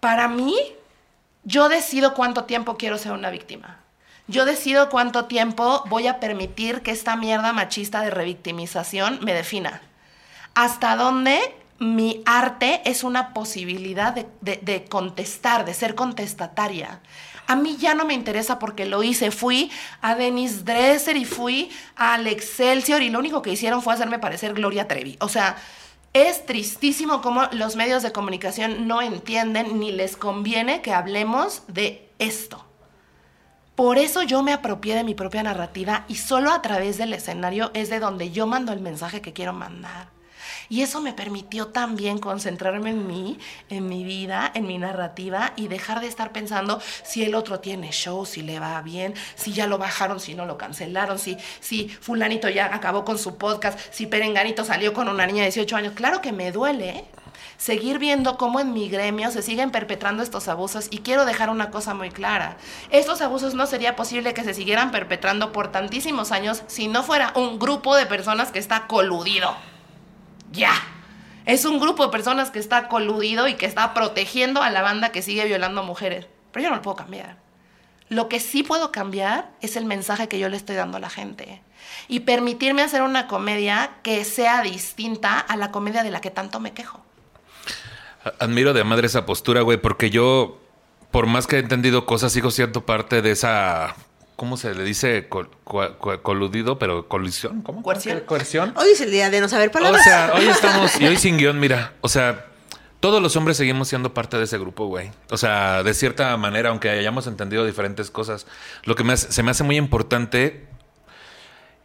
Para 0.00 0.26
mí, 0.26 0.56
yo 1.44 1.68
decido 1.68 2.14
cuánto 2.14 2.44
tiempo 2.44 2.76
quiero 2.76 2.98
ser 2.98 3.12
una 3.12 3.30
víctima. 3.30 3.78
Yo 4.26 4.44
decido 4.44 4.90
cuánto 4.90 5.24
tiempo 5.24 5.82
voy 5.88 6.06
a 6.06 6.20
permitir 6.20 6.82
que 6.82 6.92
esta 6.92 7.16
mierda 7.16 7.52
machista 7.52 8.02
de 8.02 8.10
revictimización 8.10 9.18
me 9.22 9.34
defina. 9.34 9.82
Hasta 10.54 10.94
dónde 10.96 11.40
mi 11.80 12.22
arte 12.26 12.82
es 12.84 13.02
una 13.02 13.32
posibilidad 13.32 14.12
de, 14.12 14.26
de- 14.40 14.84
contestar, 14.84 15.64
de 15.64 15.74
ser 15.74 15.94
contestataria. 15.94 17.00
A 17.46 17.56
mí 17.56 17.76
ya 17.78 17.94
no 17.94 18.04
me 18.04 18.14
interesa 18.14 18.60
porque 18.60 18.84
lo 18.84 19.02
hice. 19.02 19.32
Fui 19.32 19.72
a 20.00 20.14
Dennis 20.14 20.64
Dresser 20.64 21.16
y 21.16 21.24
fui 21.24 21.70
al 21.96 22.26
Excelsior 22.28 23.02
y 23.02 23.10
lo 23.10 23.18
único 23.18 23.42
que 23.42 23.50
hicieron 23.50 23.82
fue 23.82 23.94
hacerme 23.94 24.20
parecer 24.20 24.54
Gloria 24.54 24.86
Trevi. 24.86 25.16
O 25.20 25.28
sea, 25.28 25.56
es 26.12 26.44
tristísimo 26.44 27.22
cómo 27.22 27.44
los 27.52 27.76
medios 27.76 28.02
de 28.02 28.12
comunicación 28.12 28.88
no 28.88 29.00
entienden 29.00 29.78
ni 29.78 29.92
les 29.92 30.16
conviene 30.16 30.82
que 30.82 30.92
hablemos 30.92 31.62
de 31.68 32.08
esto. 32.18 32.64
Por 33.76 33.96
eso 33.96 34.22
yo 34.22 34.42
me 34.42 34.52
apropié 34.52 34.94
de 34.94 35.04
mi 35.04 35.14
propia 35.14 35.42
narrativa 35.42 36.04
y 36.08 36.16
solo 36.16 36.52
a 36.52 36.60
través 36.60 36.98
del 36.98 37.14
escenario 37.14 37.70
es 37.74 37.88
de 37.88 38.00
donde 38.00 38.30
yo 38.30 38.46
mando 38.46 38.72
el 38.72 38.80
mensaje 38.80 39.22
que 39.22 39.32
quiero 39.32 39.52
mandar. 39.52 40.08
Y 40.70 40.82
eso 40.82 41.00
me 41.00 41.12
permitió 41.12 41.66
también 41.66 42.18
concentrarme 42.18 42.90
en 42.90 43.08
mí, 43.08 43.38
en 43.68 43.88
mi 43.88 44.04
vida, 44.04 44.52
en 44.54 44.68
mi 44.68 44.78
narrativa 44.78 45.52
y 45.56 45.66
dejar 45.66 46.00
de 46.00 46.06
estar 46.06 46.30
pensando 46.32 46.80
si 47.02 47.24
el 47.24 47.34
otro 47.34 47.58
tiene 47.58 47.90
show, 47.90 48.24
si 48.24 48.42
le 48.42 48.60
va 48.60 48.80
bien, 48.80 49.14
si 49.34 49.52
ya 49.52 49.66
lo 49.66 49.78
bajaron, 49.78 50.20
si 50.20 50.34
no 50.34 50.46
lo 50.46 50.56
cancelaron, 50.56 51.18
si, 51.18 51.36
si 51.58 51.88
fulanito 51.88 52.48
ya 52.48 52.72
acabó 52.72 53.04
con 53.04 53.18
su 53.18 53.36
podcast, 53.36 53.78
si 53.90 54.06
Perenganito 54.06 54.64
salió 54.64 54.92
con 54.92 55.08
una 55.08 55.26
niña 55.26 55.42
de 55.42 55.48
18 55.50 55.76
años. 55.76 55.92
Claro 55.94 56.20
que 56.20 56.30
me 56.30 56.52
duele 56.52 57.04
seguir 57.56 57.98
viendo 57.98 58.38
cómo 58.38 58.60
en 58.60 58.72
mi 58.72 58.88
gremio 58.88 59.32
se 59.32 59.42
siguen 59.42 59.72
perpetrando 59.72 60.22
estos 60.22 60.46
abusos 60.46 60.86
y 60.92 60.98
quiero 60.98 61.24
dejar 61.24 61.50
una 61.50 61.70
cosa 61.70 61.94
muy 61.94 62.10
clara. 62.10 62.56
Estos 62.90 63.22
abusos 63.22 63.54
no 63.54 63.66
sería 63.66 63.96
posible 63.96 64.34
que 64.34 64.44
se 64.44 64.54
siguieran 64.54 64.92
perpetrando 64.92 65.50
por 65.50 65.72
tantísimos 65.72 66.30
años 66.30 66.62
si 66.68 66.86
no 66.86 67.02
fuera 67.02 67.32
un 67.34 67.58
grupo 67.58 67.96
de 67.96 68.06
personas 68.06 68.52
que 68.52 68.60
está 68.60 68.86
coludido. 68.86 69.52
Ya. 70.50 70.72
Es 71.46 71.64
un 71.64 71.80
grupo 71.80 72.04
de 72.04 72.12
personas 72.12 72.50
que 72.50 72.58
está 72.58 72.88
coludido 72.88 73.48
y 73.48 73.54
que 73.54 73.66
está 73.66 73.94
protegiendo 73.94 74.62
a 74.62 74.70
la 74.70 74.82
banda 74.82 75.10
que 75.10 75.22
sigue 75.22 75.44
violando 75.46 75.82
mujeres. 75.82 76.26
Pero 76.52 76.64
yo 76.64 76.70
no 76.70 76.76
lo 76.76 76.82
puedo 76.82 76.96
cambiar. 76.96 77.36
Lo 78.08 78.28
que 78.28 78.40
sí 78.40 78.62
puedo 78.62 78.90
cambiar 78.90 79.50
es 79.60 79.76
el 79.76 79.84
mensaje 79.84 80.28
que 80.28 80.38
yo 80.38 80.48
le 80.48 80.56
estoy 80.56 80.76
dando 80.76 80.96
a 80.96 81.00
la 81.00 81.10
gente. 81.10 81.62
Y 82.08 82.20
permitirme 82.20 82.82
hacer 82.82 83.02
una 83.02 83.28
comedia 83.28 83.92
que 84.02 84.24
sea 84.24 84.62
distinta 84.62 85.38
a 85.38 85.56
la 85.56 85.70
comedia 85.70 86.02
de 86.02 86.10
la 86.10 86.20
que 86.20 86.30
tanto 86.30 86.58
me 86.58 86.72
quejo. 86.72 87.00
Admiro 88.38 88.72
de 88.72 88.84
madre 88.84 89.06
esa 89.06 89.26
postura, 89.26 89.62
güey, 89.62 89.78
porque 89.78 90.10
yo, 90.10 90.58
por 91.10 91.26
más 91.26 91.46
que 91.46 91.56
he 91.56 91.60
entendido 91.60 92.04
cosas, 92.04 92.32
sigo 92.32 92.50
siendo 92.50 92.84
parte 92.84 93.22
de 93.22 93.30
esa. 93.30 93.94
¿Cómo 94.40 94.56
se 94.56 94.74
le 94.74 94.84
dice? 94.84 95.28
Col- 95.28 95.50
coludido, 96.22 96.78
pero 96.78 97.08
colisión. 97.08 97.60
¿Cómo? 97.60 97.82
Coerción. 97.82 98.20
Coerción. 98.24 98.72
Hoy 98.74 98.88
es 98.94 99.00
el 99.02 99.10
día 99.10 99.28
de 99.28 99.38
no 99.38 99.50
saber 99.50 99.68
O 99.68 99.72
palabras. 99.72 100.02
sea, 100.02 100.32
hoy 100.34 100.44
estamos. 100.48 100.98
Y 100.98 101.04
hoy 101.06 101.18
sin 101.18 101.36
guion, 101.36 101.60
mira. 101.60 101.92
O 102.00 102.08
sea, 102.08 102.46
todos 103.00 103.20
los 103.20 103.36
hombres 103.36 103.58
seguimos 103.58 103.88
siendo 103.88 104.14
parte 104.14 104.38
de 104.38 104.44
ese 104.44 104.56
grupo, 104.56 104.86
güey. 104.86 105.10
O 105.30 105.36
sea, 105.36 105.82
de 105.82 105.92
cierta 105.92 106.34
manera, 106.38 106.70
aunque 106.70 106.88
hayamos 106.88 107.26
entendido 107.26 107.66
diferentes 107.66 108.10
cosas, 108.10 108.46
lo 108.84 108.94
que 108.94 109.04
me 109.04 109.12
hace- 109.12 109.30
se 109.30 109.42
me 109.42 109.50
hace 109.50 109.62
muy 109.62 109.76
importante 109.76 110.66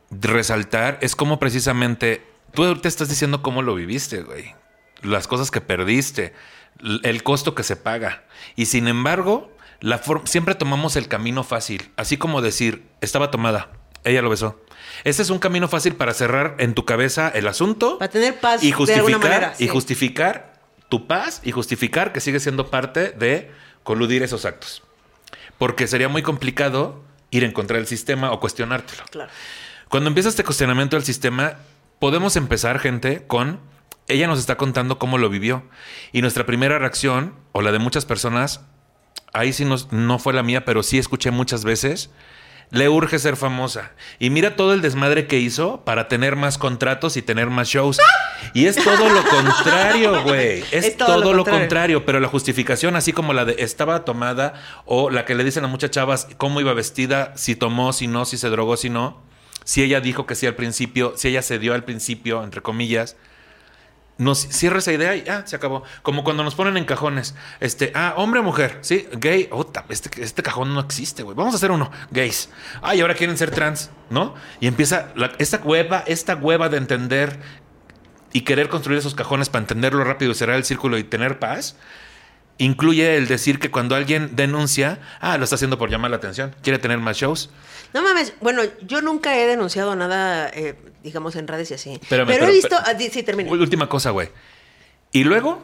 resaltar 0.10 0.97
es 1.01 1.14
cómo 1.18 1.39
precisamente 1.39 2.26
tú 2.53 2.64
ahorita 2.64 2.88
estás 2.88 3.10
diciendo 3.10 3.41
cómo 3.41 3.64
lo 3.64 3.76
viviste, 3.76 4.22
güey. 4.22 4.56
Las 5.01 5.28
cosas 5.28 5.51
que 5.51 5.60
perdiste, 5.60 6.34
el 7.03 7.22
costo 7.22 7.53
que 7.53 7.64
se 7.64 7.76
paga. 7.76 8.24
Y 8.56 8.68
sin 8.68 8.88
embargo, 8.88 9.51
la 9.86 10.02
siempre 10.26 10.56
tomamos 10.56 10.96
el 10.96 11.08
camino 11.08 11.44
fácil. 11.44 11.92
Así 11.96 12.18
como 12.18 12.42
decir, 12.42 12.88
estaba 13.02 13.30
tomada, 13.30 13.70
ella 14.04 14.24
lo 14.24 14.32
besó. 14.32 14.60
Ese 15.04 15.22
es 15.22 15.30
un 15.30 15.38
camino 15.38 15.68
fácil 15.68 15.94
para 15.94 16.16
cerrar 16.16 16.56
en 16.58 16.74
tu 16.74 16.86
cabeza 16.86 17.30
el 17.30 17.48
asunto. 17.48 18.00
Para 18.00 18.12
tener 18.12 18.40
paz 18.40 18.64
y 18.64 18.68
de 18.68 18.74
justificar, 18.74 19.06
alguna 19.06 19.18
manera, 19.20 19.54
y 19.60 19.66
sí. 19.66 19.68
justificar 19.68 20.54
tu 20.90 21.06
paz 21.06 21.40
y 21.44 21.52
justificar 21.52 22.14
que 22.14 22.20
sigue 22.20 22.40
siendo 22.40 22.72
parte 22.72 23.12
de 23.12 23.52
coludir 23.84 24.24
esos 24.24 24.46
actos. 24.46 24.82
Porque 25.60 25.86
sería 25.86 26.10
muy 26.10 26.24
complicado 26.24 27.04
ir 27.30 27.44
en 27.44 27.52
contra 27.52 27.78
del 27.78 27.86
sistema 27.86 28.32
o 28.32 28.40
cuestionártelo. 28.40 29.04
Claro. 29.12 29.30
Cuando 29.90 30.08
empieza 30.08 30.30
este 30.30 30.44
cuestionamiento 30.44 30.96
del 30.96 31.06
sistema, 31.06 31.58
podemos 32.00 32.36
empezar, 32.38 32.80
gente, 32.80 33.28
con 33.28 33.60
ella 34.08 34.26
nos 34.26 34.40
está 34.40 34.58
contando 34.58 34.98
cómo 34.98 35.20
lo 35.20 35.30
vivió. 35.30 35.62
Y 36.12 36.24
nuestra 36.24 36.48
primera 36.48 36.80
reacción, 36.80 37.36
o 37.52 37.62
la 37.62 37.72
de 37.72 37.78
muchas 37.78 38.06
personas, 38.06 38.62
ahí 39.36 39.54
sí 39.54 39.66
no 39.92 40.20
fue 40.20 40.34
la 40.34 40.44
mía, 40.44 40.66
pero 40.66 40.82
sí 40.84 40.98
escuché 40.98 41.32
muchas 41.32 41.64
veces, 41.64 42.10
le 42.72 42.90
urge 42.90 43.20
ser 43.20 43.36
famosa. 43.38 43.92
Y 44.20 44.30
mira 44.30 44.56
todo 44.56 44.74
el 44.74 44.82
desmadre 44.82 45.28
que 45.28 45.40
hizo 45.40 45.84
para 45.86 46.08
tener 46.08 46.36
más 46.36 46.58
contratos 46.58 47.16
y 47.18 47.22
tener 47.22 47.50
más 47.50 47.68
shows. 47.68 48.00
Y 48.54 48.66
es 48.66 48.76
todo 48.76 49.10
lo 49.10 49.24
contrario, 49.24 50.24
güey. 50.24 50.64
Es, 50.72 50.86
Es 50.86 50.98
todo, 50.98 51.08
todo 51.08 51.20
lo 51.20 51.34
lo 51.34 51.38
contrario. 51.44 51.60
contrario. 51.60 52.06
Pero 52.06 52.20
la 52.20 52.28
justificación, 52.28 52.96
así 52.96 53.14
como 53.14 53.34
la 53.34 53.46
de 53.46 53.56
estaba 53.60 54.04
tomada, 54.04 54.54
o 54.86 55.10
la 55.10 55.26
que 55.26 55.36
le 55.36 55.44
dicen 55.44 55.64
a 55.64 55.68
muchas 55.68 55.92
chavas 55.92 56.28
cómo 56.38 56.60
iba 56.60 56.74
vestida, 56.74 57.34
si 57.36 57.56
tomó, 57.56 57.94
si 57.94 58.08
no, 58.08 58.26
si 58.26 58.38
se 58.38 58.50
drogó, 58.50 58.78
si 58.78 58.90
no. 58.90 59.22
Si 59.64 59.82
ella 59.82 60.00
dijo 60.00 60.26
que 60.26 60.36
sí 60.36 60.46
al 60.46 60.56
principio, 60.56 61.14
si 61.16 61.30
ella 61.30 61.42
cedió 61.42 61.74
al 61.74 61.84
principio, 61.84 62.44
entre 62.44 62.62
comillas, 62.62 63.16
nos 64.18 64.39
cierra 64.39 64.80
esa 64.80 64.93
idea 64.93 65.16
y 65.16 65.24
ya 65.24 65.45
se 65.45 65.55
acabó. 65.55 65.84
Como 66.01 66.24
cuando 66.24 66.43
nos 66.43 66.55
ponen 66.55 66.78
en 66.78 66.86
cajones. 66.86 67.36
Este, 67.59 67.91
ah, 67.95 68.13
hombre 68.18 68.39
o 68.39 68.43
mujer, 68.43 68.78
sí, 68.82 69.07
gay. 69.13 69.49
Ota, 69.51 69.86
este, 69.89 70.24
este 70.24 70.41
cajón 70.41 70.74
no 70.74 70.80
existe, 70.80 71.24
güey. 71.24 71.36
Vamos 71.36 71.53
a 71.53 71.57
hacer 71.57 71.72
uno, 71.72 71.91
gays. 72.11 72.49
Ah, 72.82 72.95
y 72.95 73.01
ahora 73.01 73.16
quieren 73.16 73.38
ser 73.38 73.51
trans, 73.51 73.89
¿no? 74.09 74.34
Y 74.59 74.68
empieza 74.68 75.11
la- 75.16 75.34
esta 75.38 75.57
hueva, 75.57 76.03
esta 76.07 76.36
hueva 76.36 76.70
de 76.70 76.78
entender 76.78 77.39
y 78.32 78.41
querer 78.41 78.70
construir 78.70 78.99
esos 78.99 79.16
cajones 79.16 79.49
para 79.49 79.63
entenderlo 79.63 80.03
rápido 80.03 80.32
y 80.32 80.36
cerrar 80.36 80.55
el 80.55 80.63
círculo 80.66 80.97
y 80.97 81.03
tener 81.03 81.39
paz. 81.39 81.76
Incluye 82.57 83.18
el 83.18 83.28
decir 83.28 83.59
que 83.59 83.70
cuando 83.70 83.95
alguien 83.95 84.38
denuncia, 84.38 84.99
ah, 85.20 85.38
lo 85.38 85.43
está 85.43 85.55
haciendo 85.55 85.78
por 85.78 85.89
llamar 85.89 86.11
la 86.11 86.18
atención, 86.18 86.55
quiere 86.63 86.80
tener 86.80 86.99
más 86.99 87.18
shows. 87.18 87.49
No 87.96 88.04
mames, 88.04 88.34
bueno, 88.41 88.62
yo 88.86 89.02
nunca 89.02 89.38
he 89.38 89.48
denunciado 89.48 89.96
nada, 89.96 90.50
eh, 90.50 90.76
digamos, 91.02 91.38
en 91.38 91.48
redes 91.48 91.72
y 91.72 91.76
así. 91.76 91.93
Espérame, 91.93 92.28
pero 92.28 92.39
pero- 92.39 92.52
he 92.52 92.54
visto. 92.54 92.68
pero- 92.70 92.82
ah, 92.86 93.10
sí, 93.12 93.24
termina. 93.24 93.50
Última 93.50 93.88
cosa, 93.88 94.10
güey. 94.10 94.30
Y 95.14 95.24
luego, 95.24 95.64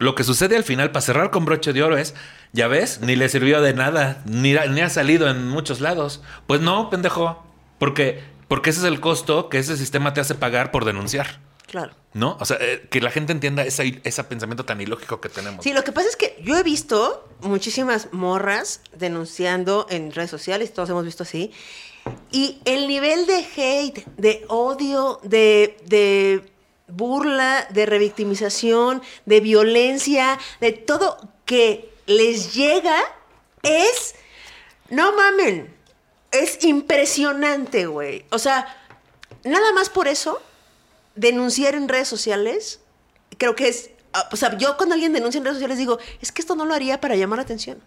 lo 0.00 0.16
que 0.16 0.24
sucede 0.24 0.56
al 0.56 0.64
final, 0.64 0.90
para 0.90 1.00
cerrar 1.02 1.30
con 1.30 1.44
broche 1.44 1.72
de 1.72 1.84
oro, 1.84 1.96
es, 1.96 2.16
ya 2.52 2.66
ves, 2.66 3.02
ni 3.02 3.14
le 3.14 3.28
sirvió 3.28 3.60
de 3.62 3.72
nada, 3.72 4.20
ni, 4.26 4.54
ni 4.54 4.80
ha 4.80 4.90
salido 4.90 5.30
en 5.30 5.46
muchos 5.48 5.80
lados. 5.80 6.22
Pues 6.48 6.60
no, 6.60 6.90
pendejo. 6.90 7.46
Porque, 7.78 8.20
porque 8.48 8.70
ese 8.70 8.80
es 8.80 8.86
el 8.86 8.98
costo 8.98 9.48
que 9.48 9.58
ese 9.60 9.76
sistema 9.76 10.12
te 10.12 10.20
hace 10.20 10.34
pagar 10.34 10.72
por 10.72 10.84
denunciar. 10.84 11.38
Claro. 11.70 11.92
¿No? 12.14 12.36
O 12.40 12.44
sea, 12.44 12.56
eh, 12.60 12.88
que 12.90 13.00
la 13.00 13.12
gente 13.12 13.30
entienda 13.30 13.64
ese, 13.64 14.00
ese 14.02 14.24
pensamiento 14.24 14.64
tan 14.64 14.80
ilógico 14.80 15.20
que 15.20 15.28
tenemos. 15.28 15.62
Sí, 15.62 15.72
lo 15.72 15.84
que 15.84 15.92
pasa 15.92 16.08
es 16.08 16.16
que 16.16 16.36
yo 16.42 16.58
he 16.58 16.64
visto 16.64 17.28
muchísimas 17.42 18.12
morras 18.12 18.80
denunciando 18.96 19.86
en 19.88 20.10
redes 20.10 20.30
sociales, 20.30 20.74
todos 20.74 20.90
hemos 20.90 21.04
visto 21.04 21.22
así, 21.22 21.52
y 22.32 22.60
el 22.64 22.88
nivel 22.88 23.24
de 23.26 23.46
hate, 23.56 24.04
de 24.16 24.44
odio, 24.48 25.20
de, 25.22 25.76
de 25.86 26.50
burla, 26.88 27.68
de 27.70 27.86
revictimización, 27.86 29.00
de 29.26 29.40
violencia, 29.40 30.40
de 30.60 30.72
todo 30.72 31.18
que 31.44 31.94
les 32.06 32.52
llega 32.52 32.98
es, 33.62 34.16
no 34.88 35.14
mamen, 35.14 35.72
es 36.32 36.64
impresionante, 36.64 37.86
güey. 37.86 38.24
O 38.30 38.40
sea, 38.40 38.76
nada 39.44 39.72
más 39.72 39.88
por 39.88 40.08
eso, 40.08 40.42
denunciar 41.14 41.74
en 41.74 41.88
redes 41.88 42.08
sociales, 42.08 42.80
creo 43.38 43.54
que 43.54 43.68
es. 43.68 43.90
ah, 44.12 44.28
O 44.32 44.36
sea, 44.36 44.56
yo 44.58 44.76
cuando 44.76 44.94
alguien 44.94 45.12
denuncia 45.12 45.38
en 45.38 45.44
redes 45.44 45.56
sociales 45.56 45.78
digo, 45.78 45.98
es 46.20 46.32
que 46.32 46.42
esto 46.42 46.54
no 46.56 46.64
lo 46.64 46.74
haría 46.74 47.00
para 47.00 47.16
llamar 47.16 47.38
la 47.38 47.42
atención. 47.44 47.80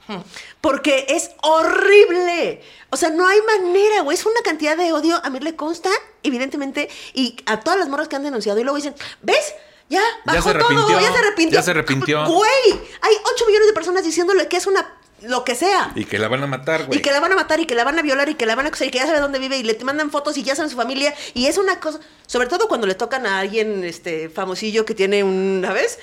Porque 0.62 1.06
es 1.10 1.32
horrible. 1.42 2.62
O 2.90 2.98
sea, 2.98 3.10
no 3.10 3.28
hay 3.28 3.40
manera, 3.42 4.02
güey. 4.02 4.18
Es 4.18 4.26
una 4.26 4.42
cantidad 4.44 4.78
de 4.78 4.92
odio. 4.94 5.20
A 5.24 5.30
mí 5.30 5.40
le 5.40 5.56
consta, 5.56 5.90
evidentemente, 6.24 6.90
y 7.14 7.36
a 7.46 7.60
todas 7.60 7.80
las 7.80 7.90
morras 7.90 8.08
que 8.08 8.16
han 8.16 8.24
denunciado. 8.24 8.60
Y 8.60 8.64
luego 8.64 8.78
dicen, 8.78 8.96
¿ves? 9.22 9.54
Ya, 9.90 10.00
Ya 10.26 10.34
bajó 10.34 10.52
se 10.54 10.58
todo, 10.60 10.90
ya 11.02 11.12
se 11.12 11.18
arrepintió. 11.20 11.60
ya 11.60 11.62
se 11.64 11.72
arrepintió. 11.72 12.26
Güey, 12.26 12.72
hay 13.02 13.16
8 13.36 13.46
millones 13.48 13.68
de 13.68 13.74
personas 13.74 14.04
diciéndole 14.04 14.48
que 14.48 14.58
es 14.58 14.66
una. 14.66 14.98
Lo 15.24 15.44
que 15.44 15.56
sea. 15.56 15.92
Y 15.96 16.06
que 16.06 16.20
la 16.20 16.28
van 16.28 16.44
a 16.44 16.48
matar, 16.48 16.86
güey. 16.86 17.00
Y 17.00 17.02
que 17.02 17.12
la 17.12 17.20
van 17.20 17.32
a 17.32 17.36
matar 17.36 17.60
y 17.60 17.66
que 17.66 17.76
la 17.76 17.84
van 17.84 17.98
a 17.98 18.02
violar 18.02 18.30
y 18.30 18.36
que 18.36 18.46
la 18.46 18.56
van 18.56 18.66
a 18.66 18.70
acusar 18.70 18.88
y 18.88 18.92
que 18.92 19.00
ya 19.00 19.06
sabe 19.08 19.20
dónde 19.20 19.40
vive 19.40 19.58
y 19.58 19.64
le 19.64 19.78
mandan 19.84 20.12
fotos 20.12 20.38
y 20.38 20.44
ya 20.44 20.56
saben 20.56 20.70
su 20.70 20.78
familia. 20.78 21.14
Y 21.34 21.48
es 21.48 21.58
una 21.58 21.80
cosa, 21.80 22.00
sobre 22.28 22.48
todo 22.48 22.68
cuando 22.68 22.88
le 22.88 22.96
tocan 22.96 23.26
a 23.26 23.40
alguien 23.40 23.84
este, 23.84 24.30
famosillo 24.30 24.86
que 24.86 24.94
tiene 24.94 25.24
una 25.24 25.74
vez. 25.74 26.00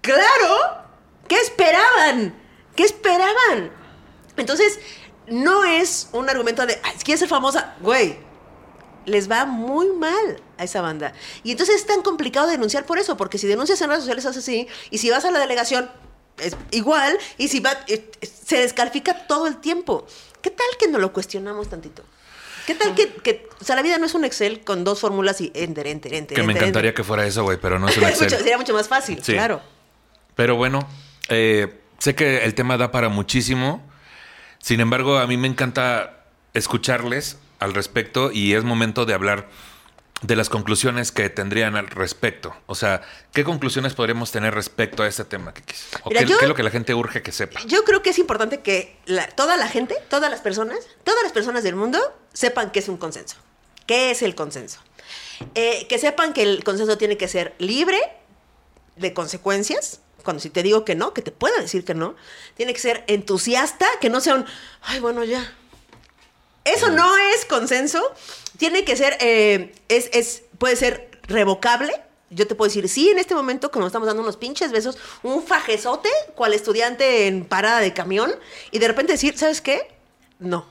¡Claro! 0.00 0.82
¿Qué 1.28 1.36
esperaban? 1.36 2.34
¿Qué 2.76 2.84
esperaban? 2.84 3.70
Entonces, 4.36 4.78
no 5.28 5.64
es 5.64 6.08
un 6.12 6.28
argumento 6.28 6.64
de, 6.66 6.78
"Ay, 6.82 6.92
¿quieres 7.04 7.20
ser 7.20 7.28
famosa? 7.28 7.74
Güey, 7.80 8.18
les 9.06 9.30
va 9.30 9.44
muy 9.44 9.88
mal 9.92 10.40
a 10.58 10.64
esa 10.64 10.80
banda. 10.80 11.12
Y 11.42 11.52
entonces 11.52 11.76
es 11.76 11.86
tan 11.86 12.02
complicado 12.02 12.46
denunciar 12.48 12.84
por 12.86 12.98
eso, 12.98 13.16
porque 13.16 13.38
si 13.38 13.46
denuncias 13.46 13.80
en 13.80 13.88
redes 13.88 14.02
sociales 14.02 14.24
es 14.24 14.36
así, 14.36 14.68
y 14.90 14.98
si 14.98 15.10
vas 15.10 15.24
a 15.24 15.30
la 15.30 15.38
delegación 15.38 15.90
es 16.38 16.56
igual, 16.70 17.16
y 17.38 17.48
si 17.48 17.60
va, 17.60 17.72
eh, 17.88 18.10
eh, 18.20 18.26
se 18.26 18.58
descalifica 18.58 19.26
todo 19.26 19.46
el 19.46 19.56
tiempo. 19.58 20.06
¿Qué 20.40 20.50
tal 20.50 20.66
que 20.78 20.88
no 20.88 20.98
lo 20.98 21.12
cuestionamos 21.12 21.68
tantito? 21.68 22.02
¿Qué 22.66 22.74
tal 22.74 22.94
que, 22.94 23.08
que- 23.14 23.48
o 23.60 23.64
sea, 23.64 23.74
la 23.76 23.82
vida 23.82 23.98
no 23.98 24.06
es 24.06 24.14
un 24.14 24.24
Excel 24.24 24.60
con 24.64 24.84
dos 24.84 25.00
fórmulas 25.00 25.40
y 25.40 25.50
enter, 25.54 25.86
enter, 25.88 26.14
enter, 26.14 26.36
Que 26.36 26.42
me 26.42 26.52
enter, 26.52 26.62
encantaría 26.64 26.90
enter? 26.90 26.94
que 27.02 27.04
fuera 27.04 27.26
eso, 27.26 27.42
güey, 27.42 27.58
pero 27.60 27.78
no 27.78 27.88
es 27.88 27.96
un 27.98 28.04
Excel. 28.04 28.30
sería 28.30 28.56
mucho 28.58 28.72
más 28.72 28.88
fácil, 28.88 29.22
Sí. 29.22 29.32
claro. 29.32 29.60
Pero 30.36 30.56
bueno, 30.56 30.88
eh, 31.28 31.80
sé 31.98 32.14
que 32.14 32.44
el 32.44 32.54
tema 32.54 32.76
da 32.76 32.90
para 32.92 33.08
muchísimo. 33.08 33.82
Sin 34.58 34.80
embargo, 34.80 35.18
a 35.18 35.26
mí 35.26 35.36
me 35.36 35.48
encanta 35.48 36.24
escucharles 36.54 37.36
al 37.58 37.74
respecto 37.74 38.30
y 38.32 38.54
es 38.54 38.62
momento 38.64 39.04
de 39.06 39.14
hablar 39.14 39.48
de 40.22 40.36
las 40.36 40.48
conclusiones 40.48 41.10
que 41.12 41.28
tendrían 41.30 41.74
al 41.76 41.88
respecto. 41.88 42.54
O 42.66 42.74
sea, 42.74 43.02
¿qué 43.32 43.42
conclusiones 43.44 43.94
podríamos 43.94 44.30
tener 44.30 44.54
respecto 44.54 45.02
a 45.02 45.08
este 45.08 45.24
tema, 45.24 45.52
Kikis? 45.52 45.88
¿O 46.04 46.08
Mira, 46.10 46.20
qué, 46.22 46.26
yo- 46.28 46.38
qué 46.38 46.44
es 46.44 46.48
lo 46.48 46.54
que 46.54 46.62
la 46.62 46.70
gente 46.70 46.94
urge 46.94 47.22
que 47.22 47.32
sepa? 47.32 47.60
Yo 47.66 47.84
creo 47.84 48.02
que 48.02 48.10
es 48.10 48.18
importante 48.18 48.60
que 48.60 48.96
la- 49.06 49.26
toda 49.28 49.56
la 49.56 49.68
gente, 49.68 49.96
todas 50.08 50.30
las 50.30 50.40
personas, 50.40 50.78
todas 51.04 51.22
las 51.24 51.32
personas 51.32 51.64
del 51.64 51.74
mundo 51.76 51.98
sepan 52.32 52.70
qué 52.70 52.78
es 52.78 52.88
un 52.88 52.96
consenso. 52.98 53.36
¿Qué 53.86 54.10
es 54.12 54.22
el 54.22 54.34
consenso? 54.36 54.78
Eh, 55.56 55.86
que 55.88 55.98
sepan 55.98 56.32
que 56.32 56.42
el 56.44 56.62
consenso 56.62 56.96
tiene 56.98 57.16
que 57.16 57.26
ser 57.26 57.54
libre 57.58 57.98
de 58.96 59.12
consecuencias. 59.12 60.00
Cuando 60.22 60.40
si 60.40 60.50
te 60.50 60.62
digo 60.62 60.84
que 60.84 60.94
no, 60.94 61.12
que 61.14 61.22
te 61.22 61.32
pueda 61.32 61.60
decir 61.60 61.84
que 61.84 61.94
no. 61.94 62.14
Tiene 62.56 62.72
que 62.74 62.78
ser 62.80 63.02
entusiasta, 63.08 63.86
que 64.00 64.08
no 64.08 64.20
sea 64.20 64.36
un, 64.36 64.46
ay, 64.82 65.00
bueno, 65.00 65.24
ya. 65.24 65.52
Eso 66.64 66.90
no 66.90 67.18
es 67.18 67.44
consenso. 67.44 68.00
Tiene 68.62 68.84
que 68.84 68.94
ser, 68.94 69.16
eh, 69.18 69.72
es, 69.88 70.08
es, 70.12 70.44
puede 70.56 70.76
ser 70.76 71.10
revocable. 71.24 71.92
Yo 72.30 72.46
te 72.46 72.54
puedo 72.54 72.68
decir, 72.68 72.88
sí, 72.88 73.10
en 73.10 73.18
este 73.18 73.34
momento, 73.34 73.72
como 73.72 73.88
estamos 73.88 74.06
dando 74.06 74.22
unos 74.22 74.36
pinches 74.36 74.70
besos, 74.70 74.96
un 75.24 75.42
fajezote, 75.42 76.08
cual 76.36 76.54
estudiante 76.54 77.26
en 77.26 77.44
parada 77.44 77.80
de 77.80 77.92
camión, 77.92 78.32
y 78.70 78.78
de 78.78 78.86
repente 78.86 79.14
decir, 79.14 79.36
¿sabes 79.36 79.60
qué? 79.60 79.88
No. 80.38 80.64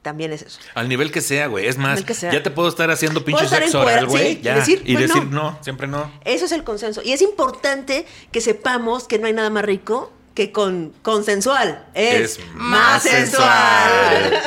También 0.00 0.32
es 0.32 0.40
eso. 0.40 0.60
Al 0.72 0.88
nivel 0.88 1.12
que 1.12 1.20
sea, 1.20 1.46
güey. 1.46 1.66
Es 1.66 1.76
más, 1.76 2.02
ya 2.06 2.42
te 2.42 2.50
puedo 2.50 2.70
estar 2.70 2.90
haciendo 2.90 3.22
pinche 3.22 3.46
sexo 3.46 3.82
oral, 3.82 4.06
güey. 4.06 4.36
sí, 4.36 4.40
y 4.40 4.48
decir, 4.48 4.82
y 4.86 4.94
pues, 4.94 5.08
decir 5.08 5.24
no. 5.26 5.50
no, 5.50 5.58
siempre 5.60 5.88
no. 5.88 6.10
Eso 6.24 6.46
es 6.46 6.52
el 6.52 6.64
consenso. 6.64 7.02
Y 7.04 7.12
es 7.12 7.20
importante 7.20 8.06
que 8.32 8.40
sepamos 8.40 9.06
que 9.06 9.18
no 9.18 9.26
hay 9.26 9.34
nada 9.34 9.50
más 9.50 9.66
rico 9.66 10.10
que 10.40 10.52
con 10.52 10.94
consensual. 11.02 11.84
Es, 11.92 12.40
más 12.54 13.02
sensual. 13.02 14.40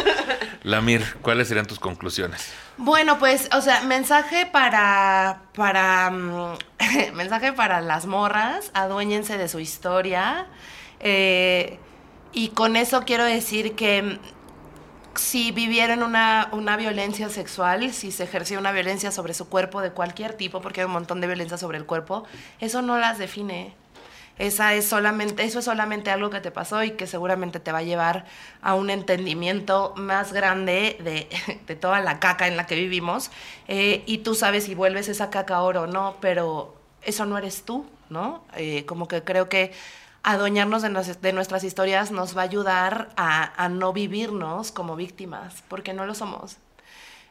Lamir, 0.64 1.06
¿cuáles 1.22 1.48
serían 1.48 1.68
tus 1.68 1.78
conclusiones? 1.78 2.48
Bueno, 2.78 3.20
pues, 3.20 3.48
o 3.56 3.62
sea, 3.62 3.82
mensaje 3.82 4.48
para, 4.48 5.44
para, 5.54 6.10
mm, 6.10 6.58
mensaje 7.14 7.54
para 7.54 7.80
las 7.82 8.08
morras, 8.08 8.72
aduéñense 8.74 9.38
de 9.38 9.48
su 9.48 9.60
historia. 9.60 10.48
eh, 11.00 11.78
y 12.36 12.48
con 12.48 12.76
eso 12.76 13.04
quiero 13.06 13.26
decir 13.26 13.76
que 13.76 14.02
mm, 14.02 14.20
si 15.14 15.52
vivieron 15.52 16.02
una, 16.02 16.50
una 16.54 16.76
violencia 16.76 17.30
sexual, 17.30 17.94
si 17.94 18.12
se 18.12 18.24
ejerció 18.24 18.58
una 18.58 18.72
violencia 18.72 19.12
sobre 19.12 19.36
su 19.36 19.48
cuerpo 19.48 19.80
de 19.82 19.92
cualquier 19.92 20.34
tipo, 20.34 20.60
porque 20.60 20.82
hay 20.82 20.86
un 20.86 20.94
montón 20.94 21.22
de 21.22 21.28
violencia 21.28 21.60
sobre 21.60 21.78
el 21.78 21.86
cuerpo, 21.86 22.24
eso 22.60 22.82
no 22.82 22.98
las 22.98 23.20
define. 23.20 23.76
Esa 24.40 24.74
es 24.74 24.88
solamente, 24.88 25.44
eso 25.44 25.60
es 25.60 25.66
solamente 25.66 26.10
algo 26.10 26.30
que 26.32 26.40
te 26.42 26.50
pasó 26.52 26.84
y 26.84 26.92
que 26.92 27.06
seguramente 27.06 27.60
te 27.60 27.72
va 27.72 27.80
a 27.80 27.84
llevar 27.84 28.26
a 28.62 28.74
un 28.74 28.90
entendimiento 28.90 29.94
más 29.96 30.34
grande 30.34 30.98
de, 31.04 31.30
de 31.68 31.76
toda 31.76 32.02
la 32.02 32.20
caca 32.20 32.48
en 32.48 32.58
la 32.58 32.66
que 32.66 32.76
vivimos. 32.76 33.30
Eh, 33.68 34.04
y 34.08 34.20
tú 34.20 34.34
sabes 34.36 34.64
si 34.66 34.74
vuelves 34.76 35.08
esa 35.08 35.30
caca 35.30 35.62
oro 35.62 35.84
o 35.84 35.88
no, 35.88 36.16
pero 36.20 36.76
eso 37.04 37.26
no 37.26 37.38
eres 37.38 37.64
tú, 37.64 37.86
¿no? 38.10 38.44
Eh, 38.56 38.86
como 38.86 39.08
que 39.08 39.24
creo 39.24 39.50
que 39.50 39.72
adueñarnos 40.24 40.82
de, 40.82 40.90
nos- 40.90 41.22
de 41.22 41.34
nuestras 41.34 41.64
historias 41.64 42.10
nos 42.12 42.36
va 42.36 42.42
a 42.42 42.46
ayudar 42.46 43.10
a, 43.18 43.64
a 43.64 43.70
no 43.70 43.94
vivirnos 43.94 44.72
como 44.72 44.96
víctimas, 44.96 45.64
porque 45.68 45.94
no 45.94 46.06
lo 46.06 46.16
somos. 46.16 46.58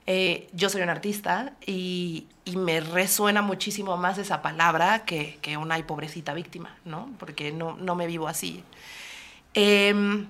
Eh, 0.06 0.48
yo 0.52 0.68
soy 0.68 0.82
un 0.82 0.88
artista 0.90 1.52
y, 1.64 2.26
y 2.44 2.56
me 2.56 2.80
resuena 2.80 3.42
muchísimo 3.42 3.96
más 3.96 4.18
esa 4.18 4.42
palabra 4.42 5.04
que, 5.04 5.38
una 5.58 5.76
"Ay, 5.76 5.84
pobrecita 5.84 6.34
víctima, 6.34 6.76
¿no? 6.84 7.10
Porque 7.18 7.52
no, 7.52 7.76
no 7.76 7.94
me 7.94 8.06
vivo 8.06 8.28
así. 8.28 8.64
Em, 9.54 10.26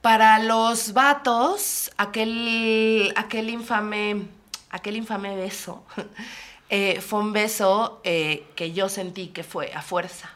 para 0.00 0.38
los 0.38 0.92
vatos, 0.92 1.90
aquel, 1.96 3.12
aquel, 3.16 3.48
infame, 3.50 4.26
aquel 4.70 4.96
infame 4.96 5.34
beso 5.34 5.84
eh, 6.70 7.00
fue 7.00 7.20
un 7.20 7.32
beso 7.32 8.00
eh, 8.04 8.46
que 8.54 8.72
yo 8.72 8.88
sentí 8.88 9.28
que 9.28 9.42
fue 9.44 9.72
a 9.72 9.82
fuerza. 9.82 10.30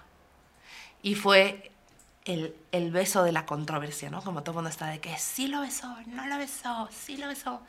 Y 1.02 1.14
fue 1.14 1.70
el, 2.24 2.54
el 2.72 2.90
beso 2.90 3.22
de 3.22 3.32
la 3.32 3.46
controversia, 3.46 4.10
¿no? 4.10 4.22
Como 4.22 4.42
todo 4.42 4.52
el 4.52 4.56
mundo 4.56 4.70
está 4.70 4.86
de 4.86 5.00
que 5.00 5.16
sí 5.18 5.46
lo 5.48 5.60
besó, 5.60 5.94
no 6.06 6.26
lo 6.26 6.38
besó, 6.38 6.88
sí 6.90 7.16
lo 7.16 7.28
besó. 7.28 7.60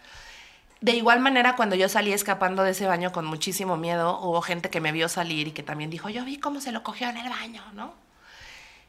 De 0.82 0.94
igual 0.94 1.20
manera, 1.20 1.56
cuando 1.58 1.76
yo 1.76 1.90
salí 1.90 2.14
escapando 2.14 2.64
de 2.64 2.72
ese 2.72 2.88
baño 2.88 3.12
con 3.12 3.26
muchísimo 3.26 3.76
miedo, 3.76 4.20
hubo 4.22 4.42
gente 4.42 4.70
que 4.70 4.80
me 4.80 4.94
vio 4.94 5.10
salir 5.10 5.48
y 5.50 5.52
que 5.52 5.64
también 5.64 5.90
dijo, 5.90 6.10
yo 6.10 6.24
vi 6.24 6.38
cómo 6.38 6.62
se 6.62 6.72
lo 6.72 6.84
cogió 6.84 7.10
en 7.10 7.18
el 7.18 7.30
baño, 7.30 7.64
¿no? 7.74 7.94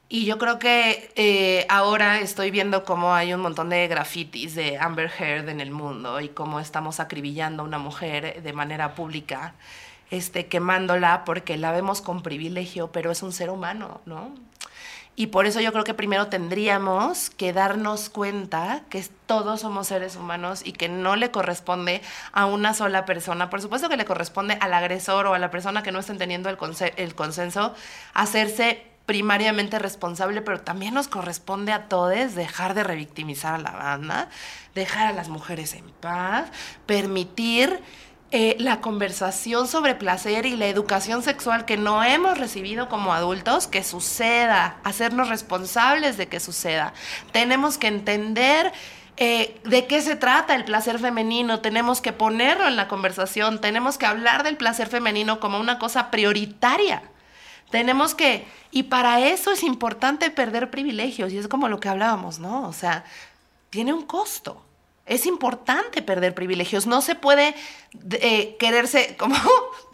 Y 0.09 0.25
yo 0.25 0.39
creo 0.39 0.59
que 0.59 1.13
eh, 1.15 1.67
ahora 1.69 2.19
estoy 2.19 2.51
viendo 2.51 2.85
cómo 2.85 3.15
hay 3.15 3.33
un 3.33 3.41
montón 3.41 3.69
de 3.71 3.87
grafitis 3.87 4.57
de 4.57 4.77
Amber 4.79 5.11
Heard 5.19 5.49
en 5.49 5.61
el 5.61 5.71
mundo 5.71 6.21
y 6.21 6.29
cómo 6.29 6.59
estamos 6.59 6.99
acribillando 6.99 7.63
a 7.63 7.67
una 7.67 7.79
mujer 7.79 8.43
de 8.43 8.53
manera 8.53 8.95
pública, 8.97 9.55
este, 10.11 10.47
quemándola 10.47 11.25
porque 11.25 11.57
la 11.57 11.71
vemos 11.71 12.03
con 12.03 12.23
privilegio, 12.23 12.91
pero 12.93 13.13
es 13.13 13.23
un 13.23 13.33
ser 13.33 13.51
humano, 13.51 14.01
¿no? 14.05 14.35
Y 15.17 15.27
por 15.27 15.45
eso 15.45 15.61
yo 15.61 15.73
creo 15.73 15.85
que 15.85 15.93
primero 15.93 16.29
tendríamos 16.29 17.29
que 17.31 17.53
darnos 17.53 18.09
cuenta 18.09 18.83
que 18.89 19.05
todos 19.27 19.61
somos 19.61 19.89
seres 19.89 20.17
humanos 20.17 20.63
y 20.65 20.73
que 20.73 20.89
no 20.89 21.17
le 21.17 21.31
corresponde 21.31 22.01
a 22.33 22.47
una 22.47 22.73
sola 22.73 23.05
persona. 23.05 23.51
Por 23.51 23.61
supuesto 23.61 23.89
que 23.89 23.97
le 23.97 24.07
corresponde 24.07 24.57
al 24.61 24.73
agresor 24.73 25.27
o 25.27 25.35
a 25.35 25.39
la 25.39 25.51
persona 25.51 25.83
que 25.83 25.93
no 25.93 25.99
está 25.99 26.17
teniendo 26.17 26.49
el, 26.49 26.57
el 26.97 27.15
consenso 27.15 27.75
hacerse 28.15 28.91
primariamente 29.11 29.81
responsable, 29.81 30.41
pero 30.41 30.61
también 30.61 30.95
nos 30.95 31.09
corresponde 31.09 31.73
a 31.73 31.89
todos 31.89 32.37
dejar 32.37 32.75
de 32.75 32.85
revictimizar 32.85 33.55
a 33.55 33.59
la 33.59 33.73
banda, 33.73 34.29
dejar 34.75 35.09
a 35.09 35.13
las 35.13 35.29
mujeres 35.29 35.75
en 35.75 35.91
paz, 35.91 36.49
permitir 36.87 37.81
eh, 38.33 38.57
la 38.61 38.81
conversación 38.81 39.67
sobre 39.67 39.97
placer 39.97 40.47
y 40.47 40.55
la 40.55 40.69
educación 40.69 41.25
sexual 41.25 41.65
que 41.65 41.77
no 41.77 42.05
hemos 42.05 42.39
recibido 42.39 42.89
como 42.89 43.13
adultos, 43.13 43.67
que 43.67 43.83
suceda, 43.83 44.77
hacernos 44.85 45.29
responsables 45.29 46.17
de 46.17 46.29
que 46.29 46.39
suceda. 46.39 46.93
Tenemos 47.33 47.77
que 47.77 47.89
entender 47.89 48.73
eh, 49.17 49.61
de 49.65 49.87
qué 49.87 50.01
se 50.01 50.15
trata 50.15 50.55
el 50.55 50.65
placer 50.65 51.01
femenino, 51.01 51.59
tenemos 51.59 52.01
que 52.01 52.13
ponerlo 52.13 52.69
en 52.69 52.77
la 52.77 52.87
conversación, 52.87 53.61
tenemos 53.61 53.99
que 53.99 54.07
hablar 54.07 54.45
del 54.45 54.57
placer 54.57 54.87
femenino 54.87 55.41
como 55.41 55.59
una 55.59 55.81
cosa 55.81 56.13
prioritaria. 56.13 57.03
Tenemos 57.71 58.15
que, 58.15 58.47
y 58.71 58.85
para 58.85 59.27
eso 59.27 59.51
es 59.51 59.65
importante 59.65 60.31
perder 60.31 60.71
privilegios, 60.71 61.33
y 61.33 61.39
es 61.39 61.49
como 61.49 61.69
lo 61.69 61.81
que 61.81 61.89
hablábamos, 61.89 62.39
¿no? 62.39 62.69
O 62.69 62.73
sea, 62.73 63.05
tiene 63.71 63.93
un 63.93 64.07
costo. 64.07 64.65
Es 65.11 65.27
importante 65.27 66.03
perder 66.03 66.37
privilegios. 66.37 66.87
No 66.87 67.03
se 67.03 67.17
puede 67.17 67.57
eh, 68.13 68.57
quererse, 68.61 69.17
como 69.19 69.35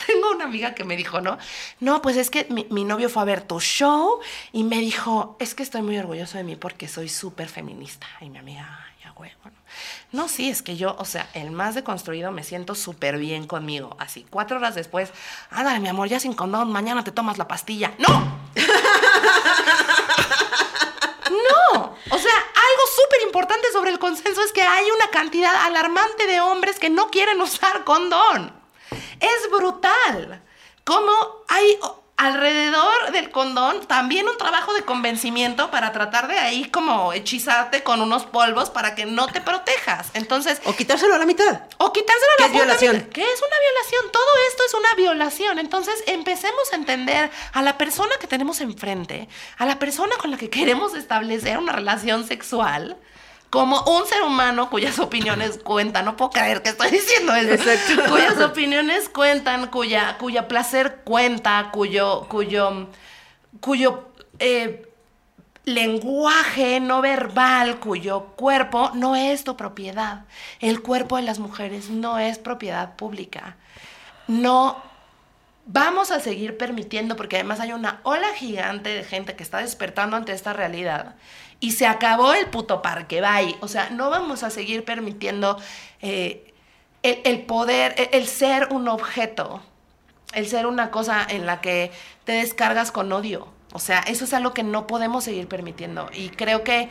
tengo 0.07 0.31
una 0.31 0.45
amiga 0.45 0.75
que 0.75 0.85
me 0.85 0.95
dijo, 0.95 1.23
¿no? 1.23 1.39
No, 1.81 2.03
pues 2.03 2.19
es 2.19 2.29
que 2.29 2.47
mi, 2.51 2.85
novio 2.85 3.09
fue 3.09 3.23
a 3.23 3.25
ver 3.25 3.41
tu 3.41 3.59
show 3.59 4.21
y 4.53 4.63
me 4.63 4.77
dijo, 4.79 5.37
es 5.41 5.55
que 5.55 5.63
estoy 5.63 5.81
muy 5.81 5.97
orgulloso 5.97 6.37
de 6.37 6.45
mí 6.45 6.55
porque 6.55 6.87
soy 6.87 7.09
súper 7.09 7.49
feminista. 7.49 8.07
Y 8.21 8.29
mi 8.29 8.39
amiga, 8.39 8.87
ay, 8.87 9.11
huevo, 9.17 9.41
¿no? 9.47 9.53
No, 10.13 10.29
sí, 10.29 10.51
es 10.51 10.61
que 10.61 10.77
yo, 10.77 10.95
o 10.99 11.07
sea, 11.07 11.31
el 11.33 11.51
más 11.51 11.75
deconstruido 11.75 12.31
me 12.31 12.45
siento 12.45 12.75
súper 12.75 13.17
bien 13.17 13.47
conmigo. 13.47 13.97
Así, 13.99 14.27
cuatro 14.29 14.59
horas 14.59 14.75
después, 14.75 15.11
ándale, 15.49 15.81
mi 15.81 15.89
amor, 15.89 16.09
ya 16.09 16.21
sin 16.21 16.35
condón, 16.35 16.71
mañana 16.71 17.05
te 17.05 17.11
tomas 17.11 17.39
la 17.39 17.49
pastilla. 17.49 17.95
¡No! 17.99 18.37
No, 21.27 21.95
o 22.11 22.19
sea, 22.19 22.33
importante 23.37 23.71
sobre 23.71 23.91
el 23.91 23.99
consenso 23.99 24.41
es 24.43 24.51
que 24.51 24.63
hay 24.63 24.87
una 24.91 25.09
cantidad 25.09 25.55
alarmante 25.67 26.27
de 26.27 26.41
hombres 26.41 26.79
que 26.79 26.89
no 26.89 27.11
quieren 27.11 27.39
usar 27.43 27.85
condón. 27.85 28.51
Es 29.21 29.51
brutal. 29.51 30.43
Como 30.85 31.13
hay 31.47 31.79
alrededor 32.17 33.13
del 33.13 33.31
condón 33.31 33.87
también 33.87 34.27
un 34.27 34.39
trabajo 34.39 34.73
de 34.73 34.85
convencimiento 34.87 35.71
para 35.71 35.93
tratar 35.93 36.29
de 36.29 36.39
ahí 36.39 36.65
como 36.71 37.13
hechizarte 37.13 37.83
con 37.83 38.01
unos 38.01 38.25
polvos 38.25 38.71
para 38.71 38.95
que 38.95 39.05
no 39.05 39.27
te 39.27 39.43
protejas. 39.43 40.09
Entonces, 40.15 40.63
O 40.65 40.75
quitárselo 40.75 41.15
a 41.15 41.19
la 41.19 41.27
mitad. 41.27 41.61
o 41.77 41.93
quitárselo 41.93 42.33
a 42.33 42.37
¿Qué 42.37 42.43
la 42.43 42.47
es 42.47 42.53
puta 42.53 42.65
violación? 42.65 43.11
¿Qué 43.13 43.21
es 43.23 43.39
una 43.43 43.57
violación? 43.61 44.13
Todo 44.13 44.31
esto 44.49 44.63
es 44.67 44.73
una 44.73 44.95
violación. 44.95 45.59
Entonces, 45.59 46.03
empecemos 46.07 46.73
a 46.73 46.77
entender 46.77 47.31
a 47.53 47.61
la 47.61 47.77
persona 47.77 48.13
que 48.19 48.27
tenemos 48.29 48.63
enfrente, 48.63 49.29
a 49.59 49.67
la 49.67 49.79
persona 49.79 50.17
con 50.17 50.31
la 50.31 50.39
que 50.39 50.49
queremos 50.49 50.95
establecer 50.95 51.59
una 51.59 51.73
relación 51.73 52.27
sexual, 52.27 52.97
como 53.51 53.81
un 53.83 54.07
ser 54.07 54.23
humano 54.23 54.71
cuyas 54.71 54.99
opiniones 54.99 55.59
cuentan. 55.65 56.05
No 56.05 56.17
puedo 56.17 56.31
creer 56.31 56.63
que 56.63 56.71
estoy 56.71 56.91
diciendo 56.91 57.35
eso. 57.35 57.53
Exacto. 57.53 58.03
Cuyas 58.11 58.39
opiniones 58.41 59.09
cuentan, 59.09 59.69
cuya, 59.69 60.19
cuya 60.19 60.49
placer 60.49 61.03
cuenta, 61.05 61.71
cuyo, 61.73 62.27
cuyo, 62.29 62.89
cuyo 63.61 64.09
eh, 64.39 64.87
lenguaje 65.65 66.79
no 66.79 67.03
verbal 67.03 67.81
cuyo 67.81 68.27
cuerpo 68.37 68.91
no 68.95 69.17
es 69.17 69.45
tu 69.45 69.57
propiedad. 69.57 70.25
El 70.61 70.81
cuerpo 70.81 71.17
de 71.17 71.23
las 71.23 71.39
mujeres 71.39 71.91
no 71.91 72.19
es 72.19 72.39
propiedad 72.39 72.97
pública. 72.97 73.57
No 74.29 74.83
vamos 75.67 76.13
a 76.13 76.21
seguir 76.21 76.57
permitiendo, 76.57 77.17
porque 77.17 77.37
además 77.37 77.61
hay 77.61 77.73
una 77.73 78.01
ola 78.05 78.29
gigante 78.35 78.91
de 78.91 79.05
gente 79.05 79.35
que 79.35 79.43
está 79.43 79.59
despertando 79.59 80.17
ante 80.17 80.33
esta 80.33 80.53
realidad 80.53 81.17
y 81.61 81.73
se 81.73 81.87
acabó 81.87 82.35
el 82.35 82.47
puto 82.47 82.83
parque, 82.83 83.21
bye. 83.21 83.57
O 83.61 83.69
sea, 83.69 83.91
no 83.91 84.11
vamos 84.11 84.43
a 84.43 84.51
seguir 84.51 84.85
permitiendo 84.85 85.59
eh, 86.03 86.53
el, 87.03 87.43
poder, 87.43 87.95
el- 87.99 88.09
el 88.13 88.27
ser 88.27 88.69
un 88.71 88.89
objeto, 88.89 89.63
el 90.33 90.47
ser 90.49 90.67
una 90.67 90.91
cosa 90.91 91.25
en 91.29 91.47
la 91.47 91.61
que 91.61 91.93
te 92.25 92.33
descargas 92.33 92.93
con 92.93 93.13
odio. 93.13 93.49
O 93.73 93.79
sea, 93.79 94.01
eso 94.01 94.25
es 94.25 94.35
algo 94.35 94.53
que 94.55 94.63
no 94.63 94.87
podemos 94.87 95.25
seguir 95.25 95.49
permitiendo. 95.49 96.09
Y 96.13 96.31
creo 96.31 96.63
que 96.65 96.89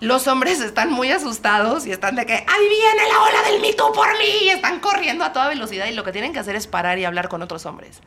los 0.00 0.26
hombres 0.28 0.60
están 0.60 0.90
muy 0.92 1.10
asustados 1.12 1.86
y 1.86 1.92
están 1.92 2.16
de 2.16 2.24
que 2.26 2.32
ahí 2.34 2.68
viene 2.68 3.02
la 3.12 3.22
ola 3.22 3.50
del 3.50 3.60
Me 3.60 3.72
Too 3.74 3.92
por 3.92 4.08
mí 4.18 4.44
y 4.44 4.48
están 4.48 4.80
corriendo 4.80 5.24
a 5.24 5.32
toda 5.32 5.48
velocidad 5.48 5.86
y 5.86 5.92
lo 5.92 6.04
que 6.04 6.12
tienen 6.12 6.32
que 6.32 6.38
hacer 6.38 6.56
es 6.56 6.66
parar 6.66 6.98
y 6.98 7.04
hablar 7.04 7.28
con 7.28 7.42
otros 7.42 7.66
hombres. 7.66 8.00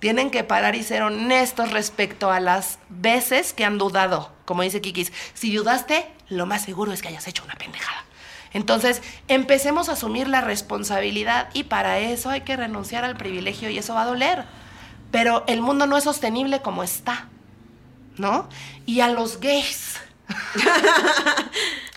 Tienen 0.00 0.30
que 0.30 0.44
parar 0.44 0.74
y 0.74 0.82
ser 0.82 1.02
honestos 1.02 1.70
respecto 1.70 2.30
a 2.30 2.40
las 2.40 2.78
veces 2.88 3.52
que 3.52 3.64
han 3.64 3.78
dudado. 3.78 4.32
Como 4.44 4.62
dice 4.62 4.80
Kikis, 4.80 5.12
si 5.32 5.54
dudaste, 5.54 6.06
lo 6.28 6.46
más 6.46 6.62
seguro 6.62 6.92
es 6.92 7.02
que 7.02 7.08
hayas 7.08 7.26
hecho 7.28 7.44
una 7.44 7.54
pendejada. 7.54 8.04
Entonces, 8.52 9.02
empecemos 9.26 9.88
a 9.88 9.92
asumir 9.92 10.28
la 10.28 10.40
responsabilidad 10.40 11.48
y 11.54 11.64
para 11.64 11.98
eso 11.98 12.30
hay 12.30 12.42
que 12.42 12.56
renunciar 12.56 13.04
al 13.04 13.16
privilegio 13.16 13.68
y 13.68 13.78
eso 13.78 13.94
va 13.94 14.02
a 14.02 14.06
doler. 14.06 14.44
Pero 15.10 15.44
el 15.48 15.60
mundo 15.60 15.86
no 15.86 15.96
es 15.96 16.04
sostenible 16.04 16.60
como 16.62 16.82
está, 16.84 17.28
¿no? 18.16 18.48
Y 18.86 19.00
a 19.00 19.08
los 19.08 19.40
gays. 19.40 19.96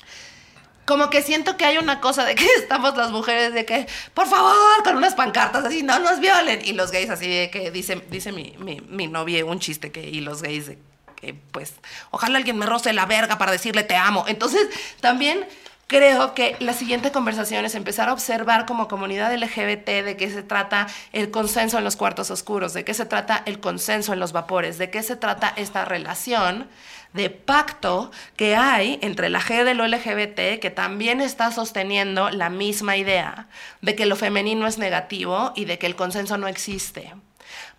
Como 0.88 1.10
que 1.10 1.22
siento 1.22 1.58
que 1.58 1.66
hay 1.66 1.78
una 1.78 2.00
cosa 2.00 2.24
de 2.24 2.34
que 2.34 2.46
estamos 2.58 2.96
las 2.96 3.12
mujeres 3.12 3.54
de 3.54 3.66
que, 3.66 3.88
por 4.14 4.26
favor, 4.26 4.84
con 4.84 4.96
unas 4.96 5.16
pancartas 5.16 5.66
así, 5.66 5.84
no 5.84 6.00
nos 6.00 6.22
violen. 6.22 6.62
Y 6.64 6.72
los 6.72 6.92
gays 6.92 7.10
así 7.10 7.28
de 7.28 7.50
que 7.52 7.70
dice, 7.72 8.02
dice 8.10 8.32
mi, 8.32 8.56
mi, 8.58 8.80
mi 8.82 9.08
novia 9.08 9.46
un 9.46 9.60
chiste 9.60 9.92
que, 9.92 10.10
y 10.10 10.22
los 10.22 10.42
gays 10.42 10.68
de 10.68 10.80
que, 11.18 11.34
pues, 11.52 11.74
ojalá 12.12 12.38
alguien 12.38 12.58
me 12.58 12.66
roce 12.66 12.94
la 12.94 13.06
verga 13.06 13.38
para 13.38 13.52
decirle 13.52 13.84
te 13.84 13.98
amo. 13.98 14.24
Entonces, 14.30 14.70
también 15.02 15.46
creo 15.88 16.34
que 16.34 16.56
la 16.60 16.74
siguiente 16.74 17.12
conversación 17.12 17.66
es 17.66 17.76
empezar 17.76 18.08
a 18.08 18.14
observar 18.14 18.66
como 18.66 18.88
comunidad 18.88 19.34
LGBT 19.34 19.86
de 20.06 20.16
qué 20.18 20.30
se 20.30 20.44
trata 20.44 20.88
el 21.12 21.32
consenso 21.32 21.78
en 21.78 21.84
los 21.84 21.98
cuartos 21.98 22.32
oscuros, 22.32 22.74
de 22.74 22.86
qué 22.86 22.94
se 22.94 23.06
trata 23.06 23.44
el 23.46 23.60
consenso 23.60 24.14
en 24.14 24.20
los 24.20 24.32
vapores, 24.32 24.78
de 24.78 24.90
qué 24.90 25.04
se 25.04 25.18
trata 25.18 25.52
esta 25.56 25.84
relación 25.84 26.70
de 27.14 27.30
pacto 27.30 28.12
que 28.36 28.56
hay 28.56 29.00
entre 29.02 29.30
la 29.30 29.42
G 29.42 29.64
de 29.64 29.74
lo 29.74 29.88
LGBT, 29.88 30.60
que 30.60 30.72
también 30.74 31.22
está 31.22 31.52
sosteniendo 31.52 32.30
la 32.30 32.50
misma 32.50 32.98
idea 32.98 33.48
de 33.82 33.96
que 33.96 34.06
lo 34.06 34.16
femenino 34.16 34.68
es 34.68 34.78
negativo 34.78 35.54
y 35.56 35.66
de 35.66 35.78
que 35.78 35.88
el 35.88 35.96
consenso 35.96 36.38
no 36.38 36.48
existe. 36.48 37.14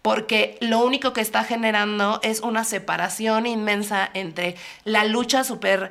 porque 0.01 0.57
lo 0.61 0.79
único 0.79 1.13
que 1.13 1.21
está 1.21 1.45
generando 1.45 2.21
es 2.23 2.41
una 2.41 2.65
separación 2.65 3.47
inmensa 3.47 4.09
entre 4.15 4.55
la 4.85 5.05
lucha 5.05 5.45
súper 5.45 5.91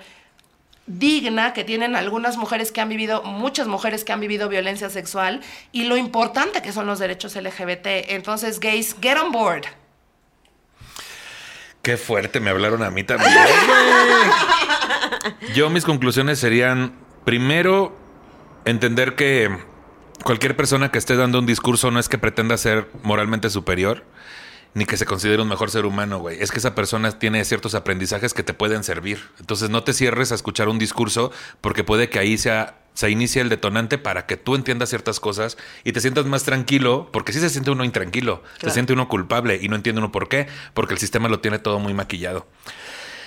digna 0.88 1.54
que 1.54 1.66
tienen 1.66 1.96
algunas 1.96 2.38
mujeres 2.38 2.72
que 2.72 2.82
han 2.82 2.90
vivido, 2.90 3.22
muchas 3.24 3.68
mujeres 3.68 4.04
que 4.04 4.14
han 4.14 4.22
vivido 4.22 4.50
violencia 4.50 4.90
sexual 4.90 5.42
y 5.72 5.84
lo 5.84 5.98
importante 5.98 6.62
que 6.62 6.72
son 6.72 6.88
los 6.88 6.98
derechos 6.98 7.36
LGBT. 7.36 8.10
Entonces, 8.10 8.60
gays, 8.60 8.96
get 9.02 9.18
on 9.18 9.32
board. 9.32 9.66
Qué 11.88 11.96
fuerte, 11.96 12.42
me 12.42 12.50
hablaron 12.50 12.84
a 12.84 12.92
mí 12.92 13.06
también. 13.06 13.32
Yo 15.56 15.70
mis 15.70 15.86
conclusiones 15.86 16.38
serían, 16.38 17.00
primero, 17.24 17.98
entender 18.66 19.16
que 19.16 19.58
cualquier 20.22 20.58
persona 20.58 20.92
que 20.92 20.98
esté 20.98 21.16
dando 21.16 21.40
un 21.40 21.46
discurso 21.46 21.90
no 21.90 22.02
es 22.02 22.10
que 22.10 22.18
pretenda 22.18 22.58
ser 22.58 22.90
moralmente 23.04 23.50
superior, 23.50 24.04
ni 24.74 24.86
que 24.86 24.98
se 24.98 25.06
considere 25.06 25.42
un 25.42 25.48
mejor 25.48 25.72
ser 25.72 25.86
humano, 25.86 26.20
güey. 26.20 26.38
Es 26.42 26.52
que 26.52 26.60
esa 26.60 26.76
persona 26.76 27.18
tiene 27.20 27.46
ciertos 27.46 27.74
aprendizajes 27.74 28.34
que 28.34 28.44
te 28.44 28.54
pueden 28.54 28.84
servir. 28.84 29.24
Entonces 29.40 29.70
no 29.70 29.86
te 29.86 29.94
cierres 29.94 30.34
a 30.34 30.36
escuchar 30.36 30.68
un 30.68 30.80
discurso 30.80 31.32
porque 31.62 31.86
puede 31.86 32.10
que 32.10 32.20
ahí 32.20 32.38
sea 32.38 32.82
se 32.98 33.12
inicie 33.12 33.44
el 33.44 33.50
detonante 33.50 34.00
para 34.00 34.26
que 34.26 34.38
tú 34.38 34.56
entiendas 34.56 34.90
ciertas 34.90 35.20
cosas 35.20 35.56
y 35.84 35.92
te 35.92 36.02
sientas 36.02 36.26
más 36.26 36.46
tranquilo, 36.46 37.10
porque 37.14 37.32
sí 37.32 37.40
se 37.40 37.52
siente 37.52 37.70
uno 37.70 37.84
intranquilo, 37.84 38.42
se 38.60 38.72
siente 38.72 38.92
uno 38.92 39.08
culpable 39.08 39.60
y 39.62 39.70
no 39.70 39.76
entiende 39.76 40.00
uno 40.00 40.12
por 40.12 40.28
qué, 40.28 40.48
porque 40.74 40.96
el 40.96 41.00
sistema 41.00 41.30
lo 41.30 41.40
tiene 41.40 41.60
todo 41.60 41.78
muy 41.78 41.94
maquillado. 41.94 42.48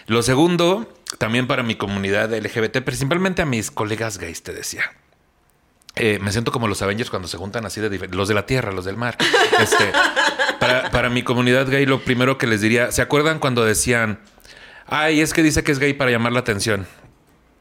Lo 0.08 0.24
segundo, 0.24 0.92
también 1.18 1.46
para 1.46 1.62
mi 1.62 1.76
comunidad 1.76 2.36
LGBT, 2.36 2.78
principalmente 2.78 3.42
a 3.42 3.46
mis 3.46 3.70
colegas 3.70 4.18
gays, 4.18 4.42
te 4.42 4.52
decía. 4.52 4.90
Eh, 5.94 6.18
me 6.20 6.32
siento 6.32 6.50
como 6.50 6.66
los 6.66 6.82
Avengers 6.82 7.08
cuando 7.08 7.28
se 7.28 7.36
juntan 7.36 7.64
así 7.64 7.80
de 7.80 8.08
los 8.08 8.26
de 8.26 8.34
la 8.34 8.46
tierra, 8.46 8.72
los 8.72 8.84
del 8.84 8.96
mar. 8.96 9.16
Este, 9.60 9.92
para, 10.58 10.90
para 10.90 11.10
mi 11.10 11.22
comunidad 11.22 11.68
gay, 11.68 11.86
lo 11.86 12.00
primero 12.00 12.38
que 12.38 12.48
les 12.48 12.60
diría, 12.60 12.90
¿se 12.90 13.02
acuerdan 13.02 13.38
cuando 13.38 13.64
decían, 13.64 14.18
ay, 14.86 15.20
es 15.20 15.32
que 15.32 15.44
dice 15.44 15.62
que 15.62 15.70
es 15.70 15.78
gay 15.78 15.92
para 15.92 16.10
llamar 16.10 16.32
la 16.32 16.40
atención? 16.40 16.88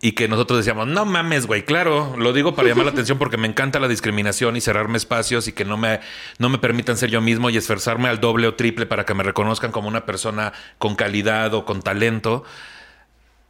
Y 0.02 0.14
que 0.14 0.30
nosotros 0.30 0.60
decíamos, 0.60 0.88
no 0.88 1.06
mames, 1.06 1.46
güey, 1.46 1.66
claro, 1.66 2.16
lo 2.18 2.32
digo 2.32 2.56
para 2.56 2.70
llamar 2.70 2.86
la 2.86 2.92
atención 2.92 3.18
porque 3.18 3.36
me 3.36 3.48
encanta 3.48 3.80
la 3.80 3.90
discriminación 3.90 4.56
y 4.56 4.62
cerrarme 4.62 4.98
espacios 4.98 5.50
y 5.50 5.52
que 5.52 5.66
no 5.66 5.76
me, 5.76 6.00
no 6.38 6.48
me 6.48 6.58
permitan 6.58 6.96
ser 6.96 7.10
yo 7.10 7.20
mismo 7.20 7.50
y 7.50 7.58
esforzarme 7.58 8.08
al 8.08 8.22
doble 8.22 8.48
o 8.48 8.56
triple 8.56 8.86
para 8.86 9.06
que 9.06 9.14
me 9.14 9.24
reconozcan 9.24 9.74
como 9.74 9.90
una 9.90 10.06
persona 10.06 10.54
con 10.78 10.96
calidad 10.96 11.54
o 11.54 11.66
con 11.66 11.82
talento. 11.82 12.46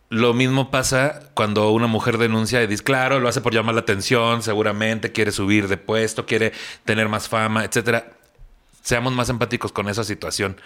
Lo 0.10 0.34
mismo 0.34 0.72
pasa 0.72 1.20
cuando 1.36 1.70
una 1.70 1.86
mujer 1.86 2.18
denuncia 2.18 2.64
y 2.64 2.68
dice, 2.68 2.84
claro, 2.84 3.20
lo 3.20 3.30
hace 3.30 3.42
por 3.42 3.54
llamar 3.54 3.76
la 3.76 3.82
atención, 3.82 4.42
seguramente 4.42 5.12
quiere 5.12 5.32
subir 5.32 5.68
de 5.68 5.78
puesto, 5.78 6.26
quiere 6.26 6.52
tener 6.84 7.08
más 7.10 7.30
fama, 7.30 7.64
etcétera. 7.64 8.14
Seamos 8.82 9.14
más 9.14 9.30
empáticos 9.30 9.72
con 9.72 9.88
esa 9.88 10.04
situación. 10.04 10.58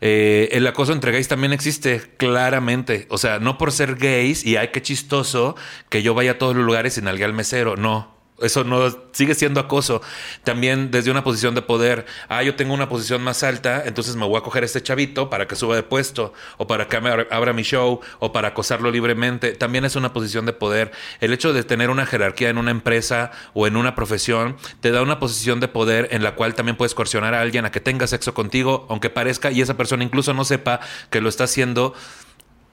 Eh, 0.00 0.48
el 0.52 0.66
acoso 0.66 0.92
entre 0.92 1.12
gays 1.12 1.28
también 1.28 1.52
existe 1.52 2.02
claramente. 2.16 3.06
O 3.10 3.18
sea, 3.18 3.38
no 3.38 3.58
por 3.58 3.72
ser 3.72 3.96
gays 3.96 4.44
y 4.44 4.56
ay, 4.56 4.68
qué 4.72 4.82
chistoso 4.82 5.56
que 5.88 6.02
yo 6.02 6.14
vaya 6.14 6.32
a 6.32 6.38
todos 6.38 6.54
los 6.54 6.64
lugares 6.64 6.94
sin 6.94 7.08
alguien 7.08 7.30
al 7.30 7.34
mesero. 7.34 7.76
No. 7.76 8.17
Eso 8.40 8.64
no 8.64 8.96
sigue 9.12 9.34
siendo 9.34 9.60
acoso. 9.60 10.00
También 10.44 10.90
desde 10.90 11.10
una 11.10 11.24
posición 11.24 11.54
de 11.54 11.62
poder, 11.62 12.06
ah, 12.28 12.42
yo 12.42 12.54
tengo 12.54 12.74
una 12.74 12.88
posición 12.88 13.22
más 13.22 13.42
alta, 13.42 13.82
entonces 13.84 14.16
me 14.16 14.26
voy 14.26 14.38
a 14.38 14.42
coger 14.42 14.64
este 14.64 14.82
chavito 14.82 15.28
para 15.28 15.48
que 15.48 15.56
suba 15.56 15.74
de 15.74 15.82
puesto, 15.82 16.32
o 16.56 16.66
para 16.66 16.88
que 16.88 16.96
abra 16.96 17.52
mi 17.52 17.62
show, 17.62 18.00
o 18.20 18.32
para 18.32 18.48
acosarlo 18.48 18.90
libremente. 18.90 19.52
También 19.52 19.84
es 19.84 19.96
una 19.96 20.12
posición 20.12 20.46
de 20.46 20.52
poder. 20.52 20.92
El 21.20 21.32
hecho 21.32 21.52
de 21.52 21.64
tener 21.64 21.90
una 21.90 22.06
jerarquía 22.06 22.48
en 22.48 22.58
una 22.58 22.70
empresa 22.70 23.32
o 23.54 23.66
en 23.66 23.76
una 23.76 23.94
profesión 23.94 24.56
te 24.80 24.90
da 24.90 25.02
una 25.02 25.18
posición 25.18 25.60
de 25.60 25.68
poder 25.68 26.08
en 26.12 26.22
la 26.22 26.34
cual 26.34 26.54
también 26.54 26.76
puedes 26.76 26.94
coercionar 26.94 27.34
a 27.34 27.40
alguien 27.40 27.64
a 27.64 27.70
que 27.70 27.80
tenga 27.80 28.06
sexo 28.06 28.34
contigo, 28.34 28.86
aunque 28.88 29.10
parezca 29.10 29.50
y 29.50 29.60
esa 29.60 29.76
persona 29.76 30.04
incluso 30.04 30.34
no 30.34 30.44
sepa 30.44 30.80
que 31.10 31.20
lo 31.20 31.28
está 31.28 31.44
haciendo 31.44 31.94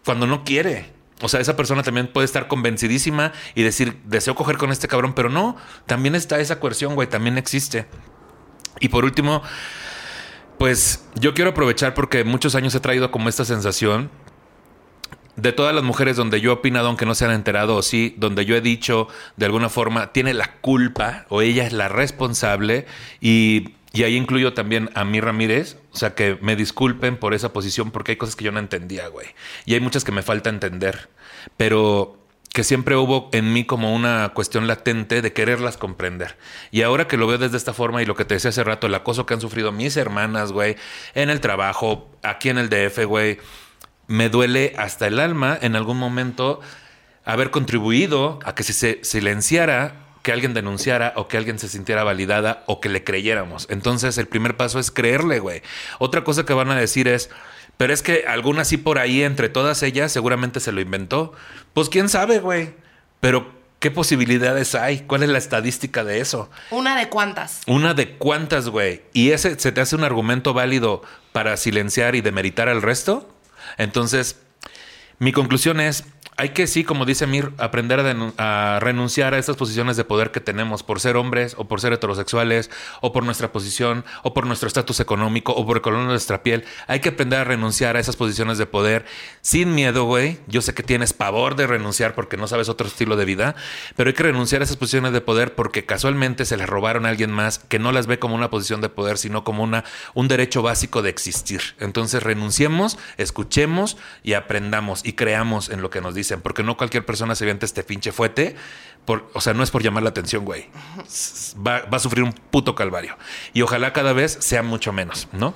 cuando 0.04 0.28
no 0.28 0.44
quiere. 0.44 0.95
O 1.22 1.30
sea, 1.30 1.40
esa 1.40 1.56
persona 1.56 1.82
también 1.82 2.12
puede 2.12 2.26
estar 2.26 2.48
convencidísima 2.48 3.32
y 3.56 3.64
decir, 3.64 4.02
deseo 4.04 4.36
coger 4.36 4.58
con 4.58 4.72
este 4.72 4.88
cabrón, 4.88 5.14
pero 5.14 5.30
no, 5.30 5.56
también 5.86 6.14
está 6.14 6.40
esa 6.40 6.60
coerción, 6.60 6.96
güey, 6.96 7.08
también 7.08 7.38
existe. 7.38 7.86
Y 8.82 8.90
por 8.90 9.06
último, 9.06 9.42
pues 10.58 11.06
yo 11.16 11.34
quiero 11.34 11.52
aprovechar 11.52 11.94
porque 11.94 12.24
muchos 12.24 12.56
años 12.56 12.76
he 12.76 12.80
traído 12.80 13.12
como 13.12 13.30
esta 13.30 13.46
sensación 13.46 14.10
de 15.36 15.52
todas 15.52 15.76
las 15.76 15.84
mujeres 15.84 16.16
donde 16.16 16.40
yo 16.42 16.52
he 16.52 16.54
opinado, 16.54 16.88
aunque 16.88 17.06
no 17.06 17.16
se 17.16 17.26
han 17.26 17.32
enterado 17.32 17.76
o 17.76 17.82
sí, 17.82 18.16
donde 18.18 18.46
yo 18.46 18.56
he 18.56 18.62
dicho 18.62 19.08
de 19.36 19.46
alguna 19.46 19.70
forma, 19.70 20.14
tiene 20.14 20.34
la 20.34 20.54
culpa 20.62 21.26
o 21.30 21.42
ella 21.42 21.66
es 21.66 21.74
la 21.74 21.90
responsable 21.90 22.86
y 23.20 23.75
y 23.96 24.04
ahí 24.04 24.16
incluyo 24.18 24.54
también 24.54 24.90
a 24.94 25.06
mi 25.06 25.22
Ramírez, 25.22 25.78
o 25.94 25.98
sea, 25.98 26.16
que 26.16 26.38
me 26.42 26.58
disculpen 26.58 27.18
por 27.18 27.34
esa 27.34 27.54
posición 27.54 27.92
porque 27.92 28.12
hay 28.12 28.18
cosas 28.18 28.36
que 28.36 28.44
yo 28.44 28.52
no 28.52 28.60
entendía, 28.60 29.08
güey. 29.08 29.28
Y 29.66 29.74
hay 29.74 29.80
muchas 29.80 30.04
que 30.04 30.12
me 30.12 30.22
falta 30.22 30.50
entender, 30.50 31.10
pero 31.56 32.18
que 32.54 32.66
siempre 32.66 32.98
hubo 32.98 33.30
en 33.32 33.54
mí 33.54 33.64
como 33.64 33.96
una 33.96 34.32
cuestión 34.34 34.68
latente 34.68 35.22
de 35.22 35.34
quererlas 35.34 35.78
comprender. 35.78 36.38
Y 36.72 36.82
ahora 36.82 37.08
que 37.08 37.16
lo 37.16 37.26
veo 37.26 37.38
desde 37.38 37.56
esta 37.56 37.74
forma 37.74 38.02
y 38.02 38.06
lo 38.06 38.16
que 38.16 38.26
te 38.26 38.34
decía 38.34 38.50
hace 38.50 38.64
rato, 38.66 38.88
el 38.88 38.96
acoso 38.96 39.26
que 39.26 39.34
han 39.34 39.42
sufrido 39.42 39.72
mis 39.72 39.96
hermanas, 39.96 40.52
güey, 40.52 40.76
en 41.14 41.30
el 41.30 41.40
trabajo, 41.40 42.10
aquí 42.22 42.50
en 42.50 42.58
el 42.58 42.70
DF, 42.70 43.06
güey, 43.06 43.40
me 44.08 44.30
duele 44.30 44.74
hasta 44.78 45.08
el 45.08 45.20
alma 45.20 45.58
en 45.62 45.76
algún 45.76 45.98
momento 45.98 46.60
haber 47.24 47.50
contribuido 47.50 48.40
a 48.44 48.56
que 48.56 48.64
se 48.64 49.00
silenciara 49.04 50.05
que 50.26 50.32
alguien 50.32 50.56
denunciara 50.56 51.14
o 51.18 51.28
que 51.28 51.38
alguien 51.38 51.60
se 51.60 51.70
sintiera 51.70 52.04
validada 52.04 52.64
o 52.66 52.82
que 52.82 52.90
le 52.90 53.04
creyéramos. 53.04 53.68
Entonces 53.70 54.18
el 54.18 54.28
primer 54.28 54.58
paso 54.58 54.80
es 54.80 54.90
creerle, 54.90 55.38
güey. 55.38 55.62
Otra 56.00 56.24
cosa 56.24 56.48
que 56.48 56.54
van 56.54 56.72
a 56.72 56.76
decir 56.76 57.08
es, 57.08 57.30
pero 57.78 57.94
es 57.94 58.02
que 58.02 58.26
alguna 58.28 58.66
sí 58.66 58.78
por 58.78 58.98
ahí, 58.98 59.22
entre 59.22 59.50
todas 59.50 59.84
ellas, 59.84 60.12
seguramente 60.12 60.60
se 60.60 60.72
lo 60.72 60.82
inventó. 60.82 61.34
Pues 61.76 61.90
quién 61.90 62.10
sabe, 62.10 62.40
güey. 62.40 62.74
Pero 63.20 63.54
¿qué 63.80 63.92
posibilidades 63.92 64.74
hay? 64.74 65.02
¿Cuál 65.02 65.22
es 65.22 65.30
la 65.30 65.38
estadística 65.38 66.04
de 66.04 66.22
eso? 66.22 66.50
Una 66.72 66.98
de 66.98 67.08
cuántas. 67.08 67.62
Una 67.68 67.94
de 67.94 68.18
cuántas, 68.18 68.70
güey. 68.70 69.04
¿Y 69.14 69.30
ese 69.30 69.60
se 69.60 69.72
te 69.72 69.82
hace 69.82 69.96
un 69.96 70.04
argumento 70.04 70.56
válido 70.56 71.04
para 71.34 71.56
silenciar 71.56 72.16
y 72.16 72.22
demeritar 72.22 72.68
al 72.68 72.82
resto? 72.82 73.30
Entonces, 73.78 74.40
mi 75.20 75.32
conclusión 75.32 75.80
es, 75.80 76.04
hay 76.38 76.50
que, 76.50 76.68
sí, 76.68 76.84
como 76.84 77.06
dice 77.06 77.28
Mir, 77.28 77.54
aprender 77.58 78.02
a, 78.38 78.80
renunciar 78.82 79.34
a 79.34 79.38
estas 79.38 79.56
posiciones 79.56 79.96
de 79.96 80.04
poder 80.04 80.32
que 80.32 80.42
tenemos 80.42 80.84
por 80.84 81.00
ser 81.00 81.16
hombres 81.16 81.56
o 81.58 81.66
por 81.66 81.80
ser 81.80 81.94
heterosexuales 81.94 82.70
o 83.00 83.14
por 83.14 83.24
nuestra 83.24 83.54
posición 83.54 84.04
o 84.22 84.34
por 84.34 84.46
nuestro 84.46 84.68
estatus 84.68 85.00
económico 85.00 85.54
o 85.54 85.66
por 85.66 85.78
el 85.78 85.82
color 85.82 86.02
de 86.02 86.08
nuestra 86.08 86.44
piel. 86.44 86.66
Hay 86.88 87.00
que 87.00 87.10
aprender 87.10 87.40
a 87.40 87.44
renunciar 87.46 87.96
a 87.96 88.02
esas 88.02 88.18
posiciones 88.18 88.58
de 88.58 88.66
poder 88.66 89.06
sin 89.42 89.76
miedo, 89.76 90.04
güey. 90.04 90.40
Yo 90.48 90.62
sé 90.62 90.74
que 90.74 90.84
tienes 90.84 91.14
pavor 91.14 91.56
de 91.56 91.68
renunciar 91.68 92.16
porque 92.16 92.36
no 92.36 92.48
sabes 92.48 92.68
otro 92.68 92.88
estilo 92.88 93.16
de 93.16 93.24
vida, 93.24 93.56
pero 93.96 94.10
hay 94.10 94.14
que 94.14 94.24
renunciar 94.24 94.62
a 94.62 94.66
esas 94.66 94.78
posiciones 94.78 95.14
de 95.14 95.22
poder 95.22 95.56
porque 95.56 95.86
casualmente 95.86 96.44
se 96.44 96.58
les 96.58 96.68
robaron 96.68 97.06
a 97.06 97.10
alguien 97.10 97.32
más 97.32 97.60
que 97.60 97.80
no 97.80 97.94
las 97.94 98.08
ve 98.08 98.20
como 98.20 98.36
una 98.36 98.50
posición 98.50 98.82
de 98.82 98.90
poder, 98.90 99.18
sino 99.18 99.46
como 99.46 99.64
una, 99.64 99.86
un 100.14 100.28
derecho 100.28 100.62
básico 100.62 101.02
de 101.02 101.12
existir. 101.12 101.62
Entonces 101.80 102.24
renunciemos, 102.24 102.98
escuchemos 103.16 103.96
y 104.22 104.34
aprendamos 104.34 105.06
y 105.06 105.14
creamos 105.14 105.70
en 105.70 105.82
lo 105.82 105.90
que 105.90 106.02
nos 106.02 106.14
dice 106.14 106.25
porque 106.42 106.64
no 106.64 106.78
cualquier 106.78 107.06
persona 107.06 107.36
se 107.36 107.46
viente 107.46 107.66
este 107.66 107.84
pinche 107.84 108.12
fuete. 108.12 108.56
Por, 109.06 109.30
o 109.34 109.42
sea, 109.42 109.54
no 109.54 109.62
es 109.64 109.70
por 109.70 109.84
llamar 109.84 110.04
la 110.04 110.10
atención, 110.10 110.46
güey. 110.46 110.66
Va, 111.66 111.86
a 111.92 112.00
sufrir 112.00 112.24
un 112.24 112.34
puto 112.34 112.74
calvario. 112.74 113.18
Y 113.54 113.62
ojalá 113.62 113.94
cada 113.94 114.14
vez 114.14 114.38
sea 114.40 114.64
mucho 114.64 114.92
menos, 114.92 115.28
¿no? 115.32 115.54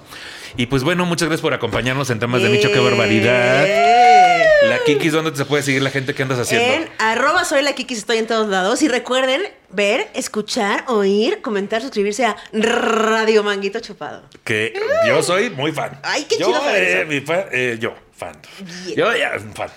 Y 0.55 0.67
pues 0.67 0.83
bueno, 0.83 1.05
muchas 1.05 1.27
gracias 1.27 1.41
por 1.41 1.53
acompañarnos 1.53 2.09
en 2.11 2.19
temas 2.19 2.41
de 2.43 2.49
nicho. 2.49 2.71
¡Qué 2.71 2.79
barbaridad! 2.79 4.18
Kikis, 4.93 5.13
¿dónde 5.13 5.35
se 5.35 5.45
puede 5.45 5.63
seguir 5.63 5.81
la 5.81 5.89
gente 5.89 6.13
que 6.13 6.23
andas 6.23 6.39
haciendo? 6.39 6.67
En 6.67 6.89
arroba 6.99 7.45
soy 7.45 7.61
la 7.61 7.73
Kikis, 7.73 7.99
estoy 7.99 8.17
en 8.17 8.27
todos 8.27 8.47
lados. 8.47 8.81
Y 8.81 8.87
recuerden 8.87 9.41
ver, 9.69 10.09
escuchar, 10.13 10.85
oír, 10.87 11.41
comentar, 11.41 11.81
suscribirse 11.81 12.25
a 12.25 12.35
Radio 12.53 13.43
Manguito 13.43 13.79
Chupado. 13.79 14.23
Que 14.43 14.73
yo 15.07 15.21
soy 15.23 15.49
muy 15.49 15.71
fan. 15.71 15.99
Ay, 16.03 16.25
qué 16.29 16.37
chido. 16.37 16.61
Eh, 16.73 17.05
mi 17.07 17.21
fan, 17.21 17.45
eh, 17.51 17.77
yo 17.79 17.93
fan. 18.19 18.37
Yo 18.95 19.15
ya, 19.15 19.39
fan. 19.55 19.69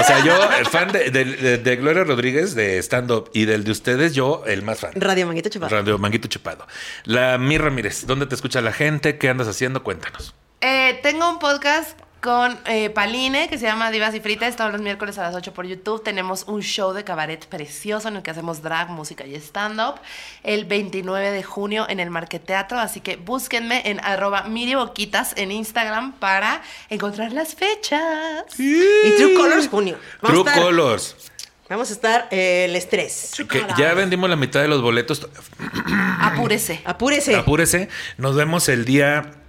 O 0.00 0.04
sea, 0.04 0.24
yo, 0.24 0.34
el 0.58 0.66
fan 0.66 0.90
de, 0.90 1.76
Gloria 1.76 2.04
Rodríguez, 2.04 2.54
de 2.54 2.78
stand-up, 2.78 3.30
y 3.34 3.44
del 3.44 3.64
de 3.64 3.70
ustedes, 3.70 4.14
yo, 4.14 4.42
el 4.46 4.62
más 4.62 4.80
fan. 4.80 4.92
Radio 4.94 5.26
Manguito 5.26 5.50
Chupado. 5.50 5.76
Radio 5.76 5.98
Manguito 5.98 6.26
Chupado. 6.26 6.66
La 7.04 7.36
Mi 7.36 7.58
Ramírez, 7.58 8.06
¿dónde 8.06 8.26
te 8.26 8.34
escucha 8.34 8.62
la 8.62 8.72
gente? 8.72 9.18
¿Qué 9.18 9.28
andas 9.28 9.46
haciendo? 9.46 9.82
Cuéntanos. 9.82 10.34
Eh, 10.62 10.98
tengo 11.02 11.28
un 11.28 11.38
podcast 11.38 11.98
con 12.22 12.56
eh, 12.66 12.88
Paline, 12.90 13.48
que 13.48 13.58
se 13.58 13.66
llama 13.66 13.90
Divas 13.90 14.14
y 14.14 14.20
Fritas, 14.20 14.54
todos 14.54 14.70
los 14.70 14.80
miércoles 14.80 15.18
a 15.18 15.22
las 15.22 15.34
8 15.34 15.52
por 15.52 15.66
YouTube. 15.66 16.04
Tenemos 16.04 16.44
un 16.46 16.62
show 16.62 16.92
de 16.92 17.02
cabaret 17.02 17.44
precioso 17.46 18.06
en 18.06 18.16
el 18.16 18.22
que 18.22 18.30
hacemos 18.30 18.62
drag, 18.62 18.90
música 18.90 19.26
y 19.26 19.34
stand-up 19.34 19.96
el 20.44 20.64
29 20.64 21.32
de 21.32 21.42
junio 21.42 21.84
en 21.88 21.98
el 21.98 22.10
Marqueteatro. 22.10 22.78
Así 22.78 23.00
que 23.00 23.16
búsquenme 23.16 23.82
en 23.90 23.98
arroba 23.98 24.44
miriboquitas 24.44 25.34
en 25.36 25.50
Instagram 25.50 26.12
para 26.12 26.62
encontrar 26.90 27.32
las 27.32 27.56
fechas. 27.56 28.44
Y 28.56 29.16
True 29.16 29.34
Colors 29.34 29.68
junio. 29.68 29.98
True 30.20 30.44
Colors. 30.44 31.16
Vamos 31.68 31.90
a 31.90 31.92
estar 31.92 32.28
eh, 32.30 32.66
el 32.68 32.76
estrés. 32.76 33.32
ya 33.76 33.94
vendimos 33.94 34.30
la 34.30 34.36
mitad 34.36 34.60
de 34.60 34.68
los 34.68 34.80
boletos. 34.80 35.26
Apúrese. 36.20 36.82
Apúrese. 36.84 37.34
Apúrese. 37.34 37.88
Nos 38.16 38.36
vemos 38.36 38.68
el 38.68 38.84
día 38.84 39.41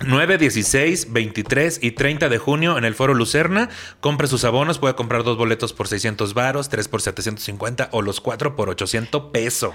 9, 0.00 0.38
16, 0.38 1.12
23 1.12 1.78
y 1.80 1.92
30 1.92 2.28
de 2.28 2.38
junio 2.38 2.76
en 2.76 2.84
el 2.84 2.96
Foro 2.96 3.14
Lucerna. 3.14 3.68
Compre 4.00 4.26
sus 4.26 4.42
abonos, 4.44 4.78
puede 4.78 4.96
comprar 4.96 5.22
dos 5.22 5.38
boletos 5.38 5.72
por 5.72 5.86
600 5.86 6.34
varos, 6.34 6.68
tres 6.68 6.88
por 6.88 7.00
750 7.00 7.90
o 7.92 8.02
los 8.02 8.20
cuatro 8.20 8.56
por 8.56 8.68
800 8.68 9.30
pesos. 9.32 9.72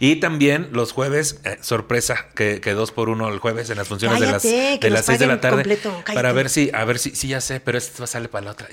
Y 0.00 0.16
también 0.16 0.68
los 0.72 0.92
jueves, 0.92 1.40
eh, 1.44 1.56
sorpresa, 1.62 2.26
que, 2.34 2.60
que 2.60 2.74
dos 2.74 2.92
por 2.92 3.08
uno 3.08 3.28
el 3.28 3.38
jueves 3.38 3.70
en 3.70 3.78
las 3.78 3.88
funciones 3.88 4.20
Cállate, 4.20 4.48
de 4.48 4.70
las, 4.72 4.80
de 4.80 4.90
las 4.90 5.06
6 5.06 5.18
de 5.18 5.26
la 5.26 5.40
tarde. 5.40 5.56
completo, 5.56 6.02
para 6.12 6.32
ver 6.32 6.50
si, 6.50 6.70
a 6.72 6.84
ver 6.84 6.98
si, 6.98 7.10
sí 7.16 7.28
ya 7.28 7.40
sé, 7.40 7.58
pero 7.58 7.78
esto 7.78 8.06
sale 8.06 8.28
para 8.28 8.44
la 8.44 8.50
otra. 8.52 8.68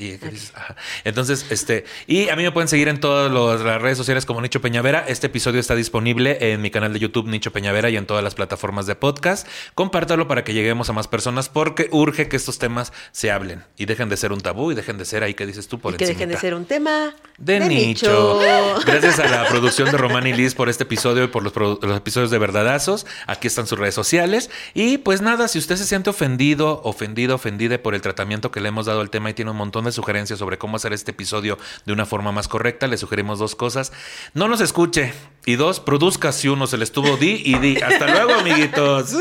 Entonces, 1.06 1.46
este, 1.50 1.86
y 2.06 2.28
a 2.30 2.36
mí 2.36 2.44
me 2.44 2.52
pueden 2.52 2.68
seguir 2.68 2.90
en 2.90 3.00
todas 3.00 3.32
las 3.32 3.82
redes 3.82 3.98
sociales 3.98 4.26
como 4.26 4.42
Nicho 4.42 4.62
Peñavera. 4.62 5.06
Este 5.08 5.28
episodio 5.28 5.62
está 5.62 5.76
disponible 5.76 6.52
en 6.52 6.62
mi 6.62 6.70
canal 6.70 6.92
de 6.92 7.00
YouTube 7.00 7.28
Nicho 7.28 7.52
Peñavera 7.52 7.90
y 7.90 7.98
en 7.98 8.06
todas 8.06 8.24
las 8.24 8.36
plataformas 8.36 8.86
de 8.86 8.96
podcast. 8.96 9.48
Compártalo 9.74 10.28
para 10.28 10.44
que 10.44 10.54
lleguemos 10.54 10.81
a 10.90 10.94
más 10.94 11.08
personas 11.08 11.50
porque 11.50 11.90
urge 11.92 12.28
que 12.28 12.36
estos 12.36 12.60
temas 12.60 12.94
se 13.12 13.32
hablen 13.32 13.64
y 13.78 13.86
dejen 13.86 14.10
de 14.10 14.18
ser 14.18 14.32
un 14.32 14.42
tabú 14.42 14.72
y 14.72 14.76
dejen 14.76 14.98
de 14.98 15.06
ser 15.06 15.24
ahí 15.24 15.34
que 15.34 15.46
dices 15.46 15.68
tú 15.68 15.80
por 15.80 15.94
Y 15.94 15.98
que 15.98 16.06
dejen 16.06 16.30
de 16.30 16.38
ser 16.38 16.54
un 16.54 16.66
tema 16.66 17.16
De, 17.38 17.60
nicho. 17.60 18.40
Gracias 18.86 19.20
a 19.20 19.28
la 19.28 19.48
producción 19.48 19.92
de 19.92 19.98
Román 19.98 20.28
y 20.28 20.34
Liz 20.34 20.56
por 20.56 20.70
este 20.70 20.84
episodio 20.84 21.24
y 21.24 21.28
por 21.28 21.44
los, 21.44 21.54
episodios 21.96 22.32
de 22.32 22.38
Verdadazos. 22.38 23.06
Aquí 23.28 23.48
están 23.48 23.68
sus 23.68 23.80
redes 23.80 23.96
sociales. 23.96 24.50
Y 24.74 25.00
pues 25.00 25.22
nada, 25.22 25.48
si 25.48 25.60
usted 25.60 25.76
se 25.76 25.86
siente 25.86 26.10
ofendido, 26.10 26.82
ofendido, 26.84 27.36
ofendida 27.36 27.82
por 27.82 27.96
el 27.96 28.02
tratamiento 28.02 28.52
que 28.52 28.62
le 28.62 28.70
hemos 28.70 28.86
dado 28.86 29.02
al 29.02 29.10
tema 29.10 29.30
y 29.30 29.34
tiene 29.34 29.52
un 29.52 29.58
montón 29.58 29.86
de 29.86 29.92
sugerencias 29.92 30.40
sobre 30.40 30.58
cómo 30.58 30.78
hacer 30.78 30.94
este 30.94 31.12
episodio 31.12 31.58
de 31.86 31.94
una 31.94 32.06
forma 32.06 32.32
más 32.32 32.48
correcta, 32.48 32.88
le 32.88 32.98
sugerimos 32.98 33.40
dos 33.40 33.56
cosas. 33.56 33.92
No 34.34 34.48
nos 34.48 34.62
escuche. 34.62 35.14
Y 35.46 35.56
dos, 35.56 35.80
produzca 35.80 36.32
si 36.32 36.48
uno 36.48 36.68
se 36.68 36.78
le 36.78 36.84
estuvo 36.84 37.18
di 37.18 37.42
y 37.44 37.58
di. 37.58 37.78
Hasta 37.82 38.08
luego, 38.08 38.34
amiguitos. 38.34 39.16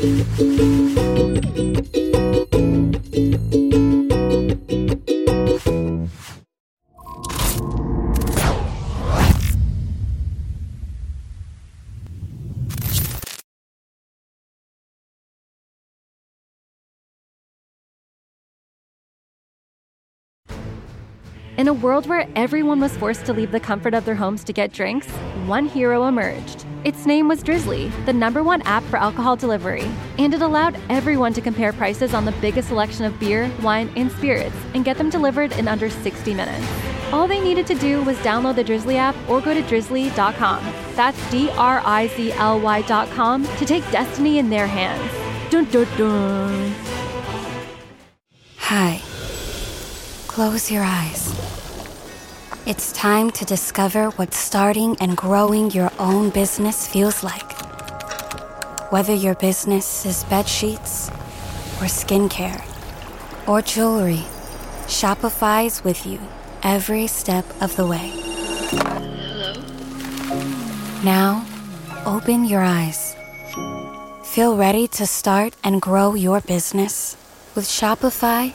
Uy. 0.00 0.87
In 21.58 21.66
a 21.66 21.72
world 21.72 22.06
where 22.06 22.28
everyone 22.36 22.78
was 22.78 22.96
forced 22.96 23.26
to 23.26 23.32
leave 23.32 23.50
the 23.50 23.58
comfort 23.58 23.92
of 23.92 24.04
their 24.04 24.14
homes 24.14 24.44
to 24.44 24.52
get 24.52 24.72
drinks, 24.72 25.08
one 25.44 25.66
hero 25.66 26.04
emerged. 26.04 26.64
Its 26.84 27.04
name 27.04 27.26
was 27.26 27.42
Drizzly, 27.42 27.88
the 28.06 28.12
number 28.12 28.44
one 28.44 28.62
app 28.62 28.84
for 28.84 28.96
alcohol 28.96 29.34
delivery, 29.34 29.90
and 30.18 30.32
it 30.32 30.40
allowed 30.40 30.78
everyone 30.88 31.32
to 31.32 31.40
compare 31.40 31.72
prices 31.72 32.14
on 32.14 32.24
the 32.24 32.30
biggest 32.40 32.68
selection 32.68 33.06
of 33.06 33.18
beer, 33.18 33.50
wine, 33.60 33.90
and 33.96 34.12
spirits 34.12 34.54
and 34.74 34.84
get 34.84 34.98
them 34.98 35.10
delivered 35.10 35.50
in 35.58 35.66
under 35.66 35.90
60 35.90 36.32
minutes. 36.32 36.64
All 37.12 37.26
they 37.26 37.40
needed 37.40 37.66
to 37.66 37.74
do 37.74 38.04
was 38.04 38.16
download 38.18 38.54
the 38.54 38.62
Drizzly 38.62 38.96
app 38.96 39.16
or 39.28 39.40
go 39.40 39.52
to 39.52 39.62
drizzly.com. 39.62 40.62
That's 40.94 41.30
D 41.32 41.50
R 41.56 41.82
I 41.84 42.06
Z 42.06 42.34
L 42.34 42.60
Y.com 42.60 43.44
to 43.44 43.66
take 43.66 43.82
destiny 43.90 44.38
in 44.38 44.48
their 44.48 44.68
hands. 44.68 45.10
Dun 45.50 45.64
dun 45.64 45.88
dun. 45.96 46.72
Hi. 48.58 49.02
Close 50.38 50.70
your 50.70 50.84
eyes. 50.84 51.34
It's 52.64 52.92
time 52.92 53.32
to 53.32 53.44
discover 53.44 54.10
what 54.10 54.32
starting 54.32 54.96
and 55.00 55.16
growing 55.16 55.72
your 55.72 55.90
own 55.98 56.30
business 56.30 56.86
feels 56.86 57.24
like. 57.24 57.58
Whether 58.92 59.14
your 59.14 59.34
business 59.34 60.06
is 60.06 60.22
bed 60.30 60.48
sheets 60.48 61.08
or 61.80 61.90
skincare 61.90 62.62
or 63.48 63.62
jewelry, 63.62 64.22
Shopify's 64.86 65.82
with 65.82 66.06
you 66.06 66.20
every 66.62 67.08
step 67.08 67.44
of 67.60 67.74
the 67.74 67.88
way. 67.88 68.12
Hello? 68.70 69.54
Now, 71.02 71.44
open 72.06 72.44
your 72.44 72.62
eyes. 72.62 73.16
Feel 74.22 74.56
ready 74.56 74.86
to 74.86 75.04
start 75.04 75.54
and 75.64 75.82
grow 75.82 76.14
your 76.14 76.40
business? 76.40 77.16
With 77.56 77.64
Shopify, 77.64 78.54